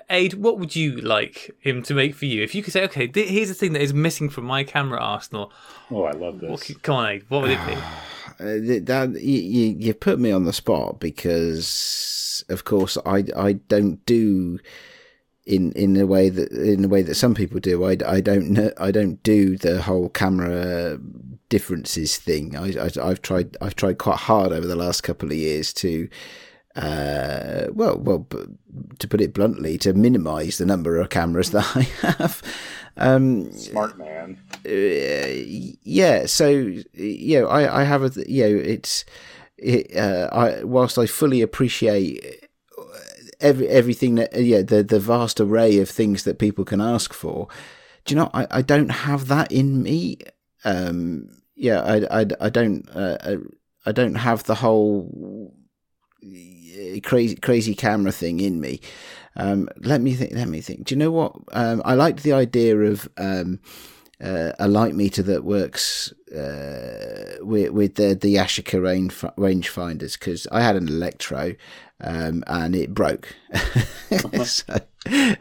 Aid, 0.09 0.33
what 0.35 0.59
would 0.59 0.75
you 0.75 0.97
like 0.97 1.55
him 1.59 1.81
to 1.83 1.93
make 1.93 2.15
for 2.15 2.25
you? 2.25 2.43
If 2.43 2.53
you 2.53 2.63
could 2.63 2.73
say, 2.73 2.83
okay, 2.85 3.07
th- 3.07 3.29
here's 3.29 3.47
the 3.47 3.53
thing 3.53 3.73
that 3.73 3.81
is 3.81 3.93
missing 3.93 4.29
from 4.29 4.45
my 4.45 4.63
camera 4.63 4.99
arsenal. 4.99 5.51
Oh, 5.89 6.03
I 6.03 6.11
love 6.11 6.39
this. 6.39 6.49
What, 6.49 6.83
come 6.83 6.95
on, 6.95 7.09
Aid, 7.09 7.25
what 7.29 7.41
would 7.43 7.51
it 7.51 7.65
be? 7.65 7.75
Uh, 8.39 8.61
that, 8.83 9.17
you, 9.19 9.75
you 9.79 9.93
put 9.95 10.19
me 10.19 10.31
on 10.31 10.43
the 10.43 10.53
spot 10.53 10.99
because, 10.99 12.45
of 12.49 12.65
course, 12.65 12.95
I, 13.03 13.23
I 13.35 13.53
don't 13.53 14.05
do 14.05 14.59
in 15.47 15.71
in 15.71 15.97
a 15.97 16.05
way 16.05 16.29
that 16.29 16.51
in 16.51 16.85
a 16.85 16.87
way 16.87 17.01
that 17.01 17.15
some 17.15 17.33
people 17.33 17.59
do. 17.59 17.83
I, 17.85 17.97
I 18.05 18.21
don't 18.21 18.51
know, 18.51 18.71
I 18.77 18.91
don't 18.91 19.23
do 19.23 19.57
the 19.57 19.81
whole 19.81 20.09
camera 20.09 20.99
differences 21.49 22.17
thing. 22.17 22.55
I, 22.55 22.73
I 22.79 23.07
have 23.07 23.21
tried 23.21 23.57
I've 23.61 23.75
tried 23.75 23.97
quite 23.97 24.17
hard 24.17 24.51
over 24.51 24.67
the 24.67 24.75
last 24.75 25.01
couple 25.01 25.29
of 25.29 25.37
years 25.37 25.73
to 25.75 26.09
uh, 26.77 27.67
well, 27.73 27.97
well, 27.97 28.27
to 28.99 29.07
put 29.07 29.19
it 29.19 29.33
bluntly, 29.33 29.77
to 29.79 29.93
minimise 29.93 30.57
the 30.57 30.65
number 30.65 30.99
of 30.99 31.09
cameras 31.09 31.51
that 31.51 31.75
I 31.75 31.81
have. 32.05 32.41
Um, 32.95 33.51
Smart 33.51 33.97
man. 33.97 34.39
Uh, 34.65 35.73
yeah. 35.83 36.25
So 36.27 36.49
you 36.93 37.41
know, 37.41 37.47
I, 37.47 37.81
I 37.81 37.83
have 37.83 38.03
a 38.03 38.11
you 38.29 38.43
know, 38.43 38.55
it's 38.63 39.05
it, 39.57 39.95
uh, 39.95 40.29
I 40.31 40.63
whilst 40.63 40.97
I 40.97 41.07
fully 41.07 41.41
appreciate 41.41 42.47
every 43.39 43.67
everything 43.67 44.15
that 44.15 44.33
yeah 44.35 44.61
the 44.61 44.83
the 44.83 44.99
vast 44.99 45.39
array 45.39 45.79
of 45.79 45.89
things 45.89 46.23
that 46.23 46.39
people 46.39 46.65
can 46.65 46.81
ask 46.81 47.13
for. 47.13 47.47
Do 48.05 48.13
you 48.13 48.21
know? 48.21 48.29
I, 48.33 48.47
I 48.51 48.61
don't 48.61 48.89
have 48.89 49.27
that 49.27 49.51
in 49.51 49.83
me. 49.83 50.19
Um, 50.63 51.29
yeah, 51.55 51.81
I, 51.81 52.21
I, 52.21 52.25
I 52.39 52.49
don't 52.49 52.87
uh, 52.95 53.17
I, 53.23 53.37
I 53.85 53.91
don't 53.91 54.15
have 54.15 54.43
the 54.43 54.55
whole 54.55 55.53
crazy 57.03 57.35
crazy 57.35 57.75
camera 57.75 58.11
thing 58.11 58.39
in 58.39 58.59
me. 58.59 58.81
Um, 59.35 59.69
let 59.77 60.01
me 60.01 60.13
think. 60.13 60.33
Let 60.33 60.47
me 60.47 60.61
think. 60.61 60.85
Do 60.85 60.95
you 60.95 60.99
know 60.99 61.11
what? 61.11 61.35
Um, 61.51 61.81
I 61.85 61.93
liked 61.93 62.23
the 62.23 62.33
idea 62.33 62.77
of 62.77 63.07
um, 63.17 63.59
uh, 64.21 64.51
a 64.59 64.67
light 64.67 64.95
meter 64.95 65.21
that 65.23 65.43
works 65.43 66.11
uh, 66.35 67.37
with, 67.41 67.71
with 67.71 67.95
the 67.95 68.15
the 68.15 68.35
Yashica 68.35 68.81
range 68.81 69.13
rangefinders 69.13 70.17
because 70.19 70.47
I 70.51 70.61
had 70.61 70.75
an 70.75 70.87
Electro 70.87 71.55
um, 72.01 72.43
and 72.47 72.75
it 72.75 72.93
broke. 72.93 73.35
so, 74.43 74.75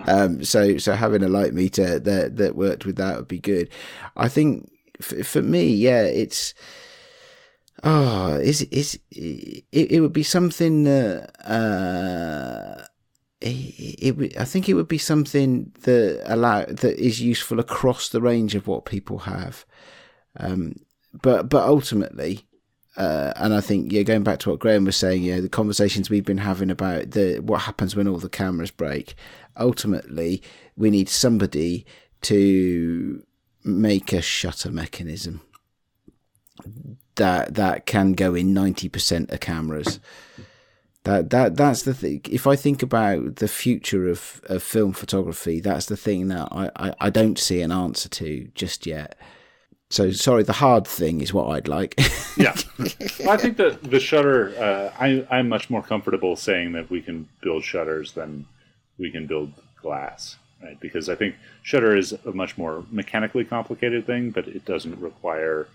um, 0.06 0.44
so 0.44 0.76
so 0.78 0.92
having 0.92 1.22
a 1.22 1.28
light 1.28 1.54
meter 1.54 1.98
that 1.98 2.36
that 2.36 2.56
worked 2.56 2.84
with 2.84 2.96
that 2.96 3.16
would 3.16 3.28
be 3.28 3.38
good. 3.38 3.70
I 4.16 4.28
think 4.28 4.70
for, 5.00 5.24
for 5.24 5.42
me, 5.42 5.68
yeah, 5.68 6.02
it's 6.02 6.54
oh, 7.82 8.34
is 8.36 8.62
is 8.62 8.98
it, 9.10 9.64
it 9.72 10.00
would 10.00 10.12
be 10.12 10.22
something 10.22 10.86
uh, 10.86 11.26
it, 13.40 14.18
it 14.18 14.36
I 14.38 14.44
think 14.44 14.68
it 14.68 14.74
would 14.74 14.88
be 14.88 14.98
something 14.98 15.72
that 15.82 16.22
allow 16.24 16.64
that 16.64 16.98
is 16.98 17.20
useful 17.20 17.60
across 17.60 18.08
the 18.08 18.20
range 18.20 18.54
of 18.54 18.66
what 18.66 18.84
people 18.84 19.18
have. 19.20 19.64
Um, 20.38 20.76
but 21.12 21.48
but 21.48 21.66
ultimately, 21.66 22.46
uh, 22.96 23.32
and 23.36 23.54
I 23.54 23.60
think 23.60 23.92
yeah, 23.92 24.02
going 24.02 24.22
back 24.22 24.38
to 24.40 24.50
what 24.50 24.60
Graham 24.60 24.84
was 24.84 24.96
saying, 24.96 25.22
yeah, 25.22 25.40
the 25.40 25.48
conversations 25.48 26.10
we've 26.10 26.24
been 26.24 26.38
having 26.38 26.70
about 26.70 27.12
the 27.12 27.38
what 27.40 27.62
happens 27.62 27.94
when 27.94 28.08
all 28.08 28.18
the 28.18 28.28
cameras 28.28 28.70
break. 28.70 29.14
Ultimately, 29.58 30.42
we 30.76 30.90
need 30.90 31.08
somebody 31.08 31.86
to 32.22 33.22
make 33.64 34.12
a 34.12 34.22
shutter 34.22 34.70
mechanism 34.70 35.40
that 37.16 37.54
that 37.54 37.86
can 37.86 38.12
go 38.12 38.34
in 38.34 38.54
90% 38.54 39.32
of 39.32 39.40
cameras. 39.40 40.00
That 41.04 41.30
that 41.30 41.56
that's 41.56 41.82
the 41.82 41.94
thing. 41.94 42.20
If 42.28 42.46
I 42.46 42.56
think 42.56 42.82
about 42.82 43.36
the 43.36 43.46
future 43.46 44.08
of, 44.08 44.40
of 44.46 44.62
film 44.62 44.92
photography, 44.92 45.60
that's 45.60 45.86
the 45.86 45.96
thing 45.96 46.28
that 46.28 46.48
I, 46.50 46.70
I, 46.74 46.94
I 47.00 47.10
don't 47.10 47.38
see 47.38 47.60
an 47.60 47.70
answer 47.70 48.08
to 48.08 48.48
just 48.54 48.86
yet. 48.86 49.16
So 49.88 50.10
sorry, 50.10 50.42
the 50.42 50.52
hard 50.54 50.84
thing 50.84 51.20
is 51.20 51.32
what 51.32 51.48
I'd 51.48 51.68
like. 51.68 51.94
yeah, 52.36 52.56
I 53.28 53.36
think 53.36 53.56
that 53.58 53.78
the 53.84 54.00
shutter. 54.00 54.48
Uh, 54.58 54.92
I 54.98 55.24
I'm 55.30 55.48
much 55.48 55.70
more 55.70 55.82
comfortable 55.82 56.34
saying 56.34 56.72
that 56.72 56.90
we 56.90 57.00
can 57.00 57.28
build 57.40 57.62
shutters 57.62 58.12
than 58.12 58.46
we 58.98 59.12
can 59.12 59.28
build 59.28 59.52
glass, 59.80 60.38
right? 60.60 60.78
Because 60.80 61.08
I 61.08 61.14
think 61.14 61.36
shutter 61.62 61.96
is 61.96 62.12
a 62.12 62.32
much 62.32 62.58
more 62.58 62.84
mechanically 62.90 63.44
complicated 63.44 64.06
thing, 64.06 64.30
but 64.30 64.48
it 64.48 64.64
doesn't 64.64 64.98
require 65.00 65.68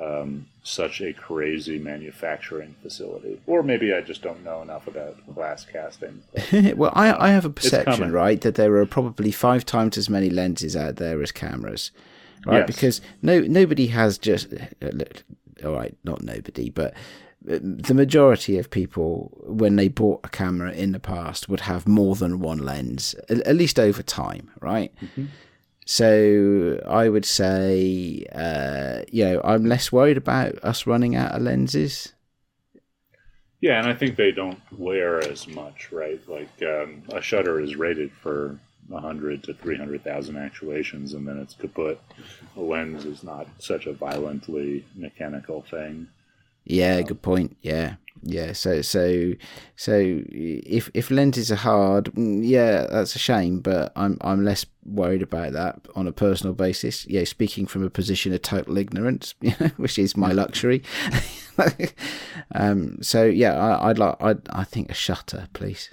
um, 0.00 0.46
such 0.62 1.00
a 1.00 1.12
crazy 1.12 1.78
manufacturing 1.78 2.74
facility. 2.82 3.40
Or 3.46 3.62
maybe 3.62 3.94
I 3.94 4.00
just 4.00 4.22
don't 4.22 4.44
know 4.44 4.62
enough 4.62 4.86
about 4.86 5.16
glass 5.34 5.64
casting. 5.64 6.22
But, 6.50 6.76
well, 6.76 6.92
I, 6.94 7.28
I 7.28 7.30
have 7.30 7.44
a 7.44 7.50
perception, 7.50 8.12
right, 8.12 8.40
that 8.40 8.56
there 8.56 8.74
are 8.76 8.86
probably 8.86 9.30
five 9.30 9.64
times 9.64 9.96
as 9.96 10.10
many 10.10 10.30
lenses 10.30 10.76
out 10.76 10.96
there 10.96 11.22
as 11.22 11.32
cameras, 11.32 11.92
right? 12.44 12.58
Yes. 12.58 12.66
Because 12.66 13.00
no 13.22 13.40
nobody 13.40 13.88
has 13.88 14.18
just. 14.18 14.52
Uh, 14.82 14.90
all 15.64 15.72
right, 15.72 15.96
not 16.04 16.22
nobody, 16.22 16.68
but 16.68 16.92
uh, 17.50 17.58
the 17.62 17.94
majority 17.94 18.58
of 18.58 18.70
people, 18.70 19.32
when 19.46 19.76
they 19.76 19.88
bought 19.88 20.20
a 20.24 20.28
camera 20.28 20.72
in 20.72 20.92
the 20.92 21.00
past, 21.00 21.48
would 21.48 21.60
have 21.60 21.88
more 21.88 22.14
than 22.14 22.40
one 22.40 22.58
lens, 22.58 23.14
at 23.28 23.56
least 23.56 23.78
over 23.78 24.02
time, 24.02 24.50
right? 24.60 24.92
Mm-hmm. 25.02 25.26
So 25.86 26.80
I 26.86 27.08
would 27.08 27.24
say, 27.24 28.26
uh, 28.34 29.02
you 29.10 29.24
know, 29.24 29.40
I'm 29.44 29.64
less 29.64 29.92
worried 29.92 30.16
about 30.16 30.56
us 30.64 30.86
running 30.86 31.14
out 31.14 31.32
of 31.32 31.42
lenses. 31.42 32.12
Yeah, 33.60 33.78
and 33.78 33.88
I 33.88 33.94
think 33.94 34.16
they 34.16 34.32
don't 34.32 34.60
wear 34.76 35.20
as 35.20 35.46
much, 35.46 35.90
right? 35.92 36.20
Like 36.28 36.50
um, 36.62 37.04
a 37.12 37.22
shutter 37.22 37.60
is 37.60 37.76
rated 37.76 38.12
for 38.12 38.58
100 38.88 39.44
to 39.44 39.54
300,000 39.54 40.36
actuations 40.36 41.14
and 41.14 41.26
then 41.26 41.38
it's 41.38 41.54
kaput. 41.54 42.00
A 42.56 42.60
lens 42.60 43.04
is 43.04 43.22
not 43.22 43.46
such 43.58 43.86
a 43.86 43.92
violently 43.92 44.84
mechanical 44.96 45.62
thing. 45.62 46.08
Yeah, 46.64 47.00
good 47.02 47.22
point. 47.22 47.56
Yeah, 47.62 47.94
yeah. 48.22 48.52
So, 48.52 48.82
so, 48.82 49.32
so 49.76 49.92
if 49.96 50.90
if 50.94 51.10
lenses 51.10 51.50
are 51.50 51.56
hard, 51.56 52.06
mm, 52.06 52.40
yeah, 52.44 52.86
that's 52.90 53.16
a 53.16 53.18
shame. 53.18 53.60
But 53.60 53.92
I'm 53.96 54.18
I'm 54.20 54.44
less 54.44 54.66
worried 54.84 55.22
about 55.22 55.52
that 55.52 55.80
on 55.94 56.06
a 56.06 56.12
personal 56.12 56.54
basis. 56.54 57.06
Yeah, 57.06 57.24
speaking 57.24 57.66
from 57.66 57.82
a 57.84 57.90
position 57.90 58.32
of 58.32 58.42
total 58.42 58.78
ignorance, 58.78 59.34
which 59.76 59.98
is 59.98 60.16
my 60.16 60.32
luxury. 60.32 60.82
um. 62.54 62.98
So 63.02 63.24
yeah, 63.24 63.54
I, 63.54 63.90
I'd 63.90 63.98
like. 63.98 64.16
I 64.20 64.36
I 64.50 64.64
think 64.64 64.90
a 64.90 64.94
shutter, 64.94 65.48
please. 65.52 65.92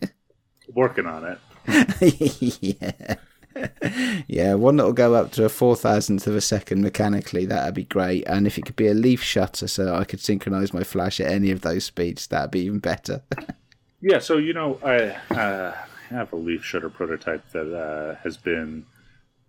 Working 0.74 1.06
on 1.06 1.24
it. 1.24 2.60
yeah. 2.60 3.14
yeah, 4.26 4.54
one 4.54 4.76
that'll 4.76 4.92
go 4.92 5.14
up 5.14 5.32
to 5.32 5.44
a 5.44 5.48
four 5.48 5.76
thousandth 5.76 6.26
of 6.26 6.34
a 6.34 6.40
second 6.40 6.82
mechanically, 6.82 7.46
that'd 7.46 7.74
be 7.74 7.84
great. 7.84 8.24
And 8.26 8.46
if 8.46 8.58
it 8.58 8.64
could 8.64 8.76
be 8.76 8.88
a 8.88 8.94
leaf 8.94 9.22
shutter 9.22 9.68
so 9.68 9.94
I 9.94 10.04
could 10.04 10.20
synchronize 10.20 10.72
my 10.72 10.82
flash 10.82 11.20
at 11.20 11.30
any 11.30 11.50
of 11.50 11.60
those 11.60 11.84
speeds, 11.84 12.26
that'd 12.26 12.50
be 12.50 12.60
even 12.60 12.80
better. 12.80 13.22
yeah, 14.00 14.18
so 14.18 14.38
you 14.38 14.52
know, 14.52 14.78
I 14.82 15.16
uh, 15.34 15.74
have 16.10 16.32
a 16.32 16.36
leaf 16.36 16.64
shutter 16.64 16.90
prototype 16.90 17.48
that 17.50 17.74
uh, 17.74 18.16
has 18.22 18.36
been 18.36 18.86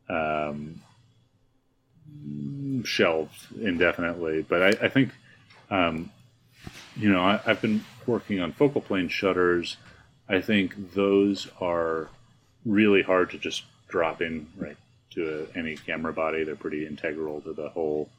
um, 0.09 0.81
shelved 2.83 3.47
indefinitely, 3.59 4.45
but 4.47 4.61
I, 4.61 4.85
I 4.85 4.89
think, 4.89 5.11
um, 5.69 6.11
you 6.95 7.11
know, 7.11 7.21
I, 7.21 7.39
I've 7.45 7.61
been 7.61 7.83
working 8.05 8.39
on 8.39 8.51
focal 8.51 8.81
plane 8.81 9.09
shutters. 9.09 9.77
I 10.29 10.41
think 10.41 10.93
those 10.93 11.47
are 11.59 12.09
really 12.65 13.01
hard 13.01 13.31
to 13.31 13.37
just 13.37 13.63
drop 13.95 14.21
in 14.21 14.45
right 14.57 14.75
to 15.11 15.47
a, 15.55 15.57
any 15.57 15.77
camera 15.77 16.11
body. 16.11 16.43
They're 16.43 16.57
pretty 16.57 16.85
integral 16.85 17.39
to 17.41 17.53
the 17.53 17.69
whole 17.69 18.09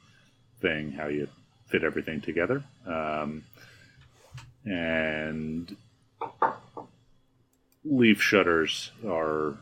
thing, 0.62 0.90
how 0.90 1.08
you 1.08 1.28
fit 1.66 1.84
everything 1.84 2.22
together. 2.22 2.64
Um, 2.86 3.44
and 4.64 5.76
leaf 7.84 8.22
shutters 8.22 8.90
are 9.06 9.58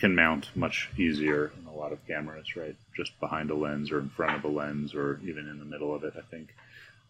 can 0.00 0.16
mount 0.16 0.48
much 0.56 0.90
easier 0.98 1.52
in 1.56 1.68
a 1.68 1.72
lot 1.72 1.92
of 1.92 2.04
cameras, 2.04 2.56
right? 2.56 2.74
Just 2.96 3.12
behind 3.20 3.52
a 3.52 3.54
lens 3.54 3.92
or 3.92 4.00
in 4.00 4.08
front 4.08 4.34
of 4.36 4.44
a 4.44 4.48
lens 4.48 4.92
or 4.92 5.20
even 5.22 5.48
in 5.48 5.60
the 5.60 5.64
middle 5.64 5.94
of 5.94 6.02
it. 6.02 6.14
I 6.18 6.22
think 6.32 6.52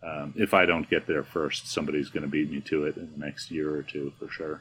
um, 0.02 0.34
if 0.36 0.52
I 0.52 0.66
don't 0.66 0.90
get 0.90 1.06
there 1.06 1.24
first, 1.24 1.66
somebody's 1.66 2.10
going 2.10 2.24
to 2.24 2.28
beat 2.28 2.50
me 2.50 2.60
to 2.60 2.84
it 2.84 2.98
in 2.98 3.10
the 3.10 3.24
next 3.24 3.50
year 3.50 3.74
or 3.74 3.82
two 3.82 4.12
for 4.18 4.28
sure. 4.28 4.60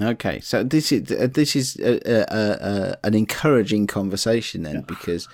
Okay, 0.00 0.40
so 0.40 0.62
this 0.62 0.92
is 0.92 1.10
uh, 1.10 1.28
this 1.32 1.56
is 1.56 1.76
a, 1.76 2.00
a, 2.06 2.26
a, 2.30 2.96
an 3.04 3.14
encouraging 3.14 3.86
conversation 3.86 4.62
then, 4.62 4.74
yeah. 4.76 4.80
because 4.82 5.28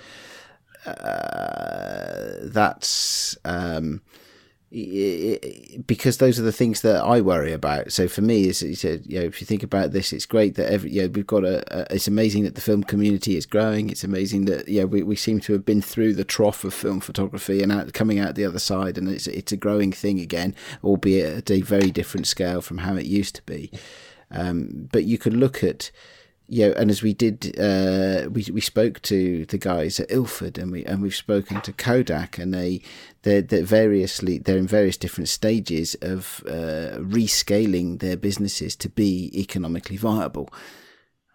uh, 0.85 2.39
that's 2.43 3.37
um, 3.43 4.01
because 5.85 6.17
those 6.17 6.39
are 6.39 6.43
the 6.43 6.51
things 6.51 6.81
that 6.81 7.03
I 7.03 7.21
worry 7.21 7.51
about. 7.53 7.91
So 7.91 8.07
for 8.07 8.21
me, 8.21 8.45
is 8.47 8.63
you 8.63 9.19
know, 9.19 9.25
if 9.25 9.39
you 9.39 9.45
think 9.45 9.61
about 9.61 9.91
this, 9.91 10.11
it's 10.11 10.25
great 10.25 10.55
that 10.55 10.71
every 10.71 10.91
you 10.91 11.03
know, 11.03 11.09
we've 11.09 11.27
got 11.27 11.43
a, 11.43 11.85
It's 11.93 12.07
amazing 12.07 12.43
that 12.45 12.55
the 12.55 12.61
film 12.61 12.83
community 12.83 13.37
is 13.37 13.45
growing. 13.45 13.89
It's 13.89 14.03
amazing 14.03 14.45
that 14.45 14.67
yeah, 14.67 14.85
we, 14.85 15.03
we 15.03 15.15
seem 15.15 15.39
to 15.41 15.53
have 15.53 15.63
been 15.63 15.81
through 15.81 16.15
the 16.15 16.23
trough 16.23 16.63
of 16.63 16.73
film 16.73 17.01
photography 17.01 17.61
and 17.61 17.71
out, 17.71 17.93
coming 17.93 18.17
out 18.17 18.33
the 18.33 18.45
other 18.45 18.59
side, 18.59 18.97
and 18.97 19.07
it's 19.09 19.27
it's 19.27 19.51
a 19.51 19.57
growing 19.57 19.91
thing 19.91 20.19
again, 20.19 20.55
albeit 20.83 21.37
at 21.37 21.51
a 21.51 21.61
very 21.61 21.91
different 21.91 22.25
scale 22.25 22.61
from 22.61 22.79
how 22.79 22.95
it 22.95 23.05
used 23.05 23.35
to 23.35 23.43
be. 23.43 23.69
Um, 24.33 24.89
but 24.91 25.03
you 25.03 25.17
could 25.17 25.33
look 25.33 25.63
at, 25.63 25.91
you 26.47 26.67
know, 26.67 26.73
and 26.73 26.89
as 26.89 27.01
we 27.01 27.13
did, 27.13 27.57
uh, 27.59 28.29
we 28.29 28.45
we 28.51 28.61
spoke 28.61 29.01
to 29.03 29.45
the 29.45 29.57
guys 29.57 29.99
at 29.99 30.11
Ilford, 30.11 30.57
and 30.57 30.71
we 30.71 30.83
and 30.85 31.01
we've 31.01 31.15
spoken 31.15 31.61
to 31.61 31.71
Kodak, 31.71 32.37
and 32.37 32.53
they 32.53 32.81
they're, 33.21 33.41
they're 33.41 33.63
variously 33.63 34.39
they're 34.39 34.57
in 34.57 34.67
various 34.67 34.97
different 34.97 35.29
stages 35.29 35.95
of 36.01 36.43
uh, 36.47 36.97
rescaling 36.99 37.99
their 37.99 38.17
businesses 38.17 38.75
to 38.77 38.89
be 38.89 39.31
economically 39.33 39.97
viable. 39.97 40.49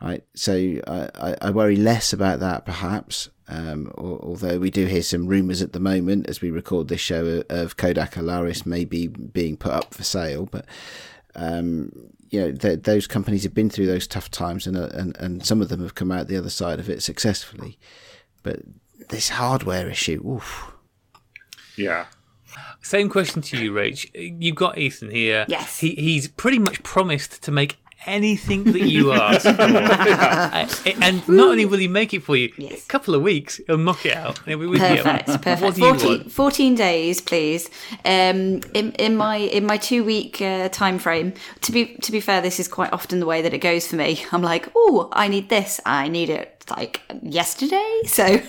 Right, 0.00 0.22
so 0.32 0.52
I, 0.86 1.34
I 1.42 1.50
worry 1.50 1.74
less 1.74 2.12
about 2.12 2.38
that 2.38 2.64
perhaps, 2.64 3.30
um, 3.48 3.90
although 3.98 4.60
we 4.60 4.70
do 4.70 4.86
hear 4.86 5.02
some 5.02 5.26
rumours 5.26 5.60
at 5.60 5.72
the 5.72 5.80
moment 5.80 6.28
as 6.28 6.40
we 6.40 6.52
record 6.52 6.86
this 6.86 7.00
show 7.00 7.42
of 7.48 7.76
Kodak 7.76 8.14
Alaris 8.14 8.64
maybe 8.64 9.08
being 9.08 9.56
put 9.56 9.72
up 9.72 9.92
for 9.92 10.04
sale, 10.04 10.46
but 10.46 10.66
um, 11.34 11.90
you 12.30 12.40
know, 12.40 12.52
th- 12.52 12.82
those 12.82 13.06
companies 13.06 13.42
have 13.42 13.54
been 13.54 13.70
through 13.70 13.86
those 13.86 14.06
tough 14.06 14.30
times, 14.30 14.66
and, 14.66 14.76
uh, 14.76 14.88
and 14.92 15.16
and 15.18 15.44
some 15.44 15.62
of 15.62 15.68
them 15.68 15.80
have 15.82 15.94
come 15.94 16.12
out 16.12 16.28
the 16.28 16.36
other 16.36 16.50
side 16.50 16.78
of 16.78 16.88
it 16.88 17.02
successfully. 17.02 17.78
But 18.42 18.60
this 19.08 19.30
hardware 19.30 19.88
issue, 19.88 20.22
oof. 20.26 20.72
Yeah. 21.76 22.06
Same 22.82 23.08
question 23.08 23.42
to 23.42 23.62
you, 23.62 23.72
Rach. 23.72 24.10
You've 24.14 24.56
got 24.56 24.78
Ethan 24.78 25.10
here. 25.10 25.44
Yes. 25.48 25.78
He, 25.78 25.94
he's 25.94 26.28
pretty 26.28 26.58
much 26.58 26.82
promised 26.82 27.42
to 27.42 27.50
make 27.50 27.76
anything 28.06 28.64
that 28.64 28.82
you 28.82 29.12
ask 29.14 29.42
for. 29.42 29.62
uh, 29.62 30.68
and 31.02 31.28
not 31.28 31.48
only 31.48 31.64
will 31.66 31.78
he 31.78 31.88
make 31.88 32.14
it 32.14 32.22
for 32.22 32.36
you, 32.36 32.52
yes. 32.56 32.84
a 32.84 32.88
couple 32.88 33.14
of 33.14 33.22
weeks, 33.22 33.60
he'll 33.66 33.78
knock 33.78 34.06
it 34.06 34.16
out. 34.16 34.38
He'll 34.46 34.58
be 34.58 34.66
with 34.66 34.80
perfect, 34.80 35.28
you. 35.28 35.38
Perfect. 35.38 35.78
14, 35.78 36.28
14, 36.28 36.74
days, 36.74 37.20
please. 37.20 37.68
Um, 38.04 38.60
in, 38.74 38.92
in 38.98 39.16
my 39.16 39.36
in 39.36 39.66
my 39.66 39.76
two 39.76 40.04
week 40.04 40.40
uh, 40.40 40.68
time 40.68 40.98
frame. 40.98 41.32
To 41.62 41.72
be 41.72 41.96
to 41.96 42.12
be 42.12 42.20
fair, 42.20 42.40
this 42.40 42.60
is 42.60 42.68
quite 42.68 42.92
often 42.92 43.20
the 43.20 43.26
way 43.26 43.42
that 43.42 43.54
it 43.54 43.58
goes 43.58 43.86
for 43.86 43.96
me. 43.96 44.24
I'm 44.32 44.42
like, 44.42 44.70
oh, 44.74 45.08
I 45.12 45.28
need 45.28 45.48
this. 45.48 45.80
I 45.84 46.08
need 46.08 46.30
it 46.30 46.64
like 46.70 47.02
yesterday. 47.22 48.02
So. 48.06 48.40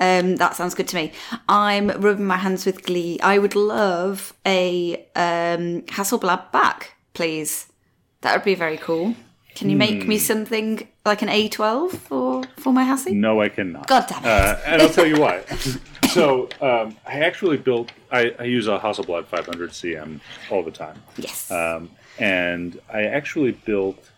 Um, 0.00 0.36
that 0.36 0.54
sounds 0.54 0.76
good 0.76 0.86
to 0.88 0.96
me. 0.96 1.12
I'm 1.48 1.88
rubbing 1.88 2.24
my 2.24 2.36
hands 2.36 2.64
with 2.64 2.84
glee. 2.84 3.18
I 3.20 3.38
would 3.38 3.56
love 3.56 4.32
a 4.46 4.94
um, 5.16 5.82
Hasselblad 5.82 6.52
back, 6.52 6.94
please. 7.14 7.66
That 8.22 8.34
would 8.34 8.44
be 8.44 8.54
very 8.54 8.76
cool. 8.76 9.14
Can 9.54 9.70
you 9.70 9.76
make 9.76 10.06
me 10.06 10.16
hmm. 10.16 10.22
something 10.22 10.88
like 11.04 11.20
an 11.20 11.28
A12 11.28 11.90
for 11.90 12.44
for 12.58 12.72
my 12.72 12.84
Hassie? 12.84 13.12
No, 13.12 13.40
I 13.40 13.48
cannot. 13.48 13.88
God 13.88 14.06
damn 14.08 14.24
it! 14.24 14.26
Uh, 14.26 14.56
and 14.64 14.82
I'll 14.82 14.88
tell 14.88 15.06
you 15.06 15.20
why. 15.20 15.44
so 16.10 16.48
um, 16.60 16.96
I 17.04 17.20
actually 17.20 17.56
built. 17.56 17.90
I, 18.12 18.34
I, 18.38 18.44
use 18.44 18.68
a 18.68 18.78
Hasselblad 18.78 19.26
500 19.26 19.70
CM 19.70 20.20
all 20.50 20.62
the 20.62 20.70
time. 20.70 21.02
Yes. 21.16 21.50
Um, 21.50 21.90
and 22.20 22.80
I 22.92 23.02
actually 23.02 23.50
built 23.52 24.10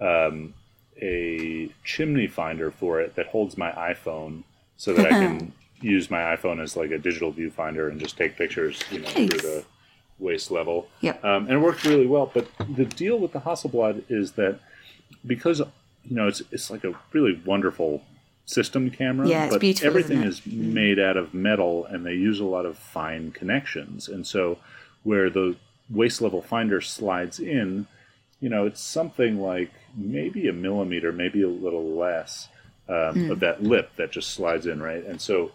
um, 0.00 0.52
a 1.00 1.70
chimney 1.84 2.26
finder 2.26 2.70
for 2.70 3.00
it 3.00 3.14
that 3.14 3.26
holds 3.28 3.56
my 3.56 3.70
iPhone, 3.72 4.42
so 4.76 4.92
that 4.92 5.06
I 5.06 5.08
can 5.22 5.52
use 5.80 6.10
my 6.10 6.36
iPhone 6.36 6.62
as 6.62 6.76
like 6.76 6.90
a 6.90 6.98
digital 6.98 7.32
viewfinder 7.32 7.90
and 7.90 7.98
just 7.98 8.18
take 8.18 8.36
pictures, 8.36 8.82
you 8.90 8.98
know, 8.98 9.08
nice. 9.08 9.14
through 9.14 9.40
the 9.40 9.64
waist 10.22 10.50
level. 10.50 10.88
Yep. 11.00 11.24
Um, 11.24 11.44
and 11.44 11.52
it 11.52 11.58
worked 11.58 11.84
really 11.84 12.06
well. 12.06 12.30
But 12.32 12.48
the 12.68 12.84
deal 12.84 13.18
with 13.18 13.32
the 13.32 13.40
Hasselblad 13.40 14.04
is 14.08 14.32
that 14.32 14.60
because 15.26 15.60
you 15.60 16.16
know 16.16 16.28
it's 16.28 16.42
it's 16.50 16.70
like 16.70 16.84
a 16.84 16.94
really 17.12 17.40
wonderful 17.44 18.02
system 18.44 18.90
camera, 18.90 19.28
yeah, 19.28 19.44
it's 19.44 19.56
but 19.56 19.84
everything 19.84 20.22
is 20.22 20.40
mm-hmm. 20.40 20.74
made 20.74 20.98
out 20.98 21.16
of 21.16 21.34
metal 21.34 21.86
and 21.86 22.04
they 22.06 22.14
use 22.14 22.40
a 22.40 22.44
lot 22.44 22.66
of 22.66 22.78
fine 22.78 23.32
connections. 23.32 24.08
And 24.08 24.26
so 24.26 24.58
where 25.02 25.30
the 25.30 25.56
waist 25.90 26.20
level 26.20 26.42
finder 26.42 26.80
slides 26.80 27.38
in, 27.38 27.86
you 28.40 28.48
know, 28.48 28.66
it's 28.66 28.80
something 28.80 29.40
like 29.40 29.70
maybe 29.94 30.48
a 30.48 30.52
millimeter, 30.52 31.12
maybe 31.12 31.42
a 31.42 31.48
little 31.48 31.96
less 31.96 32.48
um, 32.88 32.94
mm. 32.94 33.30
of 33.30 33.40
that 33.40 33.62
lip 33.62 33.90
that 33.96 34.10
just 34.10 34.30
slides 34.30 34.66
in, 34.66 34.82
right? 34.82 35.04
And 35.04 35.20
so 35.20 35.52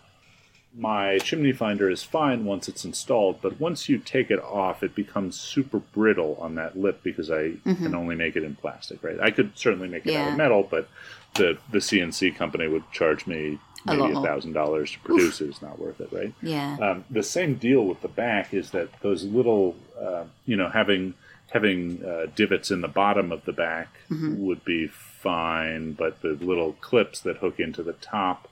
my 0.75 1.17
chimney 1.19 1.51
finder 1.51 1.89
is 1.89 2.03
fine 2.03 2.45
once 2.45 2.67
it's 2.67 2.85
installed, 2.85 3.41
but 3.41 3.59
once 3.59 3.89
you 3.89 3.97
take 3.97 4.29
it 4.29 4.39
off, 4.39 4.83
it 4.83 4.93
becomes 4.93 5.39
super 5.39 5.79
brittle 5.79 6.37
on 6.39 6.55
that 6.55 6.77
lip 6.77 7.01
because 7.03 7.31
I 7.31 7.51
mm-hmm. 7.65 7.73
can 7.73 7.95
only 7.95 8.15
make 8.15 8.35
it 8.35 8.43
in 8.43 8.55
plastic, 8.55 9.03
right? 9.03 9.19
I 9.19 9.31
could 9.31 9.57
certainly 9.57 9.87
make 9.87 10.05
it 10.05 10.13
yeah. 10.13 10.25
out 10.25 10.31
of 10.31 10.37
metal, 10.37 10.67
but 10.69 10.87
the 11.33 11.57
the 11.71 11.79
CNC 11.79 12.35
company 12.35 12.67
would 12.67 12.89
charge 12.91 13.25
me 13.27 13.59
maybe 13.85 14.11
a 14.11 14.21
thousand 14.21 14.53
dollars 14.53 14.91
to 14.91 14.99
produce 14.99 15.41
Oof. 15.41 15.47
it. 15.47 15.51
It's 15.51 15.61
not 15.61 15.79
worth 15.79 15.99
it, 16.01 16.09
right? 16.11 16.33
Yeah. 16.41 16.77
Um, 16.81 17.05
the 17.09 17.23
same 17.23 17.55
deal 17.55 17.85
with 17.85 18.01
the 18.01 18.07
back 18.07 18.53
is 18.53 18.71
that 18.71 18.89
those 19.01 19.23
little, 19.23 19.75
uh, 19.99 20.25
you 20.45 20.55
know, 20.55 20.69
having 20.69 21.13
having 21.51 22.03
uh, 22.05 22.27
divots 22.35 22.71
in 22.71 22.81
the 22.81 22.87
bottom 22.87 23.31
of 23.31 23.45
the 23.45 23.53
back 23.53 23.87
mm-hmm. 24.09 24.45
would 24.45 24.65
be 24.65 24.87
fine, 24.87 25.93
but 25.93 26.21
the 26.21 26.37
little 26.41 26.73
clips 26.73 27.21
that 27.21 27.37
hook 27.37 27.59
into 27.59 27.81
the 27.81 27.93
top 27.93 28.47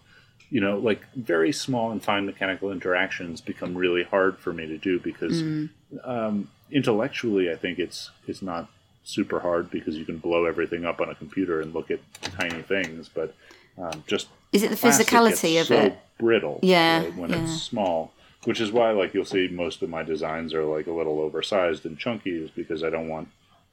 you 0.49 0.61
know, 0.61 0.77
like 0.77 1.01
very 1.13 1.51
small 1.51 1.91
and 1.91 2.03
fine 2.03 2.25
mechanical 2.25 2.71
interactions 2.71 3.41
become 3.41 3.75
really 3.75 4.03
hard 4.03 4.37
for 4.37 4.53
me 4.53 4.67
to 4.67 4.77
do 4.77 4.99
because 4.99 5.41
mm. 5.41 5.69
um, 6.03 6.49
intellectually, 6.71 7.51
I 7.51 7.55
think 7.55 7.79
it's 7.79 8.11
it's 8.27 8.41
not 8.41 8.69
super 9.03 9.39
hard 9.39 9.69
because 9.69 9.97
you 9.97 10.05
can 10.05 10.17
blow 10.17 10.45
everything 10.45 10.85
up 10.85 10.99
on 11.01 11.09
a 11.09 11.15
computer 11.15 11.61
and 11.61 11.73
look 11.73 11.91
at 11.91 11.99
tiny 12.21 12.61
things, 12.61 13.09
but 13.09 13.35
um, 13.77 14.03
just 14.07 14.27
is 14.51 14.63
it 14.63 14.69
the 14.69 14.75
physicality 14.75 15.59
of 15.59 15.67
so 15.67 15.75
it? 15.75 15.99
Brittle, 16.17 16.59
yeah, 16.63 17.03
right, 17.03 17.15
when 17.15 17.31
yeah. 17.31 17.43
it's 17.43 17.61
small, 17.61 18.13
which 18.45 18.61
is 18.61 18.71
why 18.71 18.91
like 18.91 19.13
you'll 19.13 19.25
see 19.25 19.47
most 19.47 19.81
of 19.81 19.89
my 19.89 20.03
designs 20.03 20.53
are 20.53 20.63
like 20.63 20.87
a 20.87 20.91
little 20.91 21.19
oversized 21.19 21.85
and 21.85 21.97
chunky, 21.97 22.31
is 22.31 22.51
because 22.51 22.83
I 22.83 22.89
don't 22.89 23.09
want 23.09 23.29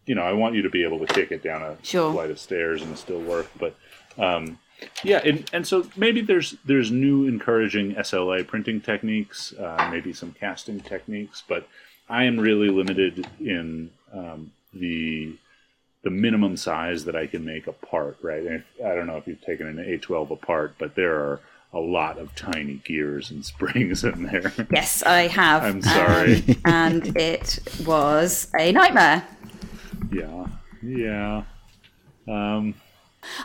you 0.07 0.15
know, 0.15 0.23
I 0.23 0.33
want 0.33 0.55
you 0.55 0.63
to 0.63 0.71
be 0.71 0.85
able 0.85 0.99
to 1.05 1.07
kick 1.07 1.31
it 1.31 1.43
down 1.43 1.63
a 1.63 1.77
Sure. 1.83 2.13
flight 2.13 2.31
of 2.31 2.39
stairs 2.39 2.83
and 2.83 2.99
still 2.99 3.21
work. 3.21 3.49
But 3.59 3.77
um, 4.19 4.59
yeah, 5.03 5.21
and, 5.25 5.49
and 5.53 5.67
so 5.67 5.87
maybe 5.97 6.21
there's 6.21 6.57
there's 6.65 6.91
new 6.91 7.27
encouraging 7.27 7.95
SLA 7.95 8.47
printing 8.47 8.81
techniques, 8.81 9.53
uh, 9.55 9.89
maybe 9.91 10.13
some 10.13 10.33
casting 10.33 10.81
techniques, 10.81 11.43
but 11.47 11.69
I 12.09 12.25
am 12.25 12.39
really 12.39 12.69
limited 12.69 13.27
in 13.41 13.91
um, 14.13 14.53
the 14.73 15.35
the 16.03 16.11
minimum 16.11 16.57
size 16.57 17.05
that 17.05 17.15
I 17.15 17.27
can 17.27 17.45
make 17.45 17.67
a 17.67 17.73
part. 17.73 18.19
Right? 18.23 18.43
And 18.45 18.57
if, 18.57 18.65
I 18.85 18.95
don't 18.95 19.07
know 19.07 19.17
if 19.17 19.27
you've 19.27 19.41
taken 19.43 19.67
an 19.67 19.77
A12 19.77 20.31
apart, 20.31 20.75
but 20.79 20.95
there 20.95 21.15
are 21.15 21.41
a 21.73 21.79
lot 21.81 22.19
of 22.19 22.35
tiny 22.35 22.75
gears 22.85 23.31
and 23.31 23.45
springs 23.53 24.05
in 24.05 24.25
there. 24.25 24.53
Yes, 24.73 25.03
I 25.03 25.27
have. 25.29 25.63
I'm 25.63 25.83
sorry. 25.83 26.37
Um, 26.37 26.57
and 26.65 27.17
it 27.17 27.59
was 27.87 28.49
a 28.59 28.73
nightmare. 28.73 29.27
yeah, 30.13 30.47
yeah. 30.83 31.43
Um, 32.29 32.75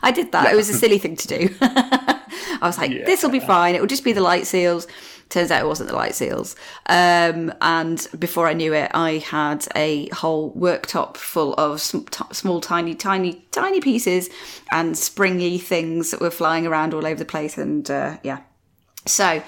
I 0.02 0.12
did 0.12 0.32
that. 0.32 0.52
It 0.52 0.56
was 0.56 0.70
a 0.70 0.74
silly 0.74 0.98
thing 0.98 1.16
to 1.18 1.28
do. 1.28 1.56
I 1.62 2.60
was 2.62 2.78
like, 2.78 2.92
Yeah. 2.92 3.06
this 3.06 3.24
will 3.24 3.30
be 3.30 3.40
fine. 3.40 3.76
It 3.76 3.82
will 3.82 3.88
just 3.88 4.04
be 4.04 4.14
the 4.14 4.22
light 4.22 4.48
seals. 4.48 4.88
Turns 5.30 5.52
out 5.52 5.62
it 5.62 5.68
wasn't 5.68 5.90
the 5.90 5.96
light 5.96 6.16
seals. 6.16 6.56
Um, 6.86 7.54
and 7.62 8.08
before 8.18 8.48
I 8.48 8.54
knew 8.54 8.74
it, 8.74 8.90
I 8.94 9.18
had 9.18 9.68
a 9.76 10.08
whole 10.10 10.54
worktop 10.54 11.18
full 11.18 11.54
of 11.56 11.82
sm- 11.82 12.06
t- 12.10 12.24
small, 12.32 12.62
tiny, 12.62 12.96
tiny, 12.96 13.46
tiny 13.52 13.82
pieces 13.82 14.30
and 14.72 14.98
springy 14.98 15.58
things 15.58 16.12
that 16.12 16.22
were 16.22 16.32
flying 16.32 16.66
around 16.66 16.94
all 16.94 17.06
over 17.06 17.20
the 17.20 17.26
place. 17.26 17.58
And 17.58 17.90
uh, 17.92 18.18
yeah. 18.24 18.40
So, 19.06 19.44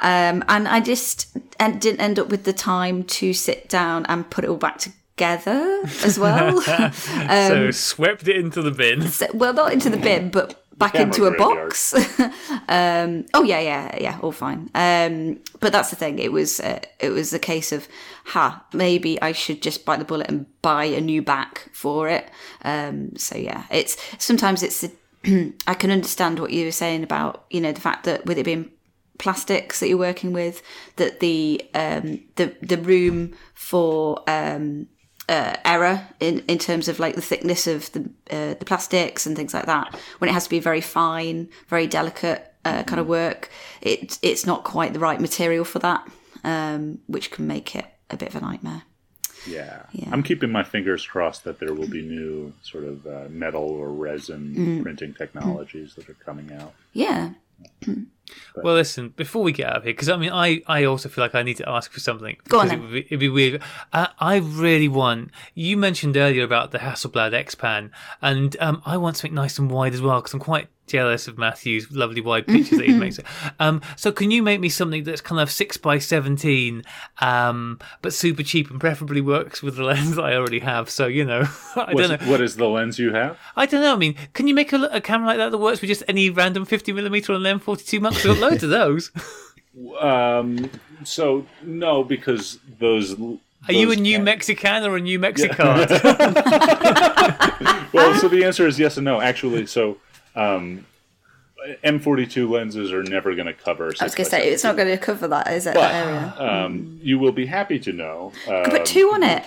um, 0.00 0.44
and 0.48 0.68
I 0.68 0.80
just 0.80 1.36
didn't 1.58 2.00
end 2.00 2.18
up 2.18 2.28
with 2.28 2.44
the 2.44 2.52
time 2.52 3.02
to 3.04 3.32
sit 3.32 3.68
down 3.68 4.06
and 4.06 4.28
put 4.30 4.44
it 4.44 4.50
all 4.50 4.56
back 4.56 4.78
together 4.78 4.96
as 6.04 6.18
well. 6.18 6.62
Um, 7.28 7.48
so 7.48 7.70
swept 7.70 8.28
it 8.28 8.36
into 8.36 8.62
the 8.62 8.70
bin. 8.70 9.02
So- 9.08 9.26
well, 9.34 9.52
not 9.52 9.72
into 9.72 9.90
the 9.90 9.96
bin, 9.96 10.30
but 10.30 10.62
back 10.78 10.92
Camera 10.92 11.06
into 11.06 11.24
a 11.26 11.36
box. 11.36 11.94
um, 12.68 13.24
oh 13.34 13.42
yeah, 13.42 13.60
yeah, 13.60 13.98
yeah, 14.00 14.18
all 14.22 14.32
fine. 14.32 14.70
Um, 14.74 15.40
but 15.60 15.72
that's 15.72 15.90
the 15.90 15.96
thing. 15.96 16.18
It 16.18 16.32
was 16.32 16.60
uh, 16.60 16.80
it 17.00 17.10
was 17.10 17.32
a 17.32 17.38
case 17.38 17.72
of, 17.72 17.88
ha, 18.26 18.64
maybe 18.72 19.20
I 19.20 19.32
should 19.32 19.62
just 19.62 19.84
bite 19.84 19.98
the 19.98 20.04
bullet 20.04 20.28
and 20.28 20.46
buy 20.62 20.84
a 20.84 21.00
new 21.00 21.22
back 21.22 21.68
for 21.72 22.08
it. 22.08 22.30
Um, 22.62 23.16
so 23.16 23.36
yeah, 23.36 23.64
it's 23.70 23.96
sometimes 24.18 24.62
it's. 24.62 24.82
The, 24.82 24.92
I 25.66 25.74
can 25.74 25.90
understand 25.90 26.38
what 26.38 26.52
you 26.52 26.66
were 26.66 26.72
saying 26.72 27.02
about 27.02 27.46
you 27.50 27.60
know 27.60 27.72
the 27.72 27.80
fact 27.80 28.04
that 28.04 28.26
with 28.26 28.38
it 28.38 28.44
being 28.44 28.70
plastics 29.18 29.80
that 29.80 29.88
you're 29.88 29.98
working 29.98 30.32
with, 30.32 30.62
that 30.96 31.20
the 31.20 31.64
um, 31.74 32.20
the 32.36 32.54
the 32.62 32.76
room 32.78 33.34
for 33.54 34.22
um, 34.28 34.88
uh, 35.28 35.56
error 35.64 36.06
in, 36.20 36.40
in 36.46 36.58
terms 36.58 36.88
of 36.88 36.98
like 36.98 37.14
the 37.14 37.22
thickness 37.22 37.66
of 37.66 37.90
the 37.92 38.00
uh, 38.30 38.54
the 38.54 38.64
plastics 38.64 39.26
and 39.26 39.36
things 39.36 39.52
like 39.54 39.66
that. 39.66 39.94
When 40.18 40.28
it 40.30 40.32
has 40.32 40.44
to 40.44 40.50
be 40.50 40.60
very 40.60 40.80
fine, 40.80 41.48
very 41.68 41.86
delicate 41.86 42.52
uh, 42.64 42.82
kind 42.84 43.00
of 43.00 43.06
work, 43.06 43.50
it 43.80 44.18
it's 44.22 44.46
not 44.46 44.64
quite 44.64 44.92
the 44.92 45.00
right 45.00 45.20
material 45.20 45.64
for 45.64 45.80
that, 45.80 46.06
um, 46.44 46.98
which 47.06 47.30
can 47.30 47.46
make 47.46 47.74
it 47.74 47.86
a 48.10 48.16
bit 48.16 48.28
of 48.28 48.36
a 48.36 48.40
nightmare. 48.40 48.82
Yeah. 49.48 49.82
Yeah. 49.92 50.08
I'm 50.10 50.24
keeping 50.24 50.50
my 50.50 50.64
fingers 50.64 51.06
crossed 51.06 51.44
that 51.44 51.60
there 51.60 51.72
will 51.72 51.88
be 51.88 52.02
new 52.02 52.52
sort 52.62 52.82
of 52.84 53.06
uh, 53.06 53.28
metal 53.28 53.62
or 53.62 53.90
resin 53.92 54.54
Mm-hmm. 54.56 54.82
printing 54.82 55.14
technologies 55.14 55.94
that 55.94 56.08
are 56.08 56.14
coming 56.24 56.52
out. 56.52 56.72
Yeah, 56.92 57.30
Well, 58.56 58.74
listen, 58.74 59.10
before 59.10 59.42
we 59.42 59.52
get 59.52 59.68
out 59.68 59.76
of 59.76 59.82
here, 59.84 59.92
because 59.92 60.08
I 60.08 60.16
mean, 60.16 60.32
I, 60.32 60.62
I 60.66 60.84
also 60.84 61.08
feel 61.08 61.22
like 61.22 61.34
I 61.34 61.42
need 61.42 61.58
to 61.58 61.68
ask 61.68 61.90
for 61.92 62.00
something. 62.00 62.36
Go 62.48 62.60
on. 62.60 62.70
It 62.70 62.80
would, 62.80 62.92
be, 62.92 63.00
it'd 63.00 63.20
be 63.20 63.28
weird. 63.28 63.62
Uh, 63.92 64.08
I 64.18 64.36
really 64.36 64.88
want. 64.88 65.30
You 65.54 65.76
mentioned 65.76 66.16
earlier 66.16 66.44
about 66.44 66.70
the 66.70 66.78
Hasselblad 66.78 67.34
X-Pan, 67.34 67.90
and 68.22 68.56
um, 68.60 68.82
I 68.84 68.96
want 68.96 69.16
something 69.16 69.34
nice 69.34 69.58
and 69.58 69.70
wide 69.70 69.94
as 69.94 70.02
well, 70.02 70.20
because 70.20 70.34
I'm 70.34 70.40
quite 70.40 70.68
jealous 70.86 71.28
of 71.28 71.36
Matthew's 71.38 71.90
lovely 71.92 72.20
wide 72.20 72.46
pictures 72.46 72.78
that 72.78 72.86
he 72.86 72.94
makes. 72.94 73.18
Um, 73.58 73.80
so, 73.96 74.12
can 74.12 74.30
you 74.30 74.42
make 74.42 74.60
me 74.60 74.68
something 74.68 75.04
that's 75.04 75.20
kind 75.20 75.40
of 75.40 75.50
six 75.50 75.76
by 75.76 75.98
seventeen, 75.98 76.82
um, 77.20 77.78
but 78.02 78.12
super 78.12 78.42
cheap 78.42 78.70
and 78.70 78.78
preferably 78.80 79.20
works 79.20 79.62
with 79.62 79.76
the 79.76 79.82
lens 79.84 80.18
I 80.18 80.34
already 80.34 80.58
have? 80.58 80.90
So, 80.90 81.06
you 81.06 81.24
know, 81.24 81.40
I 81.76 81.92
What's- 81.94 82.08
don't 82.08 82.20
know. 82.22 82.30
What 82.30 82.40
is 82.40 82.56
the 82.56 82.68
lens 82.68 82.98
you 82.98 83.12
have? 83.12 83.38
I 83.56 83.66
don't 83.66 83.80
know. 83.82 83.94
I 83.94 83.96
mean, 83.96 84.14
can 84.34 84.46
you 84.48 84.54
make 84.54 84.72
a, 84.72 84.82
a 84.92 85.00
camera 85.00 85.28
like 85.28 85.38
that 85.38 85.50
that 85.52 85.58
works 85.58 85.80
with 85.80 85.88
just 85.88 86.02
any 86.08 86.28
random 86.30 86.64
50 86.64 86.92
millimeter 86.92 87.32
on 87.32 87.44
an 87.46 87.58
M42 87.60 88.00
Max? 88.00 88.24
We've 88.24 88.34
got 88.38 88.50
loads 88.50 88.62
of 88.62 88.70
those. 88.70 89.10
Um, 90.00 90.70
so 91.04 91.44
no, 91.62 92.02
because 92.02 92.58
those. 92.78 93.14
Are 93.68 93.72
you 93.74 93.92
a 93.92 93.96
new 93.96 94.18
Mexican 94.18 94.84
or 94.84 94.96
a 94.96 95.00
new 95.02 95.18
Mexicard? 95.20 95.90
Well, 97.92 98.14
so 98.18 98.28
the 98.28 98.42
answer 98.44 98.66
is 98.66 98.78
yes 98.78 98.96
and 98.96 99.04
no. 99.04 99.20
Actually, 99.20 99.66
so 99.66 99.98
um, 100.36 100.86
M42 101.82 102.48
lenses 102.48 102.92
are 102.92 103.02
never 103.02 103.34
going 103.34 103.46
to 103.46 103.52
cover. 103.52 103.92
I 104.00 104.04
was 104.04 104.14
going 104.14 104.24
to 104.24 104.30
say 104.30 104.50
it's 104.50 104.62
not 104.64 104.76
going 104.76 104.88
to 104.88 104.98
cover 104.98 105.26
that, 105.28 105.50
is 105.52 105.66
it? 105.66 105.74
that 105.74 106.06
area. 106.06 106.34
Um, 106.38 107.00
you 107.02 107.18
will 107.18 107.32
be 107.32 107.46
happy 107.46 107.78
to 107.80 107.92
know. 107.92 108.32
Uh, 108.48 108.68
Put 108.70 108.84
two 108.86 109.10
on 109.12 109.22
it. 109.22 109.44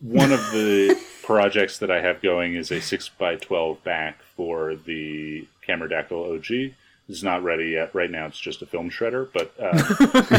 one 0.00 0.32
of 0.32 0.40
the 0.52 0.98
projects 1.22 1.78
that 1.78 1.90
I 1.90 2.00
have 2.00 2.20
going 2.20 2.54
is 2.54 2.70
a 2.70 2.80
six 2.80 3.08
by 3.08 3.36
twelve 3.36 3.82
back 3.84 4.18
for 4.36 4.74
the 4.74 5.46
Cameradactyl 5.66 6.34
OG. 6.36 6.74
It's 7.08 7.22
not 7.22 7.42
ready 7.42 7.70
yet. 7.70 7.94
Right 7.94 8.10
now, 8.10 8.26
it's 8.26 8.38
just 8.38 8.62
a 8.62 8.66
film 8.66 8.90
shredder. 8.90 9.28
But 9.32 9.52
uh, 9.58 9.82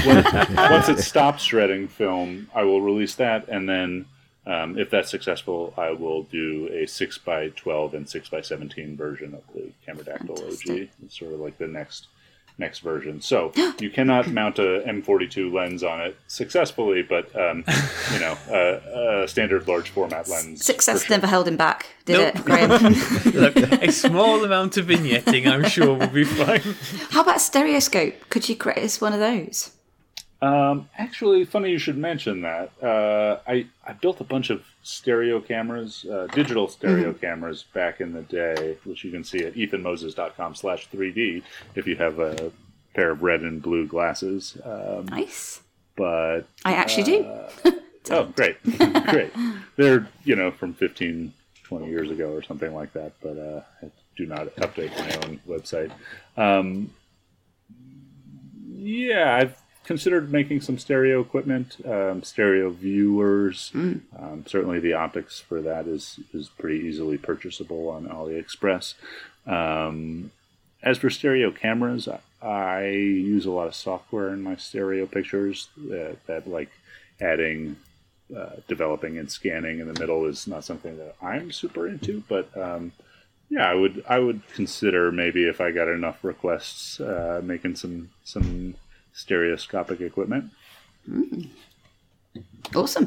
when- 0.05 0.71
once 0.71 0.89
it 0.89 0.99
stops 0.99 1.43
shredding 1.43 1.87
film, 1.87 2.49
I 2.53 2.63
will 2.63 2.81
release 2.81 3.15
that, 3.15 3.47
and 3.47 3.67
then 3.67 4.05
um, 4.45 4.77
if 4.77 4.89
that's 4.89 5.09
successful, 5.09 5.73
I 5.77 5.91
will 5.91 6.23
do 6.23 6.69
a 6.71 6.85
six 6.85 7.17
by 7.17 7.49
twelve 7.49 7.93
and 7.93 8.09
six 8.09 8.29
by 8.29 8.41
seventeen 8.41 8.97
version 8.97 9.33
of 9.33 9.43
the 9.53 9.71
Cameradactyl 9.87 10.31
OG. 10.31 10.89
It's 11.05 11.17
sort 11.17 11.33
of 11.33 11.39
like 11.39 11.57
the 11.57 11.67
next 11.67 12.07
next 12.57 12.79
version. 12.79 13.21
So 13.21 13.51
you 13.79 13.89
cannot 13.89 14.27
mount 14.27 14.59
a 14.59 14.83
M42 14.85 15.51
lens 15.51 15.83
on 15.83 16.01
it 16.01 16.17
successfully, 16.27 17.01
but 17.01 17.33
um, 17.39 17.63
you 18.13 18.19
know, 18.19 18.37
a, 18.49 19.23
a 19.23 19.27
standard 19.27 19.67
large 19.67 19.89
format 19.89 20.27
lens. 20.27 20.63
Success 20.63 21.05
sure. 21.05 21.15
never 21.15 21.27
held 21.27 21.47
him 21.47 21.57
back, 21.57 21.87
did 22.05 22.17
Nope. 22.17 22.35
it, 22.35 22.45
Graham? 22.45 22.69
Look, 23.33 23.55
a 23.55 23.91
small 23.91 24.43
amount 24.43 24.77
of 24.77 24.87
vignetting, 24.87 25.47
I'm 25.47 25.63
sure, 25.65 25.93
will 25.95 26.07
be 26.07 26.23
fine. 26.23 26.75
How 27.11 27.21
about 27.21 27.41
stereoscope? 27.41 28.15
Could 28.29 28.47
you 28.49 28.55
create 28.55 28.83
us 28.83 29.01
one 29.01 29.13
of 29.13 29.19
those? 29.19 29.71
Um, 30.43 30.89
actually, 30.97 31.45
funny 31.45 31.71
you 31.71 31.77
should 31.77 31.97
mention 31.97 32.41
that. 32.41 32.71
Uh, 32.83 33.39
I 33.47 33.65
I 33.87 33.93
built 33.93 34.19
a 34.19 34.25
bunch 34.25 34.49
of 34.49 34.65
stereo 34.83 35.39
cameras, 35.39 36.05
uh, 36.05 36.27
digital 36.33 36.67
stereo 36.67 37.13
cameras 37.13 37.63
back 37.73 38.01
in 38.01 38.11
the 38.11 38.23
day, 38.23 38.77
which 38.83 39.05
you 39.05 39.11
can 39.11 39.23
see 39.23 39.45
at 39.45 39.53
ethanmoses.com 39.53 40.55
slash 40.55 40.89
3D 40.89 41.43
if 41.75 41.87
you 41.87 41.95
have 41.95 42.19
a 42.19 42.51
pair 42.93 43.11
of 43.11 43.23
red 43.23 43.41
and 43.41 43.61
blue 43.61 43.87
glasses. 43.87 44.57
Um, 44.65 45.05
Nice. 45.05 45.61
but 45.95 46.41
I 46.65 46.73
actually 46.73 47.03
do. 47.03 47.31
Oh, 48.11 48.25
great. 48.25 48.61
great. 49.07 49.31
They're, 49.77 50.09
you 50.25 50.35
know, 50.35 50.51
from 50.51 50.73
15, 50.73 51.33
20 51.63 51.87
years 51.87 52.11
ago 52.11 52.33
or 52.33 52.43
something 52.43 52.73
like 52.75 52.91
that, 52.91 53.13
but 53.21 53.37
uh, 53.37 53.61
I 53.81 53.89
do 54.17 54.25
not 54.25 54.47
update 54.57 54.91
my 54.99 55.25
own 55.25 55.39
website. 55.47 55.89
Um, 56.35 56.91
yeah, 58.75 59.37
I've 59.37 59.57
considered 59.83 60.31
making 60.31 60.61
some 60.61 60.77
stereo 60.77 61.19
equipment, 61.21 61.77
um, 61.85 62.23
stereo 62.23 62.69
viewers. 62.69 63.71
Um, 64.17 64.45
certainly 64.47 64.79
the 64.79 64.93
optics 64.93 65.39
for 65.39 65.61
that 65.61 65.87
is, 65.87 66.19
is 66.33 66.49
pretty 66.49 66.79
easily 66.85 67.17
purchasable 67.17 67.89
on 67.89 68.05
AliExpress. 68.07 68.93
Um, 69.45 70.31
as 70.81 70.97
for 70.97 71.09
stereo 71.09 71.51
cameras, 71.51 72.07
I- 72.07 72.19
I 72.45 72.87
use 72.87 73.45
a 73.45 73.51
lot 73.51 73.67
of 73.67 73.75
software 73.75 74.29
in 74.33 74.41
my 74.41 74.57
stereo 74.57 75.05
pictures 75.05 75.69
that, 75.77 76.17
that 76.27 76.45
like 76.45 76.69
adding, 77.21 77.77
uh, 78.35 78.57
developing 78.67 79.17
and 79.17 79.31
scanning 79.31 79.79
in 79.79 79.87
the 79.87 79.97
middle 79.97 80.25
is 80.25 80.45
not 80.45 80.65
something 80.65 80.97
that 80.97 81.15
I'm 81.21 81.51
super 81.53 81.87
into, 81.87 82.21
but 82.27 82.49
um, 82.57 82.91
yeah, 83.49 83.69
I 83.69 83.73
would 83.75 84.03
I 84.09 84.19
would 84.19 84.41
consider 84.53 85.09
maybe 85.11 85.47
if 85.47 85.61
I 85.61 85.71
got 85.71 85.87
enough 85.87 86.21
requests, 86.23 86.99
uh, 86.99 87.39
making 87.43 87.75
some 87.75 88.09
some 88.25 88.75
stereoscopic 89.13 90.01
equipment. 90.01 90.51
Awesome. 92.75 93.05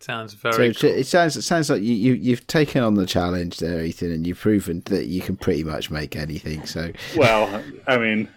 Sounds 0.00 0.36
So 0.40 0.52
very 0.52 0.68
it- 0.68 0.84
it 0.84 1.06
sounds 1.06 1.36
it 1.36 1.42
sounds 1.42 1.68
like 1.70 1.82
you, 1.82 1.92
you 1.94 2.12
you've 2.14 2.46
taken 2.46 2.82
on 2.82 2.94
the 2.94 3.04
challenge 3.06 3.58
there, 3.58 3.82
Ethan, 3.84 4.12
and 4.12 4.26
you've 4.26 4.38
proven 4.40 4.82
that 4.86 5.06
you 5.06 5.20
can 5.20 5.36
pretty 5.36 5.64
much 5.64 5.90
make 5.90 6.14
anything. 6.16 6.64
So 6.66 6.92
Well, 7.16 7.62
I 7.86 7.98
mean, 7.98 8.28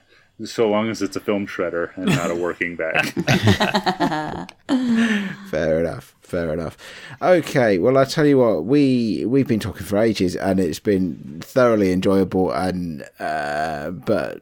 so 0.43 0.67
long 0.69 0.89
as 0.89 1.03
it's 1.03 1.15
a 1.15 1.19
film 1.19 1.45
shredder 1.45 1.95
and 1.97 2.07
not 2.07 2.31
a 2.31 2.35
working 2.35 2.75
bag. 2.75 3.11
fair 5.51 5.79
enough, 5.79 6.15
fair 6.21 6.51
enough. 6.51 6.77
Okay, 7.21 7.77
well 7.77 7.97
I 7.97 8.05
tell 8.05 8.25
you 8.25 8.39
what, 8.39 8.65
we 8.65 9.25
we've 9.27 9.47
been 9.47 9.59
talking 9.59 9.85
for 9.85 9.97
ages, 9.99 10.35
and 10.35 10.59
it's 10.59 10.79
been 10.79 11.41
thoroughly 11.41 11.91
enjoyable. 11.91 12.51
And 12.51 13.07
uh, 13.19 13.91
but 13.91 14.41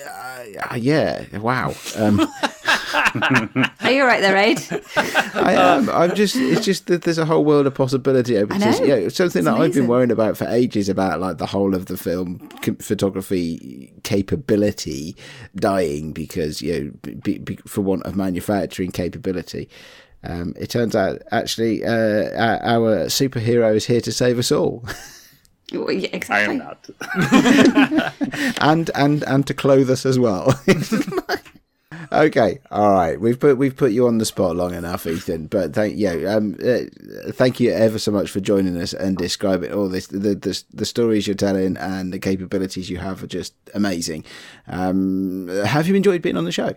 yeah, 0.00 0.76
yeah 0.76 1.38
wow. 1.38 1.74
Um, 1.96 2.20
Are 3.14 3.90
you 3.90 4.02
all 4.02 4.06
right 4.06 4.20
there, 4.20 4.36
Aid? 4.36 4.60
I 4.96 5.54
am. 5.54 5.88
I'm 5.90 6.14
just. 6.14 6.36
It's 6.36 6.64
just 6.64 6.86
that 6.86 7.02
there's 7.02 7.18
a 7.18 7.24
whole 7.24 7.44
world 7.44 7.66
of 7.66 7.74
possibility. 7.74 8.36
Open. 8.36 8.62
I 8.62 8.70
know. 8.70 8.84
Yeah, 8.84 9.08
something 9.08 9.40
It's 9.40 9.46
that 9.46 9.60
I've 9.60 9.74
been 9.74 9.86
worrying 9.86 10.10
about 10.10 10.36
for 10.36 10.46
ages 10.46 10.88
about 10.88 11.20
like 11.20 11.38
the 11.38 11.46
whole 11.46 11.74
of 11.74 11.86
the 11.86 11.96
film 11.96 12.48
photography 12.80 13.92
capability 14.02 15.16
dying 15.56 16.12
because 16.12 16.62
you 16.62 16.72
know 17.04 17.12
be, 17.22 17.38
be, 17.38 17.56
for 17.66 17.80
want 17.80 18.02
of 18.04 18.16
manufacturing 18.16 18.90
capability. 18.90 19.68
Um, 20.22 20.54
it 20.58 20.68
turns 20.68 20.94
out 20.94 21.22
actually 21.30 21.84
uh, 21.84 22.30
our, 22.38 22.62
our 22.62 23.06
superhero 23.06 23.74
is 23.74 23.86
here 23.86 24.02
to 24.02 24.12
save 24.12 24.38
us 24.38 24.52
all, 24.52 24.84
Well, 25.72 25.92
yeah, 25.92 26.08
I 26.12 26.16
exactly. 26.16 26.54
am 26.54 26.58
not. 26.58 26.88
and 28.60 28.90
and 28.94 29.22
and 29.24 29.46
to 29.46 29.54
clothe 29.54 29.90
us 29.90 30.04
as 30.06 30.18
well. 30.18 30.60
Okay, 32.12 32.58
all 32.72 32.92
right. 32.92 33.20
We've 33.20 33.38
put 33.38 33.56
we've 33.56 33.76
put 33.76 33.92
you 33.92 34.06
on 34.08 34.18
the 34.18 34.24
spot 34.24 34.56
long 34.56 34.74
enough, 34.74 35.06
Ethan. 35.06 35.46
But 35.46 35.74
thank 35.74 35.96
you. 35.96 36.28
Um, 36.28 36.56
uh, 36.64 36.80
thank 37.32 37.60
you 37.60 37.70
ever 37.70 38.00
so 38.00 38.10
much 38.10 38.30
for 38.30 38.40
joining 38.40 38.76
us 38.80 38.92
and 38.92 39.16
describing 39.16 39.72
all 39.72 39.88
this. 39.88 40.08
The, 40.08 40.34
the 40.34 40.62
the 40.72 40.84
stories 40.84 41.28
you're 41.28 41.36
telling 41.36 41.76
and 41.76 42.12
the 42.12 42.18
capabilities 42.18 42.90
you 42.90 42.98
have 42.98 43.22
are 43.22 43.28
just 43.28 43.54
amazing. 43.74 44.24
Um, 44.66 45.48
have 45.48 45.86
you 45.86 45.94
enjoyed 45.94 46.20
being 46.22 46.36
on 46.36 46.44
the 46.44 46.52
show? 46.52 46.74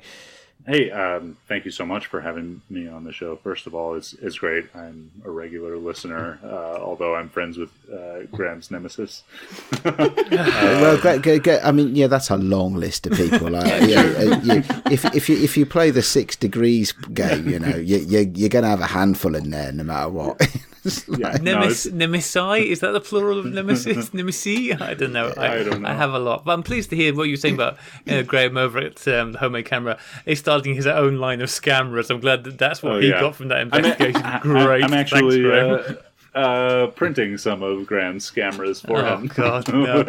Hey, 0.66 0.92
um, 0.92 1.36
thank 1.50 1.66
you 1.66 1.72
so 1.72 1.86
much 1.86 2.06
for 2.06 2.22
having 2.22 2.62
me 2.70 2.88
on 2.88 3.04
the 3.04 3.12
show. 3.12 3.36
First 3.36 3.68
of 3.68 3.76
all, 3.76 3.96
it's, 3.96 4.14
it's 4.14 4.38
great. 4.38 4.66
I'm 4.74 5.12
a 5.26 5.30
regular 5.30 5.76
listener, 5.76 6.40
uh, 6.42 6.80
although 6.82 7.16
I'm 7.16 7.28
friends 7.28 7.58
with 7.58 7.70
uh, 7.92 8.24
Graham's 8.32 8.72
nemesis. 8.72 9.24
well, 9.84 10.98
great, 11.02 11.22
great. 11.22 11.48
I 11.66 11.74
mean, 11.74 11.96
yeah, 11.98 12.08
that's 12.08 12.30
a 12.30 12.38
long 12.38 12.76
list 12.76 13.08
of 13.08 13.14
people. 13.14 13.50
Like, 13.50 13.66
yeah, 13.90 14.02
uh, 14.02 14.40
you, 14.42 14.64
if 14.90 15.04
if 15.14 15.28
you 15.28 15.38
if 15.38 15.58
you 15.58 15.66
play 15.66 15.92
the 15.92 16.02
six 16.02 16.38
degrees 16.38 16.94
game, 16.94 17.50
you 17.50 17.60
know, 17.60 17.76
you, 17.76 17.98
you 17.98 18.32
you're 18.34 18.50
gonna 18.50 18.70
have 18.70 18.82
a 18.82 18.88
handful 18.88 19.36
in 19.36 19.50
there, 19.50 19.74
no 19.74 19.84
matter 19.84 20.10
what. 20.10 20.42
It's 20.86 21.08
like- 21.08 21.20
Yeah, 21.20 21.38
no, 21.42 21.58
Nemes- 21.58 21.86
it's- 21.86 21.88
Nemesi? 21.88 22.66
Is 22.68 22.80
that 22.82 22.92
the 22.92 23.00
plural 23.02 23.40
of 23.40 23.46
nemesis? 23.46 24.10
Nemesi? 24.14 24.80
I 24.82 24.94
don't 24.94 25.14
know. 25.14 25.34
I, 25.38 25.60
I 25.60 25.64
don't 25.64 25.82
know. 25.82 25.90
I 25.90 25.94
have 25.94 26.14
a 26.14 26.20
lot. 26.20 26.44
But 26.46 26.54
I'm 26.54 26.64
pleased 26.64 26.90
to 26.92 26.96
hear 26.96 27.14
what 27.16 27.24
you 27.24 27.34
were 27.34 27.38
saying 27.38 27.56
about 27.56 27.78
uh, 28.10 28.22
Graham 28.24 28.58
over 28.58 28.80
at 28.80 29.08
um, 29.08 29.32
the 29.34 29.38
Homemade 29.40 29.66
Camera. 29.66 29.98
He's 30.26 30.40
starting 30.40 30.76
his 30.76 30.88
own 30.88 31.18
line 31.18 31.42
of 31.42 31.50
scammers. 31.50 32.10
I'm 32.10 32.20
glad 32.20 32.44
that 32.44 32.58
that's 32.58 32.84
what 32.84 32.94
Oh, 32.94 33.00
he 33.00 33.10
yeah. 33.10 33.22
got 33.22 33.36
from 33.36 33.48
that 33.50 33.60
I'm, 33.60 33.68
investigation. 33.74 34.22
I- 34.24 34.40
Great. 34.40 34.84
I'm 34.84 34.94
actually 34.94 35.42
Thanks, 35.42 35.88
Graham. 35.88 35.98
uh, 36.36 36.38
uh, 36.38 36.88
printing 36.88 37.38
some 37.38 37.62
of 37.62 37.86
Graham's 37.86 38.30
cameras 38.32 38.82
for 38.82 38.98
Oh 39.00 39.18
him. 39.18 39.28
God! 39.28 39.68
No. 39.74 40.04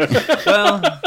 well, 0.47 1.01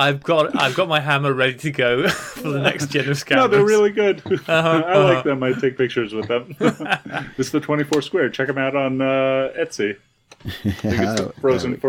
I've 0.00 0.22
got 0.22 0.56
I've 0.58 0.74
got 0.74 0.88
my 0.88 0.98
hammer 0.98 1.34
ready 1.34 1.54
to 1.58 1.70
go 1.70 2.08
for 2.08 2.48
the 2.48 2.60
next 2.60 2.86
gen 2.86 3.08
of 3.08 3.16
scammers. 3.18 3.36
No, 3.36 3.48
they're 3.48 3.64
really 3.64 3.90
good. 3.90 4.22
I 4.48 4.52
uh-huh. 4.52 5.04
like 5.04 5.24
them. 5.24 5.42
I 5.42 5.52
take 5.52 5.76
pictures 5.76 6.14
with 6.14 6.28
them. 6.28 6.54
this 6.58 7.46
is 7.46 7.52
the 7.52 7.60
24 7.60 8.00
square. 8.00 8.30
Check 8.30 8.46
them 8.46 8.56
out 8.56 8.74
on 8.74 9.02
uh, 9.02 9.52
Etsy. 9.58 9.96
I 10.44 10.50
think 10.50 10.84
it's 10.84 11.20
Oh, 11.20 11.26
the 11.26 11.32
Frozen 11.34 11.80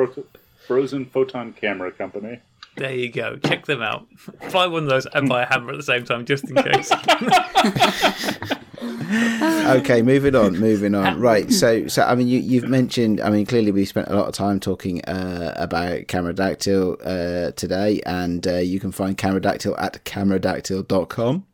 Frozen 0.68 1.06
Photon 1.06 1.54
Camera 1.54 1.92
Company. 1.92 2.40
There 2.82 2.96
you 2.96 3.12
go. 3.12 3.36
Check 3.36 3.68
them 3.68 3.84
out. 3.84 4.08
Buy 4.52 4.66
one 4.66 4.86
of 4.86 4.90
those 4.90 5.06
and 5.06 5.30
buy 5.30 5.44
a 5.44 5.46
hammer 5.46 5.70
at 5.70 5.78
the 5.78 5.84
same 5.84 6.04
time, 6.04 6.26
just 6.26 6.50
in 6.50 6.56
case. 6.56 6.92
okay, 9.80 10.02
moving 10.02 10.34
on, 10.34 10.60
moving 10.60 10.96
on. 10.96 11.20
Right, 11.20 11.54
so 11.54 11.88
so 11.88 12.02
I 12.02 12.16
mean, 12.16 12.28
you 12.28 12.40
you've 12.40 12.68
mentioned. 12.68 13.22
I 13.22 13.30
mean, 13.30 13.46
clearly 13.46 13.72
we 13.72 13.86
spent 13.86 14.08
a 14.08 14.16
lot 14.16 14.28
of 14.28 14.34
time 14.34 14.60
talking 14.60 15.06
uh, 15.06 15.54
about 15.58 16.08
Cameradactyl 16.08 16.98
uh, 17.06 17.52
today, 17.52 18.02
and 18.08 18.48
uh, 18.48 18.56
you 18.56 18.80
can 18.80 18.92
find 18.92 19.16
Cameradactyl 19.16 19.80
at 19.80 20.04
cameradactyl.com. 20.04 21.46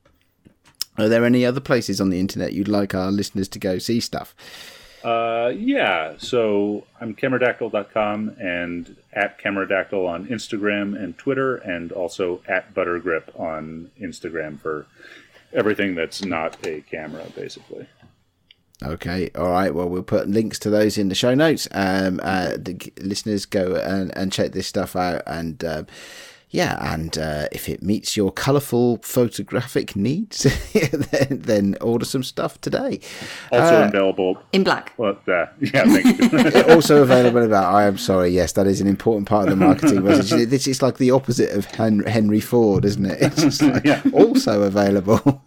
Are 0.98 1.10
there 1.10 1.26
any 1.26 1.46
other 1.46 1.60
places 1.60 2.00
on 2.00 2.10
the 2.10 2.22
internet 2.22 2.54
you'd 2.54 2.70
like 2.70 2.96
our 2.96 3.12
listeners 3.12 3.50
to 3.50 3.60
go 3.60 3.80
see 3.80 4.00
stuff? 4.00 4.34
Uh, 5.08 5.54
yeah, 5.56 6.16
so 6.18 6.84
I'm 7.00 7.16
cameradactyl.com 7.16 8.36
and 8.42 8.98
at 9.14 9.40
cameradactyl 9.40 10.06
on 10.06 10.28
Instagram 10.28 11.02
and 11.02 11.18
Twitter, 11.18 11.56
and 11.56 11.94
also 11.94 12.42
at 12.46 12.74
buttergrip 12.74 13.40
on 13.40 13.90
Instagram 14.02 14.60
for 14.60 14.86
everything 15.54 15.96
that's 15.96 16.26
not 16.26 16.58
a 16.68 16.82
camera, 16.82 17.24
basically. 17.38 17.88
Okay, 18.84 19.30
all 19.34 19.50
right. 19.50 19.74
Well, 19.74 19.88
we'll 19.88 20.04
put 20.04 20.28
links 20.28 20.60
to 20.60 20.70
those 20.70 20.98
in 20.98 21.08
the 21.08 21.16
show 21.16 21.34
notes. 21.34 21.70
Um, 21.72 22.20
uh, 22.22 22.58
the 22.58 22.78
listeners 23.00 23.46
go 23.46 23.76
and, 23.76 24.16
and 24.18 24.34
check 24.34 24.52
this 24.52 24.68
stuff 24.68 24.98
out, 24.98 25.22
and 25.26 25.64
um, 25.64 25.88
yeah, 26.50 26.94
and 26.94 27.18
uh, 27.18 27.48
if 27.52 27.68
it 27.68 27.84
meets 27.84 28.16
your 28.16 28.32
colourful 28.32 29.00
photographic 29.04 29.96
needs, 29.96 30.44
then, 30.74 31.40
then 31.42 31.76
order 31.82 32.06
some 32.06 32.24
stuff 32.24 32.60
today. 32.62 33.00
Also 33.52 33.84
Uh, 33.84 33.88
available. 33.88 34.38
In 34.54 34.64
black. 34.64 34.94
Well, 34.98 35.18
uh, 35.28 35.46
yeah, 35.60 35.84
thank 35.84 36.20
you. 36.34 36.62
also 36.74 37.02
available 37.02 37.44
about. 37.44 37.74
I 37.74 37.84
am 37.86 37.98
sorry. 37.98 38.30
Yes, 38.30 38.54
that 38.54 38.66
is 38.68 38.80
an 38.82 38.88
important 38.88 39.28
part 39.28 39.50
of 39.50 39.50
the 39.58 39.66
marketing 39.66 40.04
message. 40.04 40.50
This 40.50 40.68
is 40.68 40.82
like 40.82 40.98
the 40.98 41.12
opposite 41.12 41.52
of 41.52 41.66
Henry 41.66 42.40
Ford, 42.40 42.86
isn't 42.86 43.06
it? 43.06 43.22
It's 43.22 43.42
just 43.42 43.62
like 43.62 43.84
Yeah. 43.86 44.02
also 44.14 44.64
available. 44.64 45.44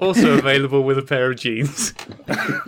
Also 0.00 0.38
available 0.38 0.82
with 0.82 0.98
a 0.98 1.02
pair 1.02 1.30
of 1.30 1.38
jeans. 1.38 1.94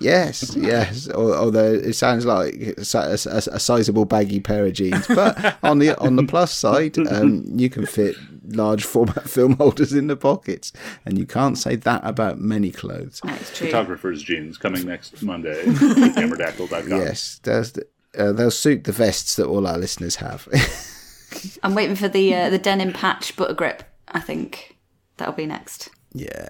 Yes, 0.01 0.57
yes. 0.57 1.09
Although 1.09 1.75
it 1.75 1.93
sounds 1.93 2.27
like 2.27 2.55
a, 2.55 2.75
a, 2.81 3.15
a 3.15 3.61
sizable 3.61 4.05
baggy 4.05 4.41
pair 4.41 4.67
of 4.67 4.73
jeans, 4.73 5.07
but 5.07 5.57
on 5.63 5.79
the 5.79 5.97
on 5.99 6.17
the 6.17 6.25
plus 6.25 6.53
side, 6.53 6.99
um, 6.99 7.45
you 7.55 7.71
can 7.71 7.87
fit 7.87 8.17
large 8.49 8.85
format 8.85 9.29
film 9.31 9.57
holders 9.57 9.93
in 9.93 10.09
the 10.09 10.17
pockets, 10.17 10.73
and 11.07 11.19
you 11.19 11.27
can't 11.27 11.57
say 11.57 11.77
that 11.77 12.01
about 12.05 12.41
many 12.41 12.73
clothes. 12.73 13.21
That's 13.23 13.57
true. 13.57 13.69
Photographer's 13.69 14.23
jeans 14.23 14.59
coming 14.59 14.85
next 14.85 15.23
Monday 15.23 15.61
at 15.61 15.67
cameradactyl.com. 15.67 16.89
Yes, 16.89 17.41
there's 17.45 17.73
the, 17.73 17.87
uh, 18.19 18.33
they'll 18.33 18.51
suit 18.51 18.83
the 18.83 18.93
vests 18.93 19.37
that 19.37 19.47
all 19.47 19.69
our 19.69 19.79
listeners 19.79 20.17
have. 20.17 20.49
I'm 21.63 21.75
waiting 21.77 21.97
for 21.97 22.09
the 22.09 22.35
uh, 22.35 22.51
the 22.51 22.59
denim 22.59 22.93
patch 22.93 23.37
butter 23.37 23.55
grip. 23.55 23.85
I 24.09 24.19
think 24.19 24.77
that'll 25.17 25.35
be 25.35 25.47
next. 25.47 25.91
Yeah. 26.13 26.49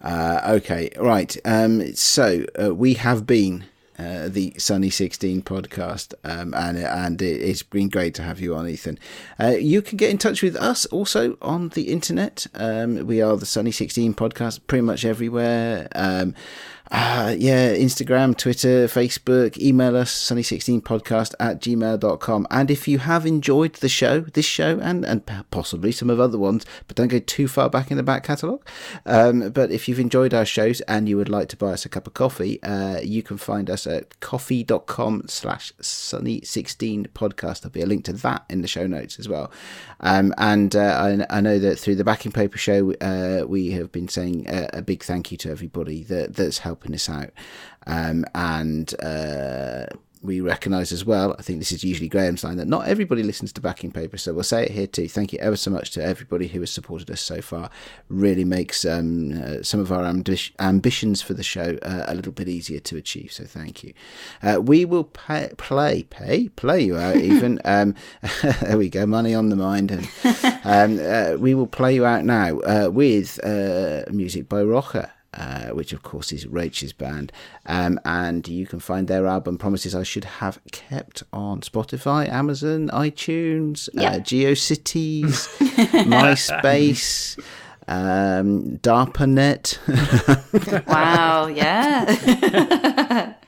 Uh, 0.00 0.40
okay. 0.46 0.90
Right. 0.98 1.36
Um, 1.44 1.94
so 1.94 2.44
uh, 2.60 2.74
we 2.74 2.94
have 2.94 3.26
been 3.26 3.64
uh, 3.98 4.28
the 4.28 4.54
Sunny 4.56 4.90
Sixteen 4.90 5.42
podcast, 5.42 6.14
um, 6.22 6.54
and 6.54 6.78
and 6.78 7.20
it, 7.20 7.40
it's 7.42 7.64
been 7.64 7.88
great 7.88 8.14
to 8.14 8.22
have 8.22 8.40
you 8.40 8.54
on, 8.54 8.68
Ethan. 8.68 8.96
Uh, 9.40 9.56
you 9.58 9.82
can 9.82 9.96
get 9.96 10.10
in 10.10 10.18
touch 10.18 10.40
with 10.40 10.54
us 10.54 10.86
also 10.86 11.36
on 11.42 11.70
the 11.70 11.88
internet. 11.90 12.46
Um, 12.54 13.06
we 13.08 13.20
are 13.20 13.36
the 13.36 13.44
Sunny 13.46 13.72
Sixteen 13.72 14.14
podcast, 14.14 14.60
pretty 14.68 14.82
much 14.82 15.04
everywhere. 15.04 15.88
Uh, 16.90 17.34
yeah, 17.38 17.74
Instagram, 17.74 18.36
Twitter, 18.36 18.86
Facebook, 18.86 19.58
email 19.58 19.96
us, 19.96 20.10
sunny16podcast 20.10 21.34
at 21.38 21.60
gmail.com. 21.60 22.46
And 22.50 22.70
if 22.70 22.88
you 22.88 22.98
have 22.98 23.26
enjoyed 23.26 23.74
the 23.74 23.88
show, 23.88 24.20
this 24.20 24.46
show, 24.46 24.78
and, 24.80 25.04
and 25.04 25.22
possibly 25.50 25.92
some 25.92 26.08
of 26.08 26.18
other 26.18 26.38
ones, 26.38 26.64
but 26.86 26.96
don't 26.96 27.08
go 27.08 27.18
too 27.18 27.46
far 27.46 27.68
back 27.68 27.90
in 27.90 27.98
the 27.98 28.02
back 28.02 28.24
catalogue. 28.24 28.66
Um, 29.04 29.50
but 29.50 29.70
if 29.70 29.88
you've 29.88 30.00
enjoyed 30.00 30.32
our 30.32 30.46
shows 30.46 30.80
and 30.82 31.08
you 31.08 31.16
would 31.18 31.28
like 31.28 31.48
to 31.48 31.56
buy 31.56 31.72
us 31.72 31.84
a 31.84 31.90
cup 31.90 32.06
of 32.06 32.14
coffee, 32.14 32.62
uh, 32.62 33.00
you 33.00 33.22
can 33.22 33.36
find 33.36 33.68
us 33.68 33.86
at 33.86 34.18
ko-fi.com 34.20 35.24
slash 35.26 35.72
sunny16 35.82 37.08
podcast. 37.08 37.60
There'll 37.60 37.72
be 37.72 37.82
a 37.82 37.86
link 37.86 38.04
to 38.06 38.14
that 38.14 38.44
in 38.48 38.62
the 38.62 38.68
show 38.68 38.86
notes 38.86 39.18
as 39.18 39.28
well. 39.28 39.50
Um, 40.00 40.32
and 40.38 40.74
uh, 40.74 41.26
I, 41.30 41.38
I 41.38 41.40
know 41.42 41.58
that 41.58 41.78
through 41.78 41.96
the 41.96 42.04
Backing 42.04 42.32
Paper 42.32 42.56
show, 42.56 42.94
uh, 42.94 43.44
we 43.46 43.72
have 43.72 43.92
been 43.92 44.08
saying 44.08 44.46
a, 44.48 44.70
a 44.74 44.82
big 44.82 45.02
thank 45.02 45.30
you 45.30 45.36
to 45.38 45.50
everybody 45.50 46.02
that, 46.04 46.36
that's 46.36 46.58
helping 46.78 46.94
us 46.94 47.08
out. 47.08 47.30
Um, 47.86 48.24
and 48.34 48.94
uh, 49.02 49.86
we 50.22 50.40
recognise 50.40 50.92
as 50.92 51.04
well, 51.04 51.34
I 51.38 51.42
think 51.42 51.58
this 51.58 51.72
is 51.72 51.84
usually 51.84 52.08
Graham's 52.08 52.44
line, 52.44 52.56
that 52.58 52.68
not 52.68 52.86
everybody 52.86 53.22
listens 53.22 53.52
to 53.54 53.60
Backing 53.60 53.92
Paper. 53.92 54.18
So 54.18 54.34
we'll 54.34 54.42
say 54.42 54.64
it 54.64 54.72
here 54.72 54.86
too. 54.86 55.08
Thank 55.08 55.32
you 55.32 55.38
ever 55.38 55.56
so 55.56 55.70
much 55.70 55.90
to 55.92 56.04
everybody 56.04 56.48
who 56.48 56.60
has 56.60 56.70
supported 56.70 57.10
us 57.10 57.20
so 57.20 57.40
far. 57.40 57.70
Really 58.08 58.44
makes 58.44 58.84
um, 58.84 59.32
uh, 59.42 59.62
some 59.62 59.80
of 59.80 59.90
our 59.90 60.02
ambi- 60.02 60.52
ambitions 60.58 61.22
for 61.22 61.34
the 61.34 61.42
show 61.42 61.78
uh, 61.82 62.04
a 62.06 62.14
little 62.14 62.32
bit 62.32 62.48
easier 62.48 62.80
to 62.80 62.96
achieve. 62.96 63.32
So 63.32 63.44
thank 63.44 63.82
you. 63.82 63.94
Uh, 64.42 64.60
we 64.60 64.84
will 64.84 65.04
pay, 65.04 65.50
play, 65.56 66.02
pay, 66.04 66.48
play 66.50 66.82
you 66.82 66.96
out 66.96 67.16
even. 67.32 67.60
um, 67.64 67.94
there 68.60 68.78
we 68.78 68.90
go, 68.90 69.06
money 69.06 69.34
on 69.34 69.48
the 69.48 69.56
mind. 69.56 69.90
And 69.90 71.00
um, 71.00 71.06
uh, 71.06 71.36
we 71.38 71.54
will 71.54 71.66
play 71.66 71.94
you 71.94 72.04
out 72.04 72.24
now 72.24 72.58
uh, 72.60 72.90
with 72.92 73.42
uh, 73.44 74.04
music 74.10 74.48
by 74.48 74.62
Rocha 74.62 75.12
uh, 75.34 75.68
which 75.68 75.92
of 75.92 76.02
course 76.02 76.32
is 76.32 76.46
Rachel's 76.46 76.92
band. 76.92 77.32
Um, 77.66 78.00
and 78.04 78.46
you 78.48 78.66
can 78.66 78.80
find 78.80 79.08
their 79.08 79.26
album 79.26 79.58
Promises 79.58 79.94
I 79.94 80.02
Should 80.02 80.24
Have 80.24 80.58
Kept 80.72 81.22
on 81.32 81.60
Spotify, 81.60 82.28
Amazon, 82.28 82.88
iTunes, 82.88 83.88
uh, 83.96 84.18
GeoCities, 84.20 85.48
MySpace. 86.04 87.38
Um, 87.86 88.76
DARPANET. 88.78 89.78
Wow, 90.88 91.46
yeah. 91.46 93.34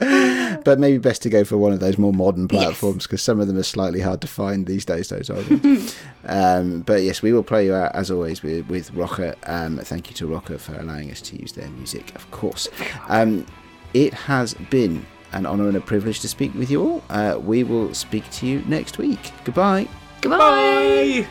but 0.64 0.78
maybe 0.78 0.96
best 0.96 1.20
to 1.22 1.28
go 1.28 1.44
for 1.44 1.58
one 1.58 1.72
of 1.72 1.80
those 1.80 1.98
more 1.98 2.12
modern 2.12 2.48
platforms 2.48 3.04
because 3.06 3.20
yes. 3.20 3.24
some 3.24 3.38
of 3.38 3.46
them 3.46 3.58
are 3.58 3.62
slightly 3.62 4.00
hard 4.00 4.20
to 4.22 4.26
find 4.26 4.66
these 4.66 4.84
days. 4.84 5.10
Those 5.10 5.28
old 5.28 5.46
um, 6.24 6.80
but 6.80 7.02
yes, 7.02 7.20
we 7.20 7.32
will 7.32 7.42
play 7.42 7.66
you 7.66 7.74
out 7.74 7.94
as 7.94 8.10
always 8.10 8.42
with, 8.42 8.66
with 8.68 8.90
Rocker. 8.92 9.34
Um, 9.44 9.78
thank 9.78 10.08
you 10.08 10.16
to 10.16 10.26
Rocker 10.26 10.56
for 10.56 10.74
allowing 10.76 11.10
us 11.10 11.20
to 11.22 11.36
use 11.38 11.52
their 11.52 11.68
music, 11.68 12.14
of 12.14 12.30
course. 12.30 12.68
Um, 13.08 13.44
it 13.92 14.14
has 14.14 14.54
been 14.54 15.04
an 15.32 15.44
honour 15.44 15.68
and 15.68 15.76
a 15.76 15.80
privilege 15.80 16.20
to 16.20 16.28
speak 16.28 16.54
with 16.54 16.70
you 16.70 16.82
all. 16.82 17.04
Uh, 17.10 17.38
we 17.38 17.62
will 17.62 17.92
speak 17.92 18.28
to 18.30 18.46
you 18.46 18.62
next 18.66 18.96
week. 18.96 19.32
Goodbye. 19.44 19.86
Goodbye. 20.22 20.38
Bye. 20.38 21.28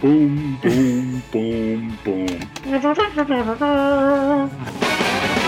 Boom, 0.00 0.58
boom, 0.60 1.22
boom, 1.30 1.98
boom. 2.04 2.28